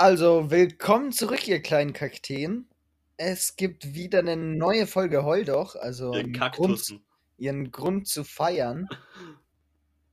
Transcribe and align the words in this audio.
Also, 0.00 0.48
willkommen 0.48 1.10
zurück, 1.10 1.48
ihr 1.48 1.60
kleinen 1.60 1.92
Kakteen. 1.92 2.68
Es 3.16 3.56
gibt 3.56 3.94
wieder 3.94 4.20
eine 4.20 4.36
neue 4.36 4.86
Folge 4.86 5.24
Heul 5.24 5.44
doch, 5.44 5.74
also 5.74 6.12
Ihr 6.12 6.20
einen 6.20 6.34
Grund, 6.34 7.00
ihren 7.36 7.72
Grund 7.72 8.06
zu 8.06 8.22
feiern. 8.22 8.88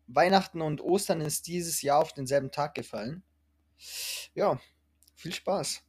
Weihnachten 0.08 0.62
und 0.62 0.82
Ostern 0.82 1.22
ist 1.22 1.46
dieses 1.46 1.84
Jahr 1.84 2.00
auf 2.00 2.14
denselben 2.14 2.50
Tag 2.50 2.74
gefallen. 2.74 3.22
Ja, 4.34 4.60
viel 5.14 5.36
Spaß. 5.36 5.84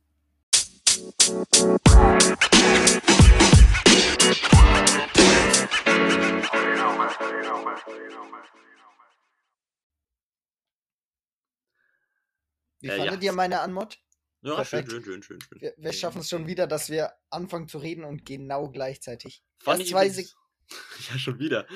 Wie 12.86 12.90
Äh, 12.90 12.96
fandet 12.98 13.22
ja. 13.22 13.30
ihr 13.30 13.32
meine 13.32 13.60
Anmod? 13.60 13.98
Ja, 14.42 14.50
schön, 14.50 14.56
Perfekt. 14.56 14.90
schön, 14.92 15.02
schön, 15.04 15.22
schön, 15.22 15.40
schön. 15.40 15.60
Wir, 15.60 15.74
wir 15.76 15.92
schaffen 15.92 16.20
es 16.20 16.28
schon 16.28 16.46
wieder, 16.46 16.66
dass 16.66 16.88
wir 16.90 17.12
anfangen 17.30 17.68
zu 17.68 17.78
reden 17.78 18.04
und 18.04 18.24
genau 18.24 18.68
gleichzeitig. 18.70 19.42
Fand 19.58 19.80
Erst 19.80 19.88
ich 19.88 19.92
zwei 19.94 20.06
übrigens- 20.06 20.36
Ja, 21.10 21.18
schon 21.18 21.38
wieder. 21.38 21.66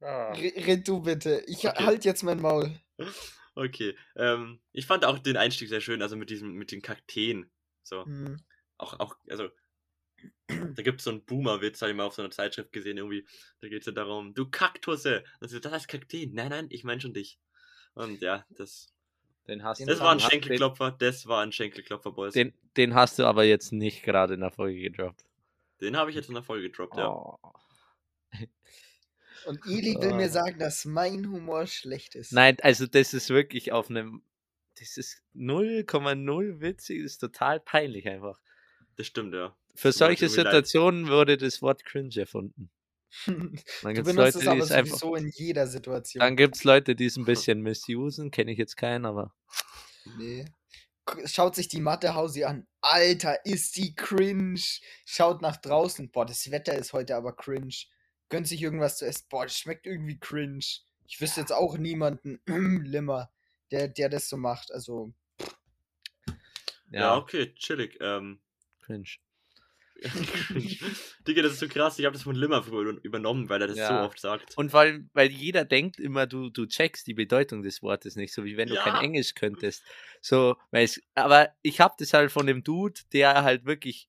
Ah. 0.00 0.32
Re- 0.32 0.52
Red 0.66 0.86
du 0.86 1.00
bitte. 1.02 1.42
Ich 1.46 1.66
Okay. 1.66 1.84
halt 1.84 2.04
jetzt 2.04 2.22
mein 2.22 2.40
Maul. 2.40 2.78
Okay. 3.54 3.96
Ähm, 4.16 4.60
ich 4.72 4.86
fand 4.86 5.04
auch 5.04 5.18
den 5.18 5.36
Einstieg 5.36 5.68
sehr 5.68 5.80
schön, 5.80 6.02
also 6.02 6.16
mit 6.16 6.30
diesem, 6.30 6.52
mit 6.54 6.72
den 6.72 6.82
Kakteen. 6.82 7.50
So. 7.82 8.04
Hm. 8.04 8.42
Auch, 8.76 8.98
auch, 9.00 9.16
also. 9.28 9.48
Da 10.46 10.82
gibt 10.82 11.00
es 11.00 11.04
so 11.04 11.10
einen 11.10 11.24
Boomer-Witz, 11.24 11.80
habe 11.82 11.90
ich 11.92 11.96
mal 11.96 12.04
auf 12.04 12.14
so 12.14 12.22
einer 12.22 12.30
Zeitschrift 12.30 12.72
gesehen, 12.72 12.96
irgendwie. 12.96 13.26
Da 13.60 13.68
geht 13.68 13.80
es 13.80 13.86
ja 13.86 13.92
darum, 13.92 14.34
du 14.34 14.48
Kaktusse. 14.50 15.24
Also, 15.40 15.58
das 15.58 15.72
heißt 15.72 15.88
Kakteen. 15.88 16.32
Nein, 16.34 16.48
nein, 16.50 16.66
ich 16.70 16.82
meine 16.84 17.00
schon 17.00 17.14
dich. 17.14 17.38
Und 17.94 18.20
ja, 18.22 18.44
das, 18.50 18.92
Den 19.48 19.62
hast 19.62 19.80
Den 19.80 19.86
das 19.86 19.98
du. 19.98 20.04
war 20.04 20.12
ein 20.12 20.20
Schenkelklopfer, 20.20 20.90
das 20.92 21.26
war 21.26 21.42
ein 21.42 21.52
Schenkelklopfer, 21.52 22.12
Boys. 22.12 22.34
Den, 22.34 22.52
den 22.76 22.94
hast 22.94 23.18
du 23.18 23.24
aber 23.24 23.44
jetzt 23.44 23.72
nicht 23.72 24.02
gerade 24.02 24.34
in 24.34 24.40
der 24.40 24.50
Folge 24.50 24.80
gedroppt. 24.80 25.24
Den 25.80 25.96
habe 25.96 26.10
ich 26.10 26.16
jetzt 26.16 26.28
in 26.28 26.34
der 26.34 26.42
Folge 26.42 26.70
gedroppt, 26.70 26.96
ja. 26.96 27.08
Oh. 27.08 27.38
Und 29.46 29.60
Eli 29.66 29.96
will 30.00 30.14
mir 30.14 30.26
Ah. 30.26 30.28
sagen, 30.30 30.58
dass 30.58 30.84
mein 30.86 31.28
Humor 31.30 31.66
schlecht 31.66 32.14
ist. 32.14 32.32
Nein, 32.32 32.56
also 32.62 32.86
das 32.86 33.12
ist 33.12 33.28
wirklich 33.30 33.72
auf 33.72 33.90
einem. 33.90 34.22
Das 34.78 34.96
ist 34.96 35.22
0,0 35.34 36.60
witzig, 36.60 37.02
das 37.02 37.12
ist 37.12 37.18
total 37.18 37.60
peinlich 37.60 38.08
einfach. 38.08 38.40
Das 38.96 39.06
stimmt, 39.06 39.34
ja. 39.34 39.54
Für 39.74 39.92
solche. 39.92 40.28
Situationen 40.28 41.08
wurde 41.08 41.36
das 41.36 41.60
Wort 41.62 41.84
cringe 41.84 42.16
erfunden. 42.16 42.70
Dann 43.26 43.36
du 43.36 43.92
gibt 43.92 44.06
es 44.08 44.14
benutzt 44.14 44.16
Leute, 44.16 44.38
es 44.38 44.40
die 44.40 44.48
aber 44.48 44.58
es 44.58 44.70
einfach. 44.72 44.98
sowieso 44.98 45.14
in 45.14 45.28
jeder 45.28 45.66
Situation. 45.66 46.20
Dann 46.20 46.36
gibt 46.36 46.56
es 46.56 46.64
Leute, 46.64 46.94
die 46.94 47.06
es 47.06 47.16
ein 47.16 47.24
bisschen 47.26 47.60
missusen, 47.60 48.30
kenne 48.30 48.52
ich 48.52 48.58
jetzt 48.58 48.76
keinen, 48.76 49.04
aber. 49.06 49.34
Nee. 50.18 50.44
Schaut 51.26 51.54
sich 51.54 51.68
die 51.68 51.80
Mathehausi 51.80 52.44
an. 52.44 52.66
Alter, 52.80 53.44
ist 53.44 53.76
die 53.76 53.94
cringe. 53.94 54.60
Schaut 55.04 55.42
nach 55.42 55.58
draußen. 55.58 56.10
Boah, 56.10 56.24
das 56.24 56.50
Wetter 56.50 56.74
ist 56.74 56.92
heute 56.94 57.14
aber 57.16 57.36
cringe. 57.36 57.74
Gönnt 58.30 58.48
sich 58.48 58.62
irgendwas 58.62 58.96
zu 58.98 59.06
essen. 59.06 59.26
Boah, 59.28 59.44
das 59.44 59.58
schmeckt 59.58 59.86
irgendwie 59.86 60.18
cringe. 60.18 60.64
Ich 61.06 61.20
wüsste 61.20 61.40
jetzt 61.40 61.52
auch 61.52 61.76
niemanden, 61.76 62.40
Limmer, 62.46 63.30
der, 63.70 63.88
der 63.88 64.08
das 64.08 64.28
so 64.30 64.38
macht. 64.38 64.72
Also, 64.72 65.12
Ja, 66.90 67.00
Ja, 67.00 67.16
okay, 67.16 67.54
chillig. 67.54 67.98
Ähm, 68.00 68.40
cringe. 68.80 69.18
Digga, 71.26 71.42
das 71.42 71.52
ist 71.54 71.60
so 71.60 71.68
krass. 71.68 71.98
Ich 71.98 72.04
habe 72.04 72.14
das 72.14 72.22
von 72.22 72.34
Limmer 72.34 72.64
übernommen, 73.02 73.48
weil 73.48 73.62
er 73.62 73.68
das 73.68 73.76
so 73.76 73.82
Ja. 73.82 74.04
oft 74.04 74.18
sagt. 74.18 74.56
Und 74.56 74.72
weil, 74.72 75.08
weil 75.12 75.30
jeder 75.30 75.64
denkt 75.64 75.98
immer, 76.00 76.26
du, 76.26 76.50
du 76.50 76.66
checkst 76.66 77.06
die 77.06 77.14
Bedeutung 77.14 77.62
des 77.62 77.82
Wortes 77.82 78.16
nicht, 78.16 78.32
so 78.34 78.44
wie 78.44 78.56
wenn 78.56 78.68
du 78.68 78.74
Ja. 78.74 78.82
kein 78.82 78.96
Englisch 78.96 79.34
könntest. 79.34 79.82
So, 80.20 80.56
weil 80.70 80.84
es, 80.84 81.00
aber 81.14 81.54
ich 81.62 81.80
habe 81.80 81.94
das 81.98 82.12
halt 82.12 82.32
von 82.32 82.46
dem 82.46 82.62
Dude, 82.62 83.00
der 83.12 83.42
halt 83.44 83.64
wirklich 83.64 84.08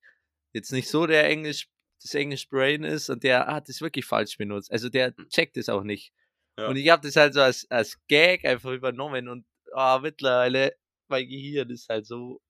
jetzt 0.54 0.72
nicht 0.72 0.90
so 0.90 1.06
der 1.06 1.28
Englisch, 1.30 1.70
das 2.02 2.14
Englisch 2.16 2.50
Brain 2.50 2.84
ist 2.84 3.10
und 3.10 3.24
der 3.24 3.48
hat 3.48 3.70
es 3.70 3.82
wirklich 3.82 4.06
falsch 4.06 4.38
benutzt. 4.38 4.72
Also 4.72 4.90
der 4.90 5.14
checkt 5.30 5.58
es 5.58 5.70
auch 5.70 5.84
nicht. 5.84 6.14
Ja. 6.58 6.68
Und 6.68 6.78
ich 6.78 6.90
habe 6.90 7.06
das 7.06 7.16
halt 7.16 7.34
so 7.34 7.42
als, 7.42 7.70
als 7.70 8.00
Gag 8.08 8.46
einfach 8.46 8.72
übernommen 8.72 9.28
und 9.28 9.46
ah, 9.74 10.00
mittlerweile, 10.02 10.76
mein 11.08 11.28
Gehirn 11.28 11.70
ist 11.70 11.90
halt 11.90 12.06
so 12.06 12.42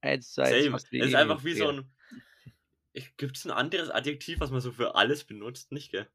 eins 0.00 0.32
zu 0.32 0.42
eins 0.42 0.64
Same. 0.64 0.76
Es 0.76 1.08
ist 1.08 1.14
einfach 1.14 1.44
wie 1.44 1.54
so 1.54 1.68
ein. 1.68 1.90
Gibt 3.16 3.36
es 3.36 3.44
ein 3.44 3.50
anderes 3.50 3.90
Adjektiv, 3.90 4.40
was 4.40 4.50
man 4.50 4.60
so 4.60 4.72
für 4.72 4.94
alles 4.94 5.24
benutzt? 5.24 5.72
Nicht, 5.72 5.90
gell? 5.90 6.08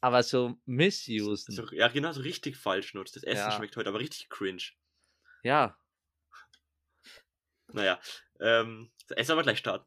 Aber 0.00 0.22
so 0.22 0.56
misusen. 0.66 1.54
So, 1.54 1.66
ja, 1.72 1.88
genau, 1.88 2.12
so 2.12 2.20
richtig 2.20 2.56
falsch 2.56 2.94
nutzt. 2.94 3.16
Das 3.16 3.22
Essen 3.24 3.50
Ja. 3.50 3.50
schmeckt 3.50 3.76
heute 3.76 3.88
aber 3.88 3.98
richtig 3.98 4.28
cringe. 4.28 4.62
Ja, 5.42 5.76
Naja. 7.72 8.00
Ähm, 8.40 8.90
Essen 9.10 9.32
aber 9.32 9.42
gleich 9.42 9.58
starten. 9.58 9.86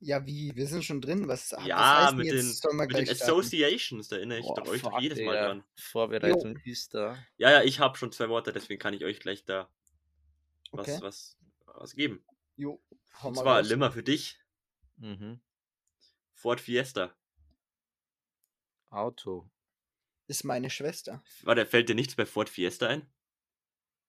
ja, 0.00 0.26
wie? 0.26 0.54
Wir 0.56 0.66
sind 0.66 0.84
schon 0.84 1.00
drin. 1.00 1.28
Was, 1.28 1.52
was 1.52 1.66
ja, 1.66 1.84
heißt 1.94 2.16
mit 2.16 2.30
den, 2.30 2.46
jetzt, 2.46 2.62
sollen 2.62 2.76
wir 2.76 2.86
mit 2.88 2.96
den? 2.98 3.08
Associations, 3.08 4.08
da 4.08 4.16
erinnere 4.16 4.38
ich 4.40 4.46
Boah, 4.46 4.54
doch 4.54 4.66
euch 4.66 4.82
doch 4.82 4.90
fuck, 4.90 5.00
jedes 5.00 5.20
Mal 5.20 5.38
dran. 5.38 5.64
Vorbereitung 5.76 6.56
ist 6.64 6.94
da. 6.94 7.16
Ja, 7.38 7.50
ja, 7.50 7.62
ich 7.62 7.78
habe 7.78 7.96
schon 7.98 8.12
zwei 8.12 8.28
Worte, 8.28 8.52
deswegen 8.52 8.80
kann 8.80 8.94
ich 8.94 9.04
euch 9.04 9.20
gleich 9.20 9.44
da 9.44 9.68
was, 10.72 10.88
Okay. 10.88 11.00
was, 11.00 11.36
was 11.66 11.94
geben. 11.94 12.24
Jo, 12.56 12.82
hau 13.22 13.28
Und 13.28 13.34
mal 13.34 13.62
zwar. 13.62 13.62
Limmer 13.62 13.92
für 13.92 14.02
dich. 14.02 14.38
Mhm. 15.02 15.40
Ford 16.34 16.60
Fiesta. 16.60 17.12
Auto. 18.90 19.50
Ist 20.28 20.44
meine 20.44 20.70
Schwester. 20.70 21.22
Warte, 21.42 21.66
fällt 21.66 21.88
dir 21.88 21.94
nichts 21.96 22.14
bei 22.14 22.24
Ford 22.24 22.48
Fiesta 22.48 22.86
ein? 22.88 23.12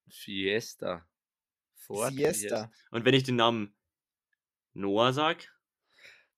Fiesta. 0.08 1.08
Ford 1.76 2.14
Siesta. 2.14 2.72
Und 2.92 3.06
wenn 3.06 3.14
ich 3.16 3.24
den 3.24 3.36
Namen 3.38 3.76
Noah 4.74 5.14
sag? 5.14 5.50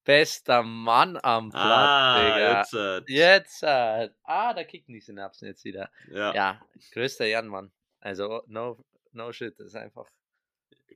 Bester 0.06 0.64
Mann 0.64 1.18
am 1.22 1.50
Platz, 1.50 1.64
Ah, 1.66 2.22
Digga. 2.24 2.60
jetzt. 2.60 3.10
Jetzt. 3.10 3.64
ah, 3.64 4.54
da 4.54 4.64
kicken 4.64 4.94
die 4.94 5.02
Synapsen 5.02 5.48
jetzt 5.48 5.66
wieder. 5.66 5.92
ja. 6.10 6.34
Ja, 6.34 6.66
größter 6.92 7.26
Ehrenmann. 7.26 7.72
Also, 8.00 8.44
no, 8.48 8.84
no 9.12 9.32
shit, 9.34 9.60
das 9.60 9.68
ist 9.68 9.76
einfach 9.76 10.08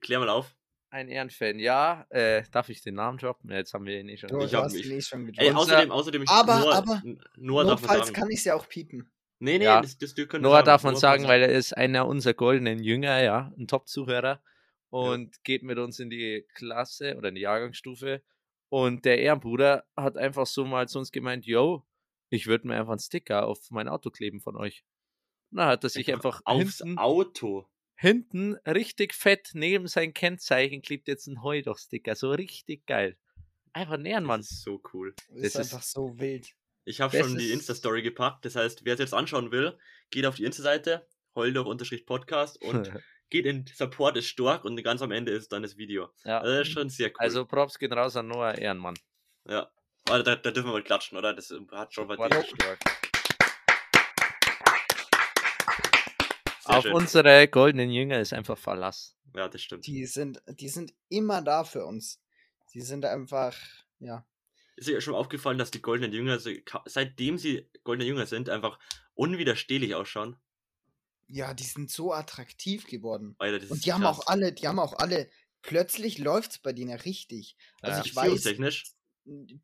Klär 0.01 0.19
mal 0.19 0.29
auf. 0.29 0.55
Ein 0.91 1.07
Ehrenfan. 1.09 1.59
Ja, 1.59 2.05
äh, 2.09 2.43
darf 2.51 2.69
ich 2.69 2.81
den 2.81 2.95
Namen 2.95 3.17
droppen? 3.17 3.49
Ja, 3.51 3.57
Jetzt 3.57 3.73
haben 3.73 3.85
wir 3.85 3.99
ihn 3.99 4.07
nicht 4.07 4.21
schon. 4.21 4.29
Du, 4.29 4.41
Ich 4.43 4.51
du 4.51 4.57
hab 4.57 4.65
hast 4.65 4.73
mich- 4.73 4.85
ihn 4.85 4.97
eh 4.97 5.01
schon 5.01 5.19
Ey, 5.21 5.25
gedroppt. 5.27 5.49
Unser- 5.49 5.59
außerdem, 5.61 5.91
außerdem. 5.91 6.23
ich- 6.23 6.29
Aber- 6.29 6.59
Noah, 6.59 6.75
aber- 6.75 7.03
Noah 7.37 7.63
Notfalls 7.65 8.13
kann 8.13 8.29
ich 8.29 8.39
es 8.39 8.45
ja 8.45 8.55
auch 8.55 8.67
piepen. 8.67 9.11
Nee, 9.41 9.57
nee, 9.57 9.63
Ja. 9.65 9.81
das, 9.81 9.97
das, 9.97 10.15
können 10.15 10.43
Noah 10.43 10.63
darf 10.63 10.83
man 10.83 10.93
Noah 10.93 10.99
sagen, 10.99 11.23
weil 11.27 11.41
er 11.41 11.49
ist 11.49 11.75
einer 11.77 12.07
unserer 12.07 12.33
goldenen 12.33 12.83
Jünger, 12.83 13.21
ja, 13.21 13.53
ein 13.57 13.67
Top-Zuhörer 13.67 14.41
und 14.89 15.43
geht 15.43 15.63
mit 15.63 15.77
uns 15.77 15.99
in 15.99 16.09
die 16.09 16.45
Klasse 16.55 17.15
oder 17.17 17.29
in 17.29 17.35
die 17.35 17.41
Jahrgangsstufe. 17.41 18.21
Und 18.69 19.05
der 19.05 19.19
Ehrenbruder 19.19 19.85
hat 19.95 20.17
einfach 20.17 20.45
so 20.45 20.65
mal 20.65 20.87
zu 20.89 20.99
uns 20.99 21.11
gemeint, 21.11 21.45
yo, 21.45 21.85
ich 22.29 22.47
würde 22.47 22.67
mir 22.67 22.75
einfach 22.75 22.91
einen 22.91 22.99
Sticker 22.99 23.47
auf 23.47 23.59
mein 23.71 23.87
Auto 23.87 24.09
kleben 24.11 24.41
von 24.41 24.55
euch. 24.57 24.83
Na, 25.51 25.67
hat 25.67 25.83
er 25.83 25.89
sich 25.89 26.11
einfach 26.13 26.41
aufs 26.45 26.77
hinten, 26.79 26.97
Auto. 26.99 27.67
Hinten 27.99 28.55
richtig 28.65 29.13
fett 29.13 29.49
neben 29.53 29.87
sein 29.87 30.13
Kennzeichen 30.13 30.81
klebt 30.81 31.07
jetzt 31.07 31.27
ein 31.27 31.43
Heudoch-Sticker. 31.43 32.15
So 32.15 32.31
richtig 32.31 32.85
geil. 32.85 33.17
Einfach 33.73 33.93
ein 33.95 34.05
Ehrenmann. 34.05 34.39
Das 34.41 34.51
ist 34.51 34.63
so 34.63 34.81
cool. 34.93 35.13
Das 35.29 35.37
ist 35.37 35.43
ist- 35.55 35.73
einfach 35.73 35.83
so 35.83 36.17
wild. 36.19 36.47
Ich 36.85 37.01
habe 37.01 37.15
schon 37.19 37.37
die 37.37 37.51
Insta-Story 37.51 38.01
gepackt. 38.01 38.45
Das 38.45 38.55
heißt, 38.55 38.83
wer 38.85 38.93
es 38.93 38.99
jetzt 38.99 39.13
anschauen 39.13 39.51
will, 39.51 39.77
geht 40.09 40.25
auf 40.25 40.35
die 40.35 40.45
Insta-Seite, 40.45 41.05
heuldoch-podcast 41.35 42.61
und 42.63 42.91
geht 43.29 43.45
in 43.45 43.65
Support 43.75 44.17
ist 44.17 44.27
stark 44.27 44.65
und 44.65 44.81
ganz 44.81 45.01
am 45.03 45.11
Ende 45.11 45.31
ist 45.33 45.51
dann 45.51 45.61
das 45.61 45.77
Video. 45.77 46.09
ja. 46.23 46.39
Also 46.39 46.51
das 46.57 46.67
ist 46.67 46.73
schon 46.73 46.89
sehr 46.89 47.09
cool. 47.09 47.15
Also 47.19 47.45
Props 47.45 47.77
gehen 47.77 47.93
raus 47.93 48.15
an 48.15 48.27
Noah 48.27 48.57
Ehrenmann. 48.57 48.95
ja. 49.45 49.69
Aber 50.07 50.23
da, 50.23 50.35
da 50.35 50.49
dürfen 50.49 50.69
wir 50.69 50.73
mal 50.73 50.81
klatschen, 50.83 51.17
oder? 51.19 51.33
Das 51.35 51.53
hat 51.71 51.93
schon 51.93 52.07
was 52.07 52.17
stark. 52.47 52.79
Auf 56.69 56.83
schön. 56.83 56.93
unsere 56.93 57.47
goldenen 57.47 57.89
Jünger 57.91 58.19
ist 58.19 58.33
einfach 58.33 58.57
Verlass. 58.57 59.15
Ja, 59.35 59.47
das 59.47 59.61
stimmt. 59.61 59.85
Die 59.87 60.05
sind, 60.05 60.41
die 60.47 60.69
sind 60.69 60.93
immer 61.09 61.41
da 61.41 61.63
für 61.63 61.85
uns. 61.85 62.19
Die 62.73 62.81
sind 62.81 63.05
einfach, 63.05 63.55
ja. 63.99 64.25
Ist 64.77 64.87
dir 64.87 65.01
schon 65.01 65.15
aufgefallen, 65.15 65.57
dass 65.57 65.71
die 65.71 65.81
goldenen 65.81 66.13
Jünger, 66.13 66.39
seitdem 66.85 67.37
sie 67.37 67.69
goldene 67.83 68.07
Jünger 68.07 68.25
sind, 68.25 68.49
einfach 68.49 68.79
unwiderstehlich 69.13 69.93
ausschauen? 69.95 70.37
Ja, 71.27 71.53
die 71.53 71.63
sind 71.63 71.91
so 71.91 72.13
attraktiv 72.13 72.87
geworden. 72.87 73.35
Alter, 73.37 73.59
das 73.59 73.69
Und 73.69 73.77
ist 73.77 73.85
die 73.85 73.93
haben 73.93 74.01
krass. 74.01 74.17
auch 74.19 74.27
alle, 74.27 74.51
die 74.53 74.67
haben 74.67 74.79
auch 74.79 74.93
alle, 74.93 75.29
plötzlich 75.61 76.17
läuft's 76.17 76.59
bei 76.59 76.73
denen 76.73 76.89
ja 76.91 76.95
richtig. 76.97 77.55
Also 77.81 77.99
Ja. 77.99 78.05
ich 78.05 78.15
weiß, 78.15 78.25
Beziehungstechnisch. 78.31 78.93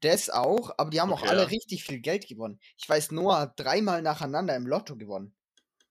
das 0.01 0.29
auch, 0.29 0.71
aber 0.77 0.89
die 0.91 1.01
haben 1.01 1.11
auch 1.11 1.21
Okay, 1.21 1.29
alle 1.29 1.43
ja. 1.43 1.47
richtig 1.47 1.83
viel 1.83 1.99
Geld 1.99 2.27
gewonnen. 2.27 2.59
Ich 2.77 2.87
weiß, 2.87 3.11
Noah 3.11 3.39
hat 3.41 3.59
dreimal 3.59 4.01
nacheinander 4.01 4.55
im 4.55 4.67
Lotto 4.67 4.95
gewonnen. 4.95 5.33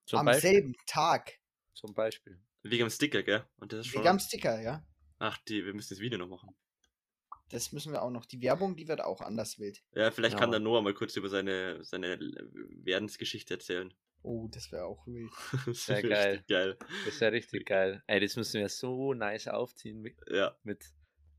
Zum 0.07 0.19
am 0.21 0.27
Beispiel. 0.27 0.51
selben 0.51 0.75
Tag. 0.87 1.33
Zum 1.75 1.95
Beispiel. 1.95 2.41
Wegen 2.63 2.85
dem 2.87 2.91
Sticker, 2.91 3.23
gell? 3.23 3.45
Und 3.59 3.73
das 3.73 3.81
ist 3.81 3.87
schon. 3.89 4.01
Wegen 4.01 4.09
am 4.11 4.19
Sticker, 4.19 4.61
ja. 4.61 4.87
Ach, 5.19 5.39
die, 5.49 5.65
wir 5.65 5.75
müssen 5.75 5.95
das 5.95 6.01
Video 6.01 6.19
noch 6.19 6.29
machen. 6.29 6.55
Das 7.51 7.73
müssen 7.73 7.93
wir 7.93 8.03
auch 8.03 8.11
noch. 8.11 8.25
Die 8.27 8.41
Werbung, 8.41 8.75
die 8.77 8.89
wird 8.89 9.01
auch 9.03 9.21
anders 9.21 9.59
wild. 9.59 9.83
Ja, 9.95 10.11
vielleicht 10.11 10.37
kann 10.39 10.49
Ja. 10.49 10.59
der 10.59 10.61
Noah 10.61 10.83
mal 10.83 10.95
kurz 10.95 11.15
über 11.17 11.29
seine, 11.29 11.85
seine 11.85 12.19
Werdensgeschichte 12.19 13.55
erzählen. 13.55 13.93
Oh, 14.23 14.49
das 14.51 14.73
wäre 14.73 14.87
auch 14.87 15.07
wild. 15.07 15.31
Das 15.67 15.89
Wär 15.89 16.03
wär 16.03 16.09
geil. 16.09 16.31
richtig 16.33 16.47
geil. 16.49 16.79
Das 17.05 17.21
wäre 17.21 17.33
richtig 17.33 17.67
geil. 17.67 18.03
Ey, 18.07 18.21
das 18.21 18.37
müssen 18.37 18.61
wir 18.61 18.69
so 18.71 19.13
nice 19.13 19.49
aufziehen 19.49 20.01
mit, 20.01 20.17
Ja. 20.31 20.57
mit 20.63 20.85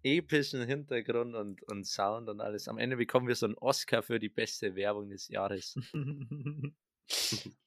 epischem 0.03 0.65
Hintergrund 0.67 1.33
und, 1.35 1.63
und 1.63 1.85
Sound 1.85 2.29
und 2.29 2.39
alles. 2.39 2.67
Am 2.67 2.77
Ende 2.77 2.97
bekommen 2.97 3.27
wir 3.27 3.35
so 3.35 3.47
einen 3.47 3.57
Oscar 3.57 4.03
für 4.03 4.19
die 4.19 4.29
beste 4.29 4.75
Werbung 4.75 5.09
des 5.09 5.27
Jahres. 5.27 5.75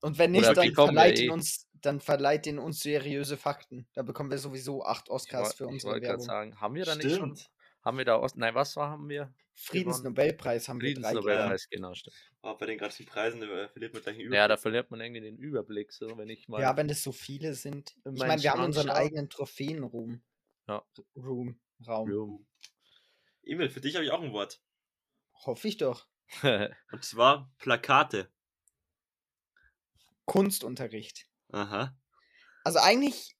Und 0.00 0.18
wenn 0.18 0.32
nicht, 0.32 0.44
Oder 0.44 0.54
dann 0.54 0.68
bekommen 0.68 0.94
wir 0.94 1.00
verleiht, 1.00 1.18
eh- 1.18 1.24
ihn 1.24 1.30
uns, 1.30 1.66
dann 1.72 2.00
verleiht 2.00 2.46
ihn 2.46 2.58
uns 2.58 2.80
seriöse 2.80 3.36
Fakten. 3.36 3.88
Da 3.94 4.02
bekommen 4.02 4.30
wir 4.30 4.38
sowieso 4.38 4.84
acht 4.84 5.04
Ich, 5.06 5.10
Oscars 5.10 5.48
woll- 5.48 5.54
für 5.56 5.64
ich 5.64 5.70
unsere 5.70 5.92
wollte 5.92 6.00
gerade 6.06 6.12
Werbung. 6.18 6.26
sagen, 6.26 6.60
haben 6.60 6.74
wir 6.74 6.84
da 6.84 6.94
nicht 6.94 7.16
schon? 7.16 7.38
Haben 7.82 7.98
wir 7.98 8.04
da 8.04 8.18
Os 8.20 8.34
Nein, 8.34 8.54
was 8.54 8.74
war, 8.76 8.90
haben 8.90 9.08
wir? 9.08 9.32
Friedensnobelpreis 9.54 10.68
haben 10.68 10.80
wir 10.80 10.92
drei. 10.94 11.02
Friedensnobelpreis, 11.10 11.68
genau, 11.70 11.94
stimmt. 11.94 12.16
Aber 12.42 12.58
bei 12.58 12.66
den 12.66 12.78
ganzen 12.78 13.06
Preisen 13.06 13.42
äh, 13.42 13.68
verliert 13.68 13.94
man 13.94 14.02
gleich 14.02 14.16
einen 14.18 14.32
Ja, 14.32 14.46
da 14.48 14.54
Überblick. 14.54 14.60
verliert 14.62 14.90
man 14.90 15.00
irgendwie 15.00 15.20
den 15.20 15.36
Überblick, 15.38 15.92
so 15.92 16.18
wenn 16.18 16.28
ich 16.28 16.48
mal. 16.48 16.60
Ja, 16.60 16.76
wenn 16.76 16.90
es 16.90 17.02
so 17.02 17.12
viele 17.12 17.54
sind. 17.54 17.94
Ich 18.04 18.18
meine, 18.18 18.42
wir 18.42 18.52
haben 18.52 18.64
unseren 18.64 18.88
anschaue. 18.90 19.02
eigenen 19.04 19.30
Trophäenroom. 19.30 20.22
Ja. 20.68 20.84
Room, 21.16 21.60
Raum. 21.86 22.10
Room. 22.10 22.46
Emil, 23.44 23.70
für 23.70 23.80
dich 23.80 23.94
habe 23.94 24.04
ich 24.04 24.10
auch 24.10 24.20
ein 24.22 24.32
Wort. 24.32 24.60
Hoffe 25.44 25.68
ich 25.68 25.76
doch. 25.76 26.06
Und 26.92 27.04
zwar 27.04 27.52
Plakate. 27.58 28.28
Kunstunterricht. 30.26 31.28
Aha. 31.52 31.96
Also 32.64 32.78
eigentlich 32.80 33.36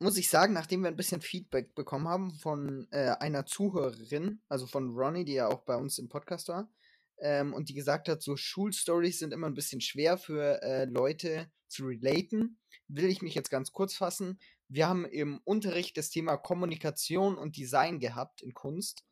muss 0.00 0.16
ich 0.16 0.30
sagen, 0.30 0.54
nachdem 0.54 0.82
wir 0.82 0.88
ein 0.88 0.96
bisschen 0.96 1.20
Feedback 1.20 1.74
bekommen 1.74 2.08
haben 2.08 2.34
von 2.34 2.88
äh, 2.90 3.10
einer 3.20 3.44
Zuhörerin, 3.44 4.40
also 4.48 4.66
von 4.66 4.90
Ronnie, 4.96 5.24
die 5.24 5.34
ja 5.34 5.48
auch 5.48 5.60
bei 5.60 5.76
uns 5.76 5.98
im 5.98 6.08
Podcast 6.08 6.48
war, 6.48 6.70
ähm, 7.18 7.52
und 7.52 7.68
die 7.68 7.74
gesagt 7.74 8.08
hat, 8.08 8.22
so 8.22 8.36
Schulstories 8.36 9.18
sind 9.18 9.32
immer 9.32 9.46
ein 9.46 9.54
bisschen 9.54 9.82
schwer 9.82 10.16
für 10.16 10.62
äh, 10.62 10.86
Leute 10.86 11.50
zu 11.68 11.84
relaten, 11.84 12.58
will 12.88 13.10
ich 13.10 13.20
mich 13.20 13.34
jetzt 13.34 13.50
ganz 13.50 13.72
kurz 13.72 13.94
fassen. 13.94 14.40
Wir 14.68 14.88
haben 14.88 15.04
im 15.04 15.40
Unterricht 15.44 15.96
das 15.98 16.08
Thema 16.08 16.36
Kommunikation 16.38 17.36
und 17.36 17.56
Design 17.56 18.00
gehabt 18.00 18.40
in 18.40 18.54
Kunst. 18.54 19.04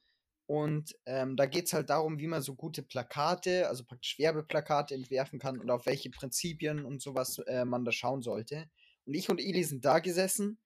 Und 0.48 0.96
ähm, 1.04 1.36
da 1.36 1.44
geht 1.44 1.66
es 1.66 1.74
halt 1.74 1.90
darum, 1.90 2.18
wie 2.18 2.26
man 2.26 2.40
so 2.40 2.54
gute 2.54 2.82
Plakate, 2.82 3.68
also 3.68 3.84
praktisch 3.84 4.18
Werbeplakate 4.18 4.94
entwerfen 4.94 5.38
kann 5.38 5.60
und 5.60 5.68
auf 5.70 5.84
welche 5.84 6.08
Prinzipien 6.08 6.86
und 6.86 7.02
sowas 7.02 7.38
äh, 7.40 7.66
man 7.66 7.84
da 7.84 7.92
schauen 7.92 8.22
sollte. 8.22 8.70
Und 9.04 9.12
ich 9.12 9.28
und 9.28 9.40
Eli 9.40 9.62
sind 9.62 9.84
da 9.84 9.98
gesessen, 9.98 10.58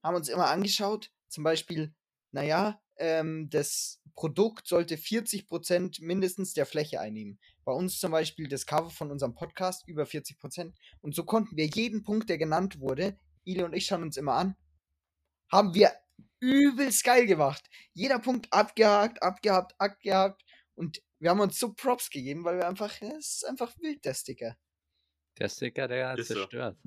haben 0.00 0.14
uns 0.14 0.28
immer 0.28 0.46
angeschaut, 0.46 1.10
zum 1.28 1.42
Beispiel, 1.42 1.92
naja, 2.30 2.80
ähm, 2.98 3.50
das 3.50 4.00
Produkt 4.14 4.68
sollte 4.68 4.94
40% 4.94 6.04
mindestens 6.04 6.52
der 6.52 6.64
Fläche 6.64 7.00
einnehmen. 7.00 7.40
Bei 7.64 7.72
uns 7.72 7.98
zum 7.98 8.12
Beispiel 8.12 8.46
das 8.46 8.64
Cover 8.64 8.90
von 8.90 9.10
unserem 9.10 9.34
Podcast 9.34 9.88
über 9.88 10.04
40%. 10.04 10.72
Und 11.00 11.16
so 11.16 11.24
konnten 11.24 11.56
wir 11.56 11.66
jeden 11.66 12.04
Punkt, 12.04 12.28
der 12.28 12.38
genannt 12.38 12.78
wurde, 12.78 13.18
Ili 13.42 13.64
und 13.64 13.74
ich 13.74 13.86
schauen 13.86 14.04
uns 14.04 14.16
immer 14.16 14.34
an, 14.34 14.54
haben 15.50 15.74
wir 15.74 15.90
übelst 16.40 17.04
geil 17.04 17.26
gemacht. 17.26 17.64
Jeder 17.92 18.18
Punkt 18.18 18.52
abgehakt, 18.52 19.22
abgehakt, 19.22 19.74
abgehakt. 19.78 20.42
Und 20.74 21.02
wir 21.18 21.30
haben 21.30 21.40
uns 21.40 21.58
so 21.58 21.72
Props 21.72 22.10
gegeben, 22.10 22.44
weil 22.44 22.58
wir 22.58 22.68
einfach, 22.68 23.00
es 23.02 23.36
ist 23.36 23.46
einfach 23.46 23.74
wild, 23.78 24.04
der 24.04 24.14
Sticker. 24.14 24.56
Der 25.38 25.48
Sticker, 25.48 25.88
der 25.88 26.10
hat 26.10 26.18
Ist 26.18 26.28
so. 26.28 26.34
zerstört. 26.34 26.78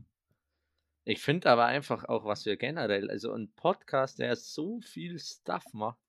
Ich 1.05 1.21
finde 1.21 1.49
aber 1.49 1.65
einfach 1.65 2.05
auch, 2.05 2.25
was 2.25 2.45
wir 2.45 2.57
generell, 2.57 3.09
also 3.09 3.33
ein 3.33 3.51
Podcast, 3.55 4.19
der 4.19 4.35
so 4.35 4.79
viel 4.81 5.17
Stuff 5.19 5.63
macht, 5.73 5.99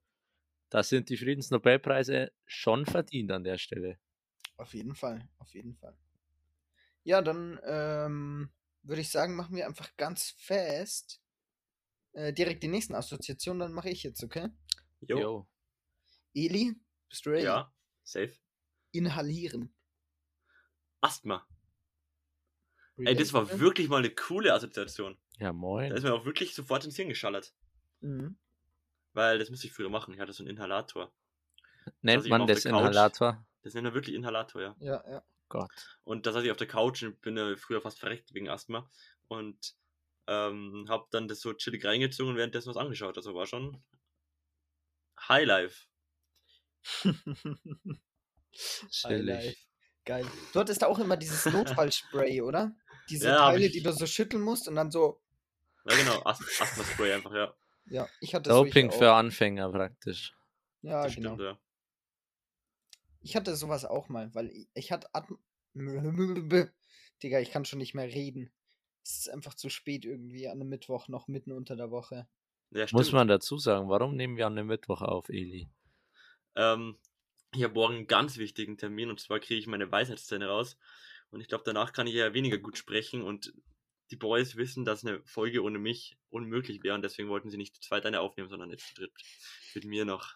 da 0.68 0.82
sind 0.82 1.08
die 1.08 1.16
Friedensnobelpreise 1.16 2.32
schon 2.44 2.86
verdient 2.86 3.32
an 3.32 3.44
der 3.44 3.58
Stelle. 3.58 3.98
Auf 4.56 4.74
jeden 4.74 4.94
Fall, 4.94 5.26
auf 5.38 5.52
jeden 5.54 5.74
Fall. 5.74 5.96
Ja, 7.02 7.22
dann 7.22 7.58
ähm, 7.64 8.50
würde 8.82 9.00
ich 9.00 9.10
sagen, 9.10 9.36
machen 9.36 9.56
wir 9.56 9.66
einfach 9.66 9.96
ganz 9.96 10.34
fest 10.38 11.20
äh, 12.12 12.32
direkt 12.32 12.62
die 12.62 12.68
nächsten 12.68 12.94
Assoziationen, 12.94 13.60
dann 13.60 13.72
mache 13.72 13.90
ich 13.90 14.02
jetzt, 14.02 14.22
okay? 14.22 14.48
Jo. 15.00 15.18
Jo. 15.18 15.48
Eli, 16.34 16.74
bist 17.08 17.26
du 17.26 17.30
ready? 17.30 17.44
Ja. 17.44 17.72
Safe. 18.02 18.32
Inhalieren. 18.92 19.74
Asthma. 21.00 21.46
Ey, 22.96 23.14
das 23.14 23.32
war 23.32 23.58
wirklich 23.58 23.88
mal 23.88 23.98
eine 23.98 24.10
coole 24.10 24.52
Assoziation. 24.52 25.16
Ja, 25.38 25.48
Da 25.48 25.52
moin. 25.54 25.90
ist 25.92 26.02
mir 26.02 26.12
auch 26.12 26.26
wirklich 26.26 26.54
sofort 26.54 26.84
ins 26.84 26.96
Hirn 26.96 27.08
geschallert. 27.08 27.54
Mhm. 28.00 28.36
Weil 29.14 29.38
das 29.38 29.48
musste 29.48 29.66
ich 29.66 29.72
früher 29.72 29.88
machen. 29.88 30.12
Ich 30.12 30.20
hatte 30.20 30.32
so 30.32 30.42
einen 30.42 30.50
Inhalator. 30.50 31.10
Nennt 32.02 32.28
man 32.28 32.46
das. 32.46 32.64
Inhalator? 32.66 33.44
Das 33.62 33.74
nennt 33.74 33.84
man 33.84 33.94
wirklich 33.94 34.14
Inhalator, 34.14 34.60
ja. 34.62 34.76
Ja, 34.80 35.02
ja. 35.10 35.24
Gott. 35.48 35.98
Und 36.04 36.26
da 36.26 36.32
saß 36.32 36.44
ich 36.44 36.50
auf 36.50 36.56
der 36.58 36.68
Couch 36.68 37.02
und 37.02 37.20
bin 37.22 37.36
äh, 37.36 37.56
früher 37.56 37.80
fast 37.80 37.98
verreckt 37.98 38.34
wegen 38.34 38.48
Asthma. 38.48 38.88
Und 39.28 39.74
ähm, 40.30 40.86
hab 40.88 41.10
dann 41.10 41.28
das 41.28 41.40
so 41.40 41.52
chillig 41.52 41.84
reingezogen 41.84 42.32
und 42.32 42.38
währenddessen 42.38 42.70
was 42.70 42.76
angeschaut. 42.76 43.16
Also 43.16 43.34
war 43.34 43.46
schon 43.46 43.82
Highlife. 45.28 45.86
Highlife. 49.04 49.56
Geil. 50.04 50.26
Du 50.52 50.60
hattest 50.60 50.84
auch 50.84 50.98
immer 50.98 51.16
dieses 51.16 51.44
Notfallspray, 51.52 52.40
oder? 52.42 52.74
Diese 53.08 53.28
Ja, 53.28 53.36
Teile, 53.50 53.66
ich. 53.66 53.72
die 53.72 53.82
du 53.82 53.92
so 53.92 54.06
schütteln 54.06 54.42
musst 54.42 54.68
und 54.68 54.76
dann 54.76 54.90
so. 54.90 55.20
Ja, 55.88 55.96
genau. 55.96 56.22
Ast 56.24 56.42
Asthma-Spray 56.60 57.12
einfach, 57.12 57.32
ja. 57.34 57.54
Ja, 57.86 58.08
ich 58.20 58.34
hatte 58.34 58.50
Doping 58.50 58.92
für 58.92 59.12
Anfänger 59.12 59.70
praktisch. 59.70 60.34
Ja, 60.82 61.04
Das 61.04 61.14
genau. 61.14 61.34
stimmt, 61.34 61.48
ja. 61.48 61.58
Ich 63.22 63.36
hatte 63.36 63.54
sowas 63.56 63.84
auch 63.84 64.08
mal, 64.08 64.34
weil 64.34 64.48
ich, 64.50 64.68
ich 64.74 64.92
hatte 64.92 65.08
Atm 65.14 65.38
Digga, 67.22 67.40
ich 67.40 67.50
kann 67.50 67.64
schon 67.64 67.78
nicht 67.78 67.94
mehr 67.94 68.06
reden. 68.06 68.50
Es 69.10 69.26
ist 69.26 69.30
einfach 69.30 69.54
zu 69.54 69.68
spät 69.68 70.04
irgendwie 70.04 70.48
an 70.48 70.60
einem 70.60 70.68
Mittwoch, 70.68 71.08
noch 71.08 71.28
mitten 71.28 71.52
unter 71.52 71.76
der 71.76 71.90
Woche. 71.90 72.28
Ja. 72.70 72.86
Muss 72.92 73.12
man 73.12 73.28
dazu 73.28 73.58
sagen, 73.58 73.88
warum 73.88 74.14
nehmen 74.14 74.36
wir 74.36 74.46
an 74.46 74.56
dem 74.56 74.68
Mittwoch 74.68 75.02
auf, 75.02 75.28
Eli? 75.28 75.68
Ähm, 76.54 76.96
ich 77.52 77.64
habe 77.64 77.74
morgen 77.74 77.96
einen 77.96 78.06
ganz 78.06 78.38
wichtigen 78.38 78.78
Termin 78.78 79.10
und 79.10 79.18
zwar 79.18 79.40
kriege 79.40 79.58
ich 79.58 79.66
meine 79.66 79.90
Weisheitszähne 79.90 80.46
raus. 80.46 80.76
Und 81.30 81.40
ich 81.40 81.48
glaube, 81.48 81.64
danach 81.64 81.92
kann 81.92 82.06
ich 82.06 82.14
ja 82.14 82.32
weniger 82.34 82.58
gut 82.58 82.76
sprechen 82.76 83.22
und 83.22 83.52
die 84.10 84.16
Boys 84.16 84.56
wissen, 84.56 84.84
dass 84.84 85.04
eine 85.04 85.22
Folge 85.24 85.62
ohne 85.62 85.78
mich 85.78 86.18
unmöglich 86.30 86.82
wäre 86.82 86.94
und 86.94 87.02
deswegen 87.02 87.28
wollten 87.28 87.50
sie 87.50 87.56
nicht 87.56 87.76
zu 87.76 87.80
zweit 87.80 88.06
eine 88.06 88.20
aufnehmen, 88.20 88.48
sondern 88.48 88.70
jetzt 88.70 88.88
zu 88.88 88.94
dritt. 88.94 89.12
Mit 89.74 89.84
mir 89.84 90.04
noch. 90.04 90.34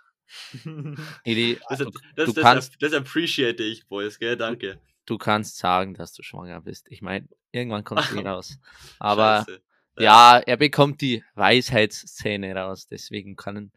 Eli, 1.25 1.59
Das, 1.69 1.79
du, 1.81 1.91
das, 2.17 2.26
du 2.26 2.32
das, 2.32 2.43
kannst- 2.43 2.76
das 2.82 2.93
appreciate 2.93 3.62
ich, 3.62 3.87
Boys, 3.87 4.19
gell? 4.19 4.37
Danke. 4.37 4.81
du 5.06 5.19
kannst 5.19 5.59
sagen, 5.59 5.94
dass 5.94 6.12
du 6.12 6.23
schwanger 6.23 6.61
bist. 6.62 6.87
Ich 6.91 7.03
meine, 7.03 7.29
irgendwann 7.53 7.85
kommt 7.85 8.03
sie 8.05 8.19
raus. 8.26 8.59
Aber 8.99 9.44
Scheiße. 9.47 9.62
ja, 9.99 10.38
er 10.38 10.56
bekommt 10.56 11.00
die 11.00 11.23
Weisheitsszene 11.35 12.55
raus. 12.56 12.87
Deswegen 12.87 13.37
kann 13.37 13.70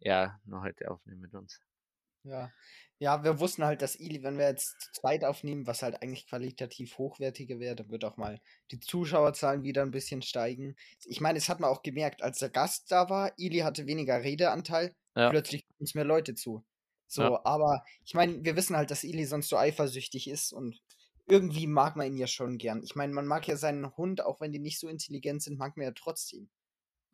er 0.00 0.38
noch 0.44 0.62
heute 0.62 0.90
aufnehmen 0.90 1.20
mit 1.22 1.34
uns. 1.34 1.60
Ja. 2.24 2.52
Ja, 3.00 3.22
wir 3.22 3.38
wussten 3.38 3.64
halt, 3.64 3.80
dass 3.80 3.94
Ili, 3.94 4.22
wenn 4.24 4.38
wir 4.38 4.48
jetzt 4.48 4.80
zu 4.80 4.92
zweit 5.00 5.24
aufnehmen, 5.24 5.66
was 5.68 5.82
halt 5.82 6.02
eigentlich 6.02 6.26
qualitativ 6.26 6.98
hochwertiger 6.98 7.60
wäre, 7.60 7.76
dann 7.76 7.90
wird 7.90 8.04
auch 8.04 8.16
mal 8.16 8.40
die 8.72 8.80
Zuschauerzahlen 8.80 9.62
wieder 9.62 9.82
ein 9.82 9.92
bisschen 9.92 10.20
steigen. 10.22 10.74
Ich 11.04 11.20
meine, 11.20 11.38
es 11.38 11.48
hat 11.48 11.60
man 11.60 11.70
auch 11.70 11.82
gemerkt, 11.82 12.22
als 12.22 12.38
der 12.40 12.50
Gast 12.50 12.90
da 12.90 13.08
war, 13.08 13.32
Ili 13.38 13.58
hatte 13.60 13.86
weniger 13.86 14.22
Redeanteil, 14.24 14.94
Ja. 15.16 15.30
plötzlich 15.30 15.62
kommen 15.64 15.76
uns 15.80 15.94
mehr 15.94 16.04
Leute 16.04 16.34
zu. 16.34 16.64
So, 17.06 17.22
Ja. 17.22 17.40
aber 17.44 17.84
ich 18.04 18.14
meine, 18.14 18.44
wir 18.44 18.56
wissen 18.56 18.76
halt, 18.76 18.90
dass 18.90 19.04
Ili 19.04 19.24
sonst 19.26 19.48
so 19.48 19.56
eifersüchtig 19.56 20.28
ist 20.28 20.52
und 20.52 20.80
irgendwie 21.26 21.66
mag 21.68 21.94
man 21.94 22.08
ihn 22.08 22.16
ja 22.16 22.26
schon 22.26 22.58
gern. 22.58 22.82
Ich 22.82 22.96
meine, 22.96 23.12
man 23.12 23.26
mag 23.26 23.46
ja 23.46 23.56
seinen 23.56 23.96
Hund, 23.96 24.22
auch 24.24 24.40
wenn 24.40 24.50
die 24.50 24.58
nicht 24.58 24.80
so 24.80 24.88
intelligent 24.88 25.42
sind, 25.42 25.56
mag 25.58 25.76
man 25.76 25.84
ja 25.86 25.92
trotzdem. 25.92 26.50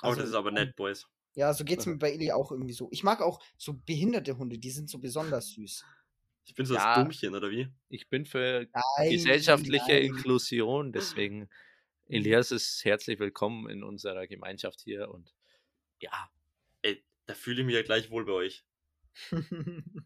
Oh, 0.03 0.09
Also, 0.09 0.21
das 0.21 0.31
ist 0.31 0.35
aber 0.35 0.51
nett, 0.51 0.77
Boys. 0.77 1.07
Ja, 1.35 1.53
so 1.53 1.65
geht's 1.65 1.81
Also 1.81 1.91
mir 1.91 1.99
bei 1.99 2.13
Ili 2.13 2.33
auch 2.33 2.53
irgendwie 2.53 2.73
so. 2.73 2.89
Ich 2.93 3.03
mag 3.03 3.21
auch 3.21 3.43
so 3.57 3.75
behinderte 3.75 4.39
Hunde, 4.39 4.59
die 4.59 4.71
sind 4.71 4.89
so 4.89 4.99
besonders 4.99 5.51
süß. 5.51 5.85
Ich 6.47 6.55
bin 6.55 6.67
so 6.67 6.75
ja. 6.75 6.95
das 6.95 7.03
Dummchen, 7.03 7.35
oder 7.35 7.51
wie? 7.51 7.69
Ich 7.89 8.09
bin 8.09 8.27
für 8.27 8.69
Nein, 8.73 9.11
gesellschaftliche 9.11 9.93
nein. 9.93 10.05
Inklusion, 10.05 10.93
deswegen 10.93 11.49
Elias 12.07 12.51
ist 12.53 12.85
herzlich 12.85 13.19
willkommen 13.19 13.69
in 13.71 13.83
unserer 13.83 14.27
Gemeinschaft 14.27 14.81
hier 14.81 15.11
und 15.11 15.35
ja, 16.01 16.31
Ey, 16.83 17.03
da 17.27 17.35
fühle 17.35 17.61
ich 17.61 17.67
mich 17.67 17.75
ja 17.75 17.83
gleich 17.83 18.11
wohl 18.11 18.27
bei 18.27 18.33
euch. 18.33 18.65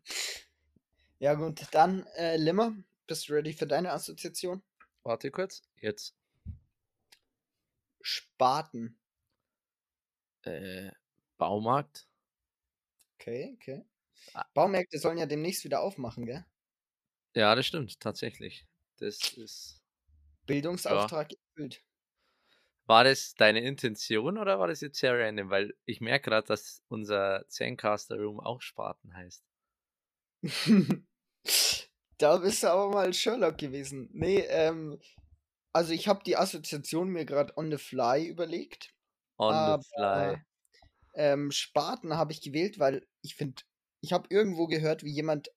ja, 1.19 1.35
gut, 1.35 1.63
dann, 1.73 2.07
äh, 2.17 2.37
Limmer, 2.37 2.77
bist 3.07 3.29
du 3.29 3.33
ready 3.33 3.53
für 3.53 3.67
deine 3.67 3.93
Assoziation? 3.93 4.63
warte 5.03 5.31
kurz, 5.31 5.63
jetzt 5.81 6.15
Spaten. 8.01 8.99
äh, 10.43 10.93
Baumarkt. 11.39 12.07
Okay, 13.21 13.53
okay. 13.55 13.85
Ah. 14.35 14.45
Baumärkte 14.55 14.99
sollen 14.99 15.19
ja 15.19 15.27
demnächst 15.27 15.65
wieder 15.65 15.81
aufmachen, 15.83 16.27
gell? 16.27 16.47
Ja, 17.35 17.55
das 17.55 17.67
stimmt, 17.67 18.01
tatsächlich. 18.01 18.67
Das 18.99 19.33
ist. 19.37 19.83
Bildungsauftrag 20.47 21.33
erfüllt. 21.33 21.85
War 22.87 23.05
das 23.05 23.35
deine 23.37 23.61
Intention 23.61 24.37
oder 24.37 24.59
war 24.59 24.67
das 24.67 24.81
jetzt 24.81 24.99
sehr 24.99 25.17
random? 25.17 25.49
Weil 25.51 25.75
ich 25.85 26.01
merke 26.01 26.31
gerade, 26.31 26.47
dass 26.49 26.83
unser 26.89 27.45
Zencaster 27.49 28.17
Room 28.17 28.41
auch 28.41 28.61
Spaten 28.63 29.15
heißt. 29.15 29.45
da 32.19 32.37
bist 32.39 32.63
du 32.63 32.69
aber 32.71 32.91
mal 32.91 33.13
Sherlock 33.15 33.59
gewesen. 33.59 34.09
Nee, 34.13 34.41
ähm, 34.49 35.01
Also 35.75 35.93
ich 35.95 36.09
habe 36.09 36.25
die 36.25 36.37
Assoziation 36.37 37.11
mir 37.11 37.25
gerade 37.27 37.57
on 37.59 37.71
the 37.71 37.79
fly 37.79 38.27
überlegt. 38.27 38.95
On 39.39 39.65
the 39.65 39.77
fly. 39.97 40.39
Ähm, 41.19 41.51
Spaten 41.51 42.15
habe 42.17 42.33
ich 42.33 42.41
gewählt, 42.41 42.79
weil 42.79 43.07
ich 43.23 43.35
finde, 43.35 43.63
ich 44.01 44.13
habe 44.13 44.29
irgendwo 44.31 44.69
gehört, 44.69 45.03
wie 45.03 45.13
jemand 45.13 45.51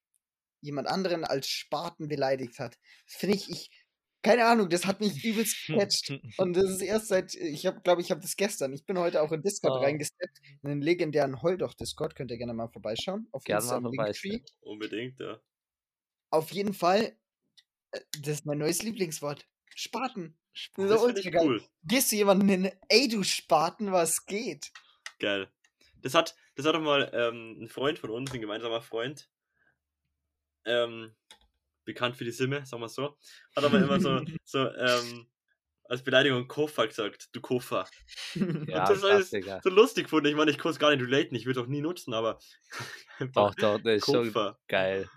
jemand 0.61 0.87
anderen 0.87 1.23
als 1.25 1.47
Spaten 1.47 2.07
beleidigt 2.07 2.59
hat. 2.59 2.77
Das 3.07 3.15
finde 3.15 3.35
ich, 3.35 3.49
ich, 3.49 3.71
keine 4.23 4.45
Ahnung, 4.45 4.69
das 4.69 4.85
hat 4.85 4.99
mich 4.99 5.23
übelst 5.23 5.65
gecatcht. 5.67 6.11
Und 6.37 6.53
das 6.53 6.69
ist 6.69 6.81
erst 6.81 7.07
seit, 7.07 7.33
ich 7.33 7.65
habe, 7.65 7.81
glaube 7.81 8.01
ich, 8.01 8.11
habe 8.11 8.21
das 8.21 8.35
gestern. 8.35 8.71
Ich 8.73 8.85
bin 8.85 8.97
heute 8.99 9.21
auch 9.21 9.31
in 9.31 9.41
Discord 9.41 9.73
Oh. 9.73 9.83
reingesteppt, 9.83 10.39
in 10.61 10.69
den 10.69 10.81
legendären 10.81 11.41
Heuldoch-Discord. 11.41 12.15
Könnt 12.15 12.29
ihr 12.31 12.37
gerne 12.37 12.53
mal 12.53 12.67
vorbeischauen. 12.69 13.27
Auf 13.31 13.43
Gerne 13.43 13.65
mal 13.65 13.81
vorbeischauen. 13.81 14.43
Unbedingt, 14.61 15.19
ja. 15.19 15.41
Auf 16.29 16.51
jeden 16.51 16.73
Fall, 16.73 17.17
äh, 17.91 17.99
das 18.21 18.35
ist 18.35 18.45
mein 18.45 18.59
neues 18.59 18.83
Lieblingswort. 18.83 19.47
Spaten. 19.73 20.37
So 20.75 20.87
Das 20.87 21.03
finde 21.03 21.21
ich 21.21 21.35
cool. 21.35 21.63
Gehst 21.83 22.11
du 22.11 22.17
jemanden 22.17 22.47
hin, 22.49 22.71
ey 22.89 23.07
du 23.07 23.23
Spaten, 23.23 23.91
was 23.91 24.25
geht? 24.25 24.71
Geil. 25.21 25.47
Das 26.01 26.15
hat, 26.15 26.35
das 26.55 26.65
hat 26.65 26.73
doch 26.73 26.81
mal 26.81 27.11
ähm, 27.13 27.61
ein 27.61 27.67
Freund 27.69 27.99
von 27.99 28.09
uns, 28.09 28.33
ein 28.33 28.41
gemeinsamer 28.41 28.81
Freund, 28.81 29.29
ähm, 30.65 31.15
bekannt 31.85 32.17
für 32.17 32.25
die 32.25 32.31
Simme, 32.31 32.65
sagen 32.65 32.81
wir 32.81 32.89
so, 32.89 33.19
hat 33.55 33.63
aber 33.63 33.77
immer 33.77 33.99
so, 33.99 34.19
so 34.43 34.67
ähm, 34.73 35.27
als 35.83 36.03
Beleidigung 36.03 36.47
Koffer 36.47 36.87
gesagt, 36.87 37.29
du 37.33 37.39
Koffer. 37.39 37.87
Ja, 38.33 38.87
das 38.87 39.03
ist. 39.31 39.45
So 39.63 39.69
lustig 39.69 40.05
gefunden. 40.05 40.27
Ich 40.27 40.35
meine, 40.35 40.49
ich 40.49 40.57
kann 40.57 40.71
es 40.71 40.79
gar 40.79 40.89
nicht 40.89 41.03
relaten, 41.05 41.35
ich 41.35 41.45
würde 41.45 41.61
auch 41.61 41.67
nie 41.67 41.81
nutzen, 41.81 42.15
aber 42.15 42.39
Doch, 43.33 43.53
doch, 43.53 43.79
das 43.79 43.97
ist 43.97 44.05
schon 44.05 44.33
Koffer. 44.33 44.57
geil. 44.67 45.07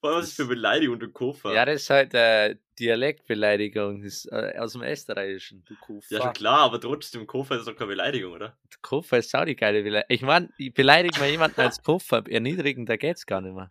Vor 0.00 0.10
allem, 0.10 0.18
was 0.20 0.28
ist 0.28 0.36
für 0.36 0.46
Beleidigung, 0.46 1.00
du 1.00 1.10
Koffer. 1.10 1.52
Ja, 1.52 1.64
das 1.64 1.82
ist 1.82 1.90
halt 1.90 2.14
äh, 2.14 2.56
Dialektbeleidigung. 2.78 4.02
Ist, 4.02 4.26
äh, 4.26 4.54
aus 4.58 4.72
dem 4.72 4.82
Österreichischen. 4.82 5.64
Du 5.64 5.74
Kufa. 5.76 6.14
Ja, 6.14 6.22
schon 6.22 6.32
klar, 6.32 6.60
aber 6.60 6.80
trotzdem, 6.80 7.26
Koffer 7.26 7.58
ist 7.58 7.66
doch 7.66 7.76
keine 7.76 7.88
Beleidigung, 7.88 8.32
oder? 8.32 8.56
Koffer 8.82 9.18
ist 9.18 9.34
auch 9.34 9.44
die 9.44 9.56
geile 9.56 9.82
Beleidigung. 9.82 10.14
Ich 10.14 10.22
meine, 10.22 10.48
ich 10.58 10.72
beleidige 10.72 11.18
mal 11.18 11.28
jemanden 11.28 11.60
als 11.60 11.82
Koffer. 11.82 12.24
Erniedrigender 12.28 12.96
geht's 12.98 13.26
gar 13.26 13.40
nicht 13.40 13.54
mehr. 13.54 13.70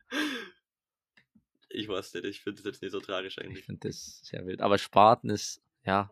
Ich 1.70 1.88
weiß 1.88 2.14
nicht, 2.16 2.26
ich 2.26 2.42
finde 2.42 2.62
das 2.62 2.66
jetzt 2.74 2.82
nicht 2.82 2.92
so 2.92 3.00
tragisch 3.00 3.38
Ich 3.38 3.44
eigentlich. 3.46 3.66
finde 3.66 3.88
das 3.88 4.22
sehr 4.24 4.46
wild. 4.46 4.62
Aber 4.62 4.78
Spaten 4.78 5.30
ist, 5.30 5.62
ja, 5.86 6.12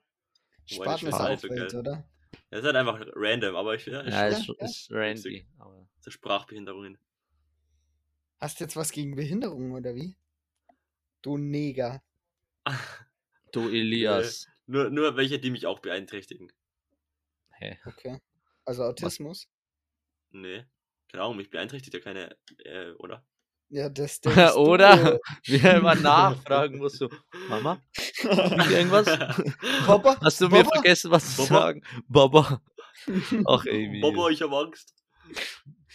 Spaten 0.66 1.08
ist 1.08 1.16
Spaten 1.16 1.26
auch 1.26 1.34
ist 1.34 1.42
so 1.42 1.50
wild, 1.50 1.72
geil. 1.72 1.80
oder? 1.80 2.10
Das 2.50 2.60
ist 2.60 2.66
halt 2.66 2.76
einfach 2.76 3.06
random, 3.16 3.56
aber 3.56 3.76
ich 3.76 3.86
ja, 3.86 4.02
ich 4.04 4.14
ja, 4.14 4.28
ja, 4.30 4.38
ist, 4.38 4.48
ja. 4.48 4.54
ist 4.60 4.92
Randy. 4.92 5.48
Aber 5.58 5.88
so 6.00 6.12
Sprachbehinderungen. 6.12 6.98
Hast 8.40 8.60
du 8.60 8.66
jetzt 8.66 8.76
was 8.76 8.92
gegen 8.92 9.16
Behinderungen 9.16 9.72
oder 9.72 9.96
wie? 9.96 10.16
Du 11.22 11.38
Neger. 11.38 12.04
du 13.52 13.70
Elias. 13.70 14.48
Nur, 14.68 14.90
nur 14.90 15.16
welche, 15.16 15.40
die 15.40 15.52
mich 15.52 15.66
auch 15.68 15.80
beeinträchtigen. 15.80 16.52
Hä? 17.52 17.80
Okay. 17.86 18.20
Also 18.66 18.84
Autismus? 18.84 19.48
Nee. 20.32 20.66
Keine 21.08 21.24
Ahnung, 21.24 21.38
mich 21.38 21.50
beeinträchtigt 21.50 21.94
ja 21.94 22.00
keine, 22.00 22.36
äh, 22.66 22.92
oder? 22.98 23.26
Ja, 23.70 23.90
das 23.90 24.22
denkst 24.22 24.54
du. 24.54 24.60
Oder? 24.60 25.20
Wie 25.46 25.58
er 25.58 25.78
immer 25.78 25.96
nachfragen 25.96 26.78
muss, 26.78 26.98
so, 26.98 27.10
Mama, 27.48 27.82
irgendwas? 28.24 29.06
Papa? 29.86 30.18
Hast 30.22 30.42
du 30.42 30.46
mir 30.46 30.64
Baba? 30.64 30.76
vergessen, 30.76 31.12
was 31.12 31.36
zu 31.36 31.44
Baba? 31.44 31.62
sagen? 31.62 31.84
Baba. 32.08 32.62
Ach, 33.48 33.66
Amy. 33.66 34.02
Bobo, 34.02 34.30
ich 34.30 34.42
hab 34.42 34.52
Angst. 34.52 34.96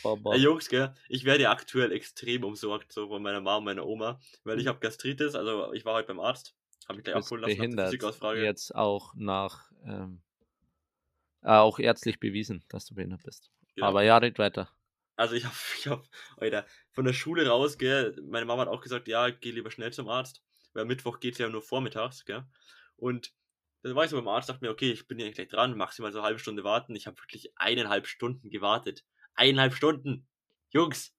Baba. 0.02 0.34
Ey, 0.34 0.40
Jungs, 0.40 0.68
gell, 0.68 0.94
ich 1.08 1.24
werde 1.24 1.44
ja 1.44 1.52
aktuell 1.52 1.92
extrem 1.92 2.44
umsorgt, 2.44 2.92
so 2.92 3.08
von 3.08 3.22
meiner 3.22 3.40
Mama 3.40 3.58
und 3.58 3.64
meiner 3.64 3.86
Oma, 3.86 4.20
weil 4.44 4.60
ich 4.60 4.66
habe 4.66 4.80
Gastritis, 4.80 5.34
also 5.34 5.72
ich 5.72 5.84
war 5.84 5.94
heute 5.94 6.08
beim 6.08 6.20
Arzt, 6.20 6.54
habe 6.90 6.96
mich 6.96 7.04
gleich 7.04 7.16
abholen 7.16 7.42
lassen 7.42 7.50
nach 7.52 7.56
der 7.56 7.62
behindert. 7.62 7.86
Physikausfrage. 7.86 8.44
Jetzt 8.44 8.74
auch 8.74 9.14
nach, 9.14 9.70
ähm, 9.84 10.22
äh, 11.42 11.48
auch 11.48 11.78
ärztlich 11.78 12.20
bewiesen, 12.20 12.64
dass 12.68 12.86
du 12.86 12.94
behindert 12.94 13.22
bist. 13.22 13.50
Genau. 13.74 13.86
Aber 13.86 14.02
ja, 14.02 14.18
red 14.18 14.38
weiter. 14.38 14.70
Also 15.16 15.34
ich 15.34 15.44
hab, 15.44 15.52
ich 15.78 15.86
hab, 15.86 16.04
Alter, 16.36 16.66
von 16.92 17.04
der 17.04 17.12
Schule 17.12 17.46
raus, 17.46 17.78
gell, 17.78 18.16
meine 18.28 18.46
Mama 18.46 18.62
hat 18.62 18.68
auch 18.68 18.80
gesagt, 18.80 19.08
ja, 19.08 19.30
geh 19.30 19.50
lieber 19.50 19.70
schnell 19.70 19.92
zum 19.92 20.08
Arzt, 20.08 20.42
weil 20.72 20.82
am 20.82 20.88
Mittwoch 20.88 21.20
geht's 21.20 21.38
ja 21.38 21.48
nur 21.48 21.62
vormittags, 21.62 22.24
gell, 22.24 22.44
und 22.96 23.32
dann 23.82 23.94
war 23.94 24.04
ich 24.04 24.10
so 24.10 24.16
beim 24.16 24.28
Arzt, 24.28 24.48
dachte 24.48 24.64
mir, 24.64 24.70
okay, 24.70 24.92
ich 24.92 25.08
bin 25.08 25.18
ja 25.18 25.30
gleich 25.30 25.48
dran, 25.48 25.76
maximal 25.76 26.12
so 26.12 26.18
eine 26.18 26.26
halbe 26.26 26.38
Stunde 26.38 26.64
warten, 26.64 26.94
ich 26.94 27.06
habe 27.06 27.18
wirklich 27.18 27.52
eineinhalb 27.56 28.06
Stunden 28.06 28.50
gewartet. 28.50 29.04
Eineinhalb 29.34 29.74
Stunden! 29.74 30.28
Jungs! 30.70 31.14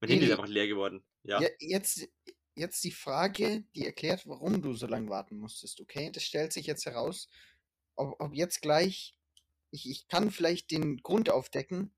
Mein 0.00 0.10
Handy 0.10 0.24
ist 0.24 0.32
einfach 0.32 0.46
leer 0.46 0.66
geworden. 0.66 1.04
Ja, 1.22 1.40
Ja, 1.42 1.48
jetzt, 1.58 2.08
jetzt 2.54 2.82
die 2.84 2.90
Frage, 2.92 3.64
die 3.74 3.86
erklärt, 3.86 4.26
warum 4.26 4.62
du 4.62 4.74
so 4.74 4.86
lange 4.86 5.08
warten 5.10 5.38
musstest, 5.38 5.80
okay? 5.80 6.10
Das 6.12 6.24
stellt 6.24 6.52
sich 6.52 6.66
jetzt 6.66 6.86
heraus, 6.86 7.28
ob, 7.96 8.20
ob 8.20 8.34
jetzt 8.34 8.60
gleich, 8.62 9.16
ich, 9.70 9.88
ich 9.88 10.08
kann 10.08 10.30
vielleicht 10.30 10.70
den 10.70 10.98
Grund 10.98 11.30
aufdecken, 11.30 11.92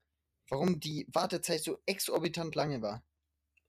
warum 0.49 0.79
die 0.79 1.07
Wartezeit 1.11 1.61
so 1.63 1.81
exorbitant 1.85 2.55
lange 2.55 2.81
war. 2.81 3.03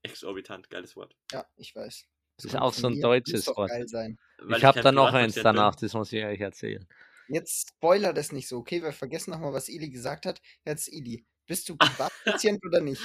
exorbitant, 0.03 0.69
geiles 0.69 0.95
Wort. 0.95 1.15
Ja, 1.31 1.45
ich 1.57 1.75
weiß. 1.75 2.05
Das 2.37 2.45
ist 2.45 2.55
auch 2.55 2.73
so 2.73 2.87
ein 2.87 2.95
mir, 2.95 3.01
deutsches 3.01 3.47
Wort. 3.47 3.69
geil 3.69 3.87
sein. 3.87 4.19
Weil 4.39 4.57
ich 4.57 4.63
habe 4.65 4.81
da 4.81 4.91
noch 4.91 5.13
eins 5.13 5.35
danach, 5.35 5.75
bin. 5.75 5.85
das 5.87 5.93
muss 5.93 6.11
ich 6.13 6.23
euch 6.23 6.39
erzählen. 6.41 6.87
Jetzt 7.27 7.69
spoiler 7.69 8.13
das 8.13 8.31
nicht 8.31 8.47
so, 8.47 8.57
okay? 8.57 8.83
Wir 8.83 8.91
vergessen 8.91 9.31
nochmal, 9.31 9.53
was 9.53 9.69
Ili 9.69 9.89
gesagt 9.89 10.25
hat. 10.25 10.41
Jetzt 10.65 10.87
Ili, 10.91 11.25
bist 11.47 11.67
du 11.69 11.77
Privatpatient 11.77 12.63
oder 12.65 12.81
nicht? 12.81 13.01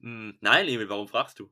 Hm, 0.00 0.38
Nein, 0.40 0.68
Emil, 0.68 0.88
warum 0.88 1.08
fragst 1.08 1.38
du? 1.38 1.50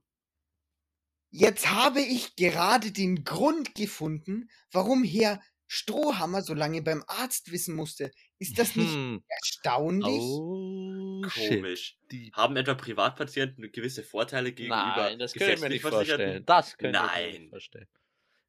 Jetzt 1.30 1.70
habe 1.70 2.00
ich 2.00 2.36
gerade 2.36 2.90
den 2.90 3.24
Grund 3.24 3.74
gefunden, 3.74 4.48
warum 4.72 5.04
Herr 5.04 5.40
Strohhammer 5.66 6.40
so 6.40 6.54
lange 6.54 6.80
beim 6.80 7.04
Arzt 7.06 7.52
wissen 7.52 7.74
musste. 7.76 8.10
Ist 8.38 8.58
das 8.58 8.74
nicht 8.74 8.92
Hm. 8.92 9.22
erstaunlich? 9.28 10.18
Oh. 10.20 11.22
Komisch. 11.34 11.98
Die 12.10 12.32
Haben 12.32 12.56
etwa 12.56 12.74
Privatpatienten 12.74 13.70
gewisse 13.70 14.02
Vorteile 14.02 14.52
gegenüber 14.52 14.94
Nein, 14.96 15.18
das 15.18 15.34
können 15.34 15.60
wir 15.60 15.68
nicht 15.68 15.82
vorstellen. 15.82 16.44
Das 16.46 16.78
können 16.78 16.94
wir 16.94 17.02
Nein. 17.02 17.30
nicht 17.42 17.50
vorstellen. 17.50 17.88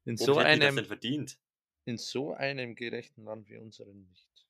In 0.06 0.16
so, 0.16 0.32
die 0.32 0.38
das 0.38 0.46
einem, 0.46 0.76
denn 0.76 0.86
verdient? 0.86 1.38
in 1.84 1.98
so 1.98 2.32
einem 2.32 2.74
gerechten 2.74 3.24
Land 3.24 3.48
wie 3.48 3.58
unseren 3.58 4.06
nicht. 4.08 4.46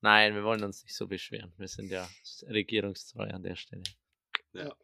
Nein, 0.00 0.34
wir 0.34 0.44
wollen 0.44 0.64
uns 0.64 0.82
nicht 0.82 0.94
so 0.94 1.06
beschweren. 1.06 1.52
Wir 1.58 1.68
sind 1.68 1.90
ja 1.90 2.08
regierungstreu 2.46 3.28
an 3.28 3.42
der 3.42 3.56
Stelle. 3.56 3.82
Ja. 4.54 4.74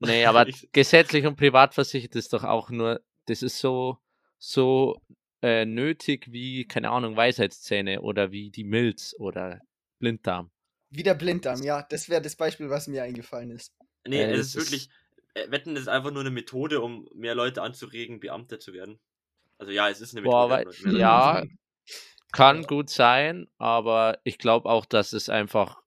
Nee, 0.00 0.24
aber 0.26 0.48
Ich- 0.48 0.70
gesetzlich 0.72 1.26
und 1.26 1.36
privat 1.36 1.74
versichert 1.74 2.16
ist 2.16 2.32
doch 2.32 2.44
auch 2.44 2.70
nur, 2.70 3.00
das 3.26 3.42
ist 3.42 3.58
so, 3.58 3.98
so 4.38 5.00
äh, 5.42 5.64
nötig 5.64 6.30
wie, 6.32 6.66
keine 6.66 6.90
Ahnung, 6.90 7.16
Weisheitszähne 7.16 8.00
oder 8.02 8.30
wie 8.32 8.50
die 8.50 8.64
Milz 8.64 9.14
oder 9.18 9.60
Blinddarm. 9.98 10.50
Wieder 10.90 11.14
Blinddarm, 11.14 11.62
ja, 11.62 11.82
das 11.88 12.08
wäre 12.08 12.20
das 12.20 12.36
Beispiel, 12.36 12.68
was 12.68 12.88
mir 12.88 13.02
eingefallen 13.04 13.50
ist. 13.52 13.72
Nee, 14.06 14.22
Äh, 14.22 14.32
es 14.32 14.54
ist 14.54 14.56
wirklich. 14.56 14.88
äh, 15.34 15.50
Wetten, 15.50 15.76
ist 15.76 15.88
einfach 15.88 16.10
nur 16.10 16.20
eine 16.22 16.30
Methode, 16.30 16.80
um 16.80 17.08
mehr 17.14 17.34
Leute 17.34 17.62
anzuregen, 17.62 18.18
Beamte 18.20 18.58
zu 18.58 18.72
werden. 18.72 18.98
Also 19.58 19.72
ja, 19.72 19.88
es 19.88 20.00
ist 20.00 20.14
eine 20.16 20.22
Boah, 20.22 20.48
Methode. 20.48 20.76
um 20.78 20.84
Leute 20.90 20.98
ja. 20.98 21.42
Kann 22.32 22.62
gut 22.64 22.90
sein, 22.90 23.48
aber 23.58 24.18
ich 24.24 24.38
glaube 24.38 24.68
auch, 24.68 24.84
dass 24.86 25.12
es 25.12 25.28
einfach 25.28 25.82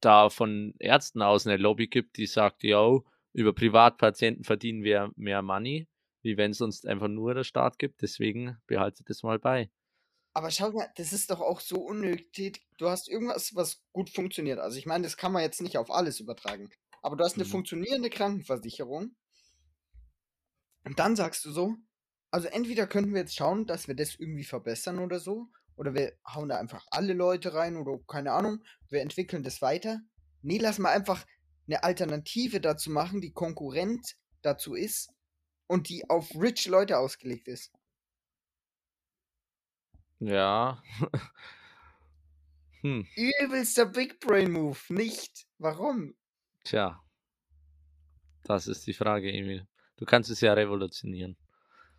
da 0.00 0.28
von 0.30 0.74
Ärzten 0.78 1.22
aus 1.22 1.46
eine 1.46 1.56
Lobby 1.56 1.86
gibt, 1.86 2.16
die 2.16 2.26
sagt, 2.26 2.62
yo, 2.64 3.04
über 3.32 3.52
Privatpatienten 3.54 4.44
verdienen 4.44 4.82
wir 4.82 5.10
mehr 5.16 5.42
Money, 5.42 5.88
wie 6.22 6.36
wenn 6.36 6.50
es 6.52 6.60
uns 6.60 6.84
einfach 6.84 7.08
nur 7.08 7.34
der 7.34 7.44
Staat 7.44 7.78
gibt. 7.78 8.02
Deswegen 8.02 8.56
behaltet 8.66 9.08
es 9.10 9.22
mal 9.22 9.38
bei. 9.38 9.70
Aber 10.32 10.50
schau 10.50 10.70
mal, 10.72 10.88
das 10.96 11.12
ist 11.12 11.30
doch 11.30 11.40
auch 11.40 11.60
so 11.60 11.76
unnötig. 11.80 12.66
Du 12.78 12.88
hast 12.88 13.08
irgendwas, 13.08 13.54
was 13.54 13.82
gut 13.92 14.10
funktioniert. 14.10 14.58
Also 14.58 14.78
ich 14.78 14.86
meine, 14.86 15.04
das 15.04 15.16
kann 15.16 15.32
man 15.32 15.42
jetzt 15.42 15.60
nicht 15.60 15.76
auf 15.76 15.90
alles 15.90 16.20
übertragen. 16.20 16.68
Aber 17.02 17.16
du 17.16 17.24
hast 17.24 17.34
eine 17.34 17.44
Mhm. 17.44 17.50
funktionierende 17.50 18.10
Krankenversicherung. 18.10 19.16
Und 20.84 20.98
dann 20.98 21.16
sagst 21.16 21.44
du 21.44 21.50
so, 21.50 21.76
also 22.30 22.48
entweder 22.48 22.86
könnten 22.86 23.12
wir 23.12 23.20
jetzt 23.20 23.34
schauen, 23.36 23.66
dass 23.66 23.88
wir 23.88 23.94
das 23.96 24.14
irgendwie 24.14 24.44
verbessern 24.44 24.98
oder 24.98 25.18
so. 25.18 25.48
Oder 25.76 25.94
wir 25.94 26.12
hauen 26.26 26.48
da 26.48 26.58
einfach 26.58 26.86
alle 26.90 27.14
Leute 27.14 27.54
rein 27.54 27.76
oder 27.76 27.98
keine 28.06 28.32
Ahnung. 28.32 28.62
Wir 28.88 29.00
entwickeln 29.00 29.42
das 29.42 29.62
weiter. 29.62 30.00
Nee, 30.42 30.58
lass 30.58 30.78
mal 30.78 30.90
einfach 30.92 31.26
eine 31.70 31.84
Alternative 31.84 32.60
dazu 32.60 32.90
machen, 32.90 33.20
die 33.20 33.32
Konkurrent 33.32 34.16
dazu 34.42 34.74
ist 34.74 35.10
und 35.66 35.88
die 35.88 36.08
auf 36.10 36.30
rich 36.34 36.66
Leute 36.66 36.98
ausgelegt 36.98 37.46
ist. 37.46 37.72
Ja. 40.18 40.82
hm, 42.82 43.06
Übelster 43.14 43.86
Big 43.86 44.20
Brain 44.20 44.52
Move. 44.52 44.78
Nicht. 44.88 45.46
Warum? 45.58 46.14
tja. 46.64 47.02
Das 48.44 48.66
ist 48.66 48.86
die 48.86 48.94
Frage, 48.94 49.32
Emil. 49.32 49.66
Du 49.96 50.04
kannst 50.04 50.30
es 50.30 50.40
ja 50.40 50.52
revolutionieren. 50.52 51.36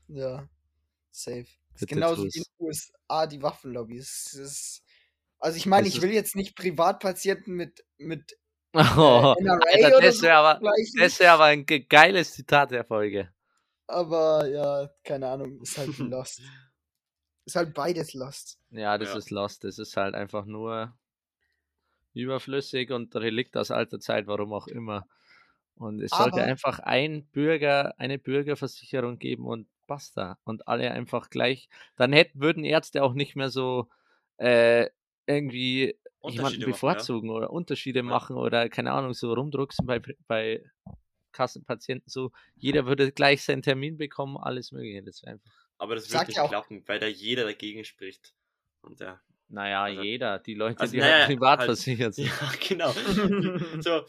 Ja. 0.07 0.49
Safe. 1.11 1.45
Das 1.73 1.83
ist 1.83 1.87
genauso 1.87 2.23
wie 2.23 2.37
in 2.37 2.43
den 2.43 2.65
USA 2.65 3.27
die 3.27 3.41
Waffenlobby. 3.41 3.97
Es 3.97 4.33
ist, 4.33 4.83
also 5.39 5.57
ich 5.57 5.65
meine, 5.65 5.87
ich 5.87 6.01
will 6.01 6.11
jetzt 6.11 6.35
nicht 6.35 6.55
Privatpatienten 6.55 7.55
mit, 7.55 7.85
mit 7.97 8.37
Oh, 8.73 9.35
Alter, 9.37 9.99
das 10.01 10.21
wäre 10.21 10.35
aber, 10.35 10.61
das 10.97 11.19
wär 11.19 11.33
aber 11.33 11.43
ein 11.45 11.65
ge- 11.65 11.85
geiles 11.87 12.33
Zitat 12.33 12.71
der 12.71 12.85
Folge. 12.85 13.29
Aber 13.87 14.47
ja, 14.47 14.89
keine 15.03 15.27
Ahnung, 15.27 15.59
ist 15.61 15.77
halt 15.77 15.97
Lost. 15.97 16.41
Ist 17.45 17.55
halt 17.57 17.73
beides 17.73 18.13
Lost. 18.13 18.59
Ja, 18.69 18.97
das 18.97 19.09
Ja. 19.09 19.17
ist 19.17 19.29
Lost. 19.29 19.63
Das 19.65 19.77
ist 19.77 19.97
halt 19.97 20.15
einfach 20.15 20.45
nur 20.45 20.93
überflüssig 22.13 22.91
und 22.91 23.15
Relikt 23.15 23.57
aus 23.57 23.71
alter 23.71 23.99
Zeit, 23.99 24.27
warum 24.27 24.53
auch 24.53 24.67
immer. 24.67 25.05
Und 25.75 26.01
es 26.01 26.11
sollte 26.11 26.33
Aber- 26.37 26.43
einfach 26.43 26.79
ein 26.79 27.25
Bürger, 27.25 27.93
eine 27.97 28.19
Bürgerversicherung 28.19 29.17
geben 29.19 29.45
und 29.45 29.67
basta. 29.87 30.37
Und 30.43 30.67
alle 30.67 30.91
einfach 30.91 31.29
gleich. 31.29 31.67
Dann 31.97 32.13
hätten, 32.13 32.39
würden 32.39 32.63
Ärzte 32.63 33.03
auch 33.03 33.13
nicht 33.13 33.35
mehr 33.35 33.49
so 33.49 33.89
äh, 34.37 34.89
irgendwie 35.25 35.97
jemanden 36.23 36.39
Unterschiede 36.39 36.59
machen, 36.59 36.61
ja. 36.61 36.65
bevorzugen 36.67 37.29
oder 37.29 37.49
Unterschiede 37.51 38.03
machen 38.03 38.35
oder 38.37 38.69
keine 38.69 38.91
Ahnung, 38.91 39.13
so 39.13 39.33
rumdrucksen 39.33 39.85
bei, 39.85 40.01
bei 40.27 40.63
Kassenpatienten. 41.31 42.09
So, 42.09 42.31
jeder 42.55 42.85
würde 42.85 43.11
gleich 43.11 43.43
seinen 43.43 43.61
Termin 43.61 43.97
bekommen, 43.97 44.37
alles 44.37 44.71
Mögliche. 44.71 45.03
Das 45.03 45.23
einfach. 45.23 45.51
Aber 45.77 45.95
das 45.95 46.11
wird 46.11 46.27
nicht 46.27 46.39
auch- 46.39 46.49
klappen, 46.49 46.83
weil 46.87 46.99
da 46.99 47.07
jeder 47.07 47.45
dagegen 47.45 47.83
spricht. 47.85 48.33
Und 48.81 48.99
ja. 48.99 49.19
Naja, 49.47 49.83
Also- 49.83 50.01
jeder, 50.01 50.39
die 50.39 50.53
Leute, 50.53 50.79
also, 50.79 50.93
die 50.93 50.99
naja, 50.99 51.15
halt 51.19 51.27
privat 51.27 51.59
halt- 51.59 51.67
versichert 51.67 52.13
sind. 52.15 52.27
Ja, 52.27 52.51
genau. 52.67 52.91
so, 53.81 54.05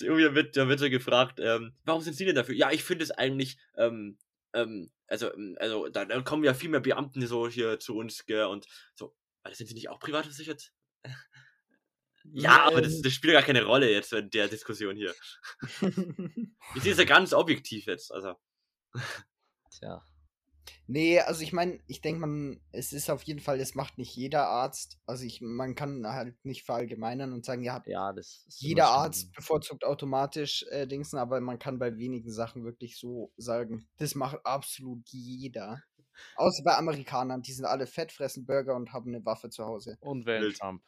irgendwie 0.00 0.34
wird, 0.34 0.56
da 0.56 0.68
wird 0.68 0.80
so 0.80 0.90
gefragt, 0.90 1.38
ähm, 1.40 1.74
warum 1.84 2.00
sind 2.02 2.14
Sie 2.14 2.24
denn 2.24 2.34
dafür? 2.34 2.54
Ja, 2.56 2.72
ich 2.72 2.82
finde 2.82 3.04
es 3.04 3.10
eigentlich, 3.12 3.56
ähm, 3.76 4.18
ähm, 4.52 4.90
also, 5.06 5.32
ähm, 5.34 5.56
also 5.60 5.88
da, 5.88 6.04
da 6.04 6.20
kommen 6.22 6.42
ja 6.44 6.54
viel 6.54 6.70
mehr 6.70 6.80
Beamten 6.80 7.24
so 7.26 7.48
hier 7.48 7.78
zu 7.78 7.96
uns, 7.96 8.26
gell, 8.26 8.46
und 8.46 8.66
so, 8.94 9.14
also 9.44 9.56
sind 9.56 9.68
Sie 9.68 9.74
nicht 9.74 9.90
auch 9.90 10.00
privat 10.00 10.24
versichert? 10.24 10.72
Ja, 12.32 12.64
aber 12.64 12.80
das, 12.80 12.94
Ähm. 12.94 13.02
das 13.02 13.12
spielt 13.12 13.34
gar 13.34 13.42
keine 13.42 13.64
Rolle 13.64 13.90
jetzt 13.90 14.12
in 14.12 14.30
der 14.30 14.48
Diskussion 14.48 14.96
hier. 14.96 15.14
Ich 16.74 16.82
sehe 16.82 16.92
es 16.92 16.98
ja 16.98 17.04
ganz 17.04 17.32
objektiv 17.32 17.86
jetzt, 17.86 18.10
also. 18.12 18.34
Tja. 19.70 20.02
Nee, 20.86 21.20
also 21.20 21.42
ich 21.42 21.52
meine, 21.52 21.78
ich 21.86 22.00
denke, 22.00 22.20
man, 22.20 22.60
es 22.72 22.92
ist 22.92 23.10
auf 23.10 23.22
jeden 23.22 23.40
Fall, 23.40 23.58
es 23.60 23.74
macht 23.74 23.98
nicht 23.98 24.14
jeder 24.16 24.48
Arzt. 24.48 24.98
Also 25.06 25.24
ich, 25.24 25.40
man 25.40 25.74
kann 25.74 26.06
halt 26.06 26.42
nicht 26.44 26.64
verallgemeinern 26.64 27.32
und 27.32 27.44
sagen, 27.44 27.62
ja, 27.62 27.82
Ja, 27.86 28.12
das 28.12 28.44
jeder 28.58 28.88
Arzt 28.88 29.32
bevorzugt 29.32 29.84
automatisch 29.84 30.64
äh, 30.70 30.86
Dingsen, 30.86 31.18
aber 31.18 31.40
man 31.40 31.58
kann 31.58 31.78
bei 31.78 31.96
wenigen 31.96 32.30
Sachen 32.30 32.64
wirklich 32.64 32.98
so 32.98 33.32
sagen, 33.36 33.86
das 33.98 34.14
macht 34.14 34.44
absolut 34.44 35.08
jeder. 35.08 35.82
Außer 36.36 36.62
bei 36.64 36.76
Amerikanern, 36.76 37.42
die 37.42 37.52
sind 37.52 37.64
alle 37.64 37.86
fett, 37.86 38.12
fressen 38.12 38.46
Burger 38.46 38.76
und 38.76 38.92
haben 38.92 39.14
eine 39.14 39.24
Waffe 39.24 39.50
zu 39.50 39.64
Hause. 39.64 39.96
Und 40.00 40.26
Wild. 40.26 40.58
Trump. 40.58 40.82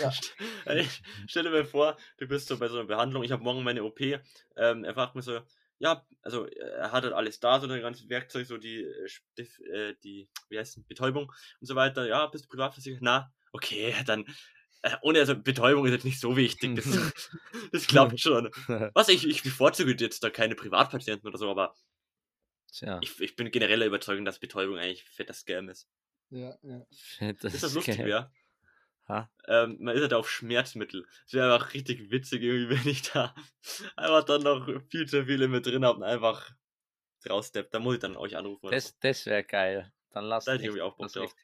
Ja. 0.00 0.10
st- 0.10 0.32
Ey, 0.66 0.86
Stell 1.28 1.44
dir 1.44 1.50
mal 1.50 1.64
vor, 1.64 1.96
du 2.18 2.26
bist 2.26 2.48
so 2.48 2.58
bei 2.58 2.68
so 2.68 2.78
einer 2.78 2.86
Behandlung, 2.86 3.22
ich 3.22 3.32
habe 3.32 3.42
morgen 3.42 3.62
meine 3.62 3.84
OP, 3.84 4.20
ähm, 4.56 4.84
er 4.84 4.94
fragt 4.94 5.14
mir 5.14 5.22
so, 5.22 5.40
ja, 5.78 6.04
also 6.22 6.46
äh, 6.46 6.58
er 6.58 6.92
hat 6.92 7.04
halt 7.04 7.12
alles 7.14 7.38
da, 7.40 7.60
so 7.60 7.68
ein 7.68 7.80
ganzes 7.80 8.08
Werkzeug, 8.08 8.46
so 8.46 8.58
die, 8.58 8.82
äh, 8.82 9.06
Stif- 9.08 9.60
äh, 9.72 9.94
die, 10.02 10.28
wie 10.48 10.58
heißt 10.58 10.86
Betäubung 10.88 11.32
und 11.60 11.66
so 11.66 11.74
weiter, 11.76 12.06
ja, 12.06 12.26
bist 12.26 12.44
du 12.46 12.48
privatversichert? 12.48 13.02
Na, 13.02 13.32
okay, 13.52 13.94
dann, 14.06 14.24
äh, 14.82 14.96
ohne, 15.02 15.20
also 15.20 15.36
Betäubung 15.36 15.84
ist 15.86 15.92
jetzt 15.92 16.04
nicht 16.04 16.20
so 16.20 16.36
wichtig, 16.36 16.74
das, 16.76 16.86
das 17.72 17.86
klappt 17.86 18.20
schon. 18.20 18.50
Was, 18.94 19.08
ich, 19.08 19.26
ich 19.26 19.42
bevorzuge 19.42 19.94
jetzt 19.98 20.22
da 20.24 20.30
keine 20.30 20.54
Privatpatienten 20.56 21.28
oder 21.28 21.38
so, 21.38 21.48
aber 21.50 21.74
Tja, 22.72 23.00
ich, 23.00 23.20
ich 23.20 23.36
bin 23.36 23.50
generell 23.50 23.78
der 23.78 23.88
Überzeugung, 23.88 24.24
dass 24.24 24.38
Betäubung 24.38 24.78
eigentlich 24.78 25.04
fetter 25.04 25.32
Scam 25.34 25.68
ist. 25.68 25.88
Ja, 26.30 26.56
ja. 26.62 26.84
das 27.40 27.54
Ist 27.54 27.62
das 27.62 27.74
lustig, 27.74 27.98
geil. 27.98 28.06
wäre? 28.08 28.30
Ähm, 29.46 29.78
man 29.80 29.94
ist 29.94 30.02
halt 30.02 30.12
auf 30.14 30.30
Schmerzmittel. 30.30 31.06
Es 31.26 31.32
wäre 31.32 31.52
einfach 31.54 31.74
richtig 31.74 32.10
witzig, 32.10 32.42
irgendwie, 32.42 32.76
wenn 32.84 32.90
ich 32.90 33.02
da 33.02 33.34
einfach 33.96 34.24
dann 34.24 34.42
noch 34.42 34.66
viel 34.90 35.06
zu 35.06 35.24
viele 35.24 35.48
mit 35.48 35.66
drin 35.66 35.84
habe 35.84 35.98
und 35.98 36.04
einfach 36.04 36.50
raussteppt. 37.28 37.72
Da 37.74 37.78
muss 37.78 37.94
ich 37.94 38.00
dann 38.00 38.16
euch 38.16 38.36
anrufen. 38.36 38.70
Das, 38.70 38.98
das 39.00 39.26
wäre 39.26 39.44
geil. 39.44 39.92
Dann 40.10 40.24
lass 40.24 40.44
Da 40.44 40.52
hätte 40.52 40.68
ich 40.68 40.80
auch 40.80 40.96
Bock 40.96 41.06
das 41.06 41.12
drauf. 41.12 41.34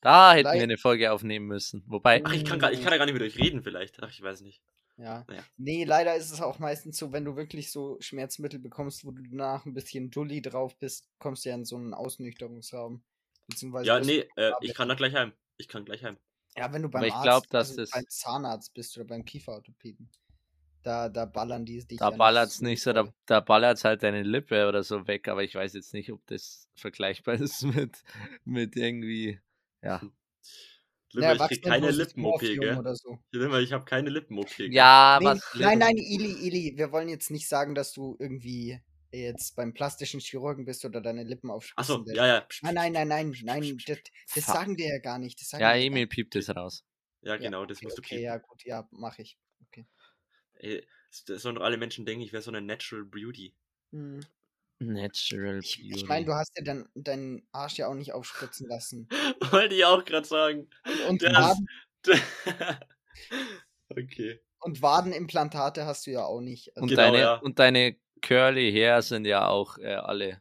Da 0.00 0.32
hätten 0.32 0.44
wir 0.44 0.50
Vielleicht- 0.50 0.62
eine 0.62 0.78
Folge 0.78 1.12
aufnehmen 1.12 1.46
müssen. 1.46 1.84
Wobei, 1.86 2.22
Ach, 2.24 2.32
ich 2.32 2.44
kann, 2.44 2.58
gar, 2.58 2.72
ich 2.72 2.82
kann 2.82 2.92
ja 2.92 2.98
gar 2.98 3.06
nicht 3.06 3.14
mit 3.14 3.22
euch 3.22 3.38
reden, 3.38 3.62
vielleicht. 3.62 4.02
Ach, 4.02 4.10
ich 4.10 4.20
weiß 4.20 4.40
nicht. 4.40 4.62
Ja. 4.96 5.24
Naja. 5.28 5.42
Nee, 5.56 5.84
leider 5.84 6.14
ist 6.16 6.30
es 6.30 6.40
auch 6.40 6.58
meistens 6.58 6.98
so, 6.98 7.12
wenn 7.12 7.24
du 7.24 7.36
wirklich 7.36 7.70
so 7.72 7.96
Schmerzmittel 8.00 8.58
bekommst, 8.60 9.04
wo 9.04 9.10
du 9.10 9.22
danach 9.22 9.64
ein 9.64 9.74
bisschen 9.74 10.10
dulli 10.10 10.42
drauf 10.42 10.76
bist, 10.78 11.08
kommst 11.18 11.44
du 11.44 11.48
ja 11.48 11.54
in 11.54 11.64
so 11.64 11.76
einen 11.76 11.94
Ausnüchterungsraum. 11.94 13.02
Beziehungsweise 13.48 13.86
Ja, 13.86 14.00
nee, 14.00 14.28
äh, 14.36 14.52
ich 14.60 14.74
kann 14.74 14.88
da 14.88 14.94
gleich 14.94 15.14
heim. 15.14 15.32
Ich 15.56 15.68
kann 15.68 15.84
gleich 15.84 16.04
heim. 16.04 16.18
Ja, 16.56 16.72
wenn 16.72 16.82
du 16.82 16.88
beim 16.88 17.10
Arzt, 17.10 17.22
glaub, 17.22 17.48
dass 17.50 17.70
also 17.70 17.80
das- 17.82 17.90
beim 17.90 18.08
Zahnarzt 18.08 18.74
bist 18.74 18.96
oder 18.96 19.06
beim 19.06 19.24
Kieferorthopäden, 19.24 20.10
da, 20.82 21.08
da 21.08 21.24
ballern 21.24 21.64
die 21.64 21.78
dich. 21.86 21.98
da 21.98 22.10
ja 22.10 22.16
ballert's 22.16 22.60
nicht 22.60 22.82
so, 22.82 22.92
da, 22.92 23.06
da 23.26 23.40
ballert's 23.40 23.84
halt 23.84 24.02
deine 24.02 24.22
Lippe 24.22 24.68
oder 24.68 24.82
so 24.82 25.06
weg, 25.06 25.28
aber 25.28 25.42
ich 25.44 25.54
weiß 25.54 25.72
jetzt 25.74 25.94
nicht, 25.94 26.12
ob 26.12 26.26
das 26.26 26.68
vergleichbar 26.74 27.34
ist 27.40 27.62
mit, 27.64 28.02
mit 28.44 28.76
irgendwie, 28.76 29.40
ja. 29.82 30.00
Limmer, 31.14 31.34
Naja, 31.34 31.44
ich 31.44 31.48
krieg 31.48 31.62
keine 31.64 31.90
Lippen-OP, 31.90 32.40
gell? 32.40 32.78
Oder 32.78 32.96
so. 32.96 33.18
Limmer, 33.32 33.60
ich 33.60 33.72
habe 33.72 33.84
keine 33.84 34.08
Lippen-OP. 34.08 34.66
Ja, 34.72 35.18
Nee, 35.20 35.26
was? 35.26 35.42
nein, 35.58 35.78
nein, 35.78 35.96
Ili, 35.98 36.32
Ili, 36.46 36.72
wir 36.76 36.90
wollen 36.90 37.08
jetzt 37.10 37.30
nicht 37.30 37.48
sagen, 37.48 37.74
dass 37.74 37.92
du 37.92 38.16
irgendwie 38.18 38.80
jetzt 39.12 39.54
beim 39.56 39.72
plastischen 39.74 40.20
Chirurgen 40.20 40.64
bist 40.64 40.84
oder 40.84 41.00
deine 41.00 41.24
Lippen 41.24 41.50
aufspritzen 41.50 41.96
Achso, 42.02 42.12
ja, 42.12 42.26
ja. 42.26 42.46
Nein, 42.62 42.74
nein, 42.74 42.92
nein, 42.92 43.08
nein, 43.08 43.34
nein, 43.42 43.78
das, 43.86 43.98
das 44.34 44.46
sagen 44.46 44.76
wir 44.78 44.86
ja 44.88 44.98
gar 44.98 45.18
nicht. 45.18 45.40
Das 45.40 45.50
sagen 45.50 45.62
Ja, 45.62 45.74
Emil 45.74 46.06
piept 46.06 46.34
es 46.36 46.54
raus. 46.54 46.84
Ja, 47.20 47.36
genau, 47.36 47.64
das 47.66 47.78
okay, 47.78 47.84
musst 47.86 47.98
du 47.98 48.00
okay, 48.02 48.08
piepen. 48.16 48.24
ja, 48.24 48.38
gut, 48.38 48.64
ja, 48.64 48.88
mach 48.90 49.18
ich. 49.18 49.38
Ey, 50.54 50.86
es- 51.10 51.24
das 51.24 51.42
sollen 51.42 51.56
doch 51.56 51.62
alle 51.62 51.76
Menschen 51.76 52.04
denken, 52.06 52.22
ich 52.22 52.32
wäre 52.32 52.42
so 52.42 52.50
eine 52.50 52.60
Natural 52.60 53.04
Beauty. 53.04 53.54
Hm. 53.92 54.20
Natural 54.78 55.58
Ich, 55.62 55.76
Beauty. 55.76 55.94
ich 55.96 56.06
meine, 56.06 56.26
du 56.26 56.34
hast 56.34 56.52
ja 56.56 56.64
dann 56.64 56.88
deinen 56.94 57.46
Arsch 57.52 57.76
ja 57.78 57.86
auch 57.88 57.94
nicht 57.94 58.12
aufspritzen 58.12 58.68
lassen. 58.68 59.08
Wollte 59.52 59.74
ich 59.74 59.84
auch 59.84 60.04
gerade 60.04 60.26
sagen. 60.26 60.68
Und, 61.08 61.22
Das- 61.22 61.32
Waden, 61.34 61.68
okay. 63.90 64.40
und 64.60 64.82
Wadenimplantate 64.82 65.84
hast 65.86 66.06
du 66.06 66.10
ja 66.12 66.24
auch 66.24 66.40
nicht. 66.40 66.68
Also, 66.76 66.82
und, 66.82 66.88
Genau, 66.88 67.02
deine, 67.02 67.18
ja. 67.18 67.34
und 67.36 67.58
deine 67.58 67.96
Curly 68.22 68.72
Hair 68.72 69.02
sind 69.02 69.26
ja 69.26 69.48
auch 69.48 69.78
äh, 69.78 69.94
alle 69.94 70.40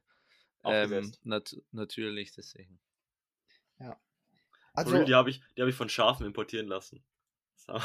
ähm, 0.63 1.11
nat 1.23 1.55
natürlich 1.71 2.31
deswegen. 2.31 2.79
also 4.73 4.91
Real, 4.91 5.05
die 5.05 5.15
habe 5.15 5.29
ich, 5.29 5.41
die 5.57 5.61
hab 5.61 5.69
ich 5.69 5.75
von 5.75 5.89
Schafen 5.89 6.25
importieren 6.25 6.67
lassen. 6.67 7.03
So. 7.55 7.79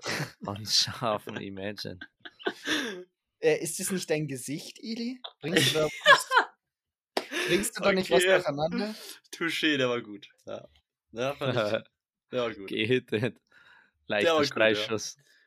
Und 0.46 0.68
Schafen, 0.68 1.36
imagine. 1.36 1.98
äh, 3.40 3.58
ist 3.62 3.78
es 3.80 3.90
nicht 3.90 4.08
dein 4.10 4.26
Gesicht, 4.26 4.78
Ili? 4.80 5.20
Bringst 5.40 5.74
du 5.74 5.78
da, 5.78 5.88
bringst 7.46 7.78
du 7.78 7.82
da 7.82 7.92
nicht 7.92 8.10
was 8.10 8.22
Okay. 8.22 8.34
durcheinander? 8.34 8.94
Touché, 9.30 9.76
der 9.76 9.88
war 9.88 10.00
gut. 10.00 10.28
Ja, 10.46 10.68
ja 11.12 11.34
fand 11.34 11.54
ich, 11.54 11.88
der 12.32 12.42
war 12.42 12.54
gut. 12.54 12.68
Gehittet. 12.68 13.40
Leichter 14.06 14.36
gut, 14.36 14.56
ja. 14.56 14.98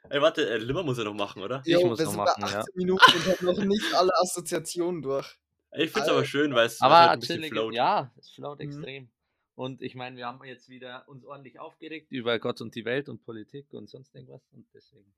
Ey, 0.10 0.22
warte, 0.22 0.50
äh, 0.50 0.58
Limmer 0.58 0.84
muss 0.84 0.98
er 0.98 1.06
noch 1.06 1.14
machen, 1.14 1.42
oder? 1.42 1.62
Ich 1.66 1.74
muss 1.76 2.00
wir 2.00 2.06
noch 2.06 2.12
sind 2.12 2.18
machen, 2.18 2.42
bei 2.44 2.50
ja. 2.52 2.60
18 2.60 2.74
Minuten 2.76 3.12
und 3.16 3.26
haben 3.28 3.46
noch 3.46 3.64
nicht 3.66 3.94
alle 3.94 4.12
Assoziationen 4.22 5.02
durch. 5.02 5.38
Ey, 5.72 5.86
ich 5.86 5.92
find's 5.92 6.08
aber 6.08 6.18
Alter. 6.20 6.30
schön, 6.30 6.54
weil 6.56 6.68
es 6.68 6.80
Aber 6.82 7.00
halt 7.00 7.12
ein 7.12 7.20
bisschen 7.20 7.36
chillig, 7.38 7.52
float. 7.52 7.74
ja, 7.74 8.12
es 8.18 8.30
float 8.32 8.60
Mhm. 8.60 8.66
extrem. 8.66 9.10
Und 9.56 9.82
ich 9.82 9.96
meine, 9.96 10.18
wir 10.18 10.26
haben 10.28 10.44
jetzt 10.46 10.68
wieder 10.70 11.08
uns 11.08 11.24
ordentlich 11.26 11.60
aufgeregt 11.60 12.12
über 12.12 12.40
Gott 12.40 12.60
und 12.62 12.76
die 12.76 12.84
Welt 12.86 13.08
und 13.10 13.24
Politik 13.24 13.74
und 13.74 13.90
sonst 13.90 14.14
irgendwas. 14.14 14.42
Und 14.52 14.68
deswegen. 14.74 15.14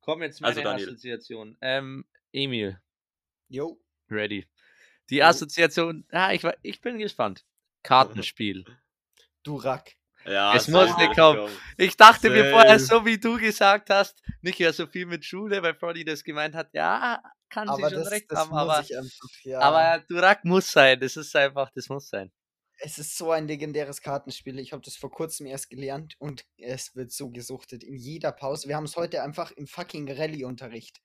Komm 0.00 0.22
jetzt 0.22 0.40
meine 0.40 0.50
Also, 0.56 0.62
Daniel. 0.62 0.88
Assoziation. 0.88 1.56
Ähm, 1.60 2.04
Emil, 2.32 2.80
Jo. 3.48 3.78
ready. 4.10 4.46
Die 5.10 5.16
Jo. 5.18 5.24
Assoziation, 5.26 6.06
ah, 6.10 6.32
ich, 6.32 6.42
war- 6.44 6.56
ich 6.62 6.80
bin 6.80 6.98
gespannt. 6.98 7.44
Kartenspiel. 7.82 8.64
Durak. 9.42 9.92
Ja, 10.24 10.54
Es 10.54 10.66
safe, 10.66 10.86
musste 10.86 11.08
kommen. 11.10 11.40
komm. 11.46 11.50
Ich 11.76 11.96
dachte 11.96 12.30
mir 12.30 12.44
vorher, 12.50 12.78
Safe. 12.78 13.00
so 13.00 13.04
wie 13.06 13.18
du 13.18 13.38
gesagt 13.38 13.90
hast, 13.90 14.22
nicht 14.40 14.58
ja 14.58 14.72
so 14.72 14.86
viel 14.86 15.06
mit 15.06 15.24
Schule, 15.24 15.62
weil 15.62 15.74
Froddy 15.74 16.04
das 16.04 16.22
gemeint 16.24 16.54
hat, 16.54 16.70
ja, 16.74 17.22
kann 17.50 17.68
Aber 17.68 17.88
sie 17.88 17.90
schon 17.90 18.04
das, 18.04 18.10
recht 18.10 18.30
das 18.30 18.38
haben, 18.38 18.50
muss 18.50 18.68
aber, 18.68 18.80
ich 18.80 18.96
einfach, 18.96 19.28
ja. 19.44 19.60
aber 19.60 20.04
Durak 20.08 20.44
muss 20.44 20.70
sein, 20.70 20.98
das 21.00 21.16
ist 21.16 21.34
einfach, 21.36 21.70
das 21.74 21.88
muss 21.88 22.08
sein. 22.08 22.30
es 22.78 22.98
ist 22.98 23.16
so 23.16 23.30
ein 23.30 23.46
legendäres 23.46 24.00
Kartenspiel. 24.02 24.58
Ich 24.58 24.72
habe 24.72 24.82
das 24.82 24.96
vor 24.96 25.10
kurzem 25.10 25.46
erst 25.46 25.70
gelernt 25.70 26.14
und 26.18 26.44
es 26.58 26.94
wird 26.96 27.12
so 27.12 27.30
gesuchtet 27.30 27.84
in 27.84 27.96
jeder 27.96 28.32
Pause. 28.32 28.68
Wir 28.68 28.76
haben 28.76 28.84
es 28.84 28.96
heute 28.96 29.22
einfach 29.22 29.52
im 29.52 29.66
fucking 29.66 30.10
Rallye-Unterricht. 30.10 31.00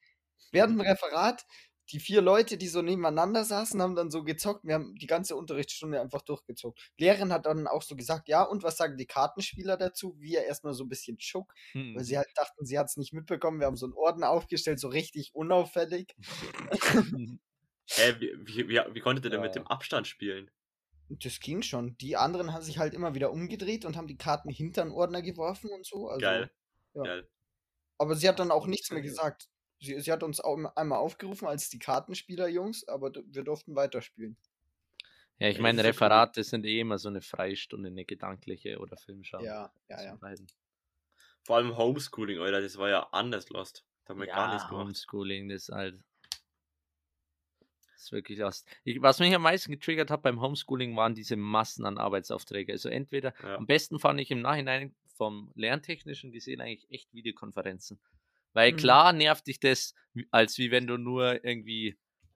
Während 0.51 0.79
dem 0.79 0.81
Referat, 0.81 1.45
die 1.91 1.99
vier 1.99 2.21
Leute, 2.21 2.57
die 2.57 2.67
so 2.67 2.81
nebeneinander 2.81 3.43
saßen, 3.45 3.81
haben 3.81 3.95
dann 3.95 4.11
so 4.11 4.23
gezockt. 4.23 4.65
Wir 4.65 4.75
haben 4.75 4.95
die 4.95 5.07
ganze 5.07 5.35
Unterrichtsstunde 5.35 6.01
einfach 6.01 6.21
durchgezockt. 6.21 6.91
Lehrerin 6.97 7.31
hat 7.31 7.45
dann 7.45 7.67
auch 7.67 7.81
so 7.81 7.95
gesagt, 7.95 8.27
ja, 8.27 8.43
und 8.43 8.63
was 8.63 8.77
sagen 8.77 8.97
die 8.97 9.05
Kartenspieler 9.05 9.77
dazu? 9.77 10.15
Wir 10.19 10.43
erstmal 10.43 10.73
so 10.73 10.83
ein 10.83 10.89
bisschen 10.89 11.19
schock, 11.19 11.53
Hm. 11.71 11.95
weil 11.95 12.03
sie 12.03 12.17
halt 12.17 12.27
dachten, 12.35 12.65
sie 12.65 12.77
hat 12.77 12.87
es 12.87 12.97
nicht 12.97 13.13
mitbekommen. 13.13 13.59
Wir 13.59 13.67
haben 13.67 13.77
so 13.77 13.85
einen 13.85 13.93
Orden 13.93 14.23
aufgestellt, 14.23 14.79
so 14.79 14.89
richtig 14.89 15.33
unauffällig. 15.33 16.13
Hä, 17.89 18.15
wie, 18.19 18.33
wie, 18.45 18.67
wie, 18.69 18.81
wie 18.93 18.99
konntet 18.99 19.25
ihr 19.25 19.29
denn 19.31 19.41
mit 19.41 19.55
Ja. 19.55 19.61
dem 19.61 19.67
Abstand 19.67 20.07
spielen? 20.07 20.51
Das 21.09 21.39
ging 21.39 21.61
schon. 21.61 21.97
Die 21.99 22.17
anderen 22.17 22.53
haben 22.53 22.63
sich 22.63 22.79
halt 22.79 22.93
immer 22.93 23.15
wieder 23.15 23.31
umgedreht 23.31 23.85
und 23.85 23.95
haben 23.95 24.07
die 24.07 24.17
Karten 24.17 24.49
hinter 24.49 24.83
den 24.83 24.91
Ordner 24.91 25.21
geworfen 25.21 25.69
und 25.69 25.85
so. 25.85 26.09
Also, 26.09 26.19
Geil. 26.19 26.51
ja. 26.95 27.03
Geil. 27.03 27.29
Aber 27.97 28.15
sie 28.15 28.27
hat 28.27 28.39
dann 28.39 28.51
auch 28.51 28.67
nichts 28.67 28.91
mehr 28.91 29.01
gesagt. 29.01 29.47
Sie, 29.79 29.99
sie 29.99 30.11
hat 30.11 30.23
uns 30.23 30.39
auch 30.39 30.57
einmal 30.75 30.99
aufgerufen 30.99 31.47
als 31.47 31.69
die 31.69 31.79
Kartenspieler-Jungs, 31.79 32.87
aber 32.87 33.11
wir 33.13 33.43
durften 33.43 33.75
weiterspielen. 33.75 34.37
Ja, 35.39 35.49
ich 35.49 35.57
Ja, 35.57 35.61
meine. 35.61 35.83
Referate 35.83 36.43
sind 36.43 36.65
eh 36.65 36.79
immer 36.79 36.97
so 36.97 37.09
eine 37.09 37.21
Freistunde, 37.21 37.89
eine 37.89 38.05
gedankliche 38.05 38.79
oder 38.79 38.97
Filmschau. 38.97 39.43
Ja, 39.43 39.71
ja, 39.87 40.03
ja. 40.03 40.15
beiden. 40.15 40.47
Vor 41.43 41.57
allem 41.57 41.77
Homeschooling, 41.77 42.39
Alter, 42.39 42.61
das 42.61 42.77
war 42.77 42.89
ja 42.89 43.07
anders 43.11 43.49
lost. 43.49 43.85
Da 44.05 44.09
haben 44.13 44.19
wir 44.19 44.27
gar 44.27 44.47
Ja, 44.47 44.53
nichts 44.53 44.67
gemacht. 44.67 44.85
Homeschooling, 44.87 45.49
das 45.49 45.69
ist 45.69 45.75
halt. 45.75 46.03
Das 47.93 48.03
ist 48.03 48.11
wirklich 48.11 48.39
lost. 48.39 48.67
Ich, 48.83 49.01
was 49.01 49.19
mich 49.19 49.33
am 49.33 49.41
meisten 49.43 49.71
getriggert 49.71 50.11
hat 50.11 50.21
beim 50.23 50.41
Homeschooling 50.41 50.95
waren 50.95 51.15
diese 51.15 51.35
Massen 51.35 51.85
an 51.85 51.97
Arbeitsaufträge. 51.97 52.71
Also 52.71 52.89
entweder, 52.89 53.33
Ja. 53.43 53.55
am 53.57 53.65
besten 53.67 53.99
fand 53.99 54.19
ich 54.19 54.31
im 54.31 54.41
Nachhinein 54.41 54.95
vom 55.15 55.51
Lerntechnischen 55.55 56.31
gesehen 56.31 56.61
eigentlich 56.61 56.89
echt 56.91 57.13
Videokonferenzen. 57.13 57.99
Weil 58.57 58.71
Mhm. 58.71 58.77
klar 58.77 59.13
nervt 59.13 59.45
dich 59.45 59.59
das, 59.59 59.93
als 60.31 60.57
wie 60.57 60.71
wenn 60.71 60.87
du 60.87 60.97
nur 60.97 61.45
irgendwie 61.45 61.95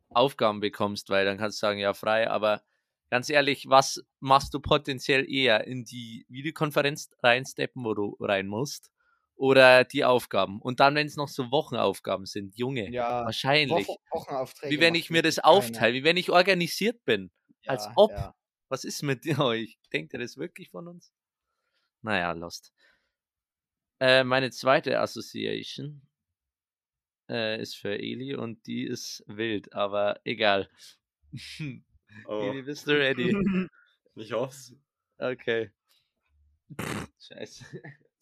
Aufgaben 0.10 0.60
bekommst, 0.60 1.10
weil 1.10 1.26
dann 1.26 1.40
kannst 1.40 1.58
du 1.58 1.66
sagen, 1.66 1.80
ja, 1.80 1.96
frei, 1.96 2.30
aber 2.30 2.62
ganz 3.10 3.28
ehrlich, 3.28 3.68
was 3.70 4.04
machst 4.20 4.54
du 4.54 4.60
potenziell 4.60 5.28
eher 5.28 5.66
in 5.66 5.84
die 5.84 6.28
Videokonferenz 6.30 7.10
reinsteppen, 7.24 7.84
wo 7.84 7.96
du 7.96 8.18
rein 8.20 8.46
musst, 8.46 8.92
oder 9.36 9.84
die 9.84 10.06
Aufgaben? 10.06 10.62
Und 10.62 10.80
dann, 10.80 10.94
wenn 10.94 11.08
es 11.08 11.16
noch 11.16 11.28
so 11.28 11.50
Wochenaufgaben 11.50 12.28
sind, 12.28 12.56
Junge, 12.56 12.92
Ja, 12.92 13.26
wahrscheinlich. 13.26 13.88
Wochen, 13.88 14.04
Wochenaufträge. 14.12 14.76
Wie 14.76 14.80
wenn 14.80 14.94
ich 14.94 15.10
mir 15.10 15.24
das 15.24 15.40
aufteile, 15.40 15.96
wie 15.96 16.04
wenn 16.04 16.18
ich 16.18 16.30
organisiert 16.30 17.04
bin. 17.04 17.32
als 17.66 17.86
Ja, 17.86 17.94
ob. 17.96 18.12
Ja. 18.12 18.36
Was 18.70 18.84
ist 18.84 19.02
mit 19.02 19.26
euch? 19.40 19.80
Denkt 19.92 20.14
ihr 20.14 20.20
das 20.20 20.38
wirklich 20.38 20.70
von 20.70 20.88
uns? 20.88 21.12
Naja, 22.04 22.32
lost. 22.34 22.72
Äh, 24.00 24.24
meine 24.24 24.52
zweite 24.52 25.00
Association 25.00 26.02
äh, 27.32 27.62
ist 27.62 27.76
für 27.78 27.98
Eli 27.98 28.36
und 28.36 28.68
die 28.68 28.84
ist 28.84 29.24
wild, 29.28 29.74
aber 29.74 30.20
egal. 30.26 30.70
Oh, 32.26 32.42
Eli, 32.52 32.64
bist 32.64 32.86
du 32.88 32.92
ready? 33.00 33.34
ich 34.16 34.34
hoff's. 34.34 34.76
Okay. 35.18 35.72
Scheiße. 37.20 37.66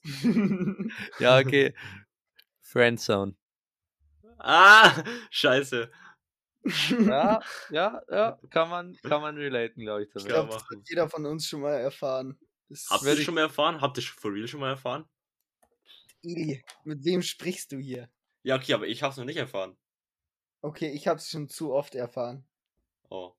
Ja, 1.20 1.40
okay. 1.40 1.74
Friendzone. 2.62 3.36
Ah, 4.38 5.04
scheiße. 5.32 5.92
Ja, 7.06 7.42
ja, 7.72 8.02
ja, 8.10 8.40
kann 8.52 8.70
man, 8.70 8.96
kann 9.02 9.22
man 9.22 9.36
relaten, 9.38 9.82
glaube 9.82 10.04
ich. 10.04 10.08
ich 10.10 10.14
damit. 10.14 10.30
Ja, 10.30 10.36
glaube, 10.36 10.54
das 10.54 10.64
hat 10.64 10.88
jeder 10.88 11.10
von 11.10 11.26
uns 11.26 11.48
schon 11.48 11.62
mal 11.62 11.74
erfahren. 11.74 12.40
Das 12.70 12.86
Habt 12.92 13.04
ihr 13.04 13.14
ich- 13.18 13.26
schon 13.26 13.34
mal 13.36 13.42
erfahren? 13.42 13.82
Habt 13.82 13.98
ihr 13.98 14.04
for 14.04 14.32
real 14.32 14.48
schon 14.48 14.60
mal 14.60 14.70
erfahren? 14.70 15.06
Ili, 16.22 16.64
mit 16.84 17.04
wem 17.04 17.22
sprichst 17.24 17.72
du 17.72 17.80
hier? 17.80 18.08
Ja, 18.44 18.56
okay, 18.56 18.74
aber 18.74 18.88
ich 18.88 19.04
hab's 19.04 19.18
noch 19.18 19.26
nicht 19.26 19.38
erfahren. 19.38 19.78
Okay, 20.62 20.90
ich 20.92 21.08
habe 21.08 21.20
es 21.20 21.30
schon 21.30 21.50
zu 21.50 21.74
oft 21.74 21.96
erfahren. 21.96 22.46
Oh. 23.10 23.34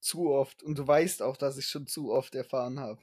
Zu 0.00 0.30
oft. 0.30 0.62
Und 0.62 0.78
du 0.78 0.86
weißt 0.86 1.22
auch, 1.22 1.36
dass 1.36 1.58
ich 1.58 1.66
schon 1.66 1.86
zu 1.86 2.12
oft 2.12 2.34
erfahren 2.34 2.80
habe. 2.80 3.02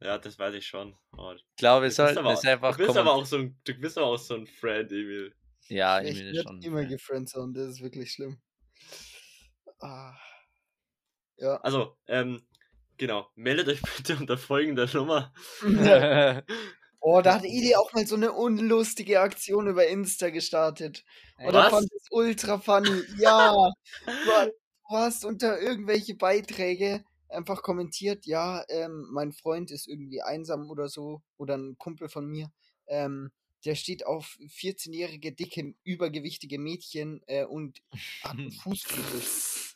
Ja, 0.00 0.18
das 0.18 0.38
weiß 0.38 0.54
ich 0.54 0.66
schon. 0.66 0.96
Oh, 1.16 1.32
Ich 1.34 1.44
glaube, 1.56 1.82
wir 1.82 1.88
du 1.88 1.88
bist 1.88 1.96
sollten 1.96 2.18
aber, 2.18 2.32
es 2.32 2.44
einfach 2.44 2.76
du 2.76 2.86
bist 2.86 2.96
aber 2.96 3.12
auch 3.12 3.24
so 3.26 3.38
ein, 3.38 3.60
du 3.64 3.74
bist 3.74 3.98
aber 3.98 4.06
auch 4.06 4.18
so 4.18 4.34
ein 4.34 4.46
Friend, 4.46 4.90
Emil. 4.92 5.34
Ja, 5.68 6.00
ich 6.00 6.18
Emil 6.20 6.34
ist 6.36 6.42
schon. 6.44 6.62
immer 6.62 6.80
Fan. 6.80 6.88
gefriendzoned, 6.88 7.56
das 7.56 7.68
ist 7.68 7.82
wirklich 7.82 8.12
schlimm. 8.12 8.40
Ah. 9.80 10.14
Ja. 11.36 11.56
Also, 11.60 11.96
ähm, 12.06 12.46
genau. 12.96 13.30
Meldet 13.34 13.68
euch 13.68 13.82
bitte 13.96 14.16
unter 14.16 14.38
folgender 14.38 14.88
Nummer. 14.94 15.32
oh, 17.00 17.20
da 17.20 17.34
hat 17.34 17.44
Ili 17.44 17.74
auch 17.74 17.92
mal 17.92 18.06
so 18.06 18.16
eine 18.16 18.32
unlustige 18.32 19.20
Aktion 19.20 19.66
über 19.66 19.86
Insta 19.86 20.30
gestartet. 20.30 21.04
Und 21.38 21.52
da 21.52 21.70
fand 21.70 21.86
ich 21.92 22.02
es 22.02 22.08
ultra 22.10 22.58
funny. 22.58 23.02
Ja. 23.18 23.54
Du, 24.06 24.50
du 24.90 24.96
hast 24.96 25.24
unter 25.24 25.60
irgendwelche 25.60 26.14
Beiträge 26.14 27.04
einfach 27.28 27.62
kommentiert, 27.62 28.26
ja, 28.26 28.64
ähm, 28.68 29.06
mein 29.10 29.32
Freund 29.32 29.70
ist 29.70 29.86
irgendwie 29.86 30.22
einsam 30.22 30.70
oder 30.70 30.88
so. 30.88 31.22
Oder 31.36 31.56
ein 31.56 31.76
Kumpel 31.78 32.08
von 32.08 32.26
mir. 32.26 32.50
Ähm, 32.86 33.30
der 33.64 33.74
steht 33.74 34.06
auf 34.06 34.38
14-jährige, 34.40 35.32
dicke, 35.32 35.74
übergewichtige 35.84 36.58
Mädchen 36.58 37.22
äh, 37.26 37.44
und 37.44 37.82
hat 38.22 38.32
einen 38.38 38.52
Fußfetisch. 38.52 39.74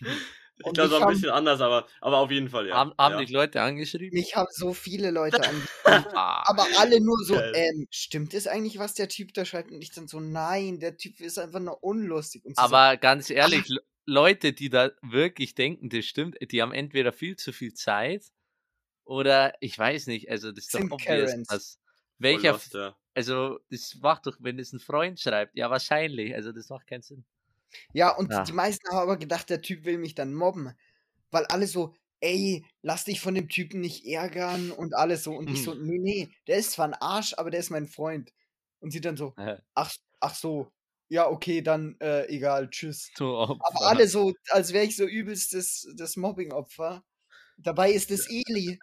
Ich 0.62 0.66
Und 0.66 0.74
glaube, 0.74 0.86
es 0.86 0.90
mich 0.92 0.92
war 0.92 0.98
ein 1.00 1.02
haben- 1.08 1.12
bisschen 1.14 1.30
anders, 1.30 1.60
aber, 1.60 1.86
aber 2.00 2.18
auf 2.18 2.30
jeden 2.30 2.48
Fall, 2.48 2.68
ja. 2.68 2.74
haben 2.76 2.94
haben 2.98 3.12
ja. 3.14 3.18
dich 3.20 3.30
Leute 3.30 3.60
angeschrieben? 3.60 4.18
Mich 4.18 4.34
haben 4.36 4.48
so 4.50 4.72
viele 4.72 5.10
Leute 5.10 5.40
an. 5.48 5.68
Ah, 5.84 6.42
Aber 6.46 6.66
alle 6.78 7.00
nur 7.00 7.18
so, 7.24 7.34
Geil. 7.34 7.52
ähm, 7.54 7.86
stimmt 7.90 8.32
es 8.34 8.46
eigentlich, 8.46 8.78
was 8.78 8.94
der 8.94 9.08
Typ 9.08 9.34
da 9.34 9.44
schreibt? 9.44 9.70
Und 9.70 9.82
ich 9.82 9.92
dann 9.92 10.08
so, 10.08 10.20
nein, 10.20 10.80
der 10.80 10.96
Typ 10.96 11.20
ist 11.20 11.38
einfach 11.38 11.60
nur 11.60 11.82
unlustig. 11.84 12.44
Und 12.44 12.56
sie 12.56 12.62
aber 12.62 12.96
ganz 12.96 13.28
ehrlich, 13.30 13.68
Le- 13.68 13.82
Leute, 14.06 14.52
die 14.52 14.68
da 14.70 14.90
wirklich 15.02 15.54
denken, 15.54 15.88
das 15.90 16.04
stimmt, 16.06 16.36
die 16.50 16.62
haben 16.62 16.72
entweder 16.72 17.12
viel 17.12 17.36
zu 17.36 17.52
viel 17.52 17.74
Zeit 17.74 18.24
oder 19.04 19.54
ich 19.60 19.78
weiß 19.78 20.06
nicht, 20.06 20.30
also 20.30 20.52
das 20.52 20.64
ist 20.64 20.74
doch 20.74 20.80
Sind 20.80 20.92
obvious, 20.92 21.06
Karens. 21.30 21.48
dass 21.48 21.72
Voll 21.74 21.82
welcher, 22.18 22.52
lost, 22.52 22.74
ja. 22.74 22.96
also 23.14 23.58
das 23.70 23.96
macht 24.00 24.26
doch, 24.26 24.36
wenn 24.40 24.58
es 24.58 24.72
ein 24.72 24.78
Freund 24.80 25.18
schreibt, 25.20 25.56
ja 25.56 25.70
wahrscheinlich, 25.70 26.34
also 26.34 26.52
das 26.52 26.68
macht 26.68 26.86
keinen 26.86 27.02
Sinn. 27.02 27.24
Ja, 27.92 28.10
und 28.16 28.30
Ja. 28.30 28.46
die 28.46 28.52
meisten 28.52 28.88
haben 28.90 28.98
aber 28.98 29.16
gedacht, 29.18 29.50
der 29.50 29.62
Typ 29.62 29.84
will 29.84 29.98
mich 29.98 30.14
dann 30.14 30.34
mobben. 30.34 30.74
Weil 31.30 31.46
alle 31.46 31.66
so, 31.66 31.94
ey, 32.20 32.64
lass 32.82 33.04
dich 33.04 33.20
von 33.20 33.34
dem 33.34 33.48
Typen 33.48 33.80
nicht 33.80 34.06
ärgern 34.06 34.70
und 34.70 34.94
alles 34.94 35.24
so. 35.24 35.32
Und 35.34 35.50
ich 35.50 35.62
so, 35.62 35.74
nee, 35.74 35.98
nee, 36.00 36.34
der 36.46 36.56
ist 36.58 36.72
zwar 36.72 36.86
ein 36.88 36.94
Arsch, 36.94 37.34
aber 37.38 37.50
der 37.50 37.60
ist 37.60 37.70
mein 37.70 37.88
Freund. 37.88 38.32
Und 38.80 38.90
sie 38.92 39.00
dann 39.00 39.16
so, 39.16 39.36
ach, 39.74 39.92
ach 40.20 40.34
so, 40.34 40.72
ja, 41.08 41.28
okay, 41.28 41.62
dann 41.62 41.96
äh, 42.00 42.26
egal, 42.28 42.70
tschüss. 42.70 43.14
Du 43.14 43.60
Aber 43.60 43.86
alle 43.88 44.08
so, 44.08 44.34
als 44.50 44.72
wäre 44.72 44.84
ich 44.84 44.96
so 44.96 45.04
übelst 45.06 45.54
das, 45.54 45.86
das 45.96 46.16
Mobbing-Opfer. 46.16 47.04
Dabei 47.58 47.92
ist 47.92 48.10
es 48.10 48.26
Eli. 48.28 48.80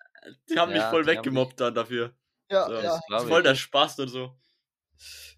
Die 0.49 0.59
haben 0.59 0.71
mich 0.73 0.85
Ja, 0.85 0.89
voll 0.89 1.05
die 1.05 1.17
haben 1.17 1.27
weggemobbt 1.27 1.59
dann 1.59 1.73
dafür. 1.75 2.15
Ja, 2.49 2.67
So, 2.67 2.73
ja. 2.81 2.99
Voll 3.27 3.43
der 3.43 3.55
Spaß 3.55 3.99
und 3.99 4.09
so. 4.09 4.39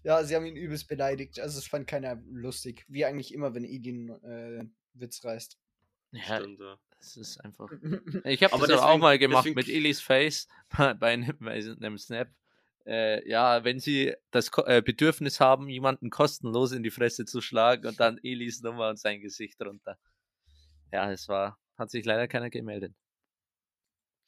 Ja, 0.02 0.24
sie 0.24 0.34
haben 0.34 0.46
ihn 0.46 0.56
übelst 0.56 0.88
beleidigt. 0.88 1.38
Also 1.40 1.58
es 1.58 1.66
fand 1.66 1.86
keiner 1.86 2.16
lustig. 2.30 2.84
Wie 2.88 3.04
eigentlich 3.04 3.32
immer, 3.32 3.54
wenn 3.54 3.64
einen 3.64 4.08
äh, 4.24 4.64
Witz 4.94 5.24
reißt. 5.24 5.58
Ja, 6.12 6.36
Stimmt, 6.40 6.60
ja. 6.60 6.78
das 6.98 7.16
ist 7.16 7.38
einfach. 7.44 7.70
Ich 8.24 8.42
habe 8.42 8.52
Aber 8.54 8.66
das 8.66 8.78
aber 8.78 8.86
auch 8.86 8.88
deswegen- 8.90 9.00
mal 9.02 9.18
gemacht 9.18 9.44
deswegen- 9.46 9.56
mit 9.56 9.68
Elis 9.68 10.00
Face 10.00 10.48
bei, 10.76 11.12
einem, 11.12 11.36
bei 11.38 11.52
einem 11.54 11.98
Snap. 11.98 12.28
Äh, 12.84 13.28
ja, 13.28 13.62
wenn 13.62 13.78
sie 13.78 14.12
das 14.32 14.50
Ko 14.50 14.64
äh, 14.66 14.82
Bedürfnis 14.82 15.38
haben, 15.38 15.68
jemanden 15.68 16.10
kostenlos 16.10 16.72
in 16.72 16.82
die 16.82 16.90
Fresse 16.90 17.24
zu 17.24 17.40
schlagen 17.40 17.86
und 17.86 18.00
dann 18.00 18.18
Elis 18.24 18.60
Nummer 18.60 18.88
und 18.88 18.98
sein 18.98 19.20
Gesicht 19.20 19.60
drunter. 19.60 19.96
Ja, 20.90 21.10
es 21.12 21.28
war, 21.28 21.58
hat 21.78 21.90
sich 21.92 22.04
leider 22.04 22.26
keiner 22.26 22.50
gemeldet. 22.50 22.92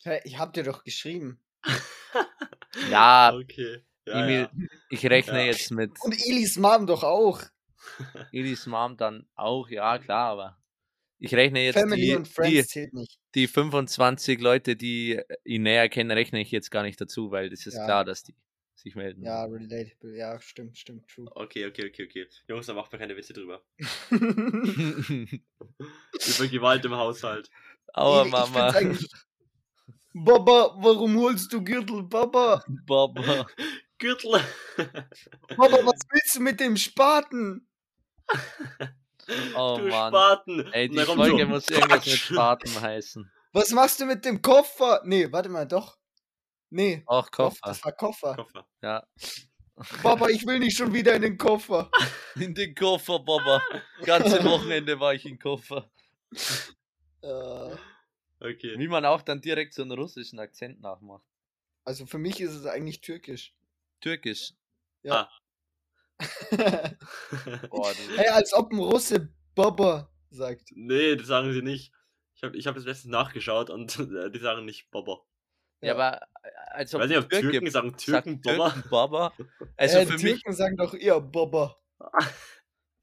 Hä, 0.05 0.21
ich 0.25 0.39
hab 0.39 0.53
dir 0.53 0.63
doch 0.63 0.85
geschrieben. 0.85 1.41
Ja, 2.91 3.33
Okay. 3.35 3.85
Ja, 4.07 4.21
Emil, 4.25 4.49
ja. 4.53 4.67
ich 4.91 5.07
rechne 5.07 5.41
Ja. 5.41 5.47
jetzt 5.47 5.71
mit 5.71 5.93
Und 6.03 6.15
Elis 6.27 6.57
Mom 6.57 6.87
doch 6.87 7.03
auch. 7.03 7.43
Elis 8.33 8.67
Mom 8.67 8.97
dann 8.97 9.27
auch, 9.35 9.69
ja 9.69 9.99
klar, 9.99 10.31
aber 10.31 10.59
ich 11.19 11.35
rechne 11.35 11.65
jetzt 11.65 11.79
Family 11.79 12.03
die, 12.09 12.15
und 12.17 12.29
Friends 12.29 12.51
die, 12.51 12.67
zählt 12.67 12.93
nicht. 12.95 13.19
die 13.35 13.47
25 13.47 14.41
Leute, 14.41 14.77
die 14.77 15.21
ihn 15.45 15.63
näher 15.63 15.89
kennen, 15.89 16.11
rechne 16.11 16.41
ich 16.41 16.51
jetzt 16.51 16.71
gar 16.71 16.83
nicht 16.83 17.01
dazu, 17.01 17.31
weil 17.31 17.49
das 17.51 17.67
ist 17.67 17.75
Ja. 17.77 17.85
klar, 17.85 18.05
dass 18.05 18.23
die 18.25 18.35
sich 18.75 18.95
melden. 18.95 19.25
Ja, 19.25 19.45
relatable. 19.45 20.15
Ja, 20.17 20.39
stimmt, 20.41 20.77
stimmt, 20.77 21.09
true. 21.09 21.27
Okay, 21.35 21.65
okay, 21.67 21.89
okay, 21.89 22.05
okay. 22.05 22.27
Jungs, 22.49 22.67
da 22.67 22.75
macht 22.75 22.93
mir 22.93 22.99
keine 22.99 23.17
Witze 23.17 23.33
drüber. 23.33 23.63
Über 25.41 26.49
Gewalt 26.51 26.85
im 26.85 26.95
Haushalt. 26.95 27.49
Aua, 27.95 28.25
Mama. 28.25 28.75
Baba, 30.13 30.75
warum 30.79 31.17
holst 31.19 31.53
du 31.53 31.63
Gürtel? 31.65 32.03
Baba, 32.03 32.63
Baba. 32.87 33.47
Gürtel. 34.05 34.33
Baba, 35.57 35.79
was 35.87 36.01
willst 36.11 36.37
du 36.37 36.41
mit 36.41 36.61
dem 36.61 36.77
Spaten? 36.77 37.67
Oh 39.57 39.77
du 39.79 39.89
Mann. 39.89 40.13
Spaten. 40.13 40.73
Ey, 40.73 40.89
die 40.91 40.99
Folge 41.01 41.43
so, 41.45 41.47
muss 41.49 41.69
irgendwas 41.69 41.71
mit 41.71 41.79
Quatsch. 41.89 42.17
Spaten 42.19 42.81
heißen. 42.81 43.31
Was 43.53 43.71
machst 43.71 44.01
du 44.01 44.05
mit 44.05 44.25
dem 44.27 44.43
Koffer? 44.43 45.01
Nee, 45.05 45.33
warte 45.33 45.49
mal, 45.49 45.67
doch. 45.67 45.97
Nee, 46.71 47.03
Auch 47.07 47.25
doch, 47.27 47.31
Koffer. 47.31 47.61
das 47.65 47.83
war 47.85 47.93
Koffer. 47.93 48.35
Koffer. 48.35 48.67
Ja. 48.83 49.07
Baba, 50.03 50.29
ich 50.29 50.47
will 50.47 50.59
nicht 50.59 50.77
schon 50.77 50.93
wieder 50.93 51.15
in 51.15 51.23
den 51.23 51.39
Koffer. 51.39 51.91
In 52.37 52.55
den 52.55 52.75
Koffer, 52.75 53.21
Baba. 53.21 53.63
Ganze 54.05 54.45
Wochenende 54.45 54.99
war 55.01 55.15
ich 55.15 55.25
im 55.25 55.39
Koffer. 55.39 55.89
Äh, 57.23 57.77
Okay. 58.41 58.75
Wie 58.77 58.89
man 58.89 59.07
auch 59.07 59.23
dann 59.23 59.41
direkt 59.41 59.73
so 59.73 59.81
einen 59.83 59.93
russischen 59.93 60.39
Akzent 60.39 60.81
nachmacht. 60.83 61.25
also 61.85 62.05
für 62.05 62.19
mich 62.19 62.41
ist 62.41 62.53
es 62.53 62.67
eigentlich 62.67 63.01
türkisch. 63.01 63.55
Türkisch. 64.05 64.53
Ja. 65.03 65.31
Boah, 67.71 67.93
du, 67.95 68.17
hey, 68.19 68.29
als 68.29 68.53
ob 68.53 68.71
ein 68.71 68.79
Russe 68.79 69.33
Baba 69.55 70.13
sagt. 70.29 70.73
nee, 70.75 71.17
das 71.17 71.27
sagen 71.27 71.55
sie 71.55 71.63
nicht. 71.63 71.91
Ich 72.35 72.43
habe 72.43 72.55
ich 72.55 72.67
hab 72.67 72.75
das 72.75 72.85
letztens 72.85 73.11
nachgeschaut 73.11 73.71
und 73.71 73.99
äh, 73.99 74.31
die 74.31 74.39
sagen 74.41 74.67
nicht 74.67 74.91
Baba. 74.91 75.25
ja, 75.81 75.95
aber 75.95 76.21
äh, 76.43 76.49
als 76.73 76.91
Ich 76.91 76.97
ob 76.97 77.01
weiß 77.01 77.09
nicht, 77.09 77.19
ob 77.19 77.31
Türken 77.31 77.71
sagen 77.71 77.91
sagt 77.91 78.05
Türken 78.05 78.41
Baba. 78.43 78.71
Türken 78.71 78.91
Baba. 78.91 79.33
Also 79.79 79.99
äh, 79.99 80.07
für 80.07 80.17
Türken 80.17 80.51
mich, 80.51 80.57
sagen 80.57 80.77
doch 80.77 80.93
eher 80.93 81.21
Baba. 81.23 81.79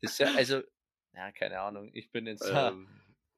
Ist 0.01 0.19
ja, 0.19 0.31
also, 0.35 0.61
ja, 1.15 1.31
keine 1.31 1.61
Ahnung. 1.61 1.89
Ich 1.93 2.11
bin 2.11 2.27
jetzt 2.27 2.47
ja 2.47 2.69
ähm, 2.69 2.87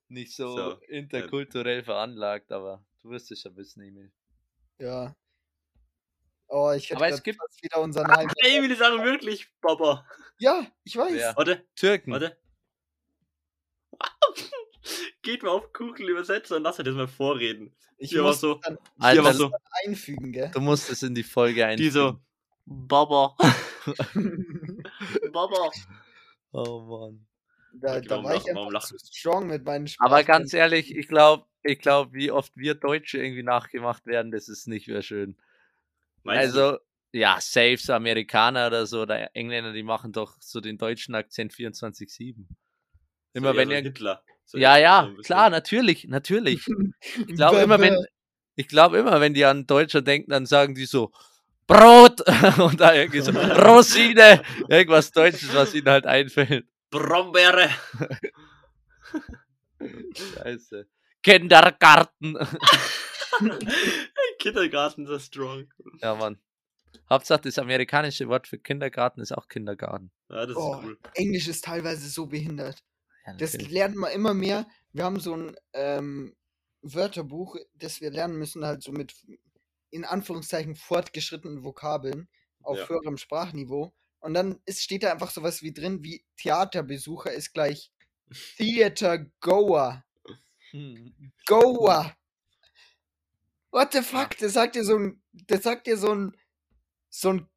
nicht 0.10 0.36
so, 0.36 0.56
so, 0.56 0.72
interkulturell 0.90 1.82
veranlagt, 1.84 2.52
aber 2.52 2.86
du 3.02 3.12
wirst 3.12 3.32
es 3.32 3.44
ja 3.44 3.56
wissen, 3.56 3.84
Emil. 3.84 4.12
Ja. 4.80 5.16
Oh, 6.56 6.72
ich 6.72 6.86
hätte 6.92 6.98
Aber 6.98 7.10
es 7.10 7.24
gibt- 7.24 7.40
wieder 7.64 7.82
unseren 7.82 8.08
Heim. 8.16 8.30
Emil, 8.46 8.70
die 8.70 8.76
sagen 8.76 9.04
wirklich 9.04 9.50
Baba. 9.60 10.06
Ja, 10.38 10.68
ich 10.84 10.96
weiß. 10.96 11.20
Ja. 11.20 11.36
Warte, 11.36 11.66
Türken. 11.76 12.12
warte. 12.12 12.38
Geht 15.24 15.42
mal 15.44 15.50
auf 15.52 15.72
Google 15.74 16.10
Übersetzer 16.10 16.58
und 16.58 16.64
lass 16.64 16.78
er 16.78 16.84
das 16.84 16.94
mal 16.96 17.08
vorreden. 17.08 17.74
Ich 17.98 18.10
Hier 18.12 18.20
war 18.22 18.28
muss 18.32 18.42
so, 18.42 18.56
dann 18.56 18.78
Alter, 19.00 19.24
hier 19.24 19.34
so, 19.34 19.52
einfügen, 19.86 20.32
gell? 20.32 20.52
Du 20.54 20.60
musst 20.60 20.90
es 20.92 21.02
in 21.04 21.16
die 21.16 21.24
Folge 21.24 21.66
ein. 21.66 21.78
die 21.78 21.90
so, 21.90 22.20
Baba, 22.66 23.36
Baba. 25.34 25.72
Oh 26.52 26.80
Mann. 26.82 27.26
da 27.74 27.98
Okay, 27.98 28.08
da 28.08 28.10
warum 28.12 28.26
war 28.26 28.36
ich 28.36 28.44
lachen- 28.44 28.58
einfach 28.58 28.72
lachen? 28.72 28.98
zu 29.00 29.06
strong 29.12 29.48
mit 29.48 29.64
meinen 29.66 29.88
Aber 30.00 30.18
Sprachen. 30.20 30.26
ganz 30.26 30.54
ehrlich, 30.54 30.96
ich 30.96 31.08
glaube, 31.08 31.46
ich 31.64 31.80
glaube, 31.80 32.14
wie 32.14 32.30
oft 32.32 32.56
wir 32.58 32.76
Deutsche 32.76 33.18
irgendwie 33.20 33.44
nachgemacht 33.44 34.06
werden, 34.06 34.32
das 34.32 34.50
ist 34.50 34.68
nicht 34.68 34.88
mehr 34.88 35.02
schön. 35.02 35.38
Meinst 36.24 36.56
du? 36.56 36.62
also, 36.62 36.78
ja, 37.12 37.38
safe 37.40 37.78
so 37.78 37.94
Amerikaner 37.94 38.68
oder 38.68 38.86
so, 38.86 39.04
oder 39.04 39.36
Engländer, 39.36 39.74
die 39.74 39.84
machen 39.84 40.12
doch 40.12 40.36
so 40.40 40.62
den 40.62 40.78
deutschen 40.78 41.16
Akzent 41.16 41.54
24-7. 41.54 42.46
Immer 43.34 43.52
So 43.52 43.58
wenn 43.58 43.72
ihr. 43.72 43.82
Hitler. 43.82 44.24
So 44.46 44.58
Ja, 44.58 44.78
ja, 44.78 45.10
so 45.16 45.22
klar, 45.22 45.50
natürlich, 45.50 46.06
natürlich. 46.06 46.66
Ich 47.28 47.36
glaube 47.36 47.58
immer, 47.60 47.80
wenn, 47.80 47.98
ich 48.56 48.68
glaube 48.68 48.98
immer, 48.98 49.20
wenn 49.22 49.34
die 49.34 49.46
an 49.46 49.66
Deutscher 49.68 50.02
denken, 50.02 50.32
dann 50.32 50.46
sagen 50.46 50.76
die 50.76 50.86
so 50.86 51.12
Brot 51.68 52.22
und 52.60 52.80
da 52.80 52.94
irgendwie 52.94 53.22
so 53.22 53.32
Rosine, 53.32 54.44
irgendwas 54.70 55.12
Deutsches, 55.12 55.54
was 55.54 55.74
ihnen 55.74 55.90
halt 55.90 56.06
einfällt. 56.06 56.66
Brombeere. 56.90 57.70
Scheiße. 60.14 60.88
Kindergarten. 61.24 62.38
Kindergarten 64.40 65.08
ist 65.08 65.26
strong. 65.28 65.68
Ja, 66.02 66.16
Mann. 66.16 66.38
Hauptsache, 67.10 67.42
das 67.42 67.58
amerikanische 67.58 68.28
Wort 68.28 68.48
für 68.48 68.60
Kindergarten 68.60 69.22
ist 69.22 69.32
auch 69.32 69.48
Kindergarten. 69.48 70.12
Ja, 70.30 70.46
das 70.46 70.56
Oh, 70.56 70.76
ist 70.76 70.84
cool. 70.84 70.98
Englisch 71.16 71.48
ist 71.48 71.64
teilweise 71.64 72.08
so 72.10 72.28
behindert. 72.28 72.84
Ja, 73.26 73.34
Das 73.34 73.54
lernt 73.54 73.96
man 73.96 74.12
immer 74.12 74.34
mehr. 74.34 74.68
Wir 74.92 75.06
haben 75.06 75.20
so 75.20 75.36
ein 75.36 75.56
ähm, 75.74 76.36
Wörterbuch, 76.82 77.58
das 77.74 78.02
wir 78.02 78.12
lernen 78.12 78.38
müssen, 78.38 78.66
halt 78.66 78.84
so 78.84 78.92
mit 78.92 79.14
in 79.90 80.06
Anführungszeichen 80.06 80.76
fortgeschrittenen 80.76 81.64
Vokabeln 81.64 82.28
auf 82.62 82.78
Ja. 82.80 82.90
höherem 82.90 83.18
Sprachniveau. 83.18 83.94
Und 84.20 84.34
dann 84.34 84.60
ist, 84.66 84.82
steht 84.82 85.04
da 85.04 85.12
einfach 85.12 85.32
sowas 85.32 85.62
wie 85.62 85.74
drin, 85.74 86.04
wie 86.04 86.24
Theaterbesucher 86.38 87.32
ist 87.32 87.54
gleich 87.54 87.92
Theater 88.58 89.26
Goer. 90.74 90.80
Hm. 90.80 91.32
Goer. 91.46 92.18
What 93.72 93.94
the 93.94 94.02
fuck? 94.02 94.38
Das 94.38 94.54
sagt 94.54 94.76
dir 94.76 94.84
so 94.84 94.98
ein, 94.98 95.24
das 95.32 95.64
sagt 95.64 95.88
dir 95.88 95.98
so 95.98 96.14
ein, 96.14 96.36
so 97.10 97.30
ein 97.30 97.50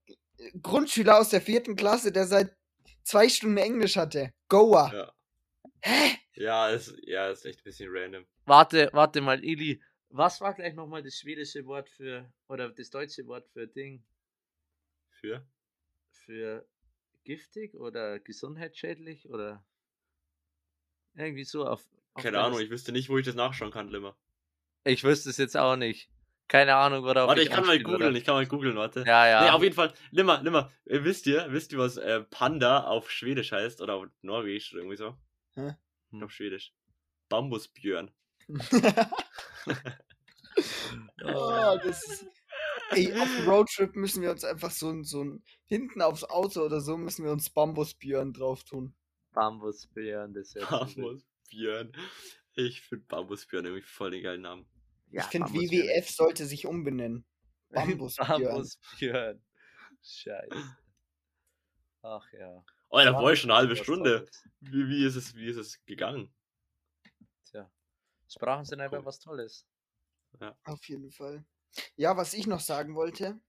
Grundschüler 0.62 1.18
aus 1.18 1.30
der 1.30 1.40
vierten 1.40 1.76
Klasse, 1.76 2.12
der 2.12 2.26
seit 2.26 2.56
zwei 3.02 3.28
Stunden 3.28 3.58
Englisch 3.58 3.96
hatte. 3.96 4.32
Goer. 4.48 4.90
Ja. 4.92 5.12
Hä? 5.82 6.18
Ja, 6.34 6.68
ist, 6.68 6.94
ja, 7.02 7.30
ist 7.30 7.44
echt 7.46 7.60
ein 7.60 7.64
bisschen 7.64 7.90
random. 7.90 8.26
Warte, 8.44 8.90
warte 8.92 9.20
mal, 9.20 9.42
Ili. 9.44 9.82
Was 10.08 10.40
war 10.40 10.54
gleich 10.54 10.74
nochmal 10.74 11.02
das 11.02 11.16
schwedische 11.16 11.64
Wort 11.66 11.88
für, 11.90 12.32
oder 12.48 12.70
das 12.70 12.90
deutsche 12.90 13.26
Wort 13.26 13.48
für 13.48 13.66
Ding? 13.66 14.04
Für? 15.10 15.46
Für 16.10 16.66
giftig 17.24 17.74
oder 17.74 18.20
gesundheitsschädlich 18.20 19.28
oder 19.28 19.64
irgendwie 21.14 21.44
so 21.44 21.66
auf. 21.66 21.84
Auf 22.16 22.22
Keine 22.22 22.40
Ahnung, 22.40 22.60
ich 22.60 22.70
wüsste 22.70 22.92
nicht, 22.92 23.08
wo 23.08 23.18
ich 23.18 23.26
das 23.26 23.34
nachschauen 23.34 23.70
kann, 23.70 23.88
Limmer. 23.88 24.16
Ich 24.84 25.04
wüsste 25.04 25.30
es 25.30 25.36
jetzt 25.36 25.56
auch 25.56 25.76
nicht. 25.76 26.10
Keine 26.48 26.76
Ahnung, 26.76 27.02
worauf 27.02 27.28
Warte, 27.28 27.42
ich 27.42 27.50
kann 27.50 27.66
mal 27.66 27.78
googeln, 27.82 28.14
ich 28.14 28.24
kann 28.24 28.34
mal 28.34 28.46
googeln, 28.46 28.76
warte. 28.76 29.04
Ja, 29.06 29.26
ja. 29.26 29.42
Nee, 29.42 29.50
auf 29.50 29.62
jeden 29.62 29.74
Fall, 29.74 29.92
Limmer, 30.12 30.40
Limmer, 30.42 30.70
äh, 30.84 31.02
wisst 31.02 31.26
ihr, 31.26 31.46
wisst 31.50 31.72
ihr, 31.72 31.78
was 31.78 31.96
äh, 31.96 32.20
Panda 32.22 32.84
auf 32.84 33.10
Schwedisch 33.10 33.50
heißt? 33.50 33.80
Oder 33.80 33.94
auf 33.94 34.06
Norwegisch 34.22 34.72
oder 34.72 34.82
irgendwie 34.82 34.96
so? 34.96 35.16
Hä? 35.54 35.74
Ich 36.12 36.18
glaub 36.18 36.30
Schwedisch. 36.30 36.72
Bambusbjörn. 37.28 38.12
Oh, 41.24 41.78
das 41.82 42.02
ist, 42.08 42.26
ey, 42.90 43.12
auf 43.20 43.28
dem 43.36 43.48
Roadtrip 43.48 43.96
müssen 43.96 44.22
wir 44.22 44.30
uns 44.30 44.44
einfach 44.44 44.70
so 44.70 44.88
ein, 44.90 45.04
so 45.04 45.22
ein, 45.22 45.42
hinten 45.64 46.00
aufs 46.00 46.24
Auto 46.24 46.62
oder 46.62 46.80
so 46.80 46.96
müssen 46.96 47.24
wir 47.24 47.32
uns 47.32 47.50
Bambusbjörn 47.50 48.32
drauf 48.32 48.64
tun. 48.64 48.94
Bambusbären, 49.32 50.32
das 50.32 50.54
ist 50.54 50.54
ja. 50.54 50.86
Bambusbjörn. 51.50 51.92
Ich 52.54 52.80
finde 52.82 53.04
Bambusbjörn 53.06 53.64
irgendwie 53.66 53.82
voll 53.82 54.10
den 54.10 54.22
geilen 54.22 54.42
Namen. 54.42 54.66
ja, 55.10 55.22
ich 55.22 55.28
finde. 55.28 55.52
WWF 55.52 56.08
sollte 56.10 56.46
sich 56.46 56.66
umbenennen. 56.66 57.24
Bambusbjörn. 57.70 58.42
Bambusbjörn. 58.42 59.42
Scheiße. 60.02 60.76
Ach 62.02 62.32
ja. 62.32 62.64
Oh, 62.88 62.98
da 62.98 63.12
war 63.14 63.32
ich 63.32 63.40
schon 63.40 63.50
eine 63.50 63.58
halbe 63.58 63.76
Stunde. 63.76 64.26
Wie, 64.60 64.88
wie, 64.88 65.04
ist 65.04 65.16
es, 65.16 65.34
wie 65.34 65.46
ist 65.48 65.56
es 65.56 65.84
gegangen? 65.86 66.32
Tja. 67.44 67.70
Sprachen 68.28 68.64
sind 68.64 68.80
einfach 68.80 68.98
Cool. 68.98 69.06
was 69.06 69.18
Tolles. 69.18 69.66
Auf 70.64 70.84
jeden 70.88 71.10
Fall. 71.10 71.44
Ja, 71.96 72.16
was 72.16 72.32
ich 72.34 72.46
noch 72.46 72.60
sagen 72.60 72.94
wollte, 72.94 73.40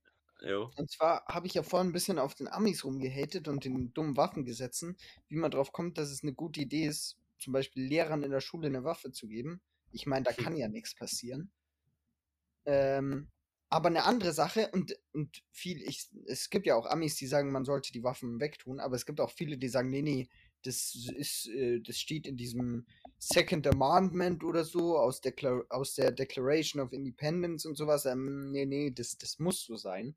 Jo. 0.41 0.71
und 0.75 0.89
zwar 0.89 1.25
habe 1.27 1.45
ich 1.47 1.53
ja 1.53 1.63
vorhin 1.63 1.89
ein 1.89 1.93
bisschen 1.93 2.17
auf 2.17 2.33
den 2.33 2.47
Amis 2.47 2.83
rumgehatet 2.83 3.47
und 3.47 3.63
den 3.63 3.93
dummen 3.93 4.17
Waffengesetzen, 4.17 4.97
wie 5.27 5.36
man 5.36 5.51
drauf 5.51 5.71
kommt, 5.71 5.97
dass 5.97 6.10
es 6.10 6.23
eine 6.23 6.33
gute 6.33 6.62
Idee 6.62 6.86
ist, 6.88 7.17
zum 7.38 7.54
Beispiel 7.54 7.84
Lehrern 7.84 8.23
in 8.23 8.32
der 8.32 8.41
Schule 8.41 8.67
eine 8.67 8.84
Waffe 8.84 9.12
zu 9.12 9.28
geben. 9.28 9.62
Ich 9.91 10.06
meine, 10.06 10.26
da 10.26 10.34
kann 10.34 10.56
ja 10.56 10.67
nichts 10.67 10.95
passieren. 10.95 11.52
Ähm, 12.65 13.30
aber 13.69 13.88
eine 13.88 14.06
andere 14.06 14.32
Sache, 14.32 14.69
und, 14.71 14.97
und 15.12 15.43
viel, 15.52 15.82
ich, 15.82 16.10
es 16.26 16.50
gibt 16.50 16.65
ja 16.65 16.76
auch 16.76 16.86
Amis, 16.86 17.15
die 17.15 17.28
sagen, 17.28 17.52
man 17.52 17.65
sollte 17.65 17.91
die 17.91 18.04
Waffen 18.04 18.39
wegtun, 18.39 18.80
aber 18.80 18.95
es 18.95 19.06
gibt 19.06 19.19
auch 19.19 19.32
viele, 19.32 19.58
die 19.58 19.67
sagen, 19.67 19.89
nee, 19.89 20.02
nee, 20.02 20.30
das 20.63 20.95
ist, 21.15 21.47
äh, 21.47 21.82
das 21.82 21.97
steht 21.97 22.28
in 22.28 22.38
diesem 22.38 22.86
Second 23.19 23.67
Amendment 23.67 24.43
oder 24.43 24.63
so, 24.63 24.97
aus, 24.97 25.21
Declar 25.21 25.65
aus 25.69 25.95
der 25.95 26.12
Declaration 26.12 26.82
of 26.82 26.93
Independence 26.93 27.65
und 27.65 27.76
sowas. 27.76 28.06
Ähm, 28.06 28.52
nee, 28.52 28.65
nee, 28.65 28.91
das, 28.91 29.17
das 29.17 29.39
muss 29.39 29.63
so 29.63 29.76
sein. 29.76 30.15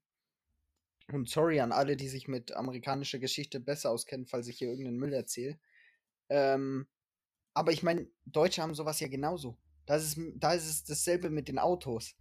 Und 1.13 1.29
sorry 1.29 1.61
an 1.61 1.73
alle, 1.73 1.97
die 1.97 2.09
sich 2.09 2.29
mit 2.29 2.53
amerikanischer 2.53 3.19
Geschichte 3.19 3.59
besser 3.59 3.91
auskennen, 3.91 4.27
falls 4.27 4.47
ich 4.47 4.59
hier 4.59 4.69
irgendeinen 4.69 4.99
Müll 4.99 5.13
erzähle. 5.13 5.59
Ähm, 6.29 6.87
aber 7.55 7.73
ich 7.73 7.83
meine, 7.83 8.09
Deutsche 8.25 8.63
haben 8.63 8.75
sowas 8.75 9.01
ja 9.01 9.09
genauso. 9.09 9.57
Da 9.87 9.97
ist, 9.97 10.17
es, 10.17 10.25
da 10.37 10.53
ist 10.53 10.69
es 10.69 10.85
dasselbe 10.85 11.31
mit 11.31 11.49
den 11.49 11.59
Autos. 11.59 12.15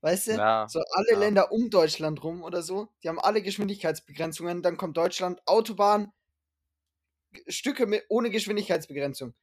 Weißt 0.00 0.26
du? 0.26 0.32
Ja, 0.32 0.66
So 0.68 0.80
alle 0.92 1.12
ja. 1.12 1.18
Länder 1.18 1.50
um 1.50 1.70
Deutschland 1.70 2.22
rum 2.22 2.42
oder 2.42 2.62
so, 2.62 2.88
die 3.02 3.08
haben 3.08 3.18
alle 3.18 3.40
Geschwindigkeitsbegrenzungen. 3.40 4.62
Dann 4.62 4.76
kommt 4.76 4.96
Deutschland, 4.96 5.40
Autobahn, 5.46 6.12
Stücke 7.48 7.86
mit, 7.86 8.04
ohne 8.08 8.30
Geschwindigkeitsbegrenzung. 8.30 9.34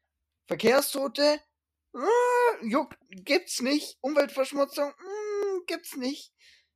Verkehrstote, 0.45 1.39
äh, 1.95 2.67
juck, 2.67 2.95
gibt's 3.09 3.61
nicht. 3.61 3.97
Umweltverschmutzung, 4.01 4.89
mm, 4.89 5.65
gibt's 5.65 5.95
nicht. 5.97 6.31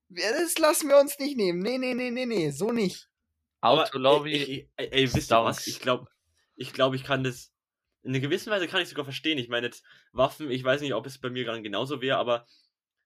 Das 0.09 0.57
lassen 0.57 0.89
wir 0.89 0.99
uns 0.99 1.19
nicht 1.19 1.37
nehmen. 1.37 1.59
Nee, 1.59 1.77
nee, 1.77 1.93
nee, 1.93 2.11
nee, 2.11 2.25
nee, 2.25 2.51
so 2.51 2.71
nicht. 2.71 3.09
Aber, 3.61 3.83
Autolobby. 3.83 4.33
Ey, 4.33 4.71
ey, 4.77 4.87
ey, 4.91 5.13
wisst 5.13 5.31
ihr 5.31 5.43
was? 5.43 5.65
Ich 5.67 5.79
glaube, 5.79 6.07
ich, 6.55 6.73
glaub, 6.73 6.93
ich 6.93 7.03
kann 7.03 7.23
das. 7.23 7.51
In 8.05 8.11
einer 8.11 8.19
gewissen 8.19 8.51
Weise 8.51 8.67
kann 8.67 8.81
ich 8.81 8.89
sogar 8.89 9.03
verstehen. 9.03 9.37
Ich 9.37 9.49
meine, 9.49 9.67
jetzt 9.67 9.83
Waffen, 10.11 10.51
ich 10.51 10.63
weiß 10.63 10.81
nicht, 10.81 10.93
ob 10.93 11.05
es 11.07 11.17
bei 11.17 11.29
mir 11.29 11.43
gerade 11.43 11.61
genauso 11.61 12.01
wäre, 12.01 12.17
aber 12.17 12.45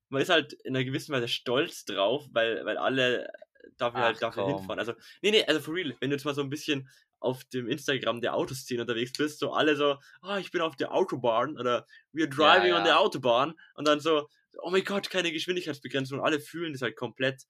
man 0.09 0.21
ist 0.21 0.29
halt 0.29 0.53
in 0.53 0.75
einer 0.75 0.83
gewissen 0.83 1.13
Weise 1.13 1.27
stolz 1.27 1.85
drauf, 1.85 2.27
weil, 2.31 2.65
weil 2.65 2.77
alle 2.77 3.31
dafür 3.77 4.01
halt 4.01 4.21
dafür 4.21 4.43
komm. 4.43 4.57
hinfahren. 4.57 4.79
Also, 4.79 4.93
nee, 5.21 5.31
nee, 5.31 5.45
also 5.45 5.62
for 5.62 5.73
real, 5.73 5.95
wenn 5.99 6.09
du 6.09 6.15
jetzt 6.15 6.25
mal 6.25 6.35
so 6.35 6.41
ein 6.41 6.49
bisschen 6.49 6.89
auf 7.19 7.43
dem 7.45 7.67
Instagram 7.67 8.21
der 8.21 8.35
Autoszene 8.35 8.81
unterwegs 8.81 9.13
bist, 9.13 9.39
so 9.39 9.53
alle 9.53 9.75
so, 9.75 9.97
ah, 10.21 10.38
ich 10.38 10.51
bin 10.51 10.62
auf 10.62 10.75
der 10.75 10.93
Autobahn 10.93 11.57
oder 11.57 11.85
we're 12.13 12.27
driving 12.27 12.73
on 12.73 12.85
ja. 12.85 12.85
the 12.85 12.91
Autobahn 12.91 13.53
und 13.75 13.88
dann 13.88 13.99
so, 13.99 14.29
oh 14.62 14.69
mein 14.69 14.83
Gott, 14.83 15.09
keine 15.09 15.31
Geschwindigkeitsbegrenzung 15.31 16.19
und 16.19 16.25
alle 16.25 16.39
fühlen 16.39 16.73
das 16.73 16.81
halt 16.81 16.95
komplett. 16.95 17.43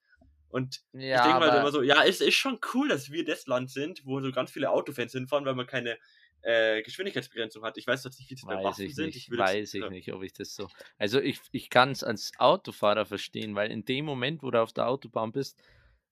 Und 0.50 0.82
ja, 0.94 1.18
ich 1.18 1.22
denke 1.22 1.40
mal 1.40 1.50
aber 1.50 1.60
immer 1.62 1.72
so, 1.72 1.84
ja, 1.84 2.04
es 2.04 2.22
ist 2.22 2.34
schon 2.34 2.60
cool, 2.74 2.90
dass 2.90 3.12
wir 3.12 3.24
das 3.24 3.46
Land 3.46 3.70
sind, 3.70 4.06
wo 4.06 4.20
so 4.20 4.32
ganz 4.32 4.52
viele 4.52 4.72
Autofans 4.72 5.12
hinfahren, 5.12 5.46
weil 5.46 5.56
man 5.56 5.68
keine 5.68 5.98
äh, 6.42 6.82
Geschwindigkeitsbegrenzung 6.82 7.64
hat. 7.64 7.78
Ich 7.78 7.86
weiß 7.88 8.04
jetzt 8.04 8.20
nicht, 8.20 8.30
wie 8.32 8.36
das 8.36 8.46
bei 8.46 8.64
Waffen 8.64 8.86
ich 8.86 8.96
sind. 8.96 9.08
nicht, 9.08 9.30
Ich 9.30 9.38
weiß 9.38 9.74
ich 9.74 9.82
ja. 9.82 9.90
nicht, 9.90 10.12
ob 10.14 10.24
ich 10.24 10.34
das 10.34 10.56
so. 10.56 10.70
Also 10.98 11.20
ich, 11.20 11.40
ich 11.52 11.70
kann 11.70 11.92
es 11.92 12.04
als 12.04 12.32
Autofahrer 12.38 13.06
verstehen, 13.06 13.56
weil 13.56 13.72
in 13.72 13.86
dem 13.86 14.06
Moment, 14.06 14.42
wo 14.44 14.52
du 14.52 14.62
auf 14.62 14.74
der 14.74 14.88
Autobahn 14.88 15.32
bist, 15.32 15.62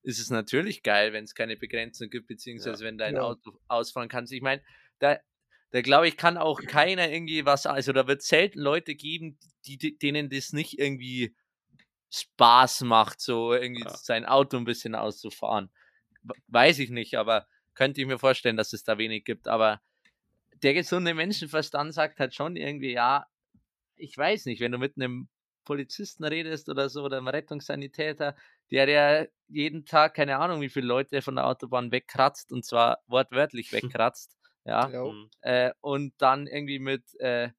ist 0.02 0.18
es 0.20 0.30
natürlich 0.30 0.82
geil, 0.82 1.12
wenn 1.12 1.24
es 1.24 1.34
keine 1.34 1.56
Begrenzung 1.56 2.08
gibt, 2.10 2.28
beziehungsweise 2.28 2.84
wenn 2.84 2.98
dein 2.98 3.16
Ja. 3.16 3.22
Auto 3.22 3.58
ausfahren 3.68 4.08
kannst. 4.08 4.32
Ich 4.32 4.42
meine, 4.42 4.62
da, 4.98 5.18
da 5.70 5.80
glaube 5.82 6.08
ich, 6.08 6.16
kann 6.16 6.36
auch 6.36 6.60
keiner 6.62 7.10
irgendwie 7.10 7.44
was, 7.44 7.66
also 7.66 7.92
da 7.92 8.06
wird 8.06 8.22
selten 8.22 8.60
Leute 8.60 8.94
geben, 8.94 9.38
die, 9.66 9.98
denen 9.98 10.30
das 10.30 10.52
nicht 10.52 10.78
irgendwie 10.78 11.34
Spaß 12.10 12.82
macht, 12.82 13.20
so 13.20 13.52
irgendwie 13.52 13.82
Ja. 13.82 13.90
sein 13.96 14.24
Auto 14.24 14.56
ein 14.56 14.64
bisschen 14.64 14.94
auszufahren. 14.94 15.70
Weiß 16.46 16.78
ich 16.78 16.90
nicht, 16.90 17.16
aber 17.16 17.46
könnte 17.74 18.00
ich 18.00 18.06
mir 18.06 18.18
vorstellen, 18.18 18.56
dass 18.56 18.72
es 18.72 18.84
da 18.84 18.98
wenig 18.98 19.24
gibt. 19.24 19.46
Aber 19.46 19.80
der 20.62 20.74
gesunde 20.74 21.14
Menschenverstand 21.14 21.94
sagt 21.94 22.20
halt 22.20 22.34
schon 22.34 22.56
irgendwie, 22.56 22.92
ja, 22.92 23.26
ich 23.96 24.16
weiß 24.16 24.46
nicht, 24.46 24.60
wenn 24.60 24.72
du 24.72 24.78
mit 24.78 24.96
einem 24.96 25.28
Polizisten 25.64 26.24
redest 26.24 26.68
oder 26.68 26.88
so 26.88 27.04
oder 27.04 27.18
einem 27.18 27.28
Rettungssanitäter, 27.28 28.36
der 28.70 28.88
ja 28.88 29.26
jeden 29.48 29.84
Tag, 29.84 30.14
keine 30.14 30.38
Ahnung, 30.38 30.60
wie 30.60 30.70
viele 30.70 30.86
Leute 30.86 31.22
von 31.22 31.36
der 31.36 31.46
Autobahn 31.46 31.92
wegkratzt 31.92 32.52
und 32.52 32.64
zwar 32.64 33.00
wortwörtlich 33.06 33.72
wegkratzt, 33.72 34.36
ja, 34.64 34.92
Ja. 34.92 35.04
Mhm. 35.04 35.30
äh, 35.42 35.72
und 35.80 36.14
dann 36.18 36.46
irgendwie 36.46 36.78
mit 36.78 37.14
äh, 37.20 37.50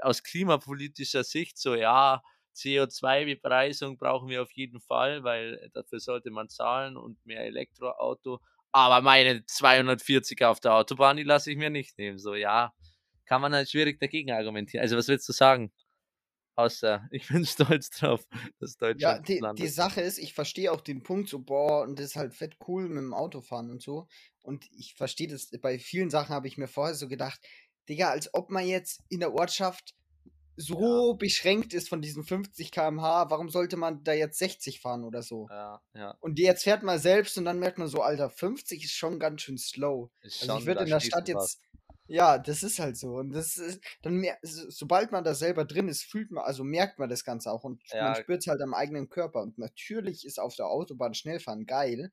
aus 0.00 0.22
klimapolitischer 0.22 1.24
Sicht 1.24 1.58
so, 1.58 1.74
ja, 1.74 2.22
CO2-Bepreisung 2.52 3.98
brauchen 3.98 4.28
wir 4.28 4.42
auf 4.42 4.52
jeden 4.52 4.80
Fall, 4.80 5.22
weil 5.24 5.70
dafür 5.74 6.00
sollte 6.00 6.30
man 6.30 6.48
zahlen 6.48 6.96
und 6.96 7.24
mehr 7.24 7.44
Elektroauto. 7.44 8.40
Aber 8.72 9.00
meine 9.00 9.44
240 9.46 10.44
auf 10.44 10.60
der 10.60 10.74
Autobahn, 10.74 11.16
die 11.16 11.22
lasse 11.22 11.50
ich 11.50 11.56
mir 11.56 11.70
nicht 11.70 11.98
nehmen. 11.98 12.18
So, 12.18 12.34
ja, 12.34 12.72
kann 13.24 13.40
man 13.40 13.54
halt 13.54 13.70
schwierig 13.70 13.98
dagegen 14.00 14.30
argumentieren. 14.30 14.82
Also, 14.82 14.96
was 14.96 15.08
willst 15.08 15.28
du 15.28 15.32
sagen? 15.32 15.72
Außer, 16.56 17.06
ich 17.12 17.28
bin 17.28 17.44
stolz 17.46 17.90
drauf, 17.90 18.26
dass 18.58 18.76
Deutschland 18.76 19.00
Ja, 19.00 19.18
die, 19.20 19.40
die. 19.54 19.68
Sache 19.68 20.00
ist, 20.00 20.18
ich 20.18 20.34
verstehe 20.34 20.72
auch 20.72 20.80
den 20.80 21.02
Punkt 21.02 21.28
so, 21.28 21.38
boah, 21.38 21.82
und 21.82 21.98
das 21.98 22.06
ist 22.06 22.16
halt 22.16 22.34
fett 22.34 22.56
cool 22.66 22.88
mit 22.88 22.98
dem 22.98 23.14
Autofahren 23.14 23.70
und 23.70 23.80
so. 23.80 24.08
Und 24.42 24.66
ich 24.72 24.94
verstehe 24.94 25.28
das, 25.28 25.50
bei 25.60 25.78
vielen 25.78 26.10
Sachen 26.10 26.34
habe 26.34 26.48
ich 26.48 26.58
mir 26.58 26.66
vorher 26.66 26.94
so 26.94 27.06
gedacht, 27.06 27.40
Digga, 27.88 28.10
als 28.10 28.34
ob 28.34 28.50
man 28.50 28.66
jetzt 28.66 29.02
in 29.08 29.20
der 29.20 29.32
Ortschaft 29.32 29.94
so 30.58 31.14
beschränkt 31.14 31.74
ist 31.74 31.88
von 31.88 32.02
diesen 32.02 32.24
50 32.24 32.72
km/h, 32.72 33.30
warum 33.30 33.48
sollte 33.50 33.76
man 33.76 34.04
da 34.04 34.12
jetzt 34.12 34.38
60 34.38 34.80
fahren 34.80 35.04
oder 35.04 35.22
so? 35.22 35.50
Ja, 35.50 35.82
ja. 35.94 36.18
Und 36.20 36.38
jetzt 36.38 36.64
fährt 36.64 36.82
man 36.82 36.98
selbst 36.98 37.38
und 37.38 37.44
dann 37.44 37.58
merkt 37.60 37.78
man 37.78 37.88
so, 37.88 38.02
Alter, 38.02 38.30
50 38.30 38.84
ist 38.84 38.92
schon 38.94 39.18
ganz 39.20 39.42
schön 39.42 39.58
slow. 39.58 40.10
Ist 40.20 40.36
Also 40.38 40.52
ich 40.54 40.66
schon, 40.66 40.66
würde 40.66 40.82
da 40.82 40.84
in 40.84 40.90
der 40.90 41.00
Stadt 41.00 41.28
jetzt, 41.28 41.60
ja, 42.08 42.38
das 42.38 42.62
ist 42.62 42.78
halt 42.80 42.96
so. 42.96 43.14
Und 43.16 43.32
das 43.32 43.56
ist, 43.56 43.80
dann 44.02 44.24
sobald 44.42 45.12
man 45.12 45.24
da 45.24 45.34
selber 45.34 45.64
drin 45.64 45.88
ist, 45.88 46.02
fühlt 46.04 46.30
man, 46.32 46.44
also 46.44 46.64
merkt 46.64 46.98
man 46.98 47.08
das 47.08 47.24
Ganze 47.24 47.52
auch 47.52 47.64
und 47.64 47.82
man 47.98 48.14
Ja. 48.14 48.16
spürt 48.16 48.40
es 48.40 48.48
halt 48.48 48.60
am 48.62 48.74
eigenen 48.74 49.08
Körper. 49.10 49.42
Und 49.42 49.58
natürlich 49.58 50.24
ist 50.26 50.40
auf 50.40 50.56
der 50.56 50.66
Autobahn 50.68 51.14
Schnellfahren 51.14 51.66
geil, 51.66 52.12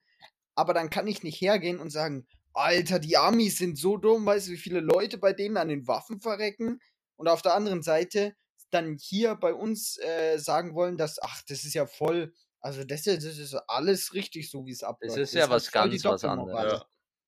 aber 0.55 0.73
dann 0.73 0.89
kann 0.89 1.08
ich 1.08 1.23
nicht 1.23 1.41
hergehen 1.41 1.79
und 1.79 1.89
sagen, 1.91 2.27
Alter, 2.53 2.99
die 2.99 3.17
Amis 3.17 3.58
sind 3.58 3.77
so 3.77 3.97
dumm, 3.97 4.25
weißt 4.25 4.47
du, 4.47 4.51
wie 4.53 4.58
viele 4.58 4.79
Leute 4.79 5.17
bei 5.17 5.34
denen 5.34 5.58
an 5.58 5.67
den 5.69 5.88
Waffen 5.88 6.21
verrecken? 6.21 6.79
Und 7.15 7.28
auf 7.28 7.41
der 7.41 7.54
anderen 7.54 7.82
Seite 7.84 8.36
dann 8.71 8.97
hier 8.97 9.36
bei 9.36 9.54
uns 9.54 9.97
äh, 9.99 10.38
sagen 10.38 10.75
wollen, 10.75 10.97
dass, 10.97 11.21
ach, 11.21 11.41
das 11.47 11.63
ist 11.63 11.73
ja 11.73 11.86
voll, 11.86 12.34
also 12.60 12.84
das 12.84 13.08
ist, 13.08 13.25
das 13.25 13.38
ist 13.38 13.56
alles 13.67 14.13
richtig 14.13 14.49
so, 14.49 14.65
wie 14.65 14.71
es 14.71 14.84
abläuft. 14.84 15.17
ist 15.17 15.34
Das 15.34 15.39
ja 15.39 15.49
was 15.49 15.73
halt 15.73 15.93
die 15.93 15.97
ganz 15.97 16.23
was 16.23 16.23
anderes. 16.25 16.86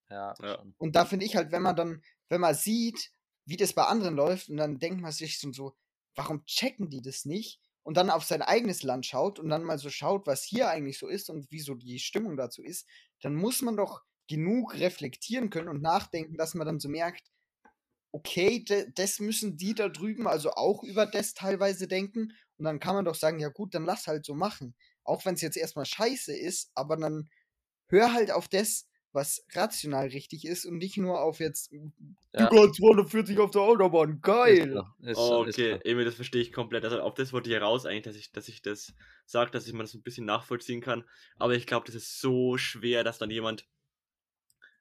Ja. 0.09 0.33
Ja. 0.41 0.63
Und 0.77 0.95
da 0.95 1.05
finde 1.05 1.25
ich 1.25 1.35
halt, 1.35 1.51
wenn 1.51 1.61
man 1.61 1.75
dann, 1.75 2.01
wenn 2.29 2.41
man 2.41 2.55
sieht, 2.55 3.11
wie 3.45 3.57
das 3.57 3.73
bei 3.73 3.83
anderen 3.83 4.15
läuft, 4.15 4.49
und 4.49 4.57
dann 4.57 4.79
denkt 4.79 5.01
man 5.01 5.11
sich 5.11 5.39
so, 5.39 5.51
so, 5.51 5.75
warum 6.15 6.45
checken 6.45 6.89
die 6.89 7.01
das 7.01 7.25
nicht? 7.25 7.61
Und 7.83 7.95
dann 7.95 8.09
auf 8.09 8.25
sein 8.25 8.41
eigenes 8.41 8.83
Land 8.83 9.05
schaut 9.05 9.39
und 9.39 9.49
dann 9.49 9.63
mal 9.63 9.77
so 9.77 9.89
schaut, 9.89 10.27
was 10.27 10.43
hier 10.43 10.69
eigentlich 10.69 10.97
so 10.97 11.07
ist 11.07 11.29
und 11.29 11.49
wie 11.51 11.61
so 11.61 11.73
die 11.73 11.99
Stimmung 11.99 12.35
dazu 12.35 12.61
ist, 12.61 12.85
dann 13.21 13.35
muss 13.35 13.61
man 13.61 13.77
doch 13.77 14.01
genug 14.27 14.73
reflektieren 14.73 15.49
können 15.49 15.69
und 15.69 15.81
nachdenken, 15.81 16.35
dass 16.37 16.53
man 16.53 16.67
dann 16.67 16.79
so 16.81 16.89
merkt, 16.89 17.31
okay, 18.11 18.63
de, 18.63 18.89
das 18.95 19.19
müssen 19.19 19.57
die 19.57 19.75
da 19.75 19.89
drüben 19.89 20.27
also 20.27 20.51
auch 20.51 20.83
über 20.83 21.05
das 21.05 21.33
teilweise 21.33 21.87
denken. 21.87 22.33
Und 22.57 22.65
dann 22.65 22.79
kann 22.79 22.95
man 22.95 23.05
doch 23.05 23.15
sagen, 23.15 23.39
ja 23.39 23.49
gut, 23.49 23.75
dann 23.75 23.85
lass 23.85 24.07
halt 24.07 24.25
so 24.25 24.33
machen. 24.33 24.75
Auch 25.03 25.25
wenn 25.25 25.35
es 25.35 25.41
jetzt 25.41 25.57
erstmal 25.57 25.85
scheiße 25.85 26.35
ist, 26.35 26.71
aber 26.73 26.97
dann 26.97 27.29
hör 27.87 28.13
halt 28.13 28.31
auf 28.31 28.47
das, 28.47 28.87
was 29.13 29.43
rational 29.53 30.07
richtig 30.07 30.45
ist 30.45 30.65
und 30.65 30.77
nicht 30.77 30.97
nur 30.97 31.21
auf 31.21 31.39
jetzt, 31.39 31.71
Ja. 31.71 32.49
Digga, 32.49 32.71
240 32.71 33.39
auf 33.39 33.51
der 33.51 33.61
Autobahn, 33.61 34.21
geil. 34.21 34.83
ist 34.99 35.11
ist 35.11 35.17
okay. 35.17 35.79
Emil, 35.83 36.05
das 36.05 36.15
verstehe 36.15 36.41
ich 36.41 36.51
komplett. 36.51 36.83
Also 36.83 37.01
auf 37.01 37.15
das 37.15 37.33
wollte 37.33 37.49
ich 37.49 37.55
heraus 37.55 37.85
eigentlich, 37.85 38.03
dass 38.03 38.15
ich, 38.15 38.31
dass 38.31 38.47
ich 38.47 38.61
das 38.61 38.93
sage, 39.25 39.49
dass 39.51 39.65
ich 39.65 39.73
man 39.73 39.85
das 39.85 39.93
ein 39.93 40.03
bisschen 40.03 40.25
nachvollziehen 40.25 40.81
kann. 40.81 41.03
Aber 41.37 41.55
ich 41.55 41.65
glaube, 41.65 41.85
das 41.87 41.95
ist 41.95 42.19
so 42.19 42.57
schwer, 42.57 43.03
dass 43.03 43.17
dann 43.17 43.31
jemand 43.31 43.67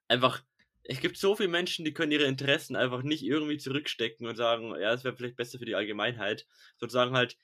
einfach. 0.09 0.43
Es 0.88 1.01
gibt 1.01 1.16
so 1.16 1.35
viele 1.37 1.49
Menschen, 1.49 1.85
die 1.85 1.92
können 1.92 2.12
ihre 2.12 2.25
Interessen 2.25 2.77
einfach 2.77 3.03
nicht 3.03 3.25
irgendwie 3.25 3.59
zurückstecken 3.59 4.27
und 4.27 4.37
sagen, 4.37 4.70
ja, 4.81 4.92
es 4.92 5.05
wäre 5.05 5.16
vielleicht 5.16 5.37
besser 5.37 5.59
für 5.59 5.64
die 5.64 5.75
Allgemeinheit. 5.75 6.46
Sozusagen 6.79 7.16
halt, 7.16 7.37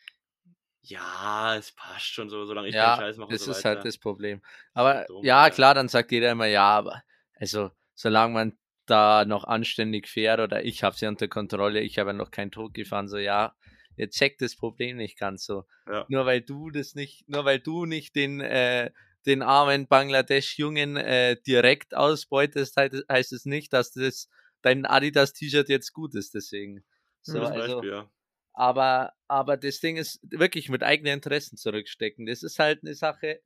ja, 0.82 1.56
es 1.56 1.72
passt 1.72 2.06
schon 2.06 2.28
so, 2.28 2.44
solange 2.44 2.68
ich 2.68 2.74
keinen 2.74 2.82
Ja, 2.82 2.96
Scheiß 2.96 3.16
mache 3.16 3.32
das 3.32 3.42
und 3.42 3.52
so 3.54 3.58
ist 3.58 3.64
halt 3.64 3.84
das 3.84 3.98
Problem. 3.98 4.42
Aber 4.72 5.04
Dumm, 5.06 5.24
ja, 5.24 5.50
klar, 5.50 5.74
dann 5.74 5.88
sagt 5.88 6.12
jeder 6.12 6.32
immer, 6.32 6.46
ja, 6.46 6.68
aber 6.68 7.02
also 7.34 7.70
solange 7.94 8.34
man 8.34 8.58
da 8.86 9.24
noch 9.24 9.44
anständig 9.44 10.08
fährt 10.08 10.40
oder 10.40 10.64
ich 10.64 10.82
habe 10.82 10.96
sie 10.96 11.06
unter 11.06 11.28
Kontrolle, 11.28 11.80
ich 11.80 11.98
habe 11.98 12.10
ja 12.10 12.14
noch 12.14 12.30
kein 12.30 12.50
Tod 12.50 12.74
gefahren, 12.74 13.08
so 13.08 13.16
ja, 13.16 13.54
ihr 13.96 14.10
checkt 14.10 14.42
das 14.42 14.56
Problem 14.56 14.96
nicht 14.96 15.18
ganz 15.18 15.44
so. 15.44 15.64
Ja. 15.86 16.04
Nur 16.08 16.26
weil 16.26 16.40
du 16.40 16.70
das 16.70 16.94
nicht, 16.94 17.28
nur 17.28 17.44
weil 17.44 17.60
du 17.60 17.86
nicht 17.86 18.16
den, 18.16 18.40
äh, 18.40 18.90
den 19.26 19.42
armen 19.42 19.86
Bangladesch-Jungen 19.86 20.96
äh, 20.96 21.36
direkt 21.46 21.94
ausbeutest, 21.94 22.76
heißt, 22.76 23.32
es 23.32 23.44
nicht, 23.44 23.72
dass 23.72 23.92
das 23.92 24.28
dein 24.62 24.86
Adidas-T-Shirt 24.86 25.68
jetzt 25.68 25.92
gut 25.92 26.14
ist, 26.14 26.34
deswegen. 26.34 26.84
So, 27.22 27.34
Gutes 27.38 27.50
also, 27.50 27.74
Beispiel, 27.74 27.90
ja. 27.90 28.10
aber, 28.52 29.12
aber 29.28 29.56
das 29.56 29.80
Ding 29.80 29.96
ist 29.96 30.20
wirklich 30.22 30.68
mit 30.68 30.82
eigenen 30.82 31.14
Interessen 31.14 31.56
zurückstecken. 31.56 32.26
Das 32.26 32.42
ist 32.42 32.58
halt 32.58 32.82
eine 32.82 32.94
Sache, 32.94 33.40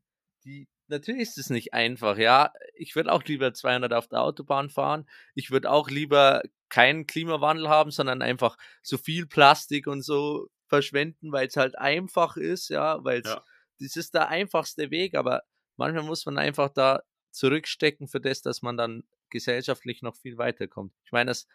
die, 0.45 0.69
natürlich 0.89 1.23
ist 1.23 1.39
es 1.39 1.51
nicht 1.51 1.75
einfach, 1.75 2.17
ja. 2.17 2.53
Ich 2.75 2.97
würde 2.97 3.13
auch 3.13 3.23
lieber 3.25 3.53
200 3.53 3.93
auf 3.93 4.09
der 4.09 4.23
Autobahn 4.23 4.71
fahren. 4.71 5.09
Ich 5.35 5.51
würde 5.51 5.71
auch 5.71 5.91
lieber 5.91 6.43
keinen 6.69 7.07
Klimawandel 7.07 7.69
haben, 7.69 7.91
sondern 7.91 8.23
einfach 8.23 8.57
so 8.83 8.97
viel 8.99 9.27
Plastik 9.27 9.87
und 9.87 10.03
so 10.03 10.49
verschwenden, 10.69 11.33
weil 11.33 11.47
es 11.47 11.57
halt 11.57 11.79
einfach 11.79 12.37
ist, 12.37 12.71
ja, 12.71 13.03
weil 13.05 13.21
es, 13.21 13.31
Ja. 13.31 13.45
das 13.79 13.97
ist 13.97 14.15
der 14.15 14.29
einfachste 14.29 14.91
Weg, 14.91 15.15
aber 15.15 15.43
manchmal 15.77 16.05
muss 16.05 16.27
man 16.27 16.39
einfach 16.39 16.71
da 16.71 17.03
zurückstecken 17.31 18.09
für 18.09 18.21
das, 18.21 18.43
dass 18.43 18.63
man 18.63 18.77
dann 18.77 19.05
gesellschaftlich 19.31 20.03
noch 20.03 20.17
viel 20.17 20.39
weiterkommt. 20.39 20.95
Ich 21.05 21.13
meine, 21.13 21.31
das, 21.31 21.47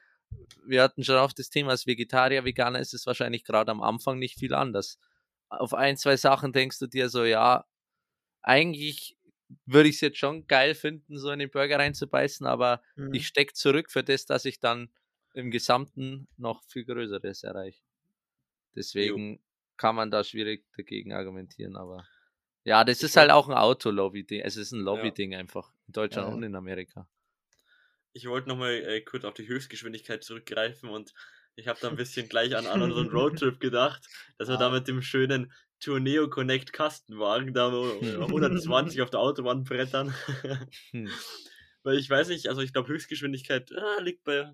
wir 0.66 0.84
hatten 0.84 1.04
schon 1.04 1.16
oft 1.18 1.38
das 1.40 1.50
Thema, 1.50 1.72
als 1.72 1.88
Vegetarier, 1.88 2.46
Veganer 2.46 2.80
ist 2.80 2.94
es 2.94 3.06
wahrscheinlich 3.06 3.44
gerade 3.44 3.72
am 3.72 3.82
Anfang 3.82 4.20
nicht 4.20 4.38
viel 4.40 4.54
anders. 4.54 5.00
Auf 5.50 5.74
ein, 5.74 5.98
zwei 5.98 6.18
Sachen 6.18 6.54
denkst 6.54 6.80
du 6.80 6.88
dir 6.88 7.10
so, 7.10 7.24
ja, 7.26 7.66
eigentlich 8.42 9.18
würde 9.66 9.90
ich 9.90 9.96
es 9.96 10.02
jetzt 10.02 10.18
schon 10.18 10.48
geil 10.48 10.76
finden, 10.76 11.18
so 11.18 11.32
in 11.32 11.40
den 11.40 11.52
Burger 11.52 11.80
reinzubeißen, 11.80 12.46
aber 12.48 12.82
Mhm. 12.98 13.12
ich 13.12 13.28
stecke 13.28 13.54
zurück 13.54 13.92
für 13.92 14.04
das, 14.04 14.26
dass 14.26 14.46
ich 14.46 14.60
dann 14.60 14.90
im 15.34 15.52
Gesamten 15.52 16.28
noch 16.38 16.64
viel 16.64 16.86
Größeres 16.86 17.44
erreiche. 17.44 17.82
Deswegen 18.76 19.42
kann 19.78 19.96
man 19.96 20.12
da 20.12 20.24
schwierig 20.24 20.66
dagegen 20.76 21.14
argumentieren, 21.14 21.76
aber 21.78 22.06
ja, 22.64 22.84
das 22.84 22.98
Ich 23.00 23.04
ist 23.04 23.18
halt 23.18 23.32
auch 23.32 23.48
ein 23.50 23.56
Auto-Lobby-Ding. 23.58 24.42
Es 24.42 24.56
ist 24.58 24.72
ein 24.72 24.80
Ja. 24.80 24.86
Lobby-Ding 24.86 25.36
einfach 25.36 25.72
in 25.88 25.94
Deutschland 25.94 26.26
Ja, 26.28 26.30
ja. 26.32 26.36
und 26.38 26.44
in 26.44 26.56
Amerika. 26.56 27.08
Ich 28.14 28.28
wollte 28.28 28.50
nochmal 28.50 28.74
äh, 28.74 29.02
kurz 29.02 29.24
auf 29.24 29.34
die 29.34 29.48
Höchstgeschwindigkeit 29.48 30.24
zurückgreifen 30.24 30.90
und 30.90 31.14
ich 31.56 31.68
habe 31.68 31.80
da 31.82 31.90
ein 31.90 31.96
bisschen 31.96 32.28
gleich 32.30 32.56
an, 32.56 32.68
an 32.68 32.82
unseren 32.82 33.10
Roadtrip 33.12 33.60
gedacht, 33.60 34.06
dass 34.38 34.48
wir 34.50 34.58
da 34.58 34.68
Ah. 34.68 34.72
mit 34.72 34.88
dem 34.88 35.02
schönen 35.02 35.52
Tourneo 35.80 36.30
Connect 36.30 36.74
Kastenwagen 36.74 37.54
da 37.54 37.72
wo- 37.72 38.00
Hm. 38.02 38.24
120 38.96 39.02
auf 39.02 39.10
der 39.10 39.20
Autobahn 39.22 39.64
brettern. 39.64 40.14
Hm. 40.92 41.10
Weil 41.84 41.98
ich 41.98 42.10
weiß 42.10 42.28
nicht, 42.28 42.48
also 42.48 42.62
ich 42.62 42.74
glaube 42.74 42.90
Höchstgeschwindigkeit 42.90 43.72
ah, 43.76 44.00
liegt 44.02 44.24
bei, 44.24 44.52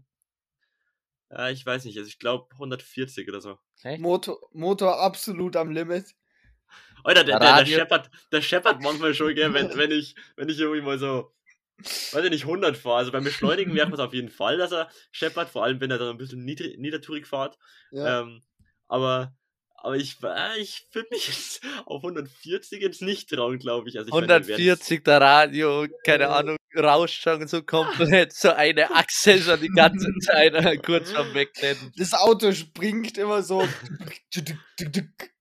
ja, 1.30 1.50
ich 1.50 1.65
weiß 1.65 1.84
nicht, 1.86 1.98
also 1.98 2.08
ich 2.08 2.20
glaube 2.20 2.48
140 2.54 3.28
oder 3.28 3.41
so. 3.41 3.58
Motor, 3.98 4.38
Motor 4.54 5.02
absolut 5.02 5.56
am 5.58 5.72
Limit. 5.72 6.15
Alter, 7.03 7.23
der, 7.23 7.39
der, 7.39 7.57
der 7.57 7.65
scheppert, 7.65 8.10
der 8.31 8.41
scheppert 8.41 8.81
manchmal 8.81 9.13
schon, 9.13 9.33
gell, 9.36 9.53
wenn, 9.53 9.69
wenn 9.77 9.91
ich, 9.91 10.15
wenn 10.36 10.49
ich 10.49 10.60
irgendwie 10.60 10.81
mal 10.81 10.99
so, 10.99 11.31
weiß 11.77 12.23
ich 12.25 12.29
nicht, 12.31 12.43
100 12.43 12.75
fahre. 12.77 12.97
Also 12.97 13.12
beim 13.12 13.23
Beschleunigen 13.23 13.73
merkt 13.73 13.91
man 13.91 13.99
es 13.99 14.05
auf 14.05 14.13
jeden 14.13 14.29
Fall, 14.29 14.57
dass 14.57 14.71
er 14.71 14.89
scheppert, 15.12 15.49
vor 15.49 15.63
allem 15.63 15.79
wenn 15.79 15.91
er 15.91 15.97
dann 15.99 16.10
ein 16.10 16.17
bisschen 16.17 16.43
niedrig, 16.43 16.77
niedertourig 16.79 17.27
fährt. 17.27 17.58
Ja. 17.91 18.21
Ähm, 18.21 18.41
aber, 18.87 19.33
aber 19.75 19.95
ich, 19.95 20.17
äh, 20.23 20.60
ich 20.60 20.87
würde 20.93 21.10
mich 21.12 21.27
jetzt 21.27 21.62
auf 21.85 22.04
140 22.04 22.81
jetzt 22.81 23.02
nicht 23.02 23.29
trauen, 23.29 23.60
glaube 23.60 23.89
ich. 23.89 23.98
Also 23.98 24.08
ich 24.08 24.13
meine, 24.13 24.27
wir 24.27 24.58
werden's- 24.58 24.81
140 24.81 25.04
der 25.04 25.21
Radio, 25.21 25.87
keine 26.06 26.23
Äh. 26.23 26.27
Ahnung, 26.27 26.58
rauscht 26.75 27.21
schon 27.21 27.48
so 27.48 27.62
komplett 27.63 28.33
so 28.33 28.50
eine 28.52 28.91
Achse 28.95 29.39
schon 29.39 29.60
die 29.62 29.69
ganze 29.69 30.12
Zeit 30.21 30.54
kurz 30.85 31.12
vorm 31.12 31.33
Wegrennen. 31.33 31.91
Das 31.98 32.13
Auto 32.13 32.52
springt 32.54 33.17
immer 33.17 33.41
so. 33.43 33.67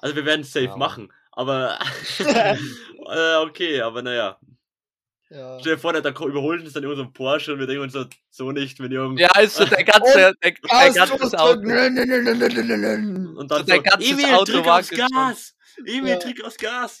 Also 0.00 0.16
wir 0.16 0.24
werden 0.24 0.40
es 0.42 0.52
safe 0.52 0.66
Ja. 0.66 0.76
machen. 0.76 1.12
Aber, 1.32 1.78
äh, 2.18 3.36
okay, 3.36 3.80
aber 3.82 4.02
naja. 4.02 4.38
Ja. 5.30 5.60
Stell 5.60 5.74
dir 5.76 5.78
vor, 5.80 5.92
der, 5.92 6.02
der 6.02 6.10
überholt 6.20 6.60
uns 6.64 6.72
dann 6.72 6.82
irgendwo 6.82 7.02
so 7.04 7.06
ein 7.08 7.12
Porsche 7.12 7.52
und 7.52 7.60
wir 7.60 7.68
denken 7.68 7.84
uns 7.84 7.92
so, 7.92 8.04
so 8.30 8.50
nicht, 8.50 8.80
wenn 8.80 8.90
ihr 8.90 9.14
Ja, 9.16 9.38
ist 9.38 9.54
so 9.54 9.64
der 9.64 9.84
ganze, 9.84 10.12
der, 10.42 10.52
der 10.52 10.52
ganze. 10.92 11.38
Auto. 11.38 11.60
Und 13.38 13.48
dann 13.50 13.58
So 13.58 13.64
dein 13.64 13.76
so, 13.76 13.82
ganzes 13.82 14.10
Emil, 14.10 14.34
Auto 14.34 14.52
drück 14.52 14.66
aufs. 14.66 14.90
Gas! 14.90 15.54
Emil, 15.86 16.08
Ja. 16.08 16.16
drück 16.18 16.44
aufs 16.44 16.56
Gas! 16.56 17.00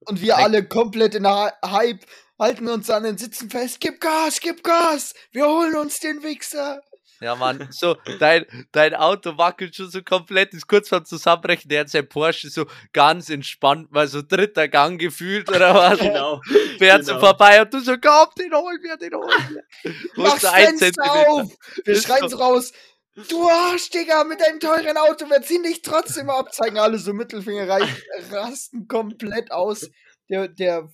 Und 0.00 0.20
wir 0.20 0.36
alle 0.36 0.66
komplett 0.66 1.14
in 1.14 1.22
der 1.22 1.56
Hype 1.64 2.04
halten 2.38 2.66
uns 2.68 2.90
an 2.90 3.04
den 3.04 3.16
Sitzen 3.16 3.48
fest. 3.48 3.78
Gib 3.80 4.00
Gas, 4.00 4.40
gib 4.40 4.64
Gas. 4.64 5.14
Wir 5.30 5.46
holen 5.46 5.76
uns 5.76 6.00
den 6.00 6.22
Wichser. 6.24 6.80
Ja, 7.20 7.34
Mann, 7.34 7.68
so, 7.70 7.96
dein, 8.20 8.46
dein 8.72 8.94
Auto 8.94 9.36
wackelt 9.38 9.74
schon 9.74 9.90
so 9.90 10.02
komplett, 10.02 10.54
ist 10.54 10.68
kurz 10.68 10.88
vorm 10.88 11.04
Zusammenbrechen, 11.04 11.68
der 11.68 11.80
hat 11.80 11.88
sein 11.88 12.08
Porsche 12.08 12.48
so 12.48 12.66
ganz 12.92 13.28
entspannt, 13.28 13.90
mal 13.90 14.06
so 14.06 14.22
dritter 14.22 14.68
Gang 14.68 15.00
gefühlt 15.00 15.48
oder 15.48 15.74
was, 15.74 15.98
genau. 15.98 16.40
fährt 16.78 17.04
so 17.04 17.14
genau. 17.14 17.26
vorbei 17.26 17.60
und 17.62 17.74
du 17.74 17.80
so, 17.80 17.96
komm, 17.98 18.28
den 18.38 18.54
holen 18.54 18.78
wir, 18.82 18.96
den 18.96 19.14
holen 19.14 19.62
wir. 19.82 19.92
Wo 20.14 20.22
Mach 20.22 20.34
ist 20.36 20.44
das 20.44 20.52
der 20.52 20.68
ein 20.68 20.78
Fenster 20.78 21.28
auf. 21.28 21.52
Wir 21.84 22.00
schreien 22.00 22.28
so- 22.28 22.36
so 22.36 22.42
raus. 22.42 22.72
Du 23.28 23.48
Arsch, 23.48 23.90
Digga, 23.90 24.22
mit 24.22 24.40
deinem 24.40 24.60
teuren 24.60 24.96
Auto, 24.96 25.28
wir 25.28 25.42
ziehen 25.42 25.64
dich 25.64 25.82
trotzdem 25.82 26.30
ab. 26.30 26.54
Zeigen 26.54 26.78
alle 26.78 26.98
so 26.98 27.12
Mittelfinger 27.12 27.68
rein, 27.68 27.88
rasten 28.30 28.86
komplett 28.86 29.50
aus. 29.50 29.90
Der, 30.28 30.46
der 30.46 30.88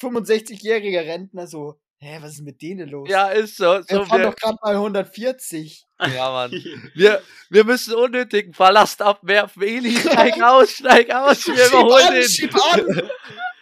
65-jährige 0.00 1.00
Rentner 1.00 1.46
so, 1.46 1.78
hä, 2.00 2.18
was 2.22 2.32
ist 2.32 2.42
mit 2.42 2.60
denen 2.62 2.88
los? 2.88 3.08
Ja, 3.08 3.28
ist 3.28 3.56
so, 3.56 3.64
wir 3.64 3.84
so 3.88 4.04
fahren 4.04 4.20
wir, 4.22 4.30
doch 4.30 4.36
gerade 4.36 4.56
mal 4.62 4.74
140. 4.74 5.86
ja, 6.14 6.30
Mann. 6.30 6.50
Wir, 6.94 7.22
wir 7.50 7.64
müssen 7.64 7.94
unnötigen 7.94 8.52
Ballast 8.52 9.02
abwerfen, 9.02 9.62
Eli, 9.62 9.96
steig 9.96 10.42
aus, 10.42 10.70
steig 10.72 11.10
aus, 11.14 11.46
wir 11.46 11.56
Schieb 11.56 11.68
überholen 11.68 12.06
an, 12.06 12.14
den. 12.14 12.28
schieb 12.28 12.54
an. 12.54 13.10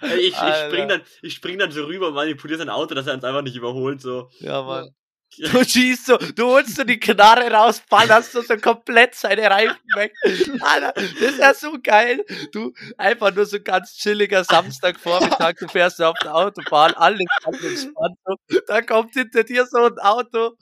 Ey, 0.01 0.19
Ich, 0.21 0.29
ich, 0.29 0.55
spring 0.67 0.89
dann, 0.89 1.03
ich 1.23 1.35
spring 1.35 1.59
dann 1.59 1.73
so 1.73 1.85
rüber 1.85 2.09
und 2.09 2.15
manipuliere 2.15 2.59
sein 2.59 2.69
Auto, 2.69 2.95
dass 2.95 3.07
er 3.09 3.15
uns 3.15 3.25
einfach 3.25 3.43
nicht 3.43 3.57
überholt. 3.57 4.01
So. 4.01 4.31
Ja, 4.39 4.63
Mann. 4.63 4.91
Du 5.37 5.65
schießt 5.65 6.07
so, 6.07 6.17
du 6.17 6.47
holst 6.47 6.77
so 6.77 6.85
die 6.85 6.99
Knarre 6.99 7.51
raus, 7.53 7.83
ballerst 7.89 8.33
so, 8.33 8.43
so 8.43 8.57
komplett 8.57 9.15
seine 9.15 9.49
Reifen 9.49 9.77
weg. 9.95 10.13
Alter, 10.61 10.93
das 10.95 11.13
ist 11.13 11.39
ja 11.39 11.55
so 11.55 11.77
geil. 11.83 12.25
Du, 12.53 12.73
einfach 12.97 13.33
nur 13.35 13.47
so 13.47 13.61
ganz 13.61 13.95
chilliger 13.95 14.43
Samstagvormittag, 14.43 15.55
du 15.61 15.69
fährst 15.69 15.99
so 15.99 16.07
auf 16.07 16.17
der 16.23 16.35
Autobahn, 16.35 16.93
alles 16.95 17.21
ganz 17.45 17.63
entspannt. 17.63 18.17
So. 18.25 18.61
Da 18.67 18.83
kommt 18.83 19.15
hinter 19.15 19.45
dir 19.45 19.67
so 19.67 19.79
ein 19.79 19.99
Auto, 19.99 20.57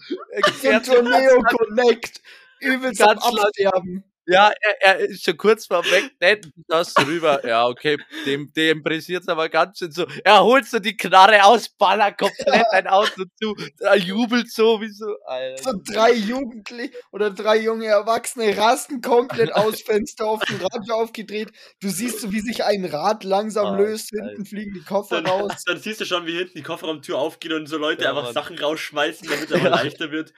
So 0.61 0.69
ein 0.69 0.83
Torneo 0.83 1.43
Connect. 1.43 2.21
Übelst 2.61 3.03
am. 3.03 3.19
Absterben. 3.19 4.05
Ja, 4.27 4.51
er, 4.61 4.77
er 4.83 4.99
ist 5.01 5.25
schon 5.25 5.37
kurz 5.37 5.67
vor 5.67 5.85
weg, 5.85 6.11
nicht 6.21 6.49
das 6.69 6.95
rüber. 7.07 7.47
Ja, 7.47 7.67
okay, 7.67 7.97
dem, 8.27 8.53
dem 8.53 8.83
pressiert's 8.83 9.29
aber 9.29 9.49
ganz 9.49 9.79
schön 9.79 9.93
so. 9.93 10.05
Er 10.25 10.43
holt 10.43 10.67
so 10.67 10.79
die 10.81 10.97
Knarre 10.97 11.45
aus, 11.45 11.69
ballert 11.69 12.19
komplett 12.19 12.67
ein 12.73 12.87
Auto 12.89 13.25
zu, 13.41 13.55
er 13.81 13.97
jubelt 13.97 14.51
so 14.51 14.81
wie 14.81 14.91
so. 14.91 15.07
Alter. 15.27 15.63
So 15.63 15.81
drei 15.93 16.13
Jugendliche 16.13 16.93
oder 17.13 17.31
drei 17.31 17.59
junge 17.59 17.87
Erwachsene 17.87 18.57
rasten 18.57 19.01
komplett 19.01 19.53
aus, 19.55 19.81
Fenster 19.83 20.27
offen, 20.27 20.61
Radio 20.61 20.95
aufgedreht. 20.97 21.51
Du 21.81 21.89
siehst 21.89 22.21
so, 22.21 22.33
wie 22.33 22.41
sich 22.41 22.65
ein 22.65 22.85
Rad 22.85 23.23
langsam 23.23 23.67
Ah, 23.67 23.77
löst, 23.77 24.11
hinten 24.11 24.45
fliegen 24.45 24.73
die 24.75 24.83
Koffer 24.83 25.23
Dann, 25.23 25.27
raus. 25.31 25.63
dann 25.67 25.79
siehst 25.79 26.01
du 26.01 26.05
schon, 26.05 26.27
wie 26.27 26.37
hinten 26.37 26.55
die 26.57 26.63
Kofferraumtür 26.63 27.17
aufgeht 27.19 27.53
und 27.53 27.67
so 27.69 27.79
Leute 27.79 28.03
Ja, 28.05 28.11
einfach 28.11 28.25
Mann. 28.25 28.35
Sachen 28.35 28.59
rausschmeißen, 28.59 29.29
damit 29.29 29.51
es 29.51 29.61
Ja. 29.63 29.69
leichter 29.69 30.11
wird. 30.11 30.33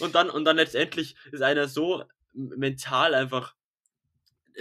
Und 0.00 0.14
dann, 0.14 0.30
und 0.30 0.44
dann 0.46 0.56
letztendlich 0.56 1.14
ist 1.32 1.42
einer 1.42 1.68
so 1.68 2.02
mental 2.32 3.14
einfach 3.14 3.54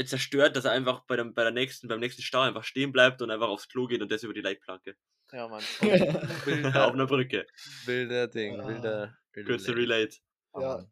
zerstört, 0.06 0.56
dass 0.56 0.66
er 0.66 0.72
einfach 0.72 1.02
bei, 1.02 1.16
dem, 1.18 1.34
bei 1.34 1.44
der 1.44 1.52
nächsten, 1.52 1.88
beim 1.88 2.00
nächsten 2.00 2.22
Stau 2.22 2.42
einfach 2.42 2.64
stehen 2.64 2.92
bleibt 2.92 3.22
und 3.22 3.32
einfach 3.32 3.48
aufs 3.50 3.68
Klo 3.68 3.88
geht 3.88 4.02
und 4.02 4.12
das 4.12 4.24
über 4.24 4.34
die 4.34 4.42
Leitplanke. 4.42 4.96
Ja, 5.32 5.48
Mann. 5.48 5.60
Auf 5.82 5.82
Wilder, 6.46 6.92
einer 6.94 7.06
Brücke. 7.08 7.46
wilder 7.86 8.28
Ding, 8.28 8.60
Ah. 8.60 8.68
wilder. 8.68 9.18
wilder 9.34 9.52
Kurze 9.52 9.74
Leben. 9.74 9.92
Relate. 9.92 10.18
Ja. 10.56 10.86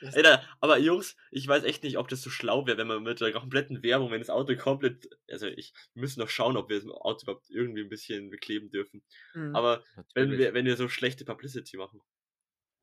Ey, 0.00 0.22
da, 0.22 0.44
aber 0.60 0.78
Jungs, 0.78 1.16
ich 1.32 1.46
weiß 1.48 1.64
echt 1.64 1.82
nicht, 1.82 1.98
ob 1.98 2.06
das 2.08 2.22
so 2.22 2.30
schlau 2.30 2.66
wäre, 2.66 2.78
wenn 2.78 2.86
man 2.86 3.02
mit 3.02 3.20
der 3.20 3.32
kompletten 3.32 3.82
Werbung, 3.82 4.12
wenn 4.12 4.20
das 4.20 4.30
Auto 4.30 4.54
komplett, 4.56 5.08
also 5.28 5.46
ich, 5.48 5.72
wir 5.94 6.02
müssen 6.02 6.20
noch 6.20 6.28
schauen, 6.28 6.56
ob 6.56 6.68
wir 6.70 6.78
das 6.80 6.88
Auto 6.88 7.24
überhaupt 7.24 7.50
irgendwie 7.50 7.82
ein 7.82 7.88
bisschen 7.88 8.30
bekleben 8.30 8.70
dürfen. 8.70 9.02
Mhm. 9.34 9.56
Aber 9.56 9.82
wenn 10.14 10.30
wir, 10.30 10.54
wenn 10.54 10.66
wir 10.66 10.76
so 10.76 10.88
schlechte 10.88 11.24
Publicity 11.24 11.76
machen. 11.76 12.00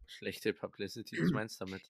Schlechte 0.07 0.53
Publicity, 0.53 1.17
was 1.21 1.31
meinst 1.31 1.59
du 1.61 1.65
damit? 1.65 1.83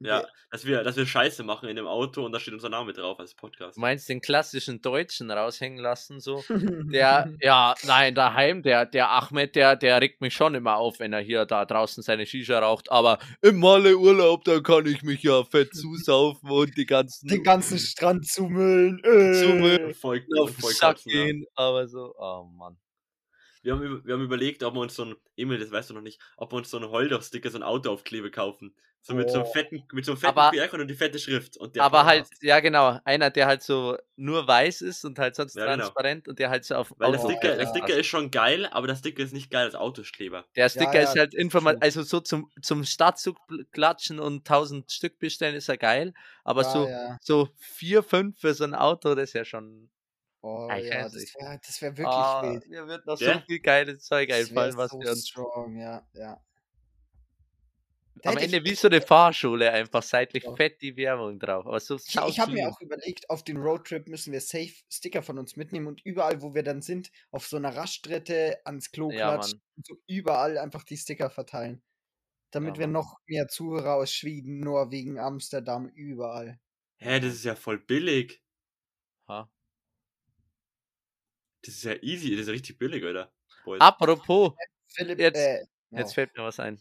Ja, 0.00 0.24
dass 0.50 0.66
wir, 0.66 0.82
dass 0.82 0.96
wir 0.96 1.06
Scheiße 1.06 1.44
machen 1.44 1.68
in 1.68 1.76
dem 1.76 1.86
Auto 1.86 2.24
und 2.24 2.32
da 2.32 2.40
steht 2.40 2.54
unser 2.54 2.68
Name 2.68 2.92
drauf 2.92 3.18
als 3.18 3.34
Podcast. 3.34 3.76
Du 3.76 3.80
meinst 3.80 4.08
den 4.08 4.20
klassischen 4.20 4.82
Deutschen 4.82 5.30
raushängen 5.30 5.78
lassen, 5.78 6.20
so? 6.20 6.44
Der, 6.48 7.32
ja, 7.40 7.74
nein, 7.84 8.14
daheim, 8.14 8.62
der, 8.62 8.86
der 8.86 9.10
Ahmed, 9.10 9.56
der, 9.56 9.76
der 9.76 10.00
regt 10.00 10.20
mich 10.20 10.34
schon 10.34 10.54
immer 10.54 10.76
auf, 10.76 10.98
wenn 10.98 11.12
er 11.12 11.20
hier 11.20 11.46
da 11.46 11.64
draußen 11.64 12.02
seine 12.02 12.26
Shisha 12.26 12.58
raucht, 12.58 12.90
aber 12.90 13.18
im 13.40 13.58
Malle 13.58 13.96
Urlaub, 13.96 14.44
da 14.44 14.60
kann 14.60 14.86
ich 14.86 15.02
mich 15.02 15.22
ja 15.22 15.42
fett 15.44 15.74
zusaufen 15.74 16.50
und 16.50 16.76
die 16.76 16.86
ganzen 16.86 17.28
Den 17.28 17.42
ganzen 17.42 17.78
Strand 17.78 18.26
zumüllen. 18.26 19.02
Äh. 19.04 19.42
Zumüllen. 19.42 19.94
Voll, 19.94 20.24
auf 20.38 20.50
den 20.50 20.60
voll 20.60 20.72
Sack 20.72 21.02
gehen, 21.04 21.46
aber 21.54 21.88
so, 21.88 22.14
oh 22.18 22.44
Mann. 22.44 22.76
Wir 23.64 23.72
haben, 23.72 24.04
wir 24.04 24.14
haben 24.14 24.22
überlegt, 24.22 24.62
ob 24.62 24.74
wir 24.74 24.80
uns 24.80 24.94
so 24.94 25.04
ein, 25.06 25.16
Emil, 25.36 25.58
das 25.58 25.70
weißt 25.72 25.90
du 25.90 25.94
noch 25.94 26.02
nicht, 26.02 26.20
ob 26.36 26.52
wir 26.52 26.56
uns 26.58 26.70
so 26.70 26.76
einen 26.76 26.90
Holder-Sticker, 26.90 27.50
so 27.50 27.58
ein 27.58 27.62
Autoaufkleber 27.62 28.30
kaufen. 28.30 28.74
So 29.06 29.12
mit 29.14 29.28
so 29.28 29.36
einem 29.40 29.46
Oh. 29.46 29.52
fetten, 29.52 29.82
mit 29.92 30.04
so 30.06 30.12
einem 30.12 30.18
fetten 30.18 30.38
Aber- 30.38 30.50
QR-Code 30.56 30.82
und 30.82 30.88
die 30.88 30.94
fette 30.94 31.18
Schrift. 31.18 31.58
Und 31.58 31.76
der 31.76 31.82
aber 31.82 32.06
halt, 32.06 32.22
passt. 32.28 32.42
ja 32.42 32.60
genau, 32.60 32.98
einer, 33.04 33.28
der 33.30 33.46
halt 33.46 33.62
so 33.62 33.98
nur 34.16 34.46
weiß 34.48 34.80
ist 34.80 35.04
und 35.04 35.18
halt 35.18 35.34
sonst 35.34 35.56
Ja, 35.56 35.64
genau. 35.66 35.76
transparent 35.76 36.26
und 36.26 36.38
der 36.38 36.48
halt 36.48 36.64
so 36.64 36.74
auf 36.76 36.94
Weil 36.96 37.12
der 37.12 37.18
Sticker, 37.18 37.50
ja. 37.50 37.56
der 37.56 37.66
Sticker 37.66 37.94
ist 37.98 38.06
schon 38.06 38.30
geil, 38.30 38.66
aber 38.70 38.86
der 38.86 38.96
Sticker 38.96 39.22
ist 39.22 39.34
nicht 39.34 39.50
geil 39.50 39.66
als 39.66 39.74
Autoskleber. 39.74 40.46
Der 40.56 40.70
Sticker 40.70 40.94
ja, 40.94 41.00
ist 41.02 41.18
halt 41.18 41.34
stimmt. 41.34 41.82
also 41.82 42.02
so 42.02 42.20
zum, 42.20 42.50
zum 42.62 42.84
Startzug 42.84 43.36
klatschen 43.72 44.20
und 44.20 44.46
tausend 44.46 44.90
Stück 44.90 45.18
bestellen 45.18 45.54
ist 45.54 45.66
ja 45.66 45.76
geil, 45.76 46.14
aber 46.42 46.62
ja, 46.62 46.70
so, 46.70 46.88
ja. 46.88 47.18
so 47.20 47.48
vier, 47.58 48.02
fünf 48.02 48.40
für 48.40 48.54
so 48.54 48.64
ein 48.64 48.74
Auto, 48.74 49.14
das 49.14 49.24
ist 49.30 49.34
ja 49.34 49.44
schon. 49.44 49.90
Oh, 50.46 50.68
Ja, 50.68 50.76
ich 50.76 50.88
ja, 50.90 51.56
das 51.56 51.80
wäre 51.80 51.96
wär 51.96 52.04
wirklich 52.04 52.06
Ah, 52.06 52.42
wild. 52.42 52.68
Mir 52.68 52.86
wird 52.86 53.06
noch 53.06 53.18
Ja? 53.18 53.34
so 53.34 53.40
viel 53.46 53.60
geiles 53.60 54.04
Zeug 54.04 54.30
einfallen, 54.30 54.76
was 54.76 54.90
so 54.90 55.00
wir 55.00 55.10
uns. 55.10 55.26
strong, 55.28 55.76
ja, 55.78 56.06
ja. 56.12 56.38
Da 58.22 58.30
Am 58.30 58.36
Ende 58.36 58.58
ich- 58.58 58.64
wie 58.64 58.74
so 58.74 58.88
eine 58.88 59.00
Fahrschule 59.00 59.70
einfach 59.72 60.02
seitlich 60.02 60.44
Ja. 60.44 60.54
fett 60.54 60.82
die 60.82 60.96
Werbung 60.98 61.38
drauf. 61.38 61.66
Aber 61.66 61.80
so 61.80 61.96
Ich, 61.96 62.14
ich 62.14 62.38
habe 62.40 62.52
mir 62.52 62.68
auch 62.68 62.78
überlegt, 62.82 63.28
auf 63.30 63.42
den 63.42 63.56
Roadtrip 63.56 64.06
müssen 64.06 64.34
wir 64.34 64.40
safe 64.42 64.74
Sticker 64.90 65.22
von 65.22 65.38
uns 65.38 65.56
mitnehmen 65.56 65.86
und 65.86 66.04
überall, 66.04 66.42
wo 66.42 66.54
wir 66.54 66.62
dann 66.62 66.82
sind, 66.82 67.10
auf 67.30 67.46
so 67.46 67.56
einer 67.56 67.74
Raststätte 67.74 68.60
ans 68.66 68.90
Klo 68.92 69.10
Ja, 69.10 69.32
klatschen 69.36 69.62
und 69.76 69.86
so 69.86 69.96
überall 70.06 70.58
einfach 70.58 70.84
die 70.84 70.98
Sticker 70.98 71.30
verteilen. 71.30 71.82
Damit 72.50 72.76
Ja, 72.76 72.80
wir 72.80 72.86
noch 72.88 73.16
mehr 73.26 73.48
Zuhörer 73.48 73.94
aus 73.94 74.12
Schweden, 74.12 74.60
Norwegen, 74.60 75.18
Amsterdam, 75.18 75.88
überall. 75.88 76.60
Hä, 76.98 77.18
das 77.18 77.32
ist 77.34 77.44
ja 77.44 77.56
voll 77.56 77.78
billig. 77.78 78.42
Ha. 79.28 79.50
Das 81.64 81.74
ist 81.74 81.84
ja 81.84 81.94
easy, 82.02 82.30
das 82.32 82.40
ist 82.42 82.46
ja 82.48 82.52
richtig 82.52 82.78
billig, 82.78 83.02
oder? 83.04 83.32
Boys. 83.64 83.80
Apropos, 83.80 84.52
Philipp, 84.88 85.18
Jetzt- 85.18 85.36
äh, 85.38 85.60
jetzt 85.90 86.10
ja. 86.10 86.14
fällt 86.14 86.36
mir 86.36 86.44
was 86.44 86.60
ein. 86.60 86.80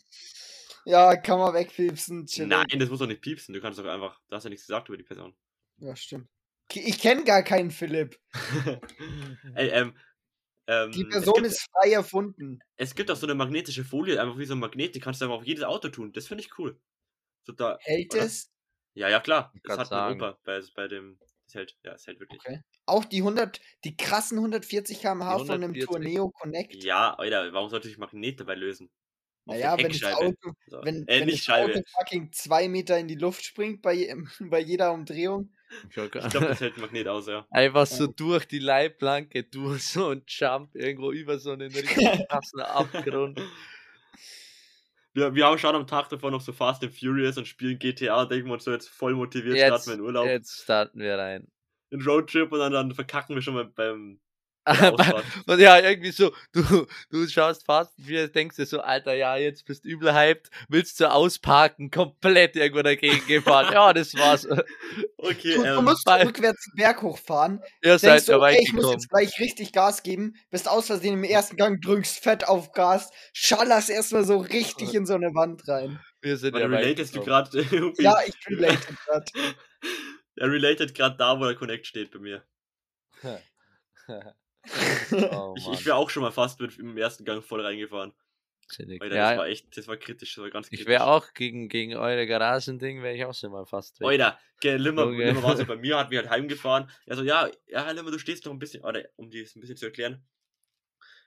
ja, 0.85 1.15
kann 1.15 1.39
man 1.39 1.53
wegpiepsen. 1.53 2.25
chillig. 2.25 2.49
Nein, 2.49 2.79
das 2.79 2.89
muss 2.89 2.99
doch 2.99 3.07
nicht 3.07 3.21
piepsen. 3.21 3.53
Du 3.53 3.61
kannst 3.61 3.79
doch 3.79 3.85
einfach, 3.85 4.19
du 4.27 4.35
hast 4.35 4.43
ja 4.43 4.49
nichts 4.49 4.65
gesagt 4.67 4.89
über 4.89 4.97
die 4.97 5.03
Person. 5.03 5.35
Ja, 5.77 5.95
stimmt. 5.95 6.27
Ich 6.73 6.99
kenne 6.99 7.23
gar 7.23 7.43
keinen 7.43 7.71
Philipp. 7.71 8.19
Ey, 9.55 9.69
ähm, 9.69 9.97
ähm, 10.67 10.91
Die 10.91 11.03
Person 11.05 11.35
gibt, 11.35 11.47
ist 11.47 11.67
frei 11.71 11.91
erfunden. 11.91 12.59
es 12.77 12.95
gibt 12.95 13.11
auch 13.11 13.15
so 13.15 13.25
eine 13.25 13.35
magnetische 13.35 13.83
Folie, 13.83 14.19
einfach 14.21 14.37
wie 14.37 14.45
so 14.45 14.55
ein 14.55 14.59
Magnet, 14.59 14.95
die 14.95 14.99
kannst 14.99 15.21
du 15.21 15.25
einfach 15.25 15.37
auf 15.39 15.45
jedes 15.45 15.63
Auto 15.63 15.89
tun. 15.89 16.11
Das 16.13 16.27
finde 16.27 16.43
ich 16.43 16.57
cool. 16.57 16.79
So 17.43 17.51
da, 17.53 17.77
Hält 17.81 18.13
oder? 18.13 18.23
es? 18.23 18.49
Ja, 18.93 19.09
ja, 19.09 19.19
klar. 19.19 19.51
Ich 19.55 19.61
Das 19.63 19.71
hat 19.77 19.91
mein 19.91 20.19
sagen. 20.19 20.21
Opa 20.21 20.39
bei, 20.45 20.61
bei 20.75 20.87
dem, 20.87 21.19
das 21.53 21.59
hält, 21.59 21.77
ja, 21.83 21.93
es 21.93 22.07
hält 22.07 22.19
wirklich. 22.19 22.39
Okay. 22.39 22.59
Auch 22.85 23.05
die 23.05 23.19
100, 23.19 23.59
die 23.83 23.95
krassen 23.95 24.37
140 24.37 24.99
km/h 24.99 25.39
von 25.39 25.61
dem 25.61 25.73
140. 25.73 25.85
Tourneo 25.85 26.29
Connect. 26.29 26.83
Ja, 26.83 27.13
Alter, 27.15 27.53
warum 27.53 27.69
sollte 27.69 27.87
ich 27.89 27.97
Magnet 27.97 28.39
dabei 28.39 28.55
lösen? 28.55 28.89
Auf 29.45 29.55
Naja, 29.55 29.77
wenn 29.77 29.91
das. 29.91 30.03
Auto, 30.03 30.53
So. 30.67 30.81
wenn, 30.83 31.07
äh, 31.07 31.19
wenn 31.19 31.25
nicht 31.27 31.47
das. 31.47 31.55
Auto 31.55 31.81
fucking 31.97 32.31
zwei 32.31 32.69
Meter 32.69 32.97
in 32.97 33.07
die 33.07 33.15
Luft 33.15 33.43
springt 33.43 33.81
bei, 33.81 34.15
bei 34.39 34.59
jeder 34.59 34.93
Umdrehung. 34.93 35.53
Ich 35.89 35.95
glaube, 35.95 36.09
das 36.09 36.61
hält 36.61 36.77
ein 36.77 36.81
Magnet 36.81 37.07
aus, 37.07 37.27
ja. 37.27 37.45
Einfach 37.51 37.87
so 37.87 38.07
durch 38.07 38.45
die 38.45 38.59
Leitplanke, 38.59 39.43
durch 39.43 39.83
so 39.83 40.09
ein 40.09 40.23
Jump 40.27 40.75
irgendwo 40.75 41.11
über 41.11 41.39
so 41.39 41.51
einen 41.51 41.71
richtig 41.73 42.27
krassen 42.27 42.61
Abgrund. 42.61 43.41
Wir, 45.13 45.35
wir 45.35 45.45
haben 45.45 45.57
schon 45.59 45.75
am 45.75 45.87
Tag 45.87 46.09
davor 46.09 46.31
noch 46.31 46.41
so 46.41 46.51
Fast 46.51 46.83
and 46.83 46.93
Furious 46.97 47.37
und 47.37 47.47
spielen 47.47 47.77
GTA 47.79 48.23
und 48.23 48.31
denken 48.31 48.47
wir 48.47 48.53
uns 48.53 48.63
so 48.63 48.71
jetzt 48.71 48.89
voll 48.89 49.13
motiviert 49.13 49.55
Jetzt, 49.55 49.67
starten 49.67 49.87
wir 49.87 49.93
in 49.95 50.01
Urlaub, 50.01 50.25
jetzt 50.25 50.61
starten 50.63 50.99
wir 50.99 51.17
rein. 51.17 51.47
in 51.91 52.01
Roadtrip 52.01 52.51
und 52.51 52.59
dann, 52.59 52.73
dann 52.73 52.93
verkacken 52.93 53.35
wir 53.35 53.41
schon 53.41 53.53
mal 53.53 53.65
beim. 53.65 54.19
Und 55.45 55.59
ja, 55.59 55.79
irgendwie 55.79 56.11
so, 56.11 56.31
du, 56.53 56.87
du 57.09 57.27
schaust 57.27 57.65
fast, 57.65 57.91
wie 57.97 58.27
denkst 58.29 58.55
dir 58.55 58.65
so, 58.65 58.79
Alter, 58.79 59.13
ja, 59.13 59.35
jetzt 59.35 59.65
bist 59.65 59.83
du 59.83 59.89
übel 59.89 60.13
hyped, 60.13 60.49
willst 60.69 60.99
du 60.99 61.11
ausparken, 61.11 61.91
komplett 61.91 62.55
irgendwo 62.55 62.81
dagegen 62.81 63.25
gefahren. 63.27 63.73
ja, 63.73 63.93
das 63.93 64.13
war's. 64.15 64.47
Okay, 65.17 65.55
Du, 65.55 65.63
du 65.63 65.67
ähm, 65.79 65.85
musst 65.85 66.03
bei- 66.05 66.23
rückwärts 66.25 66.65
den 66.65 66.75
Berg 66.75 67.01
hochfahren. 67.01 67.61
Ihr 67.81 67.91
Denkst 67.97 68.01
seid 68.01 68.27
du, 68.27 68.31
ja 68.33 68.37
okay, 68.39 68.59
ich 68.61 68.73
muss 68.73 68.91
jetzt 68.91 69.09
gleich 69.09 69.39
richtig 69.39 69.71
Gas 69.71 70.03
geben, 70.03 70.35
bist 70.51 70.67
aus 70.67 70.87
Versehen 70.87 71.13
im 71.13 71.23
ersten 71.23 71.55
Gang, 71.55 71.79
drückst 71.81 72.19
fett 72.21 72.45
auf 72.47 72.73
Gas, 72.73 73.09
schallerst 73.31 73.89
erstmal 73.89 74.25
so 74.25 74.37
richtig 74.37 74.93
in 74.93 75.05
so 75.05 75.13
eine 75.13 75.33
Wand 75.33 75.65
rein. 75.69 75.99
Wir 76.21 76.35
sind 76.37 76.57
ja 76.57 76.67
du 76.67 76.75
relatest 76.75 77.15
du 77.15 77.23
gerade. 77.23 77.65
Ja, 77.99 78.17
ich 78.25 78.35
relate 78.49 78.93
grad. 79.05 79.29
Er 80.35 80.49
related 80.49 80.95
gerade 80.95 81.15
da, 81.15 81.39
wo 81.39 81.45
der 81.45 81.55
Connect 81.55 81.85
steht 81.85 82.09
bei 82.11 82.19
mir. 82.19 82.43
oh, 85.31 85.53
Ich, 85.57 85.67
ich 85.67 85.85
wäre 85.85 85.95
auch 85.95 86.09
schon 86.09 86.23
mal 86.23 86.31
fast 86.31 86.59
mit 86.59 86.77
im 86.77 86.97
ersten 86.97 87.25
Gang 87.25 87.43
voll 87.43 87.61
reingefahren. 87.61 88.13
Chillig. 88.69 89.01
Alter, 89.01 89.15
ja, 89.15 89.29
das 89.29 89.37
war 89.39 89.47
echt, 89.47 89.77
das 89.77 89.87
war 89.87 89.97
kritisch, 89.97 90.35
das 90.35 90.41
war 90.41 90.49
ganz 90.49 90.69
kritisch. 90.69 90.81
ich 90.81 90.87
wäre 90.87 91.05
auch 91.05 91.33
gegen, 91.33 91.69
gegen 91.69 91.95
eure 91.95 92.25
Garagending, 92.25 93.03
wäre 93.03 93.15
ich 93.15 93.25
auch 93.25 93.33
schon 93.33 93.51
mal 93.51 93.65
fast 93.65 93.99
weg. 93.99 94.07
Alter, 94.07 94.39
Limmer, 94.63 95.03
Junge. 95.03 95.25
Limmer 95.25 95.43
war 95.43 95.57
so 95.57 95.65
bei 95.65 95.75
mir, 95.75 95.97
hat 95.97 96.09
mich 96.09 96.19
halt 96.19 96.29
heimgefahren. 96.29 96.89
Er 97.05 97.15
so, 97.15 97.23
ja, 97.23 97.49
ja, 97.67 97.91
Limmer, 97.91 98.11
du 98.11 98.19
stehst 98.19 98.45
noch 98.45 98.53
ein 98.53 98.59
bisschen, 98.59 98.83
oder 98.83 99.03
um 99.15 99.29
dir 99.29 99.43
das 99.43 99.55
ein 99.55 99.61
bisschen 99.61 99.77
zu 99.77 99.85
erklären. 99.85 100.25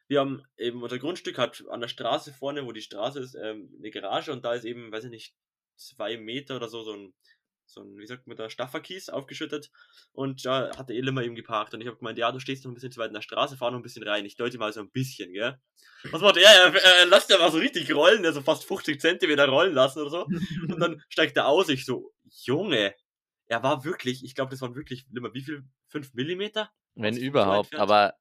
Wir 0.09 0.21
haben 0.21 0.43
eben, 0.57 0.83
unser 0.83 0.99
Grundstück 0.99 1.37
hat 1.37 1.65
an 1.69 1.81
der 1.81 1.89
Straße 1.89 2.33
vorne, 2.33 2.65
wo 2.65 2.73
die 2.73 2.83
Straße 2.83 3.21
ist, 3.21 3.35
ähm, 3.35 3.75
eine 3.79 3.91
Garage 3.91 4.33
und 4.33 4.45
da 4.45 4.55
ist 4.55 4.65
eben, 4.65 4.93
weiß 4.93 5.05
ich 5.05 5.11
nicht, 5.11 5.35
zwei 5.77 6.17
Meter 6.17 6.57
oder 6.57 6.69
so, 6.69 6.83
so 6.83 6.93
ein, 6.95 7.15
so 7.67 7.83
ein, 7.83 7.97
wie 7.97 8.07
sagt 8.07 8.27
man 8.27 8.37
da, 8.37 8.49
Stafferkies 8.49 9.09
aufgeschüttet 9.09 9.71
und 10.13 10.45
da 10.45 10.71
hat 10.77 10.89
der 10.89 11.03
Limmer 11.03 11.23
eben 11.23 11.35
geparkt 11.35 11.75
und 11.75 11.81
ich 11.81 11.87
habe 11.87 11.99
gemeint, 11.99 12.19
ja, 12.19 12.33
du 12.33 12.41
stehst 12.41 12.65
noch 12.65 12.71
ein 12.71 12.75
bisschen 12.75 12.93
zu 12.93 13.01
weit 13.01 13.09
in 13.09 13.15
der 13.15 13.23
Straße, 13.23 13.57
fahr 13.57 13.71
noch 13.71 13.79
ein 13.79 13.83
bisschen 13.83 14.07
rein. 14.07 14.25
Ich 14.25 14.37
deute 14.37 14.59
mal 14.59 14.73
so 14.73 14.81
ein 14.81 14.91
bisschen, 14.91 15.33
gell. 15.33 15.59
Was 16.11 16.23
macht 16.23 16.37
er? 16.37 16.43
Ja, 16.43 16.51
er, 16.51 16.75
er 16.75 17.07
lässt 17.07 17.31
ja 17.31 17.39
mal 17.39 17.51
so 17.51 17.59
richtig 17.59 17.93
rollen, 17.95 18.25
also 18.25 18.41
fast 18.43 18.65
50 18.65 19.01
Zentimeter 19.01 19.49
rollen 19.49 19.75
lassen 19.75 20.01
oder 20.01 20.11
so. 20.11 20.25
Und 20.69 20.81
dann 20.81 21.03
steigt 21.09 21.37
er 21.37 21.49
aus. 21.49 21.69
Ich 21.69 21.85
so, 21.85 22.13
Junge, 22.45 22.95
er 23.47 23.63
war 23.63 23.85
wirklich, 23.85 24.25
ich 24.25 24.35
glaube, 24.35 24.51
das 24.51 24.61
waren 24.61 24.75
wirklich, 24.75 25.07
immer 25.15 25.35
wie 25.35 25.43
viel? 25.43 25.65
5 25.89 26.15
Millimeter? 26.15 26.71
Wenn 26.95 27.15
Hast 27.15 27.17
du 27.17 27.21
so 27.21 27.27
überhaupt, 27.27 27.75
aber 27.77 28.15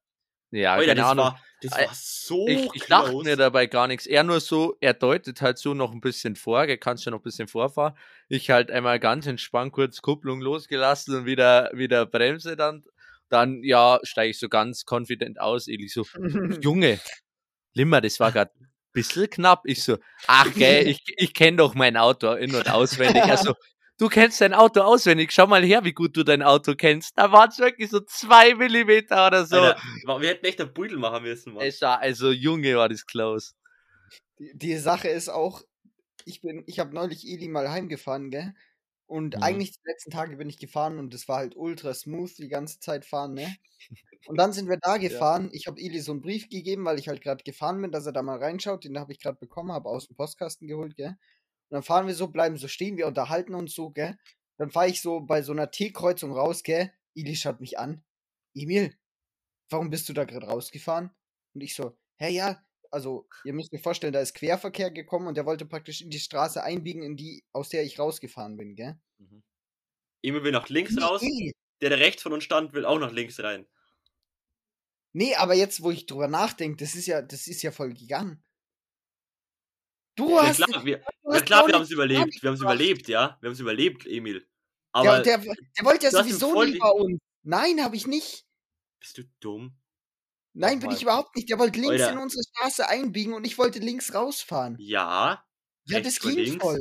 ja, 0.55 0.73
Alter, 0.73 0.87
keine 0.87 1.01
das 1.01 1.09
Ahnung. 1.09 1.25
war, 1.25 1.41
das 1.61 1.71
war 1.71 1.89
so 1.93 2.47
ich, 2.47 2.69
ich 2.73 2.85
dachte 2.85 3.15
mir 3.23 3.35
dabei 3.35 3.67
gar 3.67 3.87
nichts. 3.87 4.05
Er 4.05 4.23
nur 4.23 4.39
so, 4.39 4.77
er 4.81 4.93
deutet 4.93 5.41
halt 5.41 5.57
so 5.57 5.73
noch 5.73 5.91
ein 5.91 6.01
bisschen 6.01 6.35
vor, 6.35 6.63
er 6.65 6.77
kann 6.77 6.97
schon 6.97 7.11
noch 7.11 7.19
ein 7.19 7.23
bisschen 7.23 7.47
vorfahren. 7.47 7.95
Ich 8.29 8.49
halt 8.49 8.71
einmal 8.71 8.99
ganz 8.99 9.25
entspannt 9.27 9.73
kurz 9.73 10.01
Kupplung 10.01 10.41
losgelassen 10.41 11.15
und 11.15 11.25
wieder, 11.25 11.71
wieder 11.73 12.05
Bremse 12.05 12.55
dann. 12.55 12.83
Dann, 13.29 13.63
ja, 13.63 13.99
steige 14.03 14.31
ich 14.31 14.39
so 14.39 14.49
ganz 14.49 14.85
confident 14.89 15.39
aus. 15.39 15.67
Eli 15.67 15.87
so, 15.87 16.05
Junge, 16.61 16.99
Limmer, 17.73 18.01
das 18.01 18.19
war 18.19 18.31
gerade 18.31 18.51
ein 18.59 18.69
bisschen 18.93 19.29
knapp. 19.29 19.63
Ich 19.65 19.83
so, 19.83 19.97
ach 20.27 20.53
gell, 20.53 20.87
ich, 20.87 21.01
ich 21.17 21.33
kenne 21.33 21.57
doch 21.57 21.73
mein 21.73 21.97
Auto 21.97 22.33
in- 22.33 22.55
und 22.55 22.69
auswendig. 22.69 23.23
Also, 23.23 23.55
du 23.97 24.07
kennst 24.07 24.41
dein 24.41 24.53
Auto 24.53 24.81
auswendig. 24.81 25.31
Schau 25.31 25.47
mal 25.47 25.63
her, 25.63 25.83
wie 25.83 25.93
gut 25.93 26.15
du 26.17 26.23
dein 26.23 26.41
Auto 26.41 26.75
kennst. 26.75 27.17
Da 27.17 27.31
waren 27.31 27.49
es 27.49 27.59
wirklich 27.59 27.89
so 27.89 27.99
zwei 28.01 28.55
Millimeter 28.55 29.27
oder 29.27 29.45
so. 29.45 29.57
Alter, 29.57 30.21
wir 30.21 30.29
hätten 30.29 30.45
echt 30.45 30.61
einen 30.61 30.73
Beutel 30.73 30.97
machen 30.97 31.23
müssen, 31.23 31.53
Mann. 31.53 31.65
Es 31.65 31.81
war, 31.81 31.99
also, 31.99 32.31
Junge, 32.31 32.75
war 32.75 32.89
das 32.89 33.05
close. 33.05 33.53
Die, 34.39 34.51
die 34.55 34.77
Sache 34.77 35.07
ist 35.07 35.29
auch, 35.29 35.61
ich 36.25 36.41
bin, 36.41 36.63
ich 36.67 36.79
habe 36.79 36.93
neulich 36.93 37.25
Eli 37.27 37.47
mal 37.47 37.69
heimgefahren, 37.69 38.31
gell? 38.31 38.53
Und 39.07 39.35
Mhm. 39.35 39.43
eigentlich 39.43 39.71
die 39.71 39.87
letzten 39.87 40.11
Tage 40.11 40.35
bin 40.37 40.49
ich 40.49 40.57
gefahren 40.57 40.97
und 40.97 41.13
es 41.13 41.27
war 41.27 41.37
halt 41.37 41.55
ultra 41.55 41.93
smooth 41.93 42.35
die 42.39 42.47
ganze 42.47 42.79
Zeit 42.79 43.05
fahren, 43.05 43.35
ne? 43.35 43.55
Und 44.25 44.37
dann 44.39 44.51
sind 44.51 44.67
wir 44.67 44.77
da 44.77 44.97
gefahren. 44.97 45.49
Ich 45.53 45.67
habe 45.67 45.79
Eli 45.79 45.99
so 45.99 46.11
einen 46.11 46.21
Brief 46.21 46.49
gegeben, 46.49 46.85
weil 46.85 46.97
ich 46.97 47.07
halt 47.07 47.21
gerade 47.21 47.43
gefahren 47.43 47.81
bin, 47.81 47.91
dass 47.91 48.07
er 48.07 48.13
da 48.13 48.23
mal 48.23 48.39
reinschaut. 48.39 48.83
Den 48.83 48.97
habe 48.99 49.11
ich 49.13 49.19
gerade 49.19 49.37
bekommen, 49.37 49.71
habe 49.71 49.89
aus 49.89 50.07
dem 50.07 50.15
Postkasten 50.15 50.67
geholt, 50.67 50.95
gell? 50.95 51.15
Und 51.70 51.76
dann 51.76 51.84
fahren 51.84 52.07
wir 52.07 52.16
so, 52.16 52.28
bleiben 52.28 52.57
so 52.57 52.68
stehen, 52.68 52.97
wir 52.97 53.07
unterhalten 53.07 53.55
uns 53.55 53.74
so, 53.74 53.89
gell? 53.89 54.18
Dann 54.57 54.72
fahre 54.72 54.89
ich 54.89 55.01
so 55.01 55.20
bei 55.22 55.41
so 55.41 55.51
einer 55.51 55.72
T-Kreuzung 55.72 56.32
raus, 56.32 56.63
gell? 56.63 56.91
Eli 57.16 57.36
schaut 57.36 57.59
mich 57.59 57.80
an. 57.80 58.03
Emil, 58.53 58.95
warum 59.70 59.89
bist 59.89 60.07
du 60.09 60.13
da 60.13 60.26
gerade 60.26 60.47
rausgefahren? 60.47 61.11
Und 61.53 61.61
ich 61.61 61.76
so, 61.76 61.97
hä, 62.18 62.30
ja, 62.30 62.63
also 62.91 63.28
ihr 63.43 63.53
müsst 63.53 63.74
euch 63.74 63.82
vorstellen, 63.82 64.13
da 64.13 64.22
ist 64.22 64.34
Querverkehr 64.36 64.91
gekommen 64.91 65.28
und 65.28 65.36
der 65.36 65.45
wollte 65.45 65.66
praktisch 65.66 66.01
in 66.01 66.09
die 66.09 66.20
Straße 66.20 66.63
einbiegen, 66.63 67.03
in 67.03 67.18
die, 67.18 67.43
aus 67.51 67.70
der 67.70 67.84
ich 67.84 67.99
rausgefahren 67.99 68.55
bin, 68.57 68.76
gell? 68.76 68.97
Emil 70.22 70.43
will 70.43 70.51
nach 70.51 70.70
links 70.70 70.95
Nee, 70.95 71.01
raus, 71.01 71.22
Eli, 71.22 71.51
der, 71.82 71.89
der 71.89 71.99
rechts 71.99 72.24
von 72.24 72.34
uns 72.34 72.43
stand, 72.43 72.74
will 72.74 72.86
auch 72.86 72.99
nach 72.99 73.11
links 73.11 73.39
rein. 73.41 73.68
nee, 75.13 75.36
aber 75.36 75.55
jetzt, 75.55 75.82
wo 75.82 75.91
ich 75.91 76.05
drüber 76.05 76.28
nachdenke, 76.28 76.78
das 76.78 76.95
ist 76.95 77.07
ja, 77.07 77.22
das 77.22 77.47
ist 77.47 77.61
ja 77.63 77.72
voll 77.72 77.93
gegangen. 77.93 78.44
Du 80.16 80.30
Ja 80.36 80.47
hast. 80.47 80.57
klar, 80.63 80.86
wir, 80.86 80.97
du 80.97 81.03
ja, 81.30 81.36
hast 81.36 81.45
klar 81.45 81.68
wir 81.68 81.74
haben 81.76 81.82
es 81.84 81.91
überlebt. 81.91 82.41
Wir 82.41 82.47
haben 82.49 82.55
es 82.55 82.61
überlebt, 82.61 83.07
ja. 83.07 83.38
Wir 83.41 83.47
haben 83.47 83.53
es 83.53 83.59
überlebt, 83.59 84.05
Emil. 84.05 84.39
Der, 84.39 84.47
Aber 84.93 85.20
der, 85.22 85.38
der 85.39 85.86
wollte 85.86 86.05
ja 86.05 86.11
sowieso 86.11 86.51
voll 86.53 86.72
nie 86.72 86.78
bei 86.80 86.89
uns. 86.89 87.20
Nein, 87.43 87.84
habe 87.84 87.95
ich 87.95 88.07
nicht. 88.07 88.45
bist 88.99 89.18
du 89.18 89.24
dumm? 89.41 89.78
Nein, 90.53 90.80
bin 90.80 90.91
ich 90.91 91.01
überhaupt 91.03 91.36
nicht. 91.36 91.49
Der 91.49 91.59
wollte 91.59 91.80
links 91.82 92.01
Alter. 92.01 92.13
in 92.13 92.18
unsere 92.20 92.41
Straße 92.43 92.88
einbiegen 92.88 93.34
und 93.34 93.45
ich 93.45 93.57
wollte 93.57 93.80
links 93.80 94.13
rausfahren. 94.13 94.78
Ja. 94.80 95.43
Ja, 95.88 95.99
das 95.99 96.20
ging 96.20 96.32
links. 96.38 96.63
voll. 96.63 96.80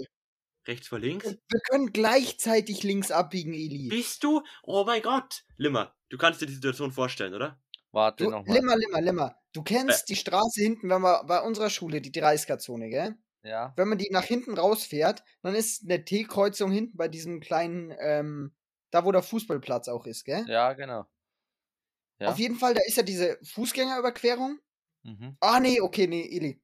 Rechts 0.69 0.87
vor 0.89 1.01
links. 1.01 1.27
Wir 1.27 1.33
wir 1.49 1.61
können 1.69 1.93
gleichzeitig 1.93 2.85
links 2.85 3.11
abbiegen, 3.11 3.53
Eli. 3.53 3.89
Bist 3.89 4.23
du? 4.23 4.43
Oh 4.63 4.85
mein 4.85 5.03
Gott. 5.03 5.45
Limmer, 5.57 5.95
du 6.09 6.17
kannst 6.17 6.41
dir 6.41 6.47
die 6.47 6.55
Situation 6.55 6.93
vorstellen, 6.93 7.35
oder? 7.35 7.61
Warte 7.91 8.25
nochmal. 8.31 8.57
Limmer, 8.57 8.77
Limmer, 8.77 9.01
Limmer. 9.01 9.37
Du 9.53 9.61
Äh. 9.61 9.65
kennst 9.65 10.09
die 10.09 10.17
Straße 10.17 10.63
hinten, 10.63 10.89
wenn 10.89 11.03
man 11.03 11.27
bei 11.27 11.41
unserer 11.43 11.69
Schule, 11.69 12.01
die 12.01 12.13
30er-Zone, 12.13 12.89
gell? 12.89 13.17
Ja. 13.45 13.73
Wenn 13.77 13.89
man 13.89 13.99
die 13.99 14.09
nach 14.11 14.25
hinten 14.25 14.57
rausfährt, 14.57 15.23
dann 15.43 15.55
ist 15.55 15.85
eine 15.85 16.05
T-Kreuzung 16.05 16.73
hinten 16.73 16.97
bei 16.97 17.09
diesem 17.09 17.41
kleinen, 17.41 17.95
ähm, 18.01 18.55
da 18.91 19.05
wo 19.05 19.13
der 19.13 19.23
Fußballplatz 19.23 19.89
auch 19.89 20.07
ist, 20.07 20.25
gell? 20.25 20.45
Ja, 20.49 20.73
genau. 20.73 21.05
Ja. 22.21 22.29
Auf 22.31 22.39
jeden 22.39 22.57
Fall, 22.57 22.75
da 22.75 22.81
ist 22.87 22.97
ja 22.97 23.03
diese 23.03 23.39
Fußgängerüberquerung. 23.43 24.59
Mhm. 25.03 25.37
Ah, 25.41 25.61
nee, 25.61 25.81
okay, 25.81 26.07
nee, 26.07 26.27
Eli. 26.35 26.61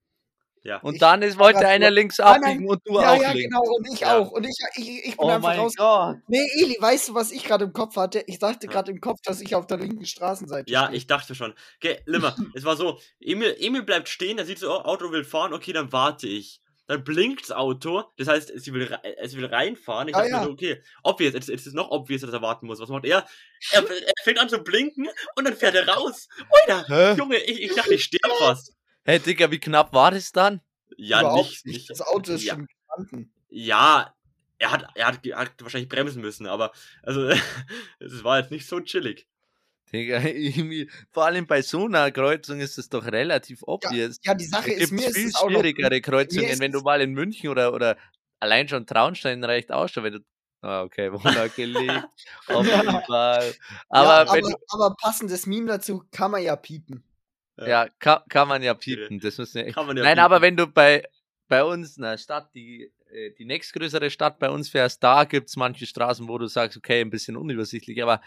Ja. 0.62 0.78
Und 0.80 0.94
Ich 0.94 1.00
dann 1.00 1.22
ist, 1.22 1.38
wollte 1.38 1.66
einer 1.66 1.90
links 1.90 2.20
abbiegen 2.20 2.66
und 2.68 2.80
du 2.86 2.94
ja, 3.00 3.12
auch 3.12 3.20
ja, 3.22 3.32
links. 3.32 3.54
genau, 3.54 3.62
und 3.76 3.88
ich 3.92 4.00
Ja. 4.00 4.18
auch. 4.18 4.30
Und 4.30 4.44
ich, 4.46 4.56
ich, 4.76 4.88
ich 5.06 5.16
bin 5.16 5.26
Oh 5.26 5.28
einfach 5.30 5.48
mein 5.48 5.58
raus. 5.60 5.74
Gott. 5.74 6.18
Nee, 6.28 6.46
Eli, 6.62 6.76
weißt 6.78 7.08
du, 7.08 7.14
was 7.14 7.30
ich 7.32 7.44
gerade 7.44 7.64
im 7.64 7.72
Kopf 7.72 7.96
hatte? 7.96 8.22
Ich 8.26 8.38
dachte 8.38 8.66
Ja. 8.66 8.72
gerade 8.72 8.92
im 8.92 9.00
Kopf, 9.00 9.20
dass 9.24 9.40
ich 9.40 9.54
auf 9.54 9.66
der 9.66 9.78
linken 9.78 10.04
Straßenseite 10.04 10.70
Ja, 10.70 10.84
stehe. 10.86 10.96
ich 10.98 11.06
dachte 11.06 11.34
schon. 11.34 11.54
Okay, 11.76 12.00
Limmer, 12.06 12.36
es 12.54 12.64
war 12.64 12.76
so, 12.76 13.00
Emil, 13.20 13.56
Emil 13.58 13.82
bleibt 13.82 14.08
stehen, 14.08 14.38
er 14.38 14.44
sieht 14.46 14.58
so, 14.58 14.70
oh, 14.70 14.82
Auto 14.82 15.10
will 15.12 15.24
fahren, 15.24 15.52
okay, 15.54 15.72
dann 15.72 15.92
warte 15.92 16.28
ich. 16.28 16.60
Dann 16.90 17.04
blinkt 17.04 17.42
das 17.42 17.52
Auto, 17.52 18.02
das 18.16 18.26
heißt, 18.26 18.50
es 18.50 18.66
will, 18.72 18.98
es 19.18 19.36
will 19.36 19.44
reinfahren. 19.46 20.08
Ich 20.08 20.14
Ah, 20.16 20.22
dachte 20.22 20.32
mir 20.32 20.38
ja. 20.38 20.44
so, 20.44 20.50
okay, 20.50 20.82
obvious, 21.04 21.34
jetzt, 21.34 21.48
jetzt 21.48 21.60
ist 21.60 21.66
es 21.68 21.72
noch 21.72 21.88
obvious, 21.92 22.22
dass 22.22 22.32
er 22.32 22.42
warten 22.42 22.66
muss. 22.66 22.80
Was 22.80 22.88
macht 22.88 23.04
er? 23.04 23.24
Er, 23.70 23.88
er 23.88 24.12
fängt 24.24 24.40
an 24.40 24.48
zu 24.48 24.58
blinken 24.58 25.08
und 25.36 25.44
dann 25.44 25.54
fährt 25.54 25.76
er 25.76 25.86
raus. 25.86 26.28
Alter? 26.66 27.14
Junge, 27.16 27.36
ich, 27.36 27.62
ich 27.62 27.74
dachte, 27.76 27.94
ich 27.94 28.02
sterbe 28.02 28.34
fast. 28.38 28.74
Hey, 29.04 29.20
Digga, 29.20 29.52
wie 29.52 29.60
knapp 29.60 29.92
war 29.92 30.10
das 30.10 30.32
dann? 30.32 30.62
Ja, 30.96 31.20
Überhaupt 31.20 31.44
nicht, 31.48 31.66
nicht. 31.66 31.90
Das 31.90 32.00
Auto 32.00 32.32
ist 32.32 32.42
ja, 32.42 32.54
schon 32.54 32.66
gestanden. 32.66 33.32
ja, 33.50 34.12
er 34.58 34.72
hat, 34.72 34.88
er 34.96 35.06
hat, 35.06 35.24
er 35.24 35.38
hat 35.38 35.52
wahrscheinlich 35.60 35.88
bremsen 35.88 36.20
müssen, 36.20 36.48
aber, 36.48 36.72
also, 37.04 37.28
es 38.00 38.24
war 38.24 38.40
jetzt 38.40 38.50
nicht 38.50 38.66
so 38.66 38.80
chillig. 38.80 39.28
Digga, 39.92 40.20
irgendwie, 40.24 40.90
vor 41.10 41.26
allem 41.26 41.46
bei 41.46 41.62
so 41.62 41.86
einer 41.86 42.10
Kreuzung 42.12 42.60
ist 42.60 42.78
es 42.78 42.88
doch 42.88 43.04
relativ 43.06 43.62
obvious. 43.62 44.18
Ja, 44.24 44.34
die 44.34 44.44
Sache 44.44 44.70
Da 44.70 44.72
ist, 44.72 44.90
gibt 44.90 44.92
mir 44.92 45.08
ist 45.08 45.16
viel 45.16 45.26
es 45.28 45.34
auch 45.34 45.50
noch. 45.50 45.60
schwierigere 45.60 46.00
Kreuzungen, 46.00 46.60
wenn 46.60 46.72
du 46.72 46.80
mal 46.80 47.00
in 47.00 47.12
München 47.12 47.48
oder, 47.50 47.72
oder 47.74 47.96
allein 48.38 48.68
schon 48.68 48.86
Traunstein 48.86 49.42
reicht 49.44 49.72
auch 49.72 49.88
schon, 49.88 50.04
wenn 50.04 50.12
du. 50.14 50.20
Ah, 50.62 50.82
okay, 50.82 51.10
wundergelegt. 51.12 52.04
Auf 52.48 52.66
jeden 52.66 53.02
Fall. 53.02 53.54
Aber, 53.88 54.26
ja, 54.26 54.32
wenn 54.32 54.44
aber, 54.44 54.56
aber 54.68 54.96
passendes 54.96 55.46
Meme 55.46 55.66
dazu 55.66 56.04
kann 56.12 56.30
man 56.30 56.42
ja 56.42 56.54
piepen. 56.56 57.02
ja, 57.58 57.88
kann, 57.98 58.20
kann 58.28 58.48
man 58.48 58.62
ja 58.62 58.74
piepen. 58.74 59.20
Das 59.20 59.36
ja 59.38 59.44
man 59.44 59.96
ja 59.96 60.02
Nein, 60.04 60.04
piepen. 60.04 60.18
aber 60.18 60.42
wenn 60.42 60.56
du 60.56 60.66
bei, 60.66 61.02
bei 61.48 61.64
uns 61.64 61.96
in 61.96 62.02
der 62.02 62.18
Stadt, 62.18 62.54
die, 62.54 62.92
äh, 63.10 63.30
die 63.38 63.44
nächstgrößere 63.46 64.10
Stadt 64.10 64.38
bei 64.38 64.50
uns 64.50 64.68
fährst, 64.68 65.02
da 65.02 65.24
gibt 65.24 65.48
es 65.48 65.56
manche 65.56 65.86
Straßen, 65.86 66.28
wo 66.28 66.38
du 66.38 66.46
sagst, 66.46 66.76
okay, 66.76 67.00
ein 67.00 67.10
bisschen 67.10 67.36
unübersichtlich, 67.36 68.02
aber 68.02 68.20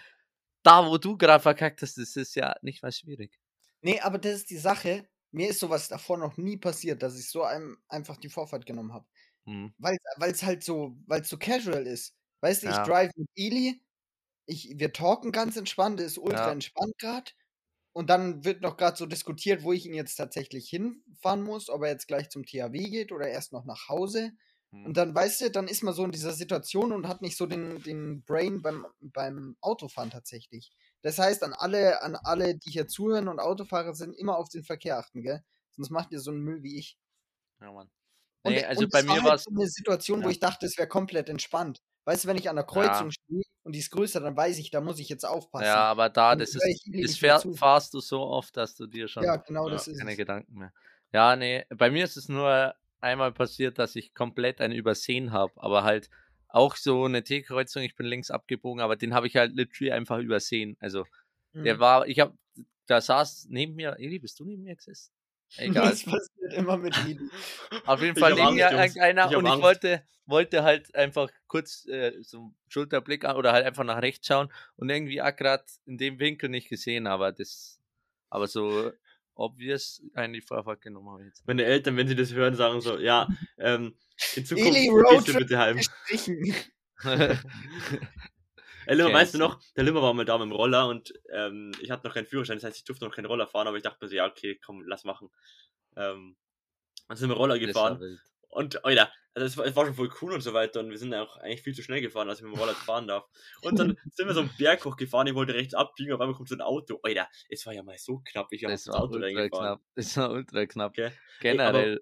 da, 0.64 0.88
wo 0.90 0.98
du 0.98 1.18
gerade 1.18 1.42
verkackt 1.44 1.82
hast, 1.82 1.98
das 1.98 2.16
ist 2.16 2.36
ja 2.36 2.56
nicht 2.62 2.84
mal 2.84 2.92
schwierig. 2.92 3.38
Nee, 3.82 4.00
aber 4.00 4.18
das 4.18 4.34
ist 4.36 4.50
die 4.50 4.58
Sache. 4.58 5.08
Mir 5.32 5.50
ist 5.50 5.60
sowas 5.60 5.88
davor 5.88 6.18
noch 6.18 6.38
nie 6.38 6.58
passiert, 6.58 7.02
dass 7.04 7.18
ich 7.20 7.30
so 7.30 7.44
einem 7.44 7.78
einfach 7.90 8.18
die 8.18 8.30
Vorfahrt 8.30 8.66
genommen 8.66 8.94
habe. 8.94 9.08
Hm. 9.46 9.74
Weil 9.78 9.98
es 10.32 10.44
halt 10.44 10.64
so, 10.64 10.98
weil 11.08 11.22
es 11.22 11.30
so 11.30 11.38
casual 11.38 11.88
ist. 11.88 12.16
Weißt 12.42 12.64
du, 12.64 12.68
ich 12.68 12.82
Ja. 12.82 12.84
drive 12.84 13.12
mit 13.16 13.30
Eli, 13.36 13.84
ich, 14.48 14.74
wir 14.78 14.94
talken 14.94 15.32
ganz 15.34 15.58
entspannt, 15.58 16.00
ist 16.02 16.18
ultra 16.20 16.52
Ja. 16.52 16.54
entspannt 16.54 16.98
gerade. 17.00 17.32
Und 17.94 18.10
dann 18.10 18.46
wird 18.46 18.62
noch 18.62 18.78
gerade 18.78 18.98
so 18.98 19.06
diskutiert, 19.08 19.64
wo 19.64 19.74
ich 19.74 19.86
ihn 19.88 19.94
jetzt 19.96 20.16
tatsächlich 20.18 20.70
hinfahren 20.70 21.44
muss, 21.44 21.70
ob 21.70 21.84
er 21.84 21.90
jetzt 21.92 22.08
gleich 22.08 22.30
zum 22.32 22.46
THW 22.46 22.90
geht 22.90 23.12
oder 23.14 23.28
erst 23.30 23.54
noch 23.54 23.66
nach 23.66 23.90
Hause. 23.90 24.34
Hm. 24.74 24.86
Und 24.88 24.98
dann, 24.98 25.14
weißt 25.16 25.42
du, 25.42 25.52
dann 25.52 25.68
ist 25.68 25.84
man 25.84 25.94
so 25.94 26.04
in 26.04 26.12
dieser 26.12 26.34
Situation 26.34 26.92
und 26.92 27.08
hat 27.08 27.22
nicht 27.22 27.38
so 27.38 27.46
den, 27.46 27.82
den 27.84 28.24
Brain 28.24 28.62
beim, 28.62 28.86
beim 29.02 29.56
Autofahren 29.62 30.10
tatsächlich. 30.10 30.72
Das 31.02 31.20
heißt, 31.20 31.44
an 31.44 31.54
alle, 31.54 32.02
an 32.02 32.16
alle, 32.16 32.56
die 32.58 32.72
hier 32.72 32.88
zuhören 32.88 33.28
und 33.28 33.40
Autofahrer 33.40 33.94
sind, 33.94 34.14
immer 34.14 34.38
auf 34.38 34.50
den 34.50 34.64
Verkehr 34.64 34.98
achten, 34.98 35.22
gell? 35.22 35.44
Sonst 35.72 35.90
macht 35.92 36.12
ihr 36.12 36.20
so 36.20 36.32
einen 36.32 36.42
Müll 36.42 36.64
wie 36.64 36.78
ich. 36.80 36.98
Ja, 37.62 37.72
Mann. 37.72 37.90
Und, 38.44 38.54
Nee, 38.54 38.66
also 38.66 38.82
und 38.84 38.92
bei 38.92 39.00
es 39.00 39.06
mir 39.06 39.12
war 39.12 39.24
war 39.24 39.30
halt 39.32 39.40
es. 39.40 39.44
so 39.46 39.52
eine 39.52 39.68
Situation, 39.68 40.20
wo 40.22 40.26
ja. 40.26 40.32
ich 40.32 40.40
dachte, 40.40 40.66
es 40.66 40.78
wäre 40.78 40.88
komplett 40.88 41.30
entspannt. 41.30 41.82
Weißt 42.06 42.24
du, 42.26 42.28
wenn 42.28 42.38
ich 42.38 42.50
an 42.50 42.58
der 42.58 42.66
Kreuzung 42.66 43.12
stehe 43.12 43.44
und 43.64 43.74
die 43.74 43.80
ist 43.80 43.92
größer, 43.92 44.20
dann 44.20 44.36
weiß 44.36 44.58
ich, 44.58 44.72
da 44.72 44.82
muss 44.82 45.00
ich 45.00 45.08
jetzt 45.08 45.24
aufpassen. 45.26 45.66
Ja, 45.66 45.78
aber 45.86 46.10
da, 46.10 46.32
Dann 46.32 46.40
das 46.40 46.50
ist, 46.50 46.62
das 46.62 46.86
nicht 46.88 47.22
mehr 47.22 47.40
fähr, 47.40 47.40
zu. 47.40 47.54
fahrst 47.54 47.94
du 47.94 48.02
so 48.02 48.22
oft, 48.22 48.58
dass 48.58 48.76
du 48.76 48.88
dir 48.88 49.08
schon 49.08 49.24
Ja, 49.24 49.38
genau, 49.38 49.68
Ja, 49.68 49.74
das 49.74 49.88
ist 49.88 50.00
keine 50.00 50.12
es. 50.12 50.18
Gedanken 50.18 50.54
mehr. 50.58 50.74
Ja, 51.14 51.36
nee, 51.38 51.66
bei 51.70 51.90
mir 51.92 52.04
ist 52.04 52.18
es 52.18 52.28
nur 52.28 52.76
einmal 53.04 53.32
passiert, 53.32 53.78
dass 53.80 53.96
ich 53.96 54.14
komplett 54.14 54.62
einen 54.62 54.74
übersehen 54.74 55.32
habe, 55.32 55.54
aber 55.58 55.84
halt 55.84 56.10
auch 56.48 56.76
so 56.76 57.06
eine 57.06 57.24
T-Kreuzung, 57.24 57.84
ich 57.84 57.96
bin 57.96 58.06
links 58.06 58.30
abgebogen, 58.32 58.82
aber 58.82 58.96
den 58.96 59.14
habe 59.14 59.28
ich 59.28 59.36
halt 59.36 59.54
literally 59.56 59.92
einfach 59.92 60.20
übersehen. 60.20 60.78
Also, 60.80 61.06
der 61.54 61.76
Mhm. 61.76 61.80
war, 61.80 62.08
ich 62.08 62.20
habe, 62.20 62.38
da 62.88 63.02
saß 63.02 63.48
neben 63.50 63.76
mir, 63.76 63.96
Eli, 64.00 64.20
bist 64.20 64.40
du 64.40 64.46
neben 64.46 64.64
mir 64.64 64.76
gesessen? 64.76 65.12
Egal. 65.58 65.90
Das 65.92 66.04
passiert 66.04 66.54
immer 66.54 66.78
mit 66.78 66.98
Ili. 66.98 67.20
Auf 67.86 68.02
jeden 68.02 68.16
Fall 68.16 68.34
neben 68.34 68.56
mir 68.56 68.72
irgendeiner 68.72 69.30
Ich 69.30 69.36
und 69.36 69.46
ich 69.46 69.52
Angst. 69.52 69.64
wollte, 69.64 70.04
wollte 70.26 70.64
halt 70.64 70.96
einfach 70.96 71.30
kurz 71.48 71.86
äh, 71.88 72.14
so 72.22 72.38
einen 72.40 72.56
Schulterblick 72.70 73.26
an 73.26 73.36
oder 73.36 73.52
halt 73.52 73.66
einfach 73.66 73.84
nach 73.84 74.02
rechts 74.02 74.28
schauen 74.28 74.52
und 74.78 74.90
irgendwie 74.90 75.22
auch 75.22 75.36
gerade 75.36 75.64
in 75.86 75.98
dem 75.98 76.20
Winkel 76.20 76.50
nicht 76.50 76.70
gesehen, 76.70 77.08
aber 77.08 77.32
das, 77.32 77.80
aber 78.30 78.48
so 78.48 78.92
obvious 79.36 80.02
eigentlich 80.14 80.46
genommen 80.82 81.10
habe 81.10 81.24
jetzt. 81.26 81.46
Meine 81.48 81.66
Eltern, 81.66 81.98
wenn 81.98 82.08
sie 82.08 82.16
das 82.16 82.34
hören, 82.34 82.56
sagen 82.56 82.82
so, 82.82 82.98
ja, 83.00 83.28
ähm, 83.58 83.96
in 84.36 84.46
Zukunft 84.46 84.74
gehst 84.74 85.28
du 85.28 85.34
bitte 85.34 85.58
heim. 85.58 85.80
Ey, 88.86 88.96
Limmer, 88.96 89.14
weißt 89.14 89.36
du 89.36 89.38
noch, 89.38 89.62
der 89.76 89.86
Limmer 89.86 90.02
war 90.02 90.14
mal 90.14 90.26
da 90.26 90.38
mit 90.38 90.50
dem 90.50 90.52
Roller 90.52 90.88
und 90.88 91.14
ähm, 91.32 91.72
ich 91.80 91.90
hatte 91.90 92.06
noch 92.06 92.14
keinen 92.14 92.26
Führerschein, 92.26 92.58
das 92.58 92.66
heißt, 92.66 92.78
ich 92.78 92.84
durfte 92.84 93.06
noch 93.06 93.16
keinen 93.16 93.28
Roller 93.28 93.48
fahren, 93.48 93.68
aber 93.68 93.78
ich 93.78 93.84
dachte 93.84 94.00
mir 94.02 94.10
so, 94.10 94.16
ja, 94.16 94.26
okay, 94.28 94.60
komm, 94.64 94.84
lass 94.86 95.06
machen. 95.06 95.30
Ähm, 95.96 96.36
dann 97.08 97.18
sind 97.18 97.30
wir 97.30 97.36
Roller 97.36 97.60
gefahren. 97.60 98.20
Und, 98.56 98.84
Alter, 98.86 99.12
also 99.36 99.46
es 99.48 99.58
war, 99.58 99.66
es 99.66 99.76
war 99.76 99.86
schon 99.86 99.96
voll 99.96 100.12
cool 100.22 100.34
und 100.34 100.42
so 100.42 100.54
weiter 100.54 100.80
und 100.80 100.90
wir 100.92 100.98
sind 100.98 101.14
auch 101.14 101.38
eigentlich 101.38 101.62
viel 101.64 101.74
zu 101.74 101.82
schnell 101.82 102.02
gefahren, 102.02 102.30
als 102.30 102.40
ich 102.40 102.46
mit 102.46 102.54
dem 102.54 102.60
Roller 102.60 102.76
fahren 102.76 103.08
darf. 103.08 103.28
Und 103.64 103.80
dann 103.80 103.98
sind 104.12 104.28
wir 104.28 104.34
so 104.34 104.42
einen 104.42 104.52
Berg 104.58 104.86
hochgefahren, 104.86 105.28
ich 105.28 105.34
wollte 105.36 105.54
rechts 105.54 105.74
abbiegen, 105.74 106.14
auf 106.14 106.22
einmal 106.22 106.36
kommt 106.36 106.50
so 106.50 106.56
ein 106.56 106.62
Auto. 106.62 107.00
Alter, 107.04 107.28
es 107.50 107.66
war 107.66 107.74
ja 107.74 107.84
mal 107.84 107.98
so 107.98 108.22
knapp, 108.24 108.48
ich 108.52 108.64
habe 108.64 108.74
Das 108.74 108.88
war 108.88 109.02
Auto 109.02 109.18
reingefahren. 109.18 109.50
knapp. 109.50 109.82
Das 109.96 110.16
war 110.18 110.32
ultra 110.32 110.66
knapp. 110.66 110.92
Okay. 110.92 111.12
Generell, 111.40 112.02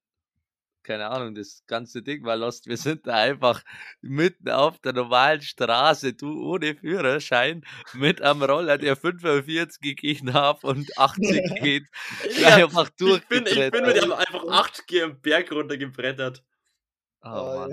keine 0.83 1.09
Ahnung, 1.09 1.35
das 1.35 1.63
ganze 1.67 2.01
Ding 2.01 2.23
war 2.23 2.35
lost. 2.35 2.67
Wir 2.67 2.77
sind 2.77 3.07
da 3.07 3.15
einfach 3.15 3.63
mitten 4.01 4.49
auf 4.49 4.79
der 4.79 4.93
normalen 4.93 5.41
Straße, 5.41 6.13
du 6.13 6.51
ohne 6.51 6.75
Führerschein, 6.75 7.63
mit 7.93 8.21
am 8.21 8.43
Roller, 8.43 8.77
der 8.77 8.95
45 8.95 9.81
gegeben 9.81 10.33
hat 10.33 10.63
und 10.63 10.97
80 10.97 11.19
geht, 11.61 11.87
Ja, 12.39 12.55
einfach 12.55 12.89
ich 12.99 13.27
bin, 13.27 13.45
ich 13.45 13.71
bin 13.71 13.85
mit 13.85 14.01
dem 14.01 14.11
einfach 14.11 14.43
8G 14.43 15.03
am 15.03 15.21
Berg 15.21 15.51
runtergebrettert. 15.51 16.43
Oh. 17.23 17.67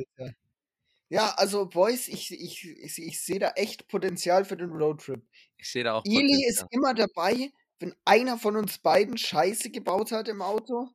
Ja, 1.10 1.30
also 1.36 1.66
Boys, 1.66 2.06
ich, 2.08 2.30
ich, 2.30 2.68
ich, 2.68 2.98
ich 2.98 3.20
sehe 3.22 3.38
da 3.38 3.50
echt 3.52 3.88
Potenzial 3.88 4.44
für 4.44 4.56
den 4.56 4.70
Roadtrip. 4.70 5.22
Ich 5.56 5.70
sehe 5.70 5.84
da 5.84 5.94
auch 5.94 6.04
Eli 6.04 6.44
ist 6.46 6.60
Potenzial. 6.60 6.68
immer 6.70 6.94
dabei, 6.94 7.50
wenn 7.78 7.94
einer 8.04 8.38
von 8.38 8.56
uns 8.56 8.78
beiden 8.78 9.16
Scheiße 9.16 9.70
gebaut 9.70 10.12
hat 10.12 10.28
im 10.28 10.42
Auto. 10.42 10.90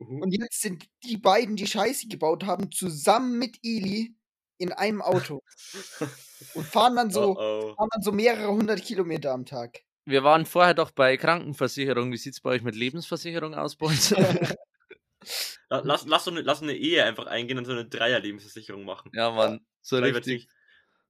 Mhm. 0.00 0.22
Und 0.22 0.32
jetzt 0.32 0.60
sind 0.60 0.86
die 1.04 1.16
beiden, 1.18 1.56
die 1.56 1.66
Scheiße 1.66 2.08
gebaut 2.08 2.44
haben, 2.44 2.72
zusammen 2.72 3.38
mit 3.38 3.58
Eli 3.62 4.14
in 4.58 4.72
einem 4.72 5.02
Auto. 5.02 5.42
Und 6.54 6.66
fahren 6.66 6.96
dann 6.96 7.10
so, 7.10 7.36
oh, 7.38 7.60
oh. 7.70 7.74
fahren 7.76 7.88
dann 7.92 8.02
so 8.02 8.12
mehrere 8.12 8.48
hundert 8.48 8.82
Kilometer 8.82 9.32
am 9.32 9.44
Tag. 9.46 9.80
Wir 10.06 10.24
waren 10.24 10.46
vorher 10.46 10.74
doch 10.74 10.90
bei 10.90 11.16
Krankenversicherung. 11.16 12.10
Wie 12.10 12.16
sieht 12.16 12.32
es 12.32 12.40
bei 12.40 12.50
euch 12.50 12.62
mit 12.62 12.74
Lebensversicherung 12.74 13.54
aus, 13.54 13.76
Boys? 13.76 14.10
La- 15.68 15.82
Lass, 15.84 16.06
lass, 16.06 16.24
so 16.24 16.30
eine, 16.30 16.40
lass 16.40 16.62
eine 16.62 16.74
Ehe 16.74 17.04
einfach 17.04 17.26
eingehen 17.26 17.58
und 17.58 17.66
so 17.66 17.72
eine 17.72 17.84
Dreier-Lebensversicherung 17.86 18.84
machen. 18.84 19.12
ja, 19.14 19.30
Mann. 19.30 19.60
So 19.82 19.98
wir 20.02 20.14
richtig. 20.14 20.48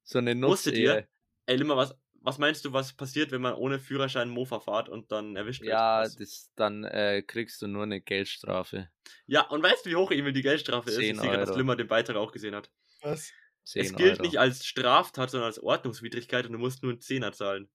So 0.02 0.18
eine 0.18 0.34
Wusstet 0.42 0.74
ihr? 0.74 0.94
Nutz-Ehe. 0.94 1.08
Ey, 1.46 1.56
Limmer, 1.56 1.76
was, 1.76 1.94
was 2.20 2.38
meinst 2.38 2.64
du, 2.64 2.72
was 2.72 2.92
passiert, 2.92 3.32
wenn 3.32 3.40
man 3.40 3.54
ohne 3.54 3.78
Führerschein 3.78 4.28
Mofa 4.28 4.60
fährt 4.60 4.88
und 4.88 5.10
dann 5.10 5.36
erwischt 5.36 5.62
wird? 5.62 5.70
Ja, 5.70 6.02
das, 6.02 6.50
dann 6.54 6.84
äh, 6.84 7.22
kriegst 7.26 7.62
du 7.62 7.66
nur 7.66 7.84
eine 7.84 8.00
Geldstrafe. 8.00 8.90
ja, 9.26 9.46
und 9.48 9.62
weißt 9.62 9.86
du, 9.86 9.90
wie 9.90 9.96
hoch 9.96 10.10
eben 10.10 10.32
die 10.34 10.42
Geldstrafe 10.42 10.90
ist? 10.90 10.98
Ich 10.98 11.06
10 11.06 11.18
sehe 11.18 11.30
gerade, 11.30 11.46
dass. 11.46 11.56
Limmer 11.56 11.76
den 11.76 11.88
Beitrag 11.88 12.16
auch 12.16 12.32
gesehen 12.32 12.54
hat. 12.54 12.70
Was? 13.02 13.32
10 13.64 13.82
es 13.82 13.94
gilt 13.94 14.12
Euro. 14.12 14.22
nicht 14.22 14.38
als 14.38 14.66
Straftat, 14.66 15.30
sondern 15.30 15.48
als 15.48 15.62
Ordnungswidrigkeit 15.62 16.46
und 16.46 16.52
du 16.52 16.58
musst 16.58 16.82
nur 16.82 16.92
einen 16.92 17.00
Zehner 17.00 17.32
zahlen. 17.32 17.70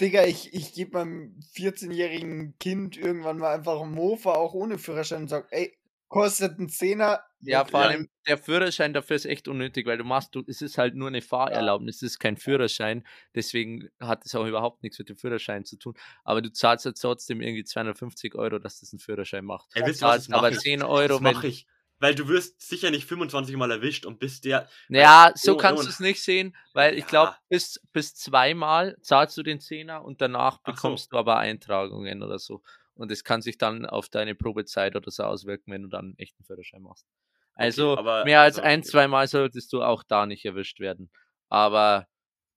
Digga, 0.00 0.24
ich, 0.24 0.54
ich 0.54 0.72
gebe 0.72 0.98
meinem 0.98 1.38
14-jährigen 1.54 2.58
Kind 2.58 2.96
irgendwann 2.96 3.38
mal 3.38 3.54
einfach 3.54 3.80
ein 3.80 3.90
Mofa, 3.90 4.32
auch 4.32 4.54
ohne 4.54 4.78
Führerschein 4.78 5.22
und 5.22 5.28
sag, 5.28 5.48
ey, 5.50 5.76
kostet 6.12 6.58
ein 6.58 6.68
Zehner. 6.68 7.24
Ja, 7.40 7.64
vor 7.64 7.80
Ja. 7.80 7.86
allem 7.88 8.08
der 8.28 8.38
Führerschein 8.38 8.92
dafür 8.92 9.16
ist 9.16 9.24
echt 9.24 9.48
unnötig, 9.48 9.86
weil 9.86 9.98
du 9.98 10.04
machst, 10.04 10.34
du, 10.34 10.44
es 10.46 10.62
ist 10.62 10.78
halt 10.78 10.94
nur 10.94 11.08
eine 11.08 11.22
Fahrerlaubnis, 11.22 11.96
es 11.96 12.02
ist 12.12 12.18
kein 12.20 12.36
Führerschein, 12.36 13.04
deswegen 13.34 13.88
hat 13.98 14.24
es 14.24 14.34
auch 14.36 14.46
überhaupt 14.46 14.82
nichts 14.84 14.98
mit 14.98 15.08
dem 15.08 15.16
Führerschein 15.16 15.64
zu 15.64 15.76
tun. 15.76 15.94
Aber 16.22 16.40
du 16.42 16.52
zahlst 16.52 16.84
jetzt 16.84 17.00
trotzdem 17.00 17.40
irgendwie 17.40 17.64
250 17.64 18.34
Euro, 18.36 18.58
dass 18.60 18.78
das 18.80 18.92
ein 18.92 19.00
Führerschein 19.00 19.44
macht. 19.44 19.70
Ey, 19.74 19.82
Du 19.82 19.88
was, 19.88 19.98
das 19.98 19.98
zahlst 19.98 20.28
mach 20.30 20.38
aber 20.38 20.50
ich. 20.52 20.58
10 20.60 20.80
Das 20.80 20.88
Euro, 20.88 21.16
wenn. 21.16 21.32
mache 21.34 21.48
ich. 21.48 21.66
Weil 21.98 22.14
du 22.16 22.26
wirst 22.28 22.60
sicher 22.60 22.90
nicht 22.90 23.06
25 23.08 23.54
Mal 23.56 23.70
erwischt 23.70 24.06
und 24.06 24.18
bist 24.18 24.44
der. 24.44 24.68
Ja, 24.88 25.30
so 25.36 25.54
Oh, 25.54 25.56
kannst 25.56 25.82
oh. 25.82 25.84
du 25.84 25.90
es 25.90 26.00
nicht 26.00 26.20
sehen, 26.22 26.56
weil 26.74 26.98
ich 26.98 27.06
glaube, 27.06 27.30
Ja. 27.32 27.38
bis, 27.48 27.80
bis 27.92 28.14
zweimal 28.16 28.96
zahlst 29.02 29.36
du 29.38 29.42
den 29.44 29.60
Zehner 29.60 30.04
und 30.04 30.20
danach 30.20 30.58
Ach 30.64 30.68
so. 30.68 30.72
bekommst 30.74 31.12
du 31.12 31.16
aber 31.16 31.38
Eintragungen 31.38 32.22
oder 32.24 32.38
so. 32.40 32.60
Und 32.94 33.10
es 33.10 33.24
kann 33.24 33.42
sich 33.42 33.58
dann 33.58 33.86
auf 33.86 34.08
deine 34.08 34.34
Probezeit 34.34 34.96
oder 34.96 35.10
so 35.10 35.24
auswirken, 35.24 35.72
wenn 35.72 35.82
du 35.82 35.88
dann 35.88 36.06
einen 36.06 36.18
echten 36.18 36.44
Führerschein 36.44 36.82
machst. 36.82 37.06
Also 37.54 37.96
aber- 37.96 38.24
mehr 38.24 38.40
als 38.40 38.58
also, 38.58 38.68
ein, 38.68 38.80
okay. 38.80 38.88
zweimal 38.88 39.26
solltest 39.28 39.72
du 39.72 39.82
auch 39.82 40.02
da 40.02 40.26
nicht 40.26 40.44
erwischt 40.44 40.80
werden. 40.80 41.10
Aber 41.48 42.06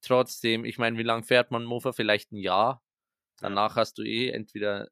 trotzdem, 0.02 0.66
ich 0.66 0.78
meine, 0.78 0.98
wie 0.98 1.04
lange 1.04 1.24
fährt 1.24 1.52
man 1.52 1.64
Mofa? 1.64 1.92
Vielleicht 1.92 2.32
ein 2.32 2.38
Jahr. 2.38 2.82
Danach 3.40 3.76
hast 3.76 3.98
du 3.98 4.04
eh 4.04 4.30
entweder 4.30 4.90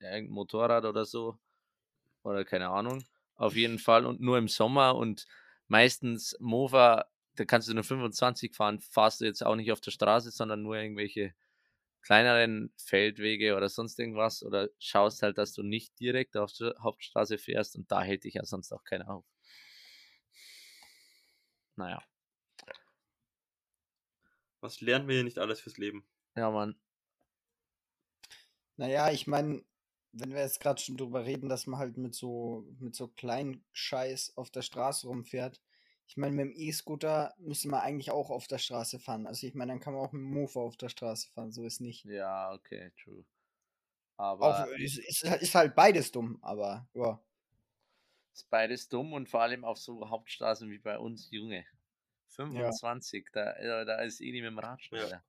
ein 0.00 0.28
Motorrad 0.28 0.84
oder 0.84 1.04
so. 1.04 1.38
Oder 2.22 2.44
keine 2.44 2.68
Ahnung. 2.70 3.04
Auf 3.36 3.54
jeden 3.54 3.78
Fall. 3.78 4.06
Und 4.06 4.20
nur 4.20 4.38
im 4.38 4.48
Sommer 4.48 4.96
und 4.96 5.26
meistens 5.68 6.36
Mofa, 6.40 7.06
da 7.36 7.44
kannst 7.44 7.68
du 7.68 7.74
nur 7.74 7.84
25 7.84 8.54
fahren, 8.54 8.80
fahrst 8.80 9.20
du 9.20 9.24
jetzt 9.24 9.44
auch 9.44 9.56
nicht 9.56 9.72
auf 9.72 9.80
der 9.80 9.90
Straße, 9.90 10.30
sondern 10.30 10.62
nur 10.62 10.76
irgendwelche 10.76 11.34
kleineren 12.04 12.72
Feldwege 12.78 13.56
oder 13.56 13.68
sonst 13.68 13.98
irgendwas 13.98 14.42
oder 14.44 14.68
schaust 14.78 15.22
halt, 15.22 15.38
dass 15.38 15.54
du 15.54 15.62
nicht 15.62 15.98
direkt 16.00 16.36
auf 16.36 16.52
der 16.52 16.74
Hauptstraße 16.80 17.38
fährst 17.38 17.76
und 17.76 17.90
da 17.90 18.02
hält 18.02 18.24
dich 18.24 18.34
ja 18.34 18.44
sonst 18.44 18.72
auch 18.72 18.84
keiner 18.84 19.08
auf. 19.10 19.24
Naja, 21.76 22.00
Was 24.60 24.80
lernen 24.80 25.06
wir 25.06 25.14
hier 25.14 25.22
nicht 25.22 25.38
alles 25.38 25.60
fürs 25.60 25.78
Leben? 25.78 26.08
ja, 26.36 26.50
Mann. 26.50 26.76
Naja, 28.76 29.10
ich 29.10 29.26
meine, 29.26 29.64
wenn 30.12 30.30
wir 30.32 30.40
jetzt 30.40 30.60
gerade 30.60 30.80
schon 30.80 30.96
drüber 30.96 31.24
reden, 31.24 31.48
dass 31.48 31.66
man 31.66 31.78
halt 31.78 31.96
mit 31.96 32.14
so, 32.14 32.66
mit 32.78 32.94
so 32.94 33.08
kleinen 33.08 33.64
Scheiß 33.72 34.36
auf 34.36 34.50
der 34.50 34.62
Straße 34.62 35.06
rumfährt. 35.06 35.60
Ich 36.06 36.16
meine, 36.16 36.34
mit 36.36 36.44
dem 36.46 36.52
E-Scooter 36.54 37.34
müsste 37.38 37.68
man 37.68 37.80
eigentlich 37.80 38.10
auch 38.10 38.30
auf 38.30 38.46
der 38.46 38.58
Straße 38.58 38.98
fahren. 38.98 39.26
Also 39.26 39.46
ich 39.46 39.54
meine, 39.54 39.72
dann 39.72 39.80
kann 39.80 39.94
man 39.94 40.02
auch 40.02 40.12
mit 40.12 40.20
dem 40.20 40.30
Mofa 40.30 40.60
auf 40.60 40.76
der 40.76 40.88
Straße 40.90 41.28
fahren, 41.30 41.50
so 41.52 41.64
ist 41.64 41.80
nicht. 41.80 42.04
Ja, 42.04 42.52
okay, 42.52 42.92
true. 43.02 43.24
Auch, 44.16 44.40
Aber 44.40 44.70
ist, 44.78 44.98
ist, 44.98 45.24
ist 45.24 45.54
halt 45.54 45.74
beides 45.74 46.12
dumm, 46.12 46.38
aber 46.42 46.88
ja. 46.94 47.20
ist 48.32 48.48
beides 48.48 48.88
dumm 48.88 49.12
und 49.12 49.28
vor 49.28 49.42
allem 49.42 49.64
auf 49.64 49.78
so 49.78 50.08
Hauptstraßen 50.08 50.70
wie 50.70 50.78
bei 50.78 50.98
uns, 50.98 51.30
Junge. 51.30 51.66
25, 52.28 53.28
da, 53.32 53.52
äh, 53.54 53.84
da 53.84 54.02
ist 54.02 54.20
eh 54.20 54.30
nicht 54.30 54.42
mit 54.42 54.50
dem 54.50 54.58
Rad 54.58 54.82
schneller. 54.82 55.24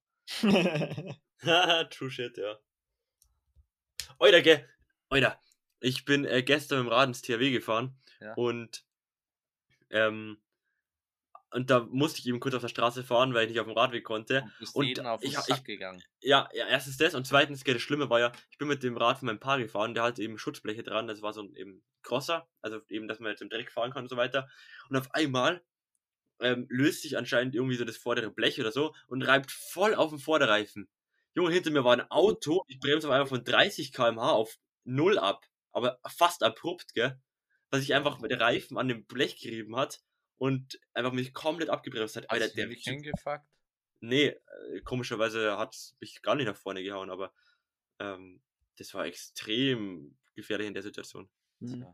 Haha, 1.43 1.83
True 1.89 2.11
shit, 2.11 2.37
ja. 2.37 2.57
Oida, 4.19 4.41
gell? 4.41 4.67
Oida. 5.09 5.39
Ich 5.79 6.05
bin 6.05 6.25
äh, 6.25 6.43
gestern 6.43 6.79
mit 6.79 6.87
dem 6.87 6.93
Rad 6.93 7.07
ins 7.09 7.21
THW 7.21 7.51
gefahren 7.51 7.99
Ja. 8.19 8.33
und 8.35 8.85
ähm, 9.89 10.41
und 11.55 11.69
da 11.69 11.79
musste 11.89 12.19
ich 12.19 12.27
eben 12.27 12.39
kurz 12.39 12.53
auf 12.53 12.61
der 12.61 12.67
Straße 12.67 13.03
fahren, 13.03 13.33
weil 13.33 13.43
ich 13.45 13.51
nicht 13.51 13.59
auf 13.61 13.65
dem 13.67 13.77
Radweg 13.77 14.03
konnte. 14.03 14.41
Und 14.41 14.59
bist 14.59 14.75
Und 14.75 14.85
jeden 14.85 15.05
auf 15.07 15.21
den 15.21 15.29
ich- 15.31 15.37
Sack 15.37 15.59
ich- 15.59 15.63
gegangen. 15.63 16.03
Ja, 16.19 16.49
ja, 16.53 16.67
erstens 16.67 16.97
das 16.97 17.15
und 17.15 17.25
zweitens, 17.25 17.63
das 17.63 17.81
Schlimme 17.81 18.09
war 18.09 18.19
ja, 18.19 18.31
ich 18.51 18.57
bin 18.57 18.67
mit 18.67 18.83
dem 18.83 18.97
Rad 18.97 19.19
von 19.19 19.27
meinem 19.27 19.39
Paar 19.39 19.57
gefahren, 19.57 19.93
der 19.93 20.03
hatte 20.03 20.21
eben 20.21 20.37
Schutzbleche 20.37 20.83
dran, 20.83 21.07
das 21.07 21.21
war 21.21 21.33
so 21.33 21.41
ein 21.41 21.55
eben 21.55 21.81
Crosser, 22.03 22.47
also 22.61 22.81
eben, 22.89 23.07
dass 23.07 23.19
man 23.19 23.31
jetzt 23.31 23.41
im 23.41 23.49
Dreck 23.49 23.71
fahren 23.71 23.91
kann 23.91 24.03
und 24.03 24.09
so 24.09 24.17
weiter. 24.17 24.49
Und 24.89 24.97
auf 24.97 25.11
einmal 25.15 25.63
ähm, 26.41 26.67
löst 26.69 27.01
sich 27.03 27.17
anscheinend 27.17 27.55
irgendwie 27.55 27.77
so 27.77 27.85
das 27.85 27.95
vordere 27.95 28.29
Blech 28.29 28.59
oder 28.59 28.71
so 28.73 28.93
und 29.07 29.21
reibt 29.23 29.49
voll 29.51 29.95
auf 29.95 30.09
den 30.09 30.19
Vorderreifen. 30.19 30.89
Junge, 31.33 31.51
hinter 31.51 31.71
mir 31.71 31.85
war 31.85 31.93
ein 31.93 32.11
Auto, 32.11 32.65
ich 32.67 32.79
bremse 32.79 33.07
auf 33.07 33.13
einmal 33.13 33.27
von 33.27 33.43
30 33.45 33.93
km/h 33.93 34.31
auf 34.31 34.57
0 34.83 35.17
ab, 35.17 35.45
aber 35.71 35.99
fast 36.05 36.43
abrupt, 36.43 36.93
gell? 36.93 37.17
dass 37.69 37.79
sich 37.81 37.93
einfach 37.93 38.19
der 38.21 38.39
Reifen 38.39 38.77
an 38.77 38.87
dem 38.89 39.05
Blech 39.05 39.39
gerieben 39.41 39.75
hat 39.77 40.01
und 40.37 40.79
einfach 40.93 41.13
mich 41.13 41.33
komplett 41.33 41.69
abgebremst 41.69 42.15
hat. 42.15 42.29
Alter, 42.29 42.49
der 42.49 42.69
Typ, 42.69 42.79
hingefuckt? 42.79 43.45
nee, 44.01 44.27
äh, 44.27 44.81
komischerweise 44.83 45.57
hat 45.57 45.73
es 45.73 45.95
mich 45.99 46.21
gar 46.21 46.35
nicht 46.35 46.47
nach 46.47 46.57
vorne 46.57 46.83
gehauen, 46.83 47.09
aber 47.09 47.33
ähm, 47.99 48.41
das 48.77 48.93
war 48.93 49.05
extrem 49.05 50.17
gefährlich 50.35 50.67
in 50.67 50.73
der 50.73 50.83
Situation. 50.83 51.29
Hm. 51.59 51.85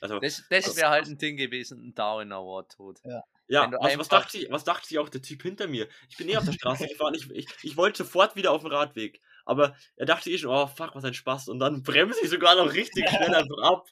Also, 0.00 0.18
Das, 0.18 0.42
das 0.48 0.76
wäre 0.76 0.90
halt 0.90 1.06
ein 1.06 1.18
Ding 1.18 1.36
gewesen, 1.36 1.88
ein 1.88 1.94
Darwin 1.94 2.32
Award 2.32 2.72
tot. 2.72 3.00
ja, 3.46 3.64
wenn 3.64 3.70
du 3.72 3.78
was, 3.78 3.98
was, 3.98 4.08
dachte 4.08 4.38
ich, 4.38 4.50
was 4.50 4.64
dachte 4.64 4.88
sich 4.88 4.98
auch 4.98 5.08
der 5.08 5.22
Typ 5.22 5.42
hinter 5.42 5.68
mir? 5.68 5.88
Ich 6.08 6.16
bin 6.16 6.28
eh 6.28 6.36
auf 6.36 6.44
der 6.44 6.52
Straße 6.52 6.86
gefahren, 6.88 7.14
ich, 7.14 7.30
ich, 7.30 7.46
ich 7.62 7.76
wollte 7.76 7.98
sofort 7.98 8.34
wieder 8.34 8.52
auf 8.52 8.62
den 8.62 8.72
Radweg. 8.72 9.20
Aber 9.44 9.76
er 9.96 10.06
dachte 10.06 10.30
eh 10.30 10.38
schon, 10.38 10.50
oh 10.50 10.66
fuck, 10.66 10.94
was 10.94 11.04
ein 11.04 11.14
Spaß. 11.14 11.48
Und 11.48 11.58
dann 11.58 11.82
bremse 11.82 12.20
ich 12.22 12.30
sogar 12.30 12.56
noch 12.56 12.72
richtig 12.72 13.08
schnell 13.08 13.34
einfach 13.34 13.62
ab. 13.62 13.86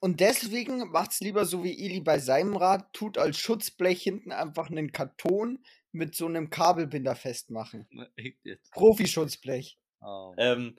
Und 0.00 0.20
deswegen 0.20 0.90
macht's 0.90 1.20
lieber 1.20 1.44
so 1.44 1.62
wie 1.62 1.84
Eli 1.84 2.00
bei 2.00 2.18
seinem 2.18 2.56
Rad, 2.56 2.92
tut 2.92 3.18
als 3.18 3.38
Schutzblech 3.38 4.02
hinten 4.02 4.32
einfach 4.32 4.70
einen 4.70 4.92
Karton 4.92 5.64
mit 5.92 6.14
so 6.14 6.26
einem 6.26 6.50
Kabelbinder 6.50 7.14
festmachen. 7.14 7.86
Profi-Schutzblech. 8.72 9.78
Oh. 10.00 10.34
Ähm, 10.38 10.76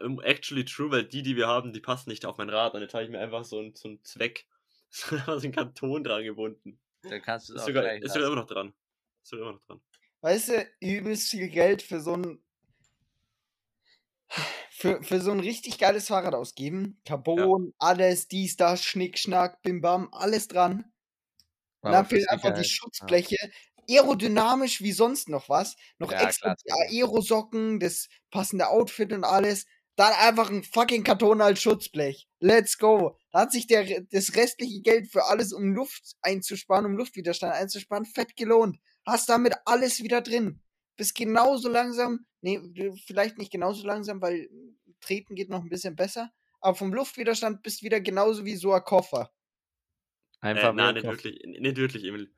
ähm, 0.00 0.20
actually 0.22 0.64
true, 0.64 0.90
weil 0.90 1.04
die, 1.04 1.22
die 1.22 1.36
wir 1.36 1.46
haben, 1.46 1.72
die 1.72 1.80
passen 1.80 2.10
nicht 2.10 2.26
auf 2.26 2.38
mein 2.38 2.50
Rad. 2.50 2.74
Und 2.74 2.82
jetzt 2.82 2.94
habe 2.94 3.04
ich 3.04 3.10
mir 3.10 3.20
einfach 3.20 3.44
so 3.44 3.58
einen, 3.58 3.74
so 3.74 3.88
einen 3.88 4.02
Zweck, 4.04 4.46
so 4.90 5.16
einen 5.16 5.52
Karton 5.52 6.04
dran 6.04 6.24
gebunden. 6.24 6.78
Dann 7.02 7.22
kannst 7.22 7.48
du 7.48 7.54
es 7.54 7.56
Ist 7.56 7.62
auch 7.62 7.66
sogar, 7.68 7.82
gleich 7.84 8.02
ist 8.02 8.12
sogar 8.12 8.28
immer 8.28 8.40
noch 8.40 8.46
dran. 8.46 8.74
Ist 9.22 9.30
sogar 9.30 9.48
immer 9.48 9.58
noch 9.58 9.64
dran. 9.64 9.80
Weißt 10.20 10.48
du, 10.48 10.66
übelst 10.80 11.30
viel 11.30 11.48
Geld 11.48 11.82
für 11.82 12.00
so 12.00 12.14
ein 12.14 12.42
für, 14.78 15.02
für 15.02 15.20
so 15.20 15.32
ein 15.32 15.40
richtig 15.40 15.78
geiles 15.78 16.06
Fahrrad 16.06 16.34
ausgeben. 16.34 17.00
Carbon, 17.04 17.74
alles, 17.78 18.28
dies, 18.28 18.56
das, 18.56 18.84
Schnick, 18.84 19.18
Schnack, 19.18 19.60
Bim 19.62 19.80
Bam, 19.80 20.08
alles 20.12 20.46
dran. 20.46 20.84
Aber 21.82 21.92
dann 21.92 22.06
fehlen 22.06 22.28
einfach 22.28 22.54
die 22.54 22.64
Schutzbleche. 22.64 23.36
Aerodynamisch 23.90 24.80
wie 24.80 24.92
sonst 24.92 25.28
noch 25.28 25.48
was. 25.48 25.74
Noch 25.98 26.12
Ja, 26.12 26.22
extra. 26.22 26.54
Aerosocken, 26.90 27.80
das 27.80 28.08
passende 28.30 28.68
Outfit 28.68 29.12
und 29.12 29.24
alles. 29.24 29.66
Dann 29.96 30.12
einfach 30.12 30.48
ein 30.48 30.62
fucking 30.62 31.02
Karton 31.02 31.40
als 31.40 31.60
Schutzblech. 31.60 32.28
Let's 32.38 32.78
go. 32.78 33.18
Da 33.32 33.40
hat 33.40 33.52
sich 33.52 33.66
der, 33.66 34.02
das 34.12 34.36
restliche 34.36 34.80
Geld 34.80 35.10
für 35.10 35.24
alles, 35.24 35.52
um 35.52 35.74
Luft 35.74 36.14
einzusparen, 36.22 36.86
um 36.86 36.96
Luftwiderstand 36.96 37.52
einzusparen, 37.52 38.06
fett 38.06 38.36
gelohnt. 38.36 38.78
Hast 39.04 39.28
damit 39.28 39.54
alles 39.64 40.04
wieder 40.04 40.20
drin. 40.20 40.60
Bist 40.96 41.16
genauso 41.16 41.68
langsam. 41.68 42.26
Nee, 42.40 42.60
du- 42.62 42.96
vielleicht 43.06 43.38
nicht 43.38 43.50
genauso 43.52 43.86
langsam, 43.86 44.20
weil 44.22 44.48
Treten 45.00 45.34
geht 45.34 45.48
noch 45.50 45.62
ein 45.62 45.68
bisschen 45.68 45.96
besser. 45.96 46.30
Aber 46.60 46.74
vom 46.74 46.92
Luftwiderstand 46.92 47.62
bist 47.62 47.82
wieder 47.82 48.00
genauso 48.00 48.44
wie 48.44 48.56
so 48.56 48.72
ein 48.72 48.82
Koffer. 48.82 49.32
Einfach 50.40 50.70
äh, 50.70 50.72
nein, 50.72 50.94
nicht 50.94 51.06
wirklich, 51.06 51.40
nicht 51.44 51.76
wirklich, 51.76 52.04
Emil. 52.04 52.32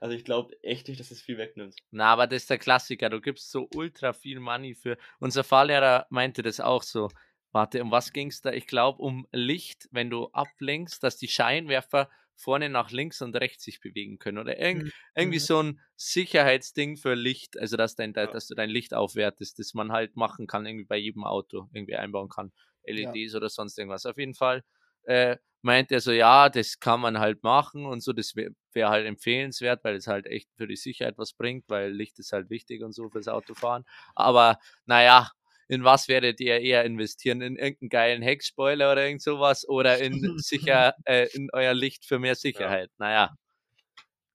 Also 0.00 0.16
ich 0.16 0.24
glaube 0.24 0.60
echt 0.62 0.88
nicht, 0.88 0.98
dass 1.00 1.10
es 1.10 1.22
viel 1.22 1.38
wegnimmt. 1.38 1.76
Na, 1.90 2.06
aber 2.12 2.26
das 2.26 2.42
ist 2.42 2.50
der 2.50 2.58
Klassiker. 2.58 3.08
Du 3.08 3.20
gibst 3.20 3.50
so 3.50 3.68
ultra 3.74 4.12
viel 4.12 4.40
Money 4.40 4.74
für. 4.74 4.98
Unser 5.20 5.44
Fahrlehrer 5.44 6.06
meinte 6.10 6.42
das 6.42 6.60
auch 6.60 6.82
so. 6.82 7.08
Warte, 7.52 7.82
um 7.82 7.90
was 7.90 8.12
ging 8.12 8.28
es 8.28 8.40
da? 8.40 8.50
Ich 8.52 8.66
glaube, 8.66 9.00
um 9.00 9.28
Licht, 9.30 9.88
wenn 9.92 10.10
du 10.10 10.28
ablenkst, 10.32 11.02
dass 11.02 11.18
die 11.18 11.28
Scheinwerfer 11.28 12.10
vorne 12.36 12.68
nach 12.68 12.90
links 12.90 13.22
und 13.22 13.36
rechts 13.36 13.64
sich 13.64 13.80
bewegen 13.80 14.18
können. 14.18 14.38
Oder 14.38 14.58
irgend, 14.58 14.84
Mhm. 14.84 14.92
irgendwie 15.16 15.36
Mhm. 15.38 15.40
so 15.40 15.62
ein 15.62 15.80
Sicherheitsding 15.96 16.96
für 16.96 17.14
Licht, 17.14 17.58
also 17.58 17.76
dass, 17.76 17.94
dein, 17.94 18.12
Ja. 18.14 18.26
dass 18.26 18.46
du 18.48 18.54
dein 18.54 18.70
Licht 18.70 18.94
aufwertest, 18.94 19.58
das 19.58 19.74
man 19.74 19.92
halt 19.92 20.16
machen 20.16 20.46
kann, 20.46 20.66
irgendwie 20.66 20.84
bei 20.86 20.96
jedem 20.96 21.24
Auto 21.24 21.68
irgendwie 21.72 21.96
einbauen 21.96 22.28
kann. 22.28 22.52
LEDs 22.84 23.34
oder 23.34 23.48
sonst 23.48 23.78
irgendwas. 23.78 24.06
Auf 24.06 24.18
jeden 24.18 24.34
Fall 24.34 24.64
äh, 25.04 25.36
meint 25.62 25.92
er 25.92 26.00
so, 26.00 26.10
ja, 26.12 26.48
das 26.48 26.80
kann 26.80 27.00
man 27.00 27.18
halt 27.18 27.42
machen 27.42 27.86
und 27.86 28.00
so, 28.02 28.12
das 28.12 28.34
wäre 28.34 28.50
wär 28.72 28.88
halt 28.88 29.06
empfehlenswert, 29.06 29.84
weil 29.84 29.96
es 29.96 30.06
halt 30.06 30.26
echt 30.26 30.48
für 30.56 30.66
die 30.66 30.76
Sicherheit 30.76 31.18
was 31.18 31.34
bringt, 31.34 31.68
weil 31.68 31.92
Licht 31.92 32.18
ist 32.18 32.32
halt 32.32 32.50
wichtig 32.50 32.82
und 32.82 32.92
so 32.92 33.08
fürs 33.10 33.28
Autofahren. 33.28 33.84
Aber 34.14 34.58
naja, 34.86 35.30
in 35.72 35.84
was 35.84 36.08
werdet 36.08 36.38
ihr 36.40 36.60
eher 36.60 36.84
investieren? 36.84 37.40
In 37.40 37.56
irgendeinen 37.56 37.88
geilen 37.88 38.22
Heckspoiler 38.22 38.92
oder 38.92 39.06
irgend 39.06 39.22
sowas 39.22 39.66
oder 39.68 39.98
in 39.98 40.38
sicher 40.38 40.94
äh, 41.06 41.28
in 41.32 41.48
euer 41.52 41.74
Licht 41.74 42.04
für 42.04 42.18
mehr 42.18 42.34
Sicherheit? 42.34 42.90
Naja, 42.98 43.34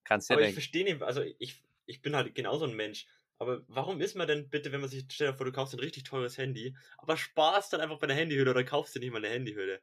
kannst 0.03 0.29
ja 0.29 0.33
Aber 0.35 0.41
ich 0.41 0.47
denken. 0.47 0.55
verstehe 0.61 0.83
nicht, 0.83 1.01
also 1.01 1.21
ich, 1.39 1.61
ich 1.85 2.01
bin 2.01 2.15
halt 2.15 2.33
genauso 2.35 2.65
ein 2.65 2.75
Mensch. 2.75 3.05
Aber 3.39 3.61
warum 3.67 4.01
ist 4.01 4.15
man 4.15 4.27
denn 4.27 4.49
bitte, 4.49 4.71
wenn 4.71 4.81
man 4.81 4.89
sich, 4.89 5.05
stell 5.11 5.27
dir 5.31 5.37
vor, 5.37 5.45
du 5.45 5.51
kaufst 5.51 5.75
ein 5.75 5.79
richtig 5.79 6.03
teures 6.05 6.37
Handy, 6.39 6.75
aber 6.97 7.17
sparst 7.17 7.71
dann 7.71 7.81
einfach 7.81 7.99
bei 7.99 8.07
der 8.07 8.15
Handyhülle 8.15 8.49
oder 8.49 8.63
kaufst 8.63 8.95
dir 8.95 8.99
nicht 8.99 9.11
mal 9.11 9.19
eine 9.23 9.29
Handyhülle? 9.29 9.79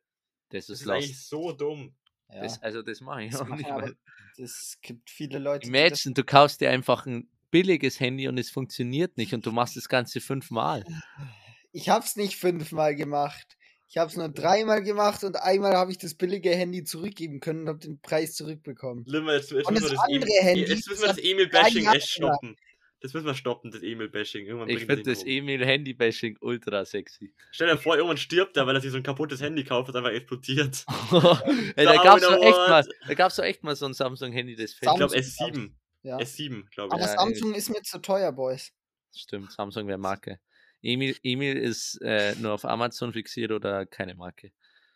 Das 0.49 0.67
Das 0.67 0.81
ist 0.81 0.83
ist 0.83 0.89
eigentlich 0.89 1.21
so 1.25 1.53
dumm. 1.53 1.95
Ja. 2.33 2.41
Das, 2.43 2.61
also 2.63 2.83
das 2.83 3.01
mache 3.01 3.23
ich 3.25 3.31
Das 3.33 3.43
auch 3.43 3.47
nicht. 3.49 3.63
machen 3.69 3.85
aber- 3.85 3.93
Es 4.37 4.77
gibt 4.83 5.09
viele 5.09 5.39
Leute, 5.39 5.69
Imagine, 5.69 6.15
du 6.15 6.25
kaufst 6.25 6.61
dir 6.61 6.71
einfach 6.71 7.07
ein 7.07 7.29
billiges 7.53 8.01
Handy 8.01 8.27
und 8.27 8.37
es 8.39 8.51
funktioniert 8.51 9.17
nicht 9.17 9.33
und 9.35 9.47
du 9.47 9.53
machst 9.53 9.77
das 9.77 9.89
Ganze 9.89 10.21
fünfmal. 10.21 10.85
Ich 11.75 11.89
hab's 11.89 12.15
nicht 12.15 12.37
fünfmal 12.37 12.95
gemacht. 12.95 13.57
Ich 13.89 13.99
hab's 13.99 14.17
nur 14.17 14.29
dreimal 14.29 14.83
gemacht 14.83 15.25
und 15.25 15.37
einmal 15.37 15.75
habe 15.75 15.91
ich 15.91 15.99
das 15.99 16.15
billige 16.15 16.51
Handy 16.51 16.85
zurückgeben 16.85 17.41
können 17.41 17.63
und 17.63 17.69
habe 17.69 17.79
den 17.81 18.01
Preis 18.01 18.37
zurückbekommen. 18.37 19.05
Limmer, 19.07 19.35
jetzt, 19.35 19.51
jetzt 19.51 19.67
Und 19.67 19.75
müssen 19.75 19.87
wir 19.87 19.91
das 19.91 19.99
das, 19.99 20.15
andere 20.15 20.31
Handy 20.41 20.61
jetzt 20.63 20.89
müssen 20.89 21.03
wir 21.03 21.09
das 21.09 21.19
Emil-Bashing 21.19 21.87
echt 21.93 22.09
stoppen. 22.11 22.57
Das 23.01 23.13
müssen 23.13 23.27
wir 23.27 23.35
stoppen, 23.35 23.73
das 23.73 23.83
Emil-Bashing. 23.83 24.47
Irgendwann 24.47 24.69
Ich 24.69 24.87
bringt 24.87 24.91
finde 24.91 25.11
das 25.11 25.25
irgendwo 25.25 25.53
um. 25.53 25.59
Emil 25.59 25.67
Handy-Bashing 25.67 26.39
ultra 26.41 26.85
sexy. 26.85 27.35
Stell 27.51 27.69
dir 27.69 27.77
vor, 27.77 27.97
irgendwann 27.97 28.19
stirbt 28.19 28.57
er, 28.57 28.69
weil 28.69 28.77
er 28.77 28.81
sich 28.81 28.93
so 28.93 28.97
ein 28.97 29.03
kaputtes 29.03 29.41
Handy 29.41 29.65
kauft, 29.65 29.89
das 29.89 29.97
einfach 29.97 30.13
explodiert. 30.13 30.85
Ey, 31.77 31.85
da 31.85 31.95
Down 31.95 32.05
gab's 32.05 32.23
doch 32.23 32.41
echt 32.41 32.55
Award. 32.55 32.69
mal, 32.69 32.95
da 33.09 33.15
gab's 33.15 33.37
doch 33.37 33.45
echt 33.45 33.65
mal 33.65 33.75
so 33.75 33.87
ein 33.87 33.95
Samsung-Handy, 33.95 34.55
das 34.55 34.73
fällt. 34.75 34.93
Ich 34.93 34.97
glaube 34.97 35.21
Samsung, 35.21 35.55
S7. 35.55 35.71
Ja. 36.05 36.19
S7, 36.19 36.71
glaube 36.71 36.89
ich. 36.97 37.03
Aber 37.03 37.13
Ja, 37.13 37.19
Samsung 37.19 37.55
ist 37.55 37.69
mir 37.69 37.83
zu 37.83 37.99
teuer, 37.99 38.31
Boys. 38.31 38.73
Stimmt, 39.15 39.53
Samsung 39.53 39.89
wäre 39.89 39.99
Marke. 39.99 40.39
Emil, 40.85 41.17
Emil 41.23 41.57
ist 41.57 42.01
äh, 42.03 42.35
nur 42.37 42.53
auf 42.53 42.65
Amazon 42.65 43.13
fixiert 43.13 43.51
oder 43.53 43.87
keine 43.87 44.15
Marke. 44.15 44.53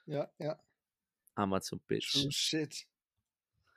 Ja, 0.06 0.30
ja. 0.38 0.60
Amazon 1.34 1.80
Bitch. 1.86 2.12
True 2.12 2.30
shit. 2.30 2.86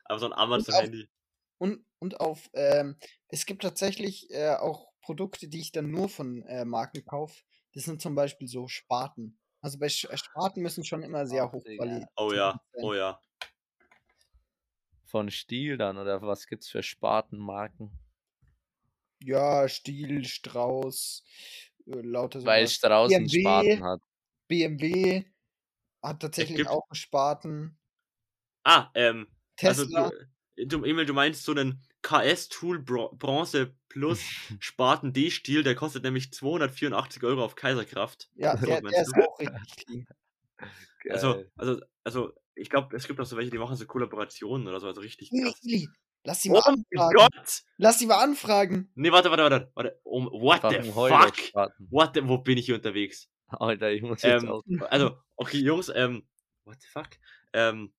Aber 0.06 0.20
so 0.20 0.26
ein 0.26 0.34
Amazon-Handy. 0.34 1.10
Und, 1.58 1.86
und 2.00 2.20
auf, 2.20 2.50
ähm, 2.54 2.98
es 3.30 3.46
gibt 3.46 3.62
tatsächlich 3.62 4.30
äh, 4.32 4.56
auch 4.56 4.92
Produkte, 5.02 5.48
die 5.48 5.62
ich 5.62 5.72
dann 5.72 5.90
nur 5.90 6.10
von 6.10 6.44
äh, 6.44 6.66
Marken 6.66 7.06
kaufe. 7.06 7.44
Das 7.74 7.84
sind 7.84 8.02
zum 8.02 8.16
Beispiel 8.16 8.48
so 8.48 8.68
Spaten. 8.68 9.40
Also 9.62 9.80
bei 9.80 9.86
äh, 9.86 9.90
Spaten 9.90 10.62
müssen 10.62 10.84
schon 10.84 11.04
immer 11.04 11.26
sehr 11.26 11.52
hochqualitativ 11.52 12.08
Oh 12.18 12.34
ja, 12.34 12.60
sein. 12.74 12.84
oh 12.84 12.94
ja. 12.94 13.22
Von 15.06 15.30
Stiel 15.30 15.78
dann 15.78 15.98
oder 15.98 16.22
was 16.22 16.48
gibt's 16.48 16.70
für 16.70 16.84
Spartenmarken? 16.84 17.92
Ja, 19.24 19.70
Stiel, 19.70 20.26
Strauß, 20.26 21.24
lauter 22.02 22.44
Weil. 22.46 22.68
Strauß 22.68 23.14
einen 23.14 23.28
BMW. 23.28 23.42
Spaten 23.42 23.84
hat. 23.84 24.02
BMW 24.48 25.24
hat 26.02 26.22
tatsächlich 26.22 26.68
auch 26.68 26.84
einen 26.90 26.96
Spaten. 26.96 27.80
Ah, 28.64 28.90
ähm, 28.96 29.28
also 29.62 29.86
Tesla. 29.86 30.12
du, 30.58 30.66
du, 30.66 30.84
Emil, 30.84 31.06
du 31.06 31.14
meinst 31.14 31.44
so 31.44 31.52
einen 31.52 31.82
KS 32.02 32.50
Tool 32.50 32.80
Bro 32.80 33.16
Bronze 33.16 33.76
Plus 33.90 34.20
Spaten 34.60 35.14
D-Stil, 35.14 35.64
der 35.64 35.76
kostet 35.76 36.04
nämlich 36.04 36.32
284 36.34 37.24
Euro 37.24 37.44
auf 37.44 37.56
Kaiserkraft. 37.56 38.30
ja, 38.36 38.56
der, 38.58 38.82
der 38.82 39.02
ist 39.02 39.14
auch 39.16 39.40
richtig 39.40 39.86
clean. 39.86 40.06
Also, 41.10 41.34
Geil. 41.34 41.52
also, 41.56 41.82
also, 42.04 42.34
ich 42.56 42.70
glaube, 42.70 42.96
es 42.96 43.08
gibt 43.08 43.20
auch 43.20 43.26
so 43.26 43.38
welche, 43.38 43.50
die 43.50 43.58
machen 43.58 43.76
so 43.76 43.86
Kollaborationen 43.86 44.68
oder 44.68 44.80
so, 44.80 44.88
also 44.88 45.02
richtig 45.02 45.32
krass. 45.32 45.60
Lass 46.24 46.42
sie 46.42 46.50
mal 46.50 46.62
Oh 46.66 46.70
anfragen. 46.70 47.16
Gott! 47.18 47.62
Lass 47.78 48.00
sie 48.00 48.06
mal 48.06 48.18
anfragen. 48.24 48.92
Nee, 48.96 49.12
warte, 49.12 49.30
warte, 49.32 49.44
warte, 49.44 49.72
warte. 49.74 50.00
Um, 50.04 50.28
what 50.28 50.62
the 50.62 50.92
fuck? 50.92 51.80
What 51.90 52.12
the, 52.16 52.28
wo 52.28 52.38
bin 52.38 52.58
ich 52.58 52.66
hier 52.66 52.76
unterwegs? 52.76 53.28
Alter, 53.48 53.92
ich 53.92 54.02
muss 54.02 54.22
jetzt 54.22 54.44
Ähm, 54.44 54.50
auch. 54.50 54.64
also, 54.90 55.18
okay, 55.36 55.58
Jungs, 55.58 55.90
ähm, 55.94 56.26
what 56.64 56.78
the 56.82 56.88
fuck? 56.88 57.10
Ähm, 57.54 57.92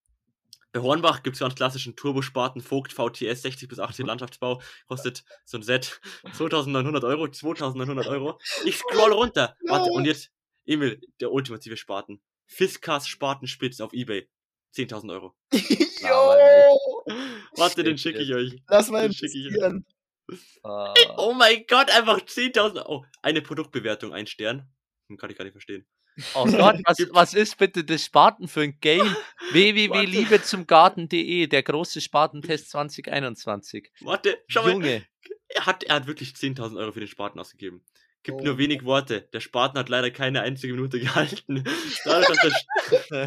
bei 0.73 0.81
Hornbach 0.81 1.23
gibt 1.23 1.35
es 1.37 1.41
ganz 1.41 1.55
klassischen 1.55 1.97
Turbospaten 1.97 2.63
Vogt 2.63 2.93
VTS 2.95 3.43
60 3.43 3.69
bis 3.69 3.79
80 3.79 4.07
Landschaftsbau. 4.07 4.63
Kostet 4.87 5.25
so 5.45 5.59
ein 5.59 5.63
Set 5.63 6.01
2900 6.33 7.05
Euro, 7.05 7.29
2900 7.29 8.07
Euro. 8.07 8.41
Ich 8.65 8.79
scroll 8.79 9.13
runter. 9.13 9.55
Warte, 9.67 9.91
und 9.91 10.07
jetzt, 10.07 10.31
Emil, 10.65 11.01
der 11.21 11.31
ultimative 11.33 11.77
Spaten. 11.77 12.23
Fiskas 12.47 13.07
Spatenspitz 13.07 13.81
auf 13.81 13.93
Ebay. 13.93 14.29
10.000 14.75 15.11
Euro. 15.13 15.35
Jo! 16.03 17.05
Warte, 17.57 17.85
den 17.85 17.97
schicke 17.97 18.19
ich 18.21 18.35
euch. 18.35 18.55
Lass 18.69 18.89
mal 18.91 19.03
Den 19.03 19.13
schicke 19.13 19.39
ich 19.39 19.47
investieren. 19.47 19.87
Ah, 20.65 20.95
Oh 21.19 21.33
mein 21.35 21.65
Gott, 21.69 21.91
einfach 21.91 22.19
10.000 22.21 22.85
Oh, 22.87 23.05
eine 23.23 23.43
Produktbewertung, 23.43 24.15
ein 24.15 24.27
Stern. 24.27 24.69
Hm, 25.09 25.17
Kann 25.19 25.29
ich 25.31 25.37
gar 25.37 25.45
nicht 25.45 25.53
verstehen. 25.53 25.85
Oh 26.35 26.45
Gott, 26.47 26.77
was, 26.85 26.99
was 27.11 27.35
ist 27.35 27.59
bitte 27.59 27.85
das 27.85 28.05
Spaten 28.05 28.49
für 28.49 28.63
ein 28.63 28.79
Game? 28.81 29.15
www.liebezumgarten.de, 29.51 31.47
der 31.49 31.63
große 31.63 32.01
Spatentest 32.01 32.71
2021. 32.71 33.91
Warte, 34.01 34.39
schau 34.49 34.63
mal. 34.63 34.71
Junge, 34.73 35.05
Er 35.49 35.67
hat, 35.67 35.83
er 35.85 35.97
hat 35.97 36.07
wirklich 36.07 36.31
10.000 36.31 36.79
Euro 36.79 36.93
für 36.93 37.01
den 37.01 37.09
Spaten 37.09 37.39
ausgegeben. 37.39 37.85
Gibt 38.23 38.41
Oh. 38.41 38.45
nur 38.45 38.59
wenig 38.59 38.85
Worte. 38.85 39.23
Der 39.33 39.41
Spaten 39.41 39.77
hat 39.79 39.89
leider 39.89 40.11
keine 40.13 40.43
einzige 40.43 40.73
Minute 40.75 41.01
gehalten. 41.01 41.65
Dadurch, 42.05 42.39
dass 42.41 43.09
der, 43.09 43.27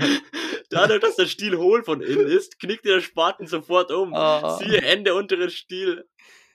Dadurch, 0.75 1.01
dass 1.01 1.15
der 1.15 1.25
Stiel 1.27 1.57
hohl 1.57 1.83
von 1.83 2.01
innen 2.01 2.27
ist, 2.27 2.59
knickt 2.59 2.85
der 2.85 3.01
Spaten 3.01 3.47
sofort 3.47 3.91
um. 3.91 4.13
Oh. 4.13 4.57
Siehe 4.57 4.81
Ende 4.81 5.15
unteren 5.15 5.49
Stiel. 5.49 6.05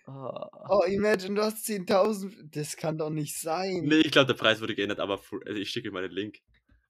Oh. 0.07 0.47
Oh, 0.69 0.83
imagine, 0.87 1.35
du 1.35 1.43
hast 1.43 1.67
10.000. 1.67 2.51
Das 2.53 2.77
kann 2.77 2.99
doch 2.99 3.11
nicht 3.11 3.39
sein. 3.39 3.83
Nee, 3.85 4.01
ich 4.01 4.13
glaube, 4.13 4.27
der 4.27 4.35
Preis 4.35 4.61
wurde 4.61 4.75
geändert, 4.75 5.01
aber 5.01 5.21
also 5.47 5.61
ich 5.61 5.71
schicke 5.71 5.89
euch 5.89 5.95
mal 5.95 6.03
den 6.03 6.13
Link. 6.13 6.39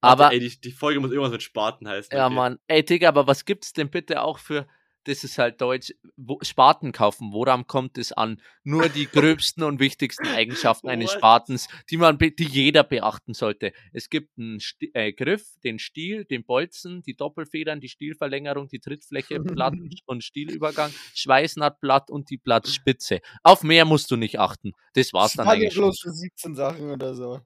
Aber, 0.01 0.25
Warte, 0.25 0.35
ey, 0.37 0.41
die, 0.41 0.61
die 0.61 0.73
Folge 0.73 1.01
muss 1.01 1.11
irgendwas 1.11 1.33
mit 1.33 1.43
Spaten 1.43 1.87
heißen. 1.87 2.17
ja, 2.17 2.27
okay. 2.27 2.35
Mann. 2.35 2.59
Ey, 2.67 2.85
Digga, 2.85 3.09
aber 3.09 3.27
was 3.27 3.45
gibt's 3.45 3.73
denn 3.73 3.91
bitte 3.91 4.23
auch 4.23 4.39
für, 4.39 4.67
das 5.05 5.25
ist 5.25 5.39
halt 5.39 5.61
Deutsch, 5.61 5.93
wo, 6.17 6.39
Spaten 6.43 6.93
kaufen? 6.93 7.33
Woran 7.33 7.67
kommt 7.67 7.99
es 7.99 8.13
an? 8.13 8.41
Nur 8.65 8.89
die 8.89 9.07
gröbsten 9.13 9.63
und 9.63 9.81
wichtigsten 9.81 10.27
Eigenschaften 10.27 10.89
eines? 10.89 11.13
Spatens, 11.13 11.69
die 11.91 11.97
man, 11.97 12.19
die 12.19 12.35
jeder 12.45 12.85
beachten 12.85 13.35
sollte. 13.35 13.73
Es 13.93 14.11
gibt 14.11 14.39
einen 14.39 14.61
Sti 14.61 14.91
äh, 14.95 15.13
Griff, 15.13 15.47
den 15.65 15.79
Stiel, 15.79 16.25
den 16.25 16.45
Bolzen, 16.45 17.03
die 17.03 17.15
Doppelfedern, 17.15 17.81
die 17.81 17.89
Stielverlängerung, 17.89 18.69
die 18.69 18.81
Trittfläche, 18.81 19.41
Blatt 19.41 19.75
und 20.07 20.25
Stielübergang, 20.25 20.93
Schweißnahtblatt 21.15 22.11
und 22.11 22.31
die 22.31 22.39
Blattspitze. 22.39 23.21
Auf 23.43 23.63
mehr 23.63 23.85
musst 23.85 24.11
du 24.11 24.17
nicht 24.17 24.39
achten. 24.39 24.73
Das 24.95 25.13
war's 25.13 25.33
dann 25.35 25.49
eigentlich 25.49 25.75
schon. 25.75 25.85
bloß 25.85 26.01
für 26.01 26.11
17 26.11 26.55
Sachen 26.55 26.91
oder 26.91 27.15
so. 27.15 27.41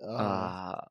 Ah, 0.00 0.74
Ah, 0.74 0.88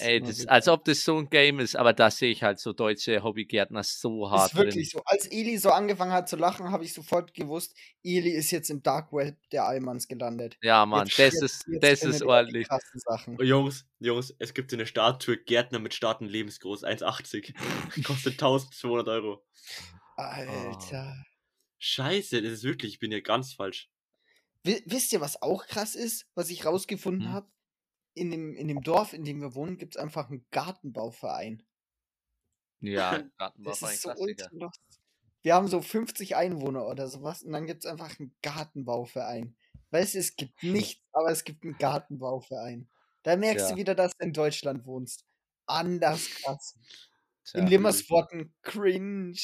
ist 0.00 0.06
ey, 0.06 0.20
das, 0.20 0.46
als 0.46 0.68
ob 0.68 0.84
das 0.84 1.04
so 1.04 1.16
ein 1.18 1.28
Game 1.30 1.58
ist, 1.60 1.76
aber 1.76 1.92
da 1.92 2.10
sehe 2.10 2.30
ich 2.30 2.42
halt 2.42 2.58
so 2.58 2.72
deutsche 2.72 3.22
Hobbygärtner 3.22 3.82
so 3.82 4.30
hart 4.30 4.52
Ist 4.52 4.56
wirklich 4.56 4.90
drin. 4.92 5.00
so. 5.00 5.04
Als 5.04 5.26
Eli 5.26 5.58
so 5.58 5.70
angefangen 5.70 6.12
hat 6.12 6.28
zu 6.28 6.36
lachen, 6.36 6.70
habe 6.70 6.84
ich 6.84 6.92
sofort 6.92 7.34
gewusst, 7.34 7.76
Eli 8.02 8.30
ist 8.30 8.50
jetzt 8.50 8.70
im 8.70 8.82
Dark 8.82 9.12
Web 9.12 9.36
der 9.52 9.64
Allmanns 9.66 10.08
gelandet. 10.08 10.56
Ja, 10.62 10.84
Mann, 10.86 11.06
Jetzt- 11.06 11.18
das 11.18 11.32
jetzt- 11.34 11.42
ist, 11.42 11.66
jetzt 11.68 11.82
das 12.02 12.02
ist 12.14 12.22
ordentlich. 12.22 12.68
krassen 12.68 13.00
Sachen. 13.00 13.36
Oh, 13.38 13.42
Jungs, 13.42 13.86
Jungs, 14.00 14.34
es 14.38 14.54
gibt 14.54 14.72
eine 14.72 14.86
Statue 14.86 15.36
Gärtner 15.38 15.78
mit 15.78 15.94
Staaten 15.94 16.26
lebensgroß, 16.26 16.84
1,80. 16.84 17.54
Kostet 18.06 18.34
1200 18.34 19.08
Euro. 19.08 19.44
Alter. 20.16 21.14
Scheiße, 21.78 22.42
das 22.42 22.52
ist 22.52 22.64
wirklich, 22.64 22.92
ich 22.94 22.98
bin 22.98 23.10
hier 23.10 23.22
ganz 23.22 23.54
falsch. 23.54 23.88
Wi- 24.64 24.82
Wisst 24.86 25.12
ihr, 25.12 25.20
was 25.20 25.42
auch 25.42 25.66
krass 25.66 25.94
ist, 25.96 26.26
was 26.34 26.50
ich 26.50 26.64
rausgefunden 26.64 27.26
Hm. 27.28 27.32
habe? 27.32 27.48
In 28.14 28.30
dem, 28.30 28.54
in 28.56 28.68
dem 28.68 28.82
Dorf, 28.82 29.12
in 29.12 29.24
dem 29.24 29.40
wir 29.40 29.54
wohnen, 29.54 29.78
gibt 29.78 29.96
es 29.96 30.02
einfach 30.02 30.28
einen 30.28 30.46
Gartenbauverein. 30.50 31.62
Ja, 32.80 33.22
Gartenbau 33.38 33.70
Das 33.70 33.82
war 33.82 33.88
ein 33.88 33.94
ist 33.94 34.02
so 34.02 34.10
Klassiker. 34.10 34.50
Wir 35.42 35.54
haben 35.54 35.68
so 35.68 35.80
50 35.82 36.36
Einwohner 36.36 36.86
oder 36.86 37.08
sowas 37.08 37.42
und 37.42 37.52
dann 37.52 37.66
gibt 37.66 37.84
es 37.84 37.90
einfach 37.90 38.18
einen 38.18 38.34
Gartenbauverein. 38.42 39.56
Weißt 39.90 40.14
du, 40.14 40.18
es 40.18 40.36
gibt 40.36 40.62
nichts, 40.62 41.02
aber 41.12 41.30
es 41.30 41.44
gibt 41.44 41.64
einen 41.64 41.78
Gartenbauverein. 41.78 42.88
Da 43.22 43.36
merkst 43.36 43.68
Ja. 43.68 43.72
du 43.72 43.76
wieder, 43.76 43.94
dass 43.94 44.12
du 44.16 44.24
in 44.26 44.32
Deutschland 44.32 44.84
wohnst. 44.86 45.24
Anders 45.66 46.28
krass. 46.30 46.76
Tja, 47.44 47.60
in 47.60 47.66
Limmersworten 47.66 48.54
cringe. 48.62 49.36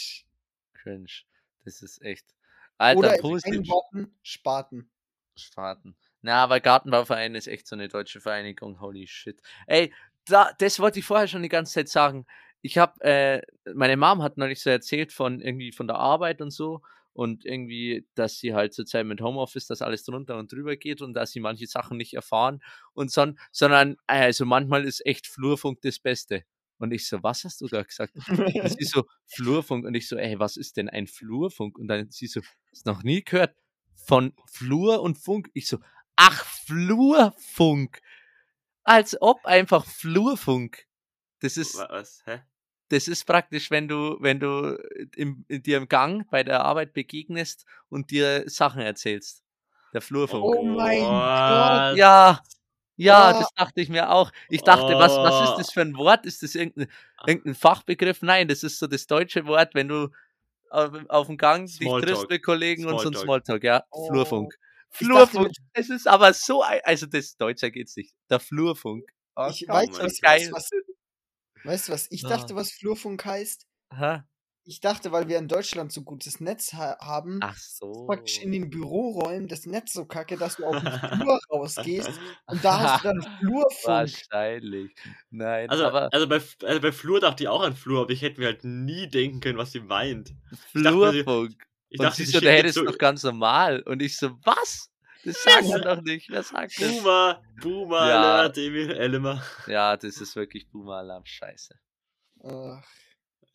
cringe. 0.73 1.25
Das 1.65 1.83
ist 1.83 2.01
echt. 2.03 2.35
Alter, 2.79 2.99
Oder 2.99 3.17
in 3.45 3.67
Worten 3.69 4.19
Spaten. 4.23 4.91
Spaten. 5.37 5.97
Na, 6.23 6.43
aber 6.43 6.61
Gartenbauverein 6.61 7.35
ist 7.35 7.47
echt 7.47 7.67
so 7.67 7.77
eine 7.77 7.89
deutsche 7.89 8.21
Vereinigung. 8.21 8.81
Holy 8.81 9.07
shit. 9.07 9.41
Ey, 9.67 9.93
da, 10.27 10.51
das 10.59 10.81
wollte 10.81 10.99
ich 10.99 11.05
vorher 11.05 11.29
schon 11.29 11.43
die 11.43 11.49
ganze 11.49 11.75
Zeit 11.75 11.89
sagen. 11.89 12.27
Ich 12.61 12.77
habe, 12.79 13.01
äh, 13.03 13.43
meine 13.75 13.97
Mom 13.97 14.23
hat 14.23 14.37
neulich 14.37 14.61
so 14.61 14.71
erzählt 14.71 15.13
von 15.13 15.41
irgendwie 15.41 15.73
von 15.73 15.87
der 15.87 15.97
Arbeit 15.97 16.41
und 16.41 16.51
so 16.51 16.83
und 17.13 17.45
irgendwie, 17.45 18.07
dass 18.15 18.39
sie 18.39 18.55
halt 18.55 18.75
zurzeit 18.75 19.07
mit 19.07 19.21
Homeoffice, 19.21 19.67
dass 19.69 19.83
alles 19.83 20.05
drunter 20.05 20.39
und 20.39 20.53
drüber 20.53 20.77
geht 20.77 21.03
und 21.03 21.15
dass 21.15 21.31
sie 21.33 21.41
manche 21.41 21.67
Sachen 21.67 21.97
nicht 21.97 22.15
erfahren 22.15 22.63
und 22.95 23.11
son 23.13 23.39
sondern, 23.53 23.97
also 24.07 24.45
manchmal 24.45 24.85
ist 24.85 25.05
echt 25.07 25.27
Flurfunk 25.27 25.81
das 25.83 25.99
Beste. 26.01 26.45
Und 26.79 26.93
ich 26.93 27.09
so, 27.09 27.23
was 27.23 27.45
hast 27.45 27.61
du 27.61 27.67
da 27.67 27.83
gesagt? 27.83 28.15
Und 28.29 28.79
sie 28.79 28.85
so, 28.85 29.05
Flurfunk. 29.27 29.85
Und 29.85 29.95
ich 29.95 30.09
so, 30.09 30.17
ey, 30.17 30.39
was 30.39 30.57
ist 30.57 30.77
denn 30.77 30.89
ein 30.89 31.07
Flurfunk? 31.09 31.77
Und 31.79 31.89
dann 31.89 32.11
sie 32.11 32.29
so, 32.29 32.41
hast 32.71 32.87
noch 32.87 33.03
nie 33.03 33.23
gehört 33.25 33.55
von 33.97 34.33
Flur 34.47 35.03
und 35.03 35.19
Funk? 35.19 35.51
Ich 35.55 35.67
so, 35.67 35.79
ach, 36.19 36.45
Flurfunk. 36.67 38.01
Als 38.85 39.17
ob 39.21 39.45
einfach 39.47 39.85
Flurfunk. 39.87 40.85
Das 41.41 41.57
ist, 41.57 41.77
Wa- 41.79 41.89
Was? 41.91 42.23
Hä? 42.27 42.41
das 42.89 43.07
ist 43.09 43.25
praktisch, 43.25 43.71
wenn 43.71 43.87
du, 43.89 44.17
wenn 44.21 44.41
du 44.41 44.77
im, 45.15 45.45
in 45.49 45.63
dir 45.63 45.77
im 45.79 45.89
Gang 45.89 46.29
bei 46.31 46.43
der 46.43 46.65
Arbeit 46.65 46.93
begegnest 46.95 47.65
und 47.89 48.11
dir 48.11 48.45
Sachen 48.49 48.81
erzählst. 48.83 49.45
Der 49.93 50.01
Flurfunk. 50.03 50.43
Oh 50.45 50.63
mein 50.65 51.01
What? 51.03 51.97
Ja, 51.97 52.43
ja, 52.97 53.35
Oh. 53.37 53.41
das 53.41 53.51
dachte 53.55 53.81
ich 53.81 53.89
mir 53.89 54.11
auch. 54.11 54.33
Ich 54.49 54.63
dachte, 54.63 54.95
was, 54.99 55.17
was 55.17 55.45
ist 55.45 55.55
Oh. 55.55 55.59
das 55.59 55.71
für 55.73 55.83
ein 55.83 55.97
Wort? 55.97 56.27
Ist 56.27 56.43
das 56.43 56.55
irgendein, 56.55 56.89
irgendein 57.27 57.55
Fachbegriff? 57.55 58.23
Nein, 58.23 58.49
das 58.49 58.63
ist 58.65 58.79
so 58.79 58.87
das 58.87 59.07
deutsche 59.07 59.47
Wort, 59.47 59.75
wenn 59.75 59.89
du 59.89 60.09
auf, 60.71 60.91
auf 61.09 61.27
dem 61.29 61.37
Gang 61.39 61.67
dich 61.67 61.77
triffst 61.79 61.87
Smalltalk. 61.87 62.31
mit 62.31 62.43
Kollegen 62.43 62.85
und 62.87 62.99
so 63.01 63.09
ein 63.09 63.15
Smalltalk. 63.15 63.63
Smalltalk, 63.63 63.65
ja. 63.65 63.85
Oh. 63.91 64.09
Flurfunk. 64.09 64.55
Dachte 64.91 65.05
Flurfunk. 65.05 65.51
Es 65.75 65.91
ist 65.91 66.07
aber 66.09 66.33
so, 66.35 66.63
ein, 66.63 66.81
also 66.85 67.07
das 67.07 67.37
Deutscher 67.37 67.71
geht's 67.71 67.97
nicht. 67.97 68.15
Der 68.31 68.41
Flurfunk. 68.41 69.05
Oh, 69.37 69.49
Ich 69.51 69.67
weiß, 69.69 69.91
was, 69.93 70.21
weißt, 70.23 70.53
was, 70.53 70.71
weißt 71.65 71.89
du, 71.89 71.93
was 71.93 72.07
ich 72.11 72.25
Ah. 72.25 72.29
dachte, 72.29 72.55
was 72.57 72.73
Flurfunk 72.73 73.25
heißt? 73.25 73.67
Aha. 73.91 74.27
Ich 74.65 74.81
dachte, 74.81 75.13
weil 75.13 75.29
wir 75.29 75.39
in 75.39 75.49
Deutschland 75.49 75.93
so 75.93 76.03
gutes 76.03 76.41
Netz 76.41 76.75
ha 76.75 76.99
haben, 77.01 77.39
Ach 77.43 77.57
so. 77.57 78.05
praktisch 78.07 78.43
in 78.43 78.53
den 78.53 78.69
Büroräumen 78.69 79.49
das 79.49 79.65
Netz 79.65 79.95
so 79.95 80.05
kacke, 80.05 80.37
dass 80.37 80.57
du 80.57 80.67
auf 80.67 80.77
den 80.79 80.93
Flur 81.31 81.39
rausgehst 81.51 82.11
und 82.49 82.63
da 82.63 82.79
hast 82.81 83.03
du 83.05 83.09
dann 83.09 83.23
Flurfunk. 83.41 83.87
Wahrscheinlich. 83.87 84.95
Nein, 85.31 85.71
Also, 85.71 85.87
aber 85.87 86.13
also, 86.13 86.29
bei, 86.29 86.43
also 86.65 86.81
bei 86.83 86.93
Flur 86.93 87.21
dachte 87.21 87.45
ich 87.45 87.49
auch 87.49 87.63
an 87.63 87.77
Flur, 87.77 88.03
aber 88.03 88.11
ich 88.11 88.21
hätte 88.21 88.41
mir 88.41 88.47
halt 88.49 88.65
nie 88.65 89.07
denken 89.09 89.41
können, 89.41 89.57
was 89.59 89.73
sie 89.73 89.81
meint. 89.81 90.35
Flurfunk. 90.73 91.55
Ich 91.91 91.99
und 92.01 92.05
dachte, 92.05 92.25
sie 92.25 92.31
so, 92.31 92.41
der 92.41 92.53
hätte 92.53 92.69
es 92.69 92.75
so 92.75 92.85
doch 92.85 92.99
ganz 92.99 93.23
normal. 93.23 93.81
Und 93.83 94.03
ich 94.03 94.17
so, 94.17 94.31
was? 94.45 94.91
Das 95.25 95.43
sagt 95.45 95.69
man 95.69 95.83
doch 95.83 96.03
nicht. 96.03 96.29
Wer 96.31 96.43
sagt 96.43 96.81
das? 96.81 96.89
Boomer, 96.91 97.43
Boomer, 97.61 98.09
Ja. 98.09 98.35
Alert, 98.35 98.59
Emil, 98.59 98.91
Elmer. 98.91 99.43
Ja, 99.67 99.97
das 99.97 100.19
ist 100.21 100.37
wirklich 100.37 100.69
Boomer-Alarm. 100.71 101.25
Scheiße. 101.25 101.75
Ach, 102.45 102.85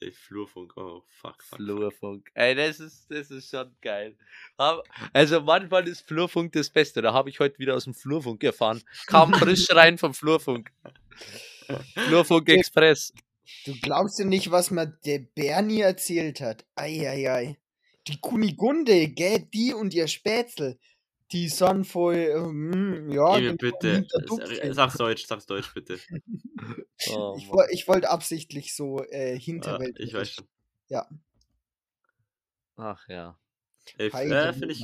Ey, 0.01 0.11
Flurfunk, 0.11 0.75
oh, 0.75 1.01
fuck, 1.07 1.41
fuck. 1.41 1.43
fuck. 1.43 1.57
Flurfunk. 1.59 2.29
Ey, 2.33 2.55
das 2.55 2.81
ist, 2.81 3.09
das 3.09 3.31
ist 3.31 3.49
schon 3.49 3.73
geil. 3.81 4.17
Also 5.13 5.39
manchmal 5.41 5.87
ist 5.87 6.05
Flurfunk 6.05 6.51
das 6.51 6.69
Beste. 6.69 7.01
Da 7.01 7.13
habe 7.13 7.29
ich 7.29 7.39
heute 7.39 7.57
wieder 7.59 7.73
aus 7.75 7.85
dem 7.85 7.93
Flurfunk 7.93 8.43
erfahren. 8.43 8.83
Kam 9.07 9.33
frisch 9.33 9.67
rein 9.71 9.97
vom 9.97 10.13
Flurfunk. 10.13 10.71
Flurfunk 12.07 12.49
Express. 12.49 13.13
du 13.65 13.73
glaubst 13.81 14.19
ja 14.19 14.25
nicht, 14.25 14.51
was 14.51 14.71
mir 14.71 14.87
der 15.05 15.19
Bernie 15.19 15.79
erzählt 15.81 16.41
hat. 16.41 16.65
Eieiei. 16.75 17.57
Die 18.07 18.19
Kunigunde, 18.19 19.07
gell, 19.09 19.47
die 19.53 19.73
und 19.73 19.93
ihr 19.93 20.07
Spätzle, 20.07 20.77
die 21.31 21.47
sind 21.49 21.85
voll, 21.85 22.15
ähm, 22.15 23.09
ja, 23.11 23.39
den 23.39 23.57
bitte. 23.57 24.05
Sag's 24.71 24.97
Deutsch, 24.97 25.25
sag's 25.25 25.45
Deutsch, 25.45 25.73
bitte. 25.73 25.99
Oh, 27.09 27.37
Ich, 27.71 27.87
wollte 27.87 28.09
absichtlich 28.09 28.73
so 28.75 29.03
äh, 29.03 29.35
Ah, 29.35 29.39
Hinterwelt. 29.39 29.99
ich 29.99 30.13
weiß 30.13 30.31
schon. 30.31 30.47
Ach 32.77 33.07
ja. 33.07 33.37
Ey, 33.97 34.07
f- 34.07 34.13
Heide 34.13 34.35
äh, 34.47 34.53
finde 34.53 34.73
ich. 34.73 34.83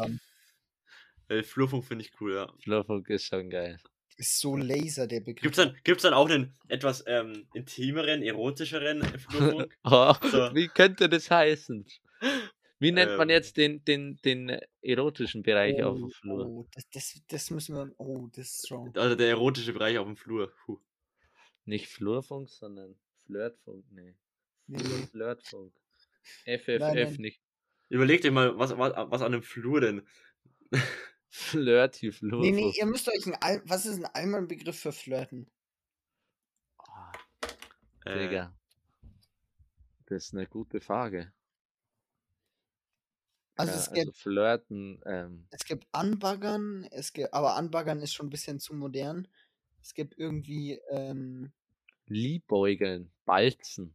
Ey, 1.29 1.43
Flurfunk 1.43 1.85
finde 1.85 2.03
ich 2.05 2.11
cool, 2.19 2.35
ja. 2.35 2.51
Flurfunk 2.63 3.09
ist 3.09 3.25
schon 3.25 3.49
geil. 3.49 3.79
Ist 4.17 4.39
so 4.39 4.57
laser, 4.57 5.07
der 5.07 5.21
Begriff. 5.21 5.43
Gibt's 5.43 5.57
dann, 5.57 5.77
gibt's 5.83 6.03
dann 6.03 6.13
auch 6.13 6.29
einen 6.29 6.53
etwas 6.67 7.03
ähm, 7.07 7.47
intimeren, 7.53 8.21
erotischeren 8.21 9.01
Flurfunk? 9.19 9.77
Oh, 9.83 10.13
So. 10.29 10.53
Wie 10.53 10.67
könnte 10.67 11.07
das 11.07 11.31
heißen? 11.31 11.85
Wie 12.79 12.91
nennt 12.91 13.17
man 13.17 13.29
Ähm. 13.29 13.33
jetzt 13.35 13.57
den, 13.57 13.83
den, 13.83 14.17
den 14.23 14.49
äh, 14.49 14.65
erotischen 14.81 15.43
Bereich 15.43 15.83
auf 15.83 15.97
dem 15.97 16.05
Oh, 16.05 16.09
Flur? 16.09 16.45
oh, 16.45 16.67
das, 16.73 16.89
das, 16.89 17.21
das 17.27 17.51
müssen 17.51 17.75
wir. 17.75 17.93
Oh, 17.97 18.27
das 18.31 18.47
ist 18.47 18.65
strong. 18.65 18.95
Also 18.95 19.15
der 19.15 19.29
erotische 19.29 19.73
Bereich 19.73 19.97
auf 19.97 20.05
dem 20.07 20.15
Flur. 20.15 20.53
Puh. 20.65 20.79
Nicht 21.65 21.87
Flurfunk, 21.89 22.49
sondern 22.49 22.95
Flirtfunk. 23.25 23.85
Nee. 23.91 24.15
Nee, 24.67 24.77
nee. 24.81 25.07
Flirtfunk. 25.11 25.73
FFF 26.45 26.79
Nein, 26.79 26.95
nein. 26.95 27.13
nicht. 27.19 27.41
Überlegt 27.89 28.23
euch 28.25 28.31
mal, 28.31 28.57
was, 28.57 28.77
was, 28.77 28.93
was 28.95 29.21
an 29.21 29.33
einem 29.33 29.43
Flur 29.43 29.81
denn? 29.81 30.07
Flirty 31.29 32.07
Nee, 32.07 32.11
Flurfunk. 32.11 32.55
nee, 32.55 32.73
ihr 32.77 32.85
müsst 32.85 33.07
euch 33.09 33.25
ein. 33.27 33.35
Al 33.41 33.61
was 33.65 33.85
ist 33.85 33.97
ein 33.97 34.05
Allmann-Begriff 34.05 34.79
für 34.79 34.91
Flirten? 34.91 35.49
Äh, 38.05 38.19
Digga. 38.19 38.55
Das 40.07 40.25
ist 40.25 40.33
eine 40.33 40.47
gute 40.47 40.79
Frage. 40.81 41.31
Also, 43.59 43.73
Ja, 43.73 43.77
es, 43.77 43.89
also 43.89 44.01
gibt, 44.05 44.17
Flirten, 44.17 45.01
ähm, 45.05 45.45
es 45.51 45.65
gibt 45.65 45.85
Anbaggern, 45.91 46.87
es 46.91 47.11
gibt, 47.11 47.33
aber 47.33 47.57
Anbaggern 47.57 47.99
ist 48.01 48.13
schon 48.13 48.27
ein 48.27 48.29
bisschen 48.29 48.61
zu 48.61 48.73
modern. 48.73 49.27
Es 49.81 49.93
gibt 49.93 50.17
irgendwie. 50.17 50.79
Ähm, 50.89 51.51
Liebäugeln, 52.07 53.11
Balzen. 53.25 53.93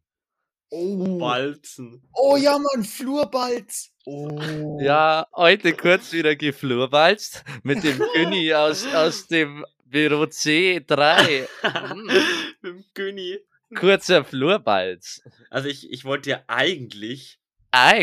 oh, 0.69 1.19
Balzen. 1.19 2.07
oh 2.12 2.37
ja, 2.37 2.59
Mann, 2.59 2.85
Flurbalz. 2.85 3.91
Oh. 4.05 4.79
Ja, 4.83 5.29
heute 5.33 5.73
kurz 5.73 6.12
wieder 6.12 6.37
geflurbalzt 6.37 7.43
mit 7.62 7.83
dem 7.85 8.03
Günni 8.12 8.53
aus, 8.53 8.87
aus 8.95 9.29
dem 9.29 9.65
Büro 9.87 10.25
C3. 10.25 11.49
Mm. 11.95 12.07
Mit 12.61 12.75
dem 12.75 12.85
Günni. 12.93 13.39
Kurzer 13.75 14.25
Flurbalz. 14.25 15.23
Also 15.49 15.69
ich, 15.69 15.91
ich 15.91 16.05
wollte 16.05 16.31
ja 16.31 16.45
eigentlich 16.49 17.41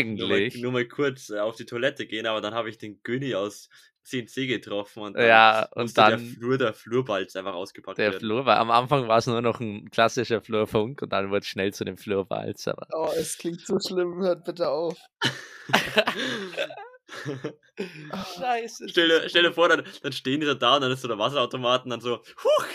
nur 0.04 0.28
mal, 0.28 0.34
Eigentlich. 0.36 0.62
nur 0.62 0.72
mal 0.72 0.86
kurz 0.86 1.30
äh, 1.30 1.38
auf 1.38 1.56
die 1.56 1.66
Toilette 1.66 2.06
gehen, 2.06 2.26
aber 2.26 2.40
dann 2.40 2.54
habe 2.54 2.68
ich 2.68 2.78
den 2.78 3.00
Günni 3.02 3.34
aus 3.34 3.68
CNC 4.04 4.48
getroffen 4.48 5.02
und 5.02 5.14
dann 5.16 5.26
Ja, 5.26 5.68
und 5.72 5.82
musste 5.82 6.00
der 6.00 6.10
dann 6.10 6.20
Flur, 6.26 6.58
der 6.58 6.74
Flurbalz 6.74 7.36
einfach 7.36 7.54
ausgepackt 7.54 7.98
der 7.98 8.10
werden. 8.12 8.20
Flur, 8.20 8.46
am 8.48 8.70
Anfang 8.70 9.06
war 9.08 9.18
es 9.18 9.26
nur 9.26 9.40
noch 9.40 9.60
ein 9.60 9.90
klassischer 9.90 10.40
Flurfunk 10.40 11.02
und 11.02 11.12
dann 11.12 11.30
wurde 11.30 11.38
es 11.40 11.46
schnell 11.46 11.72
zu 11.72 11.84
dem 11.84 11.96
Flurbalz. 11.96 12.66
Aber 12.68 12.86
Oh, 12.92 13.10
es 13.16 13.38
klingt 13.38 13.60
so 13.64 13.78
schlimm. 13.78 14.20
Hört 14.20 14.44
bitte 14.44 14.68
auf. 14.68 14.98
Scheiße. 18.38 18.88
stell, 18.88 19.08
dir, 19.08 19.28
stell 19.28 19.42
dir 19.42 19.52
vor, 19.52 19.68
dann, 19.68 19.84
dann 20.02 20.12
stehen 20.12 20.40
die 20.40 20.46
da 20.58 20.76
und 20.76 20.82
dann 20.82 20.92
ist 20.92 21.02
so 21.02 21.08
der 21.08 21.18
Wasserautomat 21.18 21.84
und 21.84 21.90
dann 21.90 22.00
so, 22.00 22.22
huch, 22.42 22.66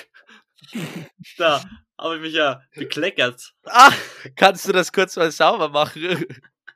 da 1.38 1.64
habe 1.98 2.16
ich 2.16 2.22
mich 2.22 2.34
ja 2.34 2.62
bekleckert. 2.76 3.54
Ah, 3.66 3.92
kannst 4.36 4.68
du 4.68 4.72
das 4.72 4.92
kurz 4.92 5.16
mal 5.16 5.32
sauber 5.32 5.70
machen? 5.70 6.26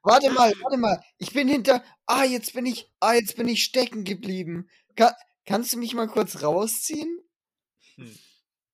Warte 0.03 0.31
mal, 0.31 0.51
warte 0.61 0.77
mal. 0.77 1.01
Ich 1.17 1.33
bin 1.33 1.47
hinter. 1.47 1.83
Ah, 2.05 2.23
jetzt 2.23 2.53
bin 2.53 2.65
ich. 2.65 2.91
Ah, 2.99 3.13
jetzt 3.13 3.35
bin 3.35 3.47
ich 3.47 3.63
stecken 3.63 4.03
geblieben. 4.03 4.69
Ka 4.95 5.15
kannst 5.45 5.73
du 5.73 5.77
mich 5.77 5.93
mal 5.93 6.07
kurz 6.07 6.41
rausziehen? 6.41 7.19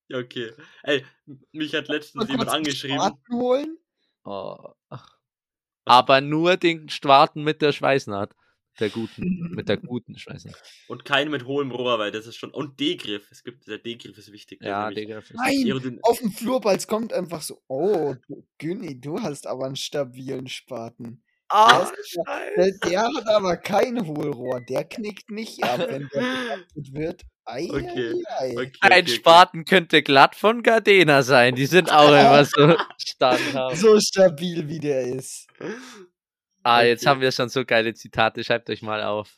Ja, 0.07 0.19
okay. 0.19 0.53
Ey, 0.83 1.05
mich 1.51 1.73
hat 1.73 1.89
letztens 1.89 2.29
jemand 2.29 2.49
angeschrieben. 2.49 2.97
Spaten 2.97 3.35
holen? 3.35 3.77
Oh. 4.23 4.55
Aber 5.85 6.21
nur 6.21 6.57
den 6.57 6.89
Schwarten 6.89 7.43
mit 7.43 7.61
der 7.61 7.71
Schweißnaht. 7.71 8.33
Der 8.79 8.89
guten, 8.89 9.51
mit 9.55 9.69
der 9.69 9.77
guten 9.77 10.17
Schweißnaht. 10.17 10.55
Und 10.87 11.03
keinen 11.03 11.31
mit 11.31 11.45
hohem 11.45 11.71
Rohr, 11.71 11.97
weil 11.97 12.11
das 12.11 12.27
ist 12.27 12.35
schon. 12.37 12.51
Und 12.51 12.79
D-Griff. 12.79 13.27
Es 13.31 13.43
gibt, 13.43 13.67
der 13.67 13.79
D-Griff 13.79 14.17
ist 14.17 14.31
wichtig. 14.31 14.61
ist 14.61 14.67
Ja, 14.67 14.89
Digga. 14.91 15.15
das- 15.21 15.31
Nein, 15.33 15.99
auf 16.03 16.19
dem 16.19 16.31
Flurbalz 16.31 16.85
kommt 16.87 17.11
einfach 17.11 17.41
so. 17.41 17.61
Oh, 17.67 18.13
du- 18.27 18.45
Günni, 18.59 18.99
du 18.99 19.19
hast 19.21 19.47
aber 19.47 19.65
einen 19.65 19.75
stabilen 19.75 20.47
Spaten. 20.47 21.23
Ah, 21.49 21.89
Der, 22.57 22.71
der 22.85 23.01
hat 23.03 23.27
aber 23.29 23.55
kein 23.55 24.05
Hohlrohr. 24.05 24.59
Der 24.61 24.83
knickt 24.83 25.31
nicht 25.31 25.63
ab, 25.63 25.79
wenn 25.89 26.09
der 26.13 26.65
wird. 26.75 27.23
Ei, 27.45 27.69
Okay, 27.71 28.13
ei, 28.39 28.47
ei. 28.49 28.51
Okay, 28.51 28.71
Ein 28.81 29.03
okay, 29.03 29.07
Spaten 29.07 29.63
könnte 29.63 30.03
glatt 30.03 30.35
von 30.35 30.61
Gardena 30.61 31.23
sein. 31.23 31.55
Die 31.55 31.65
sind 31.65 31.89
auch 31.89 32.09
immer 32.09 32.43
so 32.43 32.75
standhaft. 32.97 33.77
So 33.77 33.97
stabil 34.01 34.67
wie 34.67 34.79
der 34.79 35.03
ist. 35.07 35.47
Ah, 36.63 36.83
jetzt 36.83 37.01
Okay. 37.03 37.09
haben 37.09 37.21
wir 37.21 37.31
schon 37.31 37.49
so 37.49 37.65
geile 37.65 37.93
Zitate. 37.93 38.43
Schreibt 38.43 38.69
euch 38.69 38.81
mal 38.81 39.03
auf. 39.03 39.37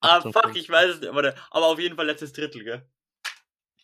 Ah, 0.00 0.20
fuck, 0.20 0.54
ich 0.54 0.68
weiß 0.68 0.90
es 0.94 1.00
nicht. 1.00 1.14
Warte, 1.14 1.34
aber 1.50 1.66
auf 1.66 1.78
jeden 1.78 1.96
Fall 1.96 2.06
letztes 2.06 2.32
Drittel, 2.32 2.64
gell? 2.64 2.88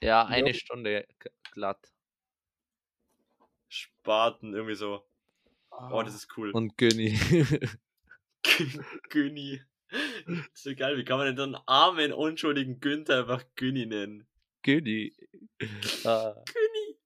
Ja, 0.00 0.24
eine 0.26 0.48
Ja. 0.48 0.54
Stunde 0.54 1.06
glatt. 1.52 1.90
Spaten, 3.68 4.54
irgendwie 4.54 4.74
so. 4.74 5.06
Oh, 5.70 6.02
das 6.02 6.14
ist 6.14 6.28
cool. 6.36 6.50
Und 6.52 6.76
Günni. 6.78 7.18
Günni. 9.10 9.62
So 10.54 10.74
geil, 10.74 10.96
wie 10.96 11.04
kann 11.04 11.18
man 11.18 11.26
denn 11.28 11.36
so 11.36 11.42
einen 11.44 11.56
armen, 11.66 12.12
unschuldigen 12.12 12.80
Günther 12.80 13.20
einfach 13.20 13.44
Günni 13.56 13.86
nennen? 13.86 14.26
Günni. 14.62 15.14
Ah, 16.04 16.34
Günni. 16.44 16.98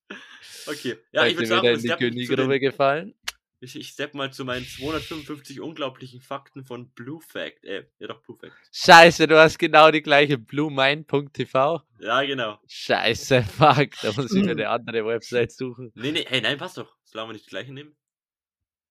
Okay, 0.67 0.99
ja, 1.13 1.27
ich 1.27 1.37
seid 1.37 1.37
würde 1.37 1.43
ihr 1.43 1.47
sagen, 1.47 1.63
wir 1.63 1.73
in 1.73 2.15
die 2.17 2.27
den, 2.27 2.61
gefallen? 2.61 3.15
Ich, 3.61 3.77
ich 3.77 3.89
stepp 3.89 4.15
mal 4.15 4.33
zu 4.33 4.45
meinen 4.45 4.65
255 4.65 5.61
unglaublichen 5.61 6.21
Fakten 6.21 6.65
von 6.65 6.91
Blue 6.91 7.21
Fact. 7.21 7.65
Äh, 7.65 7.87
ja 7.99 8.09
doch, 8.09 8.23
Blue 8.23 8.37
Fact. 8.37 8.55
Scheiße, 8.73 9.27
du 9.27 9.39
hast 9.39 9.59
genau 9.59 9.91
die 9.91 10.03
gleiche 10.03 10.39
bluemine.tv. 10.39 11.83
Ja, 11.99 12.23
genau. 12.23 12.59
Scheiße, 12.67 13.43
fuck. 13.43 13.91
Da 14.03 14.13
muss 14.13 14.35
ich 14.35 14.45
mir 14.45 14.53
eine 14.53 14.69
andere 14.71 15.05
Website 15.05 15.53
suchen. 15.53 15.93
Nee, 15.95 16.13
nee, 16.13 16.25
hey, 16.27 16.41
nein, 16.41 16.57
passt 16.57 16.79
doch. 16.79 16.97
Solange 17.05 17.29
wir 17.29 17.33
nicht 17.35 17.47
die 17.47 17.51
gleiche 17.51 17.73
nehmen. 17.73 17.95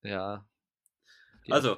Ja. 0.04 0.46
Also, 1.50 1.78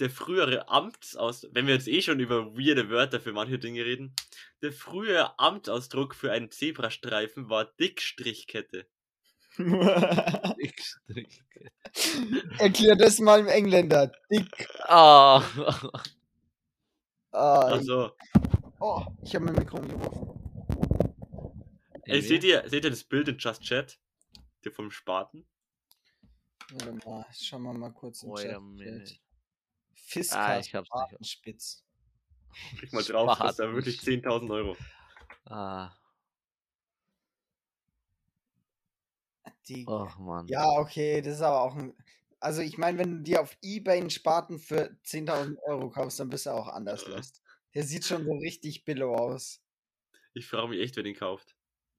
der 0.00 0.10
frühere 0.10 0.68
Amtsaus, 0.68 1.48
wenn 1.52 1.66
wir 1.66 1.72
jetzt 1.72 1.88
eh 1.88 2.02
schon 2.02 2.20
über 2.20 2.54
weirde 2.58 2.90
Wörter 2.90 3.20
für 3.20 3.32
manche 3.32 3.58
Dinge 3.58 3.82
reden, 3.84 4.14
der 4.60 4.72
frühere 4.72 5.38
Amtsausdruck 5.38 6.14
für 6.14 6.30
einen 6.30 6.50
Zebrastreifen 6.50 7.48
war 7.48 7.64
Dickstrichkette. 7.64 8.86
Ich 10.58 10.74
strich- 10.84 11.42
Erklär 12.58 12.96
das 12.96 13.18
mal 13.18 13.40
im 13.40 13.46
Engländer. 13.48 14.12
Dick. 14.30 14.68
Ah. 14.84 15.42
Ah, 17.32 17.60
Also, 17.60 18.12
oh, 18.80 19.04
ich 19.22 19.34
habe 19.34 19.46
mein 19.46 19.54
Mikro 19.56 19.78
umgeworfen. 19.78 20.40
ey, 22.04 22.22
seht 22.22 22.44
ihr, 22.44 22.68
seht 22.68 22.84
ihr 22.84 22.90
das 22.90 23.04
Bild 23.04 23.28
in 23.28 23.38
Just 23.38 23.62
Chat? 23.62 23.98
Der 24.64 24.72
vom 24.72 24.90
Spaten? 24.90 25.46
Warte 26.72 26.92
mal, 27.08 27.26
schauen 27.32 27.62
wir 27.62 27.72
mal 27.74 27.92
kurz 27.92 28.22
im 28.22 28.30
Wait 28.30 28.42
Chat. 29.08 29.20
Fiska 29.94 30.38
Ah, 30.46 30.58
ich 30.58 30.74
hab's 30.74 30.88
nicht. 30.88 31.02
Spatenspitz. 31.08 31.84
Klick 32.78 32.92
mal 32.92 33.02
drauf, 33.04 33.38
das 33.38 33.50
ist 33.50 33.58
da 33.58 33.64
Spaten. 33.64 33.74
wirklich 33.76 33.98
10.000 34.00 34.50
Euro. 34.50 34.76
Ah. 35.46 35.92
Die, 39.68 39.84
Oh 39.86 40.08
Mann. 40.18 40.46
Ja, 40.48 40.66
okay, 40.78 41.20
das 41.20 41.34
ist 41.36 41.42
aber 41.42 41.62
auch 41.62 41.76
ein. 41.76 41.94
Also, 42.40 42.62
ich 42.62 42.78
meine, 42.78 42.98
wenn 42.98 43.10
du 43.18 43.22
dir 43.22 43.40
auf 43.42 43.56
Ebay 43.62 43.98
einen 43.98 44.10
Spaten 44.10 44.58
für 44.58 44.96
10.000 45.04 45.58
Euro 45.66 45.90
kaufst, 45.90 46.20
dann 46.20 46.28
bist 46.28 46.46
du 46.46 46.50
auch 46.50 46.68
anders 46.68 47.02
Äh. 47.04 47.10
lost. 47.10 47.42
Der 47.74 47.82
sieht 47.84 48.04
schon 48.04 48.24
so 48.24 48.32
richtig 48.32 48.84
billow 48.84 49.14
aus. 49.14 49.60
Ich 50.34 50.46
frage 50.46 50.68
mich 50.68 50.80
echt, 50.80 50.96
wer 50.96 51.02
den 51.02 51.14
kauft. 51.16 51.56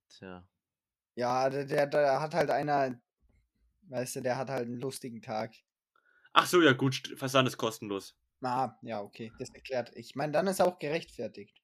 Tja. 0.10 0.48
Ja, 1.16 1.50
der, 1.50 1.66
der, 1.66 1.88
der 1.88 2.22
hat 2.22 2.34
halt 2.34 2.50
einer. 2.50 3.00
Weißt 3.84 4.16
du, 4.18 4.22
der 4.22 4.38
hat 4.38 4.50
halt 4.50 4.68
einen 4.68 4.80
lustigen 4.80 5.22
Tag. 5.22 5.54
Ach 6.34 6.46
so, 6.46 6.62
ja 6.62 6.74
gut, 6.74 7.14
Versand 7.18 7.48
ist 7.48 7.58
kostenlos. 7.58 8.16
Ah, 8.42 8.78
ja, 8.82 9.02
okay, 9.02 9.32
das 9.40 9.50
erklärt. 9.54 9.92
Ich 9.96 10.16
meine, 10.16 10.32
dann 10.32 10.48
ist 10.48 10.60
er 10.60 10.68
auch 10.68 10.80
gerechtfertigt. 10.80 11.62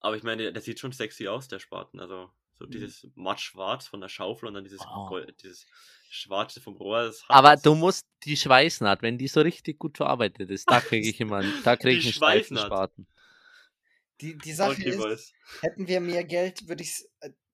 Aber 0.00 0.16
ich 0.16 0.22
meine, 0.22 0.42
der, 0.42 0.52
der 0.52 0.62
sieht 0.62 0.80
schon 0.80 0.92
sexy 0.92 1.28
aus, 1.28 1.48
der 1.48 1.60
Spaten. 1.60 2.00
Also, 2.00 2.30
so 2.58 2.66
Mhm. 2.66 2.70
dieses 2.70 3.06
matt-schwarz 3.14 3.86
von 3.88 4.00
der 4.00 4.08
Schaufel 4.08 4.48
und 4.48 4.54
dann 4.54 4.64
dieses, 4.64 4.80
Oh. 4.82 5.06
Gold, 5.08 5.42
dieses 5.42 5.66
schwarze 6.10 6.60
vom 6.60 6.76
Rohr. 6.76 7.12
Aber 7.28 7.56
du 7.56 7.74
musst 7.74 8.06
die 8.24 8.36
Schweißnaht, 8.36 9.02
wenn 9.02 9.18
die 9.18 9.28
so 9.28 9.40
richtig 9.40 9.78
gut 9.78 9.96
verarbeitet 9.96 10.50
ist, 10.50 10.70
da 10.70 10.80
kriege 10.80 11.08
ich 11.08 11.20
immer, 11.20 11.38
einen- 11.38 11.52
da 11.64 11.76
kriege 11.76 11.96
ich 11.98 12.18
Die 12.18 12.22
einen 12.24 12.44
Schweißnaht. 12.44 12.92
Die, 14.20 14.36
die 14.38 14.52
Sache 14.52 14.72
Okay, 14.72 14.90
ist, 14.90 14.98
Boys. 14.98 15.32
hätten 15.62 15.88
wir 15.88 16.00
mehr 16.00 16.24
Geld, 16.24 16.68
würde 16.68 16.82
ich 16.82 16.90
es 16.90 17.10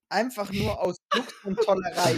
einfach 0.09 0.51
nur 0.51 0.79
aus 0.81 0.97
Lux 1.15 1.33
und 1.43 1.57
Tollerei, 1.59 2.15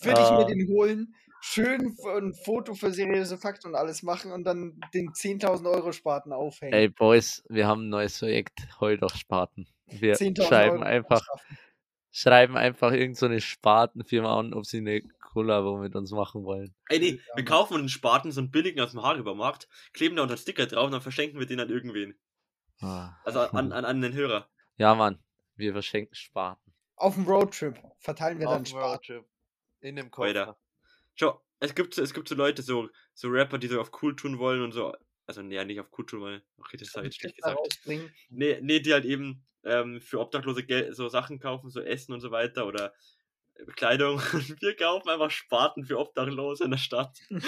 würde 0.00 0.20
ich 0.20 0.26
Ah. 0.26 0.38
mir 0.38 0.46
den 0.46 0.66
holen, 0.68 1.14
schön 1.40 1.94
ein 2.06 2.34
Foto 2.44 2.74
für 2.74 2.90
seriöse 2.92 3.36
Fakten 3.38 3.68
und 3.68 3.74
alles 3.76 4.02
machen 4.02 4.32
und 4.32 4.44
dann 4.44 4.80
den 4.94 5.10
10.000 5.12 5.70
Euro 5.70 5.92
Spaten 5.92 6.32
aufhängen. 6.32 6.72
Ey, 6.72 6.88
Boys, 6.88 7.44
wir 7.48 7.66
haben 7.68 7.82
ein 7.86 7.90
neues 7.90 8.18
Projekt, 8.18 8.58
heul 8.80 8.96
doch 8.98 9.14
Spaten. 9.14 9.68
Wir 9.86 10.14
10.000 10.16 10.48
schreiben 10.48 10.76
Euro 10.78 10.84
einfach. 10.86 11.24
Schreiben 12.16 12.56
einfach 12.56 12.92
irgendeine 12.92 13.16
so 13.16 13.26
eine 13.26 13.40
Spatenfirma 13.40 14.38
an, 14.38 14.54
ob 14.54 14.66
sie 14.66 14.78
eine 14.78 15.02
Kollabo 15.02 15.78
mit 15.78 15.96
uns 15.96 16.12
machen 16.12 16.44
wollen. 16.44 16.72
Ey, 16.88 17.00
nee, 17.00 17.20
wir 17.34 17.44
kaufen 17.44 17.76
einen 17.76 17.88
Spaten, 17.88 18.30
so 18.30 18.40
einen 18.40 18.52
billigen 18.52 18.80
aus 18.80 18.92
dem 18.92 19.02
Haarübermarkt, 19.02 19.68
kleben 19.92 20.14
da 20.14 20.22
unter 20.22 20.36
Sticker 20.36 20.66
drauf 20.66 20.86
und 20.86 20.92
dann 20.92 21.02
verschenken 21.02 21.40
wir 21.40 21.46
den 21.46 21.58
an 21.58 21.70
irgendwen. 21.70 22.16
Ah. 22.80 23.16
Also 23.24 23.40
an, 23.40 23.72
an, 23.72 23.84
an 23.84 24.00
den 24.00 24.12
Hörer. 24.12 24.48
Ja, 24.76 24.94
Mann, 24.94 25.18
wir 25.56 25.72
verschenken 25.72 26.14
Spaten. 26.14 26.72
Auf 26.94 27.14
dem 27.14 27.24
Roadtrip 27.24 27.80
verteilen 27.98 28.38
wir 28.38 28.46
Auf 28.48 28.54
dann 28.54 28.62
dem 28.64 28.68
Spaten. 28.70 28.90
Roadtrip. 28.92 29.24
In 29.80 29.96
dem 29.96 30.10
Weiter. 30.16 30.56
Schau, 31.16 31.44
es 31.58 31.74
gibt, 31.74 31.94
so- 31.94 32.02
es 32.02 32.14
gibt 32.14 32.28
so 32.28 32.36
Leute, 32.36 32.62
so, 32.62 32.88
so 33.12 33.28
Rapper, 33.28 33.58
die 33.58 33.66
so 33.66 33.80
auf 33.80 33.90
cool 34.02 34.14
tun 34.14 34.38
wollen 34.38 34.62
und 34.62 34.70
so. 34.72 34.94
Also, 35.26 35.42
nee, 35.42 35.62
nicht 35.64 35.80
auf 35.80 35.88
cool 35.98 36.06
tun 36.06 36.20
wollen. 36.20 36.42
Okay, 36.58 36.76
das 36.76 36.94
habe 36.94 37.06
ich 37.08 37.14
jetzt 37.14 37.20
schlecht 37.20 37.36
gesagt. 37.36 37.80
Nee, 38.30 38.58
nee, 38.62 38.78
die 38.80 38.92
halt 38.92 39.04
eben 39.04 39.44
ähm, 39.64 40.00
für 40.00 40.20
Obdachlose 40.20 40.64
Gel 40.64 40.94
so 40.94 41.08
Sachen 41.08 41.38
kaufen, 41.38 41.70
so 41.70 41.80
Essen 41.80 42.12
und 42.12 42.20
so 42.20 42.30
weiter 42.30 42.66
oder 42.66 42.92
äh, 43.54 43.64
Kleidung. 43.76 44.16
Und 44.32 44.60
wir 44.60 44.76
kaufen 44.76 45.08
einfach 45.08 45.30
Spaten 45.30 45.84
für 45.84 45.98
Obdachlose 45.98 46.64
in 46.64 46.70
der 46.70 46.78
Stadt. 46.78 47.18
und 47.30 47.42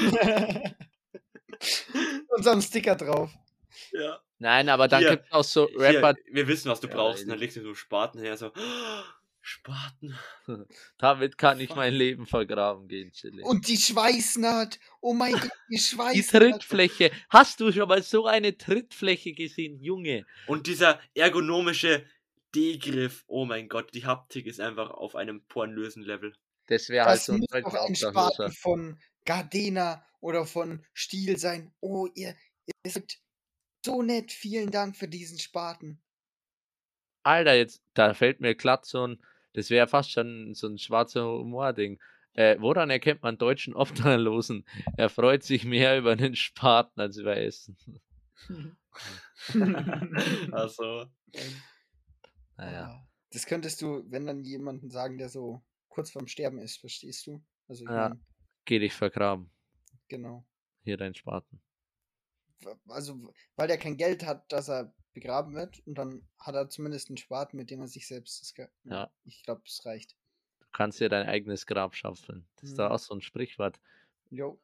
so 2.44 2.50
einen 2.50 2.62
Sticker 2.62 2.96
drauf. 2.96 3.30
Ja. 3.92 4.20
Nein, 4.38 4.68
aber 4.68 4.88
dann 4.88 5.00
Hier, 5.00 5.10
gibt 5.10 5.26
es 5.26 5.32
auch 5.32 5.44
so 5.44 5.68
Hier, 5.68 5.80
Rapper, 5.80 6.14
wir 6.30 6.46
wissen, 6.46 6.70
was 6.70 6.80
du 6.80 6.88
Ja, 6.88 6.94
brauchst. 6.94 7.24
Und 7.24 7.30
dann 7.30 7.38
legst 7.38 7.56
du 7.56 7.62
so 7.62 7.74
Spaten 7.74 8.20
her, 8.20 8.36
so. 8.36 8.52
"Oh, 9.46 9.48
Spaten. 9.48 10.18
damit 10.98 11.38
kann 11.38 11.60
ich 11.60 11.74
mein 11.74 11.94
Leben 11.94 12.26
vergraben 12.26 12.88
gehen, 12.88 13.12
Chili. 13.12 13.42
Und 13.42 13.68
die 13.68 13.76
Schweißnaht. 13.76 14.78
Oh 15.00 15.14
mein 15.14 15.32
Gott, 15.40 15.50
die 15.70 15.76
Die 15.76 15.82
Schweißnaht. 15.82 16.42
Trittfläche. 16.42 17.10
Hast 17.28 17.60
du 17.60 17.70
schon 17.72 17.88
mal 17.88 18.02
so 18.02 18.26
eine 18.26 18.58
Trittfläche 18.58 19.32
gesehen, 19.32 19.80
Junge? 19.80 20.26
Und 20.46 20.66
dieser 20.66 21.00
ergonomische 21.14 22.04
D-Griff. 22.54 23.24
Oh 23.28 23.44
mein 23.44 23.68
Gott, 23.68 23.94
die 23.94 24.04
Haptik 24.04 24.46
ist 24.46 24.60
einfach 24.60 24.90
auf 24.90 25.14
einem 25.14 25.44
pornösen 25.46 26.02
Level. 26.02 26.34
Das 26.66 26.88
wäre 26.88 27.06
halt 27.06 27.20
so 27.20 27.34
ein. 27.34 27.94
Spaten 27.94 28.50
von 28.52 28.98
Gardena 29.24 30.04
oder 30.20 30.44
von 30.44 30.84
Stiel 30.92 31.38
sein. 31.38 31.72
Oh, 31.80 32.08
ihr, 32.14 32.34
ihr 32.66 32.90
seid 32.90 33.18
so 33.84 34.02
nett. 34.02 34.32
Vielen 34.32 34.70
Dank 34.72 34.96
für 34.96 35.06
diesen 35.06 35.38
Spaten. 35.38 36.02
Alter, 37.22 37.54
jetzt, 37.54 37.82
da 37.94 38.14
fällt 38.14 38.40
mir 38.40 38.54
glatt 38.54 38.86
so 38.86 39.06
ein 39.06 39.20
Das 39.56 39.70
wäre 39.70 39.88
fast 39.88 40.10
schon 40.12 40.54
so 40.54 40.68
ein 40.68 40.78
schwarzer 40.78 41.24
Humor-Ding. 41.24 41.98
Äh, 42.34 42.56
woran 42.60 42.90
erkennt 42.90 43.22
man 43.22 43.38
deutschen 43.38 43.74
Obdachlosen? 43.74 44.66
Er 44.98 45.08
freut 45.08 45.42
sich 45.42 45.64
mehr 45.64 45.98
über 45.98 46.14
den 46.14 46.36
Spaten 46.36 47.00
als 47.00 47.16
über 47.16 47.36
Essen. 47.38 47.76
Also, 50.52 51.06
Naja. 52.58 52.84
Ah, 52.90 53.08
Das 53.32 53.46
könntest 53.46 53.80
du, 53.82 54.02
wenn 54.10 54.26
dann 54.26 54.44
jemanden 54.44 54.90
sagen, 54.90 55.18
der 55.18 55.28
so 55.28 55.62
kurz 55.88 56.10
vorm 56.10 56.26
Sterben 56.26 56.58
ist, 56.58 56.78
verstehst 56.78 57.26
du? 57.26 57.42
Also 57.68 57.84
ich 57.84 57.90
Ja. 57.90 58.08
mein, 58.10 58.24
Geh 58.64 58.78
dich 58.78 58.92
vergraben. 58.92 59.50
genau. 60.08 60.44
Hier 60.84 60.96
dein 60.96 61.14
Spaten. 61.14 61.60
Also, 62.88 63.32
weil 63.56 63.68
der 63.68 63.78
kein 63.78 63.96
Geld 63.96 64.24
hat, 64.24 64.50
dass 64.52 64.68
er 64.68 64.92
begraben 65.16 65.54
wird 65.54 65.80
und 65.86 65.96
dann 65.96 66.22
hat 66.38 66.54
er 66.54 66.68
zumindest 66.68 67.08
einen 67.08 67.16
Spaten, 67.16 67.56
mit 67.56 67.70
dem 67.70 67.80
er 67.80 67.88
sich 67.88 68.06
selbst 68.06 68.40
das 68.42 68.54
Ge- 68.54 68.68
Ja. 68.84 69.10
Ich 69.24 69.42
glaube, 69.42 69.62
es 69.66 69.84
reicht. 69.84 70.14
Du 70.60 70.66
kannst 70.72 71.00
dir 71.00 71.08
dein 71.08 71.26
eigenes 71.26 71.66
Grab 71.66 71.96
schaufeln. 71.96 72.46
Das 72.56 72.70
ist 72.70 72.78
da 72.78 72.88
Mhm. 72.88 72.94
auch 72.94 72.98
so 72.98 73.14
ein 73.14 73.22
Sprichwort. 73.22 73.80
Jo. 74.30 74.60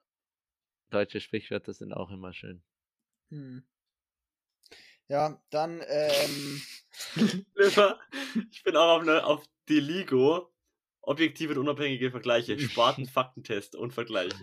Deutsche 0.90 1.20
Sprichwörter 1.20 1.72
sind 1.72 1.92
auch 1.92 2.10
immer 2.10 2.32
schön. 2.34 2.62
Hm. 3.30 3.64
Ja, 5.08 5.42
dann, 5.50 5.82
ähm, 5.88 6.62
ich 8.52 8.62
bin 8.62 8.76
auch 8.76 8.96
auf, 8.96 9.02
eine, 9.02 9.24
auf 9.26 9.44
die 9.68 9.80
Ligo. 9.80 10.48
Objektive 11.04 11.52
und 11.54 11.58
unabhängige 11.58 12.10
Vergleiche. 12.12 12.56
Spaten, 12.60 13.06
Faktentest 13.06 13.74
und 13.74 13.92
Vergleiche. 13.92 14.36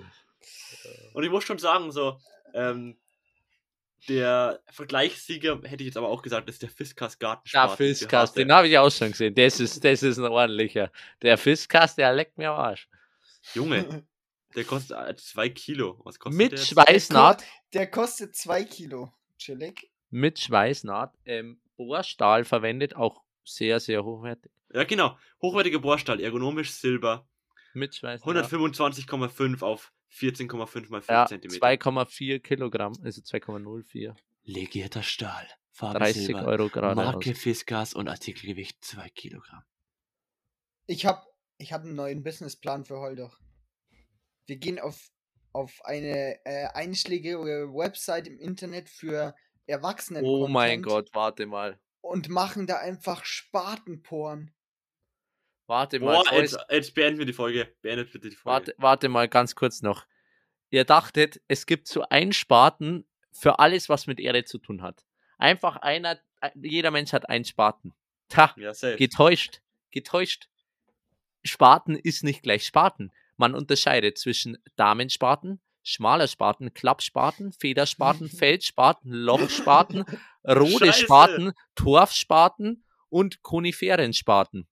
Und 1.13 1.23
ich 1.23 1.29
muss 1.29 1.45
schon 1.45 1.57
sagen, 1.59 1.91
so, 1.91 2.19
ähm, 2.53 2.99
der 4.07 4.61
Vergleichssieger 4.71 5.59
hätte 5.63 5.83
ich 5.83 5.87
jetzt 5.87 5.97
aber 5.97 6.07
auch 6.07 6.21
gesagt, 6.21 6.47
das 6.47 6.55
ist 6.55 6.61
der 6.63 6.69
Fiskas 6.69 7.17
Der 7.17 7.27
Gartenspaten. 7.27 7.77
Fiskas, 7.77 8.33
den 8.33 8.51
habe 8.51 8.67
ich 8.67 8.77
auch 8.77 8.91
schon 8.91 9.11
gesehen. 9.11 9.35
Das 9.35 9.59
ist, 9.59 9.83
das 9.83 10.03
ist 10.03 10.17
ein 10.17 10.25
ordentlicher. 10.25 10.91
Der 11.21 11.37
Fiskas, 11.37 11.95
der 11.95 12.13
leckt 12.13 12.37
mir 12.37 12.51
am 12.51 12.59
Arsch. 12.59 12.87
Junge, 13.53 14.03
der 14.55 14.63
kostet 14.63 14.97
äh, 14.97 15.15
zwei 15.15 15.49
Kilo. 15.49 15.99
Was 16.03 16.17
kostet 16.19 16.37
Mit 16.37 16.51
der? 16.53 16.57
Schweißnaht, 16.57 17.43
der 17.73 17.87
kostet 17.87 18.35
zwei 18.35 18.63
Kilo. 18.63 19.11
Chillig. 19.37 19.89
mit 20.09 20.37
Schweißnaht, 20.39 21.13
ähm, 21.25 21.61
Bohrstahl 21.77 22.43
verwendet, 22.43 22.95
auch 22.95 23.23
sehr, 23.45 23.79
sehr 23.79 24.03
hochwertig. 24.03 24.51
Ja, 24.73 24.83
genau. 24.83 25.17
Hochwertiger 25.41 25.79
Bohrstahl, 25.79 26.19
ergonomisch 26.19 26.71
Silber. 26.71 27.25
Mit 27.73 27.95
Schweißnaht. 27.95 28.47
125,5 28.47 29.61
auf 29.61 29.93
14,5 30.11 30.89
mal 30.89 31.01
5 31.01 31.07
ja, 31.07 31.25
cm. 31.25 31.51
2,4 31.51 32.39
Kilogramm, 32.39 32.93
also 33.03 33.21
2,04. 33.21 34.15
Legierter 34.43 35.03
Stahl. 35.03 35.47
Farbe 35.71 35.99
30 35.99 36.25
Silber. 36.25 36.45
Euro 36.45 36.69
gerade. 36.69 36.95
Marke 36.95 37.35
Fiskas 37.35 37.93
und 37.93 38.07
Artikelgewicht 38.07 38.83
2 38.83 39.09
Kilogramm. 39.09 39.63
Ich 40.87 41.05
habe 41.05 41.23
ich 41.57 41.73
hab 41.73 41.83
einen 41.83 41.95
neuen 41.95 42.23
Businessplan 42.23 42.85
für 42.85 42.97
Holdoch. 42.97 43.37
Wir 44.47 44.57
gehen 44.57 44.79
auf, 44.79 45.09
auf 45.53 45.79
eine 45.83 46.43
äh, 46.45 46.67
einschlägige 46.73 47.71
Website 47.71 48.27
im 48.27 48.39
Internet 48.39 48.89
für 48.89 49.35
Erwachsenen. 49.67 50.25
Oh 50.25 50.47
mein 50.47 50.81
Gott, 50.81 51.09
warte 51.13 51.45
mal. 51.45 51.79
Und 52.01 52.29
machen 52.29 52.65
da 52.65 52.77
einfach 52.77 53.23
Spatenporn. 53.23 54.51
Warte 55.69 55.99
mal. 55.99 56.23
Soll 56.25 56.39
jetzt, 56.39 56.57
jetzt 56.71 56.95
beenden 56.95 57.19
wir 57.19 57.27
die 57.27 57.33
Folge. 57.33 57.71
Beendet 57.83 58.11
bitte 58.11 58.29
die 58.29 58.35
Folge. 58.35 58.67
Warte, 58.67 58.75
warte 58.79 59.07
mal 59.07 59.29
ganz 59.29 59.53
kurz 59.53 59.83
noch. 59.83 60.05
Ihr 60.71 60.83
dachtet, 60.83 61.41
es 61.47 61.67
gibt 61.67 61.87
so 61.87 62.01
einen 62.09 62.33
Spaten 62.33 63.07
für 63.31 63.59
alles, 63.59 63.87
was 63.87 64.07
mit 64.07 64.19
Erde 64.19 64.45
zu 64.45 64.57
tun 64.57 64.81
hat. 64.81 65.05
Einfach 65.37 65.75
einer, 65.77 66.19
jeder 66.55 66.89
Mensch 66.89 67.13
hat 67.13 67.29
einen 67.29 67.45
Spaten. 67.45 67.93
Ta, 68.29 68.55
Ja, 68.57 68.71
getäuscht, 68.95 69.61
getäuscht. 69.91 70.49
Spaten 71.43 71.95
ist 71.95 72.23
nicht 72.23 72.41
gleich 72.41 72.65
Spaten. 72.65 73.11
Man 73.37 73.53
unterscheidet 73.53 74.17
zwischen 74.17 74.57
Damenspaten, 74.75 75.61
schmaler 75.83 76.27
Spaten, 76.27 76.73
Klappspaten, 76.73 77.53
Federspaten, 77.53 78.27
Feldspaten, 78.29 79.11
Lochspaten, 79.11 80.03
rote 80.47 80.87
Scheiße. 80.87 80.99
Spaten, 80.99 81.53
Torfspaten 81.75 82.83
und 83.09 83.43
Koniferenspaten. 83.43 84.67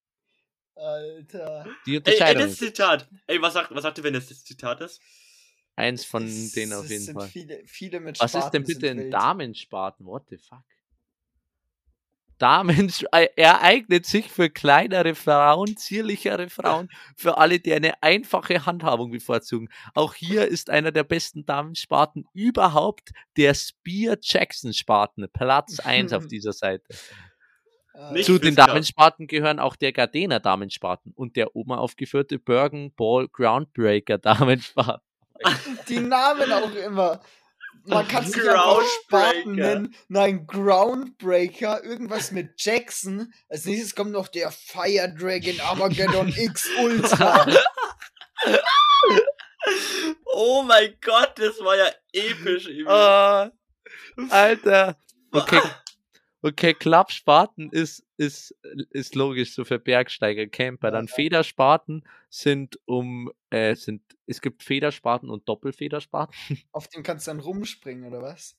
Alter. 0.77 1.65
Die 1.85 1.91
Ey, 1.91 1.95
ey, 1.95 1.97
Unterscheidung. 1.97 2.43
das 2.43 2.55
Zitat. 2.57 3.09
Ey, 3.27 3.41
was 3.41 3.53
sagt, 3.53 3.73
was 3.73 3.83
sagt 3.83 3.97
ihr, 3.97 4.03
wenn 4.03 4.13
das 4.13 4.27
das 4.29 4.43
Zitat 4.43 4.81
ist? 4.81 5.01
Eins 5.75 6.05
von 6.05 6.25
Es- 6.25 6.53
denen 6.53 6.73
auf 6.73 6.89
jeden 6.89 7.13
Fall. 7.13 7.27
Viele, 7.27 7.61
viele 7.65 7.99
mit 7.99 8.19
Was 8.19 8.33
ist 8.33 8.49
denn 8.51 8.63
Spaten 8.63 8.65
bitte 8.65 8.89
ein. 8.91 9.11
Damenspaten? 9.11 10.05
What 10.05 10.23
the 10.29 10.37
fuck? 10.37 10.63
Damen, 12.39 12.93
er 13.35 13.61
eignet 13.63 14.05
sich 14.05 14.29
für 14.29 14.51
kleinere 14.51 15.15
Frauen, 15.15 15.75
zierlichere 15.75 16.49
Frauen, 16.51 16.87
für 17.15 17.39
alle, 17.39 17.59
die 17.59 17.73
eine 17.73 18.03
einfache 18.03 18.63
Handhabung 18.67 19.09
bevorzugen. 19.09 19.69
Auch 19.95 20.13
hier 20.13 20.47
ist 20.47 20.69
einer 20.69 20.91
der 20.91 21.03
besten 21.03 21.47
Damenspaten 21.47 22.25
überhaupt 22.33 23.09
der 23.37 23.55
Spear 23.55 24.17
Jackson 24.21 24.71
Spaten, 24.71 25.25
Platz 25.33 25.79
1 25.79 26.13
auf 26.13 26.27
dieser 26.27 26.53
Seite. 26.53 26.83
Äh, 27.97 28.13
Nicht 28.13 28.25
Zu 28.27 28.37
den 28.37 28.53
Fisker. 28.53 28.67
Damenspaten 28.67 29.27
gehören 29.27 29.59
auch 29.59 29.75
der 29.75 29.91
Gardena 29.91 30.39
Damenspaten 30.39 31.13
und 31.15 31.35
der 31.35 31.55
oben 31.55 31.71
aufgeführte 31.73 32.37
Bergen 32.39 32.93
Ball 32.93 33.27
Groundbreaker 33.27 34.17
Damenspaten. 34.19 35.01
Die 35.89 35.99
Namen 35.99 36.51
auch 36.51 36.73
immer. 36.75 37.21
Man 37.85 38.05
kann 38.07 38.29
ja 38.43 38.63
auch 38.65 38.81
Spaten 38.81 39.55
Groundbreaker. 39.55 39.73
nennen. 39.75 39.95
Nein, 40.09 40.45
Groundbreaker. 40.45 41.83
Irgendwas 41.83 42.31
mit 42.31 42.51
Jackson. 42.57 43.31
Als 43.49 43.65
nächstes 43.65 43.95
kommt 43.95 44.11
noch 44.11 44.27
der 44.27 44.51
Fire 44.51 45.13
Dragon 45.17 45.59
Armageddon 45.61 46.27
X 46.35 46.69
Ultra. 46.81 47.45
Oh 50.33 50.63
mein 50.63 50.95
Gott, 51.01 51.33
das 51.35 51.59
war 51.59 51.75
ja 51.77 51.87
episch. 52.13 52.67
Emil. 52.67 52.87
Ah, 52.87 53.51
Alter. 54.29 54.97
Okay, 55.31 55.61
okay, 56.41 56.73
Klappspaten 56.73 57.69
ist, 57.71 58.05
ist, 58.17 58.55
ist 58.91 59.15
logisch 59.15 59.53
so 59.53 59.65
für 59.65 59.79
Bergsteiger, 59.79 60.47
Camper. 60.47 60.91
Dann. 60.91 61.07
Federspaten 61.07 62.03
sind 62.29 62.79
um, 62.85 63.31
äh, 63.49 63.75
sind, 63.75 64.01
es 64.25 64.41
gibt 64.41 64.63
Federspaten 64.63 65.29
und 65.29 65.47
Doppelfederspaten. 65.49 66.35
Auf 66.71 66.87
dem 66.87 67.03
kannst 67.03 67.27
du 67.27 67.31
dann 67.31 67.39
rumspringen, 67.39 68.05
oder 68.05 68.21
was? 68.21 68.57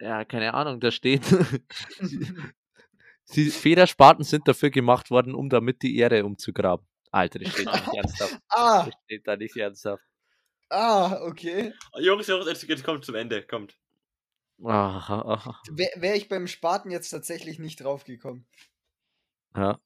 Ja, 0.00 0.24
keine 0.24 0.54
Ahnung, 0.54 0.80
da 0.80 0.90
steht. 0.90 1.22
Die 3.34 3.50
Federspaten 3.50 4.24
sind 4.24 4.48
dafür 4.48 4.70
gemacht 4.70 5.10
worden, 5.10 5.34
um 5.34 5.50
damit 5.50 5.82
die 5.82 5.96
Erde 5.98 6.24
umzugraben. 6.24 6.86
Alter, 7.10 7.38
das 7.38 7.52
steht 7.52 7.66
da 7.66 7.72
nicht 7.76 7.94
ernsthaft. 7.94 8.38
ah, 8.48 8.84
Das 8.86 8.94
steht 9.04 9.26
da 9.26 9.36
nicht 9.36 9.56
ernsthaft. 9.56 10.04
ah, 10.70 11.20
okay. 11.22 11.72
Jungs, 11.98 12.26
Jungs, 12.26 12.46
jetzt, 12.46 12.62
jetzt 12.64 12.84
kommt 12.84 13.04
zum 13.04 13.14
Ende. 13.14 13.42
Kommt. 13.42 13.76
Wäre 15.70 16.00
wär 16.00 16.14
ich 16.16 16.28
beim 16.28 16.46
Spaten 16.46 16.90
jetzt 16.90 17.10
tatsächlich 17.10 17.58
nicht 17.58 17.82
draufgekommen. 17.82 18.46
ja. 19.56 19.78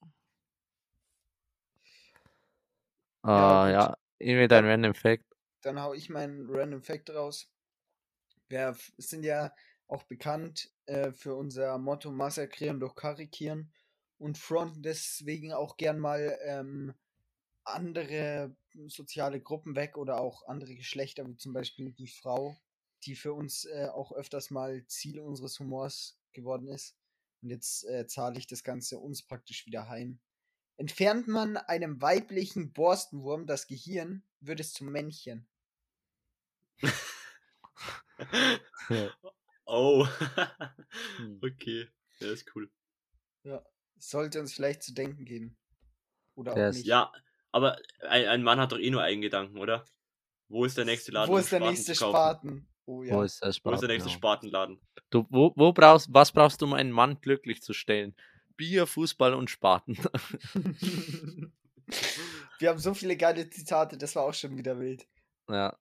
Ja, 3.24 3.54
Ah, 3.54 3.64
gut. 3.66 3.72
ja. 3.72 3.94
Irgendwie 4.18 4.48
dein 4.48 4.64
Random 4.64 4.94
Fact. 4.94 5.24
Dann 5.62 5.80
hau 5.80 5.92
ich 5.94 6.10
meinen 6.10 6.46
Random 6.48 6.82
Fact 6.82 7.10
raus. 7.10 7.48
Wir 8.48 8.76
sind 8.98 9.24
ja 9.24 9.52
auch 9.88 10.04
bekannt 10.04 10.70
äh, 10.86 11.12
für 11.12 11.34
unser 11.34 11.78
Motto 11.78 12.10
Massakrieren 12.10 12.80
durch 12.80 12.94
Karikieren 12.94 13.72
und 14.18 14.38
fronten 14.38 14.82
deswegen 14.82 15.52
auch 15.52 15.76
gern 15.76 15.98
mal 15.98 16.38
ähm, 16.44 16.94
andere 17.64 18.56
soziale 18.88 19.40
Gruppen 19.40 19.76
weg 19.76 19.96
oder 19.96 20.20
auch 20.20 20.46
andere 20.46 20.74
Geschlechter, 20.74 21.26
wie 21.28 21.36
zum 21.36 21.52
Beispiel 21.52 21.92
die 21.92 22.08
Frau, 22.08 22.56
die 23.04 23.16
für 23.16 23.32
uns 23.32 23.64
äh, 23.64 23.88
auch 23.92 24.12
öfters 24.12 24.50
mal 24.50 24.86
Ziel 24.86 25.20
unseres 25.20 25.58
Humors 25.58 26.18
geworden 26.32 26.68
ist. 26.68 26.96
Und 27.42 27.50
jetzt 27.50 27.84
äh, 27.84 28.06
zahle 28.06 28.38
ich 28.38 28.46
das 28.46 28.62
Ganze 28.62 28.98
uns 28.98 29.22
praktisch 29.22 29.66
wieder 29.66 29.88
heim. 29.88 30.20
Entfernt 30.76 31.28
man 31.28 31.56
einem 31.56 32.00
weiblichen 32.00 32.72
Borstenwurm 32.72 33.46
das 33.46 33.66
Gehirn, 33.66 34.22
wird 34.40 34.60
es 34.60 34.72
zum 34.72 34.90
Männchen. 34.90 35.46
oh. 39.64 40.06
Hm. 41.16 41.40
okay. 41.42 41.88
Ja, 42.20 42.32
ist 42.32 42.50
cool. 42.54 42.70
Sollte 43.98 44.40
uns 44.40 44.52
vielleicht 44.52 44.82
zu 44.82 44.94
denken 44.94 45.24
geben. 45.24 45.56
Oder 46.34 46.54
Der 46.54 46.70
auch 46.70 46.72
nicht. 46.72 46.86
Ja, 46.86 47.12
aber 47.52 47.78
ein, 48.00 48.26
ein 48.26 48.42
Mann 48.42 48.58
hat 48.58 48.72
doch 48.72 48.78
eh 48.78 48.90
nur 48.90 49.02
einen 49.02 49.22
Gedanken, 49.22 49.58
oder? 49.58 49.84
Wo 50.48 50.64
ist 50.64 50.76
der 50.76 50.84
nächste 50.84 51.12
Laden? 51.12 51.32
Wo 51.32 51.38
ist 51.38 51.52
der 51.52 51.58
Spaten 51.58 51.72
nächste? 51.72 51.94
Spaten? 51.94 52.68
Oh 52.86 53.02
ja. 53.02 53.14
Wo 53.14 53.22
ist 53.22 53.40
der 53.40 53.46
Wo 53.46 53.50
ist 53.50 53.56
Spaten? 53.56 53.80
der 53.80 53.88
nächste 53.88 54.10
Ja. 54.10 54.14
Spatenladen? 54.16 54.80
Du, 55.10 55.26
wo, 55.30 55.52
wo 55.56 55.72
brauchst, 55.72 56.08
was 56.12 56.32
brauchst 56.32 56.60
du, 56.60 56.66
um 56.66 56.72
einen 56.74 56.90
Mann 56.90 57.20
glücklich 57.20 57.62
zu 57.62 57.72
stellen? 57.72 58.14
Bier, 58.56 58.86
Fußball 58.86 59.34
und 59.34 59.50
Spaten. 59.50 59.96
Wir 62.58 62.68
haben 62.70 62.78
so 62.78 62.94
viele 62.94 63.16
geile 63.16 63.48
Zitate, 63.50 63.96
das 63.98 64.14
war 64.16 64.24
auch 64.24 64.34
schon 64.34 64.56
wieder 64.56 64.78
wild. 64.78 65.06
ja. 65.48 65.76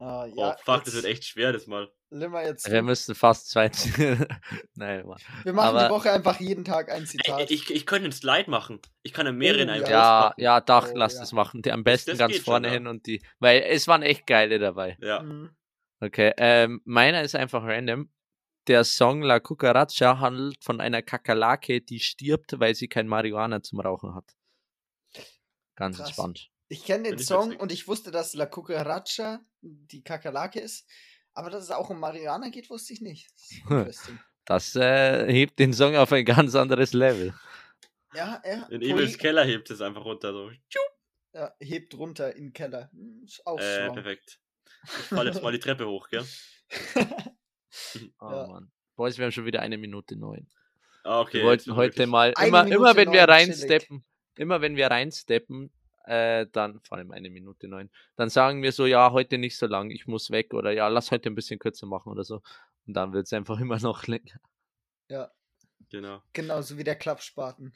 Oh, 0.00 0.24
ja, 0.32 0.56
fuck, 0.64 0.84
das 0.84 0.94
jetzt- 0.94 0.94
wird 0.94 1.04
echt 1.06 1.24
schwer, 1.24 1.52
das 1.52 1.66
mal. 1.66 1.90
Limmer 2.10 2.44
jetzt. 2.44 2.70
Wir 2.70 2.78
zu. 2.78 2.84
müssten 2.84 3.14
fast 3.16 3.50
zwei. 3.50 3.68
Nein, 4.76 5.04
Mann. 5.04 5.18
Wir 5.42 5.52
machen 5.52 5.76
aber- 5.76 5.88
die 5.88 5.90
Woche 5.92 6.12
einfach 6.12 6.38
jeden 6.38 6.64
Tag 6.64 6.88
ein 6.92 7.00
Ey, 7.00 7.06
Zitat. 7.06 7.50
ich, 7.50 7.68
ich 7.68 7.84
könnte 7.84 8.04
einen 8.04 8.12
Slide 8.12 8.48
machen. 8.48 8.80
Ich 9.02 9.12
kann 9.12 9.26
in 9.26 9.36
mehreren 9.36 9.68
Oh, 9.68 9.72
einfach 9.72 9.90
Ja, 9.90 10.18
auspacken. 10.20 10.40
ja, 10.40 10.60
Dach, 10.60 10.88
Oh, 10.92 10.96
lass 10.96 11.14
ja. 11.14 11.20
das 11.20 11.32
machen. 11.32 11.62
Die 11.62 11.72
am 11.72 11.82
besten 11.82 12.10
das 12.12 12.18
ganz 12.20 12.32
geht 12.32 12.44
schon, 12.44 12.52
vorne 12.52 12.68
ja. 12.68 12.74
hin 12.74 12.86
und 12.86 13.06
die. 13.06 13.20
Weil 13.40 13.60
es 13.62 13.88
waren 13.88 14.02
echt 14.02 14.24
geile 14.28 14.60
dabei. 14.60 14.96
Ja. 15.00 15.20
Mhm. 15.20 15.50
Okay, 16.00 16.32
ähm, 16.36 16.80
meiner 16.84 17.22
ist 17.22 17.34
einfach 17.34 17.64
random. 17.64 18.10
Der 18.66 18.84
Song 18.84 19.22
La 19.22 19.40
Cucaracha 19.40 20.20
handelt 20.20 20.62
von 20.62 20.80
einer 20.80 21.02
Kakerlake, 21.02 21.80
die 21.80 22.00
stirbt, 22.00 22.60
weil 22.60 22.74
sie 22.74 22.88
kein 22.88 23.08
Marihuana 23.08 23.62
zum 23.62 23.80
Rauchen 23.80 24.14
hat. 24.14 24.36
Ganz 25.74 25.96
Krass. 25.96 26.08
entspannt. 26.08 26.50
Ich 26.68 26.84
kenne 26.84 27.08
den 27.08 27.18
Song 27.18 27.56
und 27.56 27.72
ich 27.72 27.88
wusste, 27.88 28.10
dass 28.10 28.34
La 28.34 28.46
Cucaracha 28.46 29.40
die 29.62 30.02
Kakerlake 30.02 30.60
ist. 30.60 30.86
Aber 31.32 31.50
dass 31.50 31.62
es 31.64 31.70
auch 31.70 31.88
um 31.88 31.98
Marihuana 31.98 32.50
geht, 32.50 32.68
wusste 32.68 32.92
ich 32.92 33.00
nicht. 33.00 33.30
Das. 33.68 34.10
Das 34.44 34.74
äh, 34.76 35.30
hebt 35.30 35.58
den 35.58 35.74
Song 35.74 35.94
auf 35.94 36.10
ein 36.10 36.24
ganz 36.24 36.54
anderes 36.54 36.94
Level. 36.94 37.34
ja, 38.14 38.40
ja. 38.46 38.66
In 38.70 38.80
Emils 38.80 39.18
Keller 39.18 39.44
hebt 39.44 39.70
es 39.70 39.82
einfach 39.82 40.06
runter. 40.06 40.32
So. 40.32 40.50
ja, 41.34 41.54
hebt 41.60 41.94
runter 41.94 42.34
in 42.34 42.44
den 42.44 42.52
Keller. 42.54 42.90
Hm, 42.92 43.24
Ist 43.24 43.46
auch 43.46 43.58
Äh, 43.60 43.92
perfekt. 43.92 44.40
Ich 44.84 44.90
falle 45.08 45.30
jetzt 45.30 45.42
mal 45.42 45.52
die 45.52 45.58
Treppe 45.58 45.86
hoch, 45.86 46.08
gell? 46.08 46.24
Oh 48.20 48.30
Ja. 48.30 48.46
Mann. 48.46 48.70
Boys, 48.96 49.18
wir 49.18 49.24
haben 49.26 49.32
schon 49.32 49.44
wieder 49.44 49.60
eine 49.60 49.78
Minute 49.78 50.16
neun. 50.16 50.48
Ah, 51.04 51.20
okay. 51.20 51.38
wir 51.38 51.44
wollten 51.44 51.76
heute 51.76 52.06
mal, 52.06 52.32
immer, 52.44 52.66
immer 52.66 52.96
wenn 52.96 53.12
wir 53.12 53.22
reinsteppen, 53.24 54.04
immer 54.36 54.60
wenn 54.60 54.76
wir 54.76 54.88
reinsteppen, 54.88 55.70
äh, 56.04 56.46
dann, 56.52 56.80
vor 56.80 56.98
allem 56.98 57.10
eine 57.12 57.30
Minute 57.30 57.68
neun, 57.68 57.90
dann 58.16 58.28
sagen 58.30 58.62
wir 58.62 58.72
so, 58.72 58.86
ja, 58.86 59.12
heute 59.12 59.38
nicht 59.38 59.56
so 59.56 59.66
lang, 59.66 59.90
ich 59.90 60.06
muss 60.06 60.30
weg 60.30 60.54
oder 60.54 60.72
ja, 60.72 60.88
lass 60.88 61.10
heute 61.10 61.28
ein 61.30 61.34
bisschen 61.34 61.58
kürzer 61.58 61.86
machen 61.86 62.10
oder 62.10 62.24
so. 62.24 62.42
Und 62.86 62.94
dann 62.94 63.12
wird 63.12 63.26
es 63.26 63.32
einfach 63.32 63.60
immer 63.60 63.78
noch 63.78 64.06
länger. 64.06 64.40
ja, 65.08 65.30
Genau. 65.90 66.22
genauso 66.32 66.76
wie 66.76 66.84
der 66.84 66.96
Klappspaten. 66.96 67.72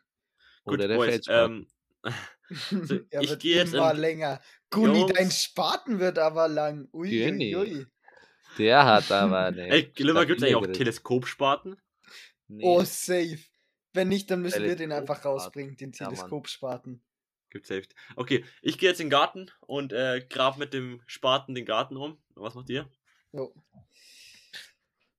Gut, 0.64 0.74
Oder 0.74 0.89
der 0.89 0.97
Boys, 0.97 1.09
Feldspaten. 1.10 1.69
ähm, 2.05 3.06
er 3.10 3.23
ich 3.23 3.31
wird 3.31 3.40
geh 3.43 3.55
jetzt 3.56 3.73
immer 3.74 3.93
in- 3.93 3.97
länger. 4.01 4.40
Gulli, 4.72 5.00
Jungs. 5.00 5.12
dein 5.14 5.30
Spaten 5.30 5.98
wird 6.00 6.18
aber 6.18 6.48
lang. 6.48 6.88
Ui, 6.92 7.08
ui, 7.08 7.18
Gönni. 7.18 7.56
ui. 7.56 7.86
Der 8.58 8.84
hat 8.84 9.10
aber 9.12 9.46
eine. 9.46 9.68
ey, 9.70 9.84
Glimmer, 9.84 10.26
gibt 10.26 10.40
es 10.40 10.44
eigentlich 10.44 10.56
auch 10.56 10.66
Teleskopspaten? 10.66 11.76
Nee. 12.48 12.64
Oh, 12.64 12.82
safe. 12.82 13.38
Wenn 13.92 14.08
nicht, 14.08 14.30
dann 14.30 14.42
müssen 14.42 14.62
wir 14.62 14.76
den 14.76 14.92
einfach 14.92 15.24
rausbringen, 15.24 15.76
den 15.76 15.92
Ja. 15.92 16.06
Teleskopspaten. 16.08 17.02
Gibt's 17.50 17.68
safe. 17.68 17.82
Okay, 18.16 18.44
ich 18.62 18.78
gehe 18.78 18.88
jetzt 18.88 19.00
in 19.00 19.06
den 19.06 19.10
Garten 19.10 19.50
und 19.60 19.92
äh, 19.92 20.24
grab 20.28 20.56
mit 20.56 20.72
dem 20.72 21.02
Spaten 21.06 21.54
den 21.54 21.66
Garten 21.66 21.96
um. 21.96 22.18
Was 22.34 22.54
macht 22.54 22.70
ihr? 22.70 22.90
Jo. 23.32 23.54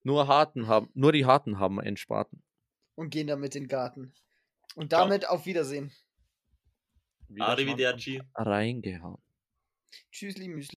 Nur 0.01 0.27
Harten 0.27 0.67
haben, 0.67 0.89
nur 0.95 1.11
die 1.11 1.25
Harten 1.25 1.59
haben 1.59 1.80
einen 1.80 1.97
Spaten. 1.97 2.43
Und 2.95 3.09
gehen 3.11 3.27
damit 3.27 3.55
in 3.55 3.63
den 3.63 3.69
Garten. 3.69 4.13
Und 4.75 4.91
damit 4.91 5.30
auf 5.30 5.45
Wiedersehen. 5.45 5.91
Arrivederci. 7.39 8.21
Reingehauen. 8.35 9.23
Tschüss, 10.11 10.38
lieben 10.38 10.56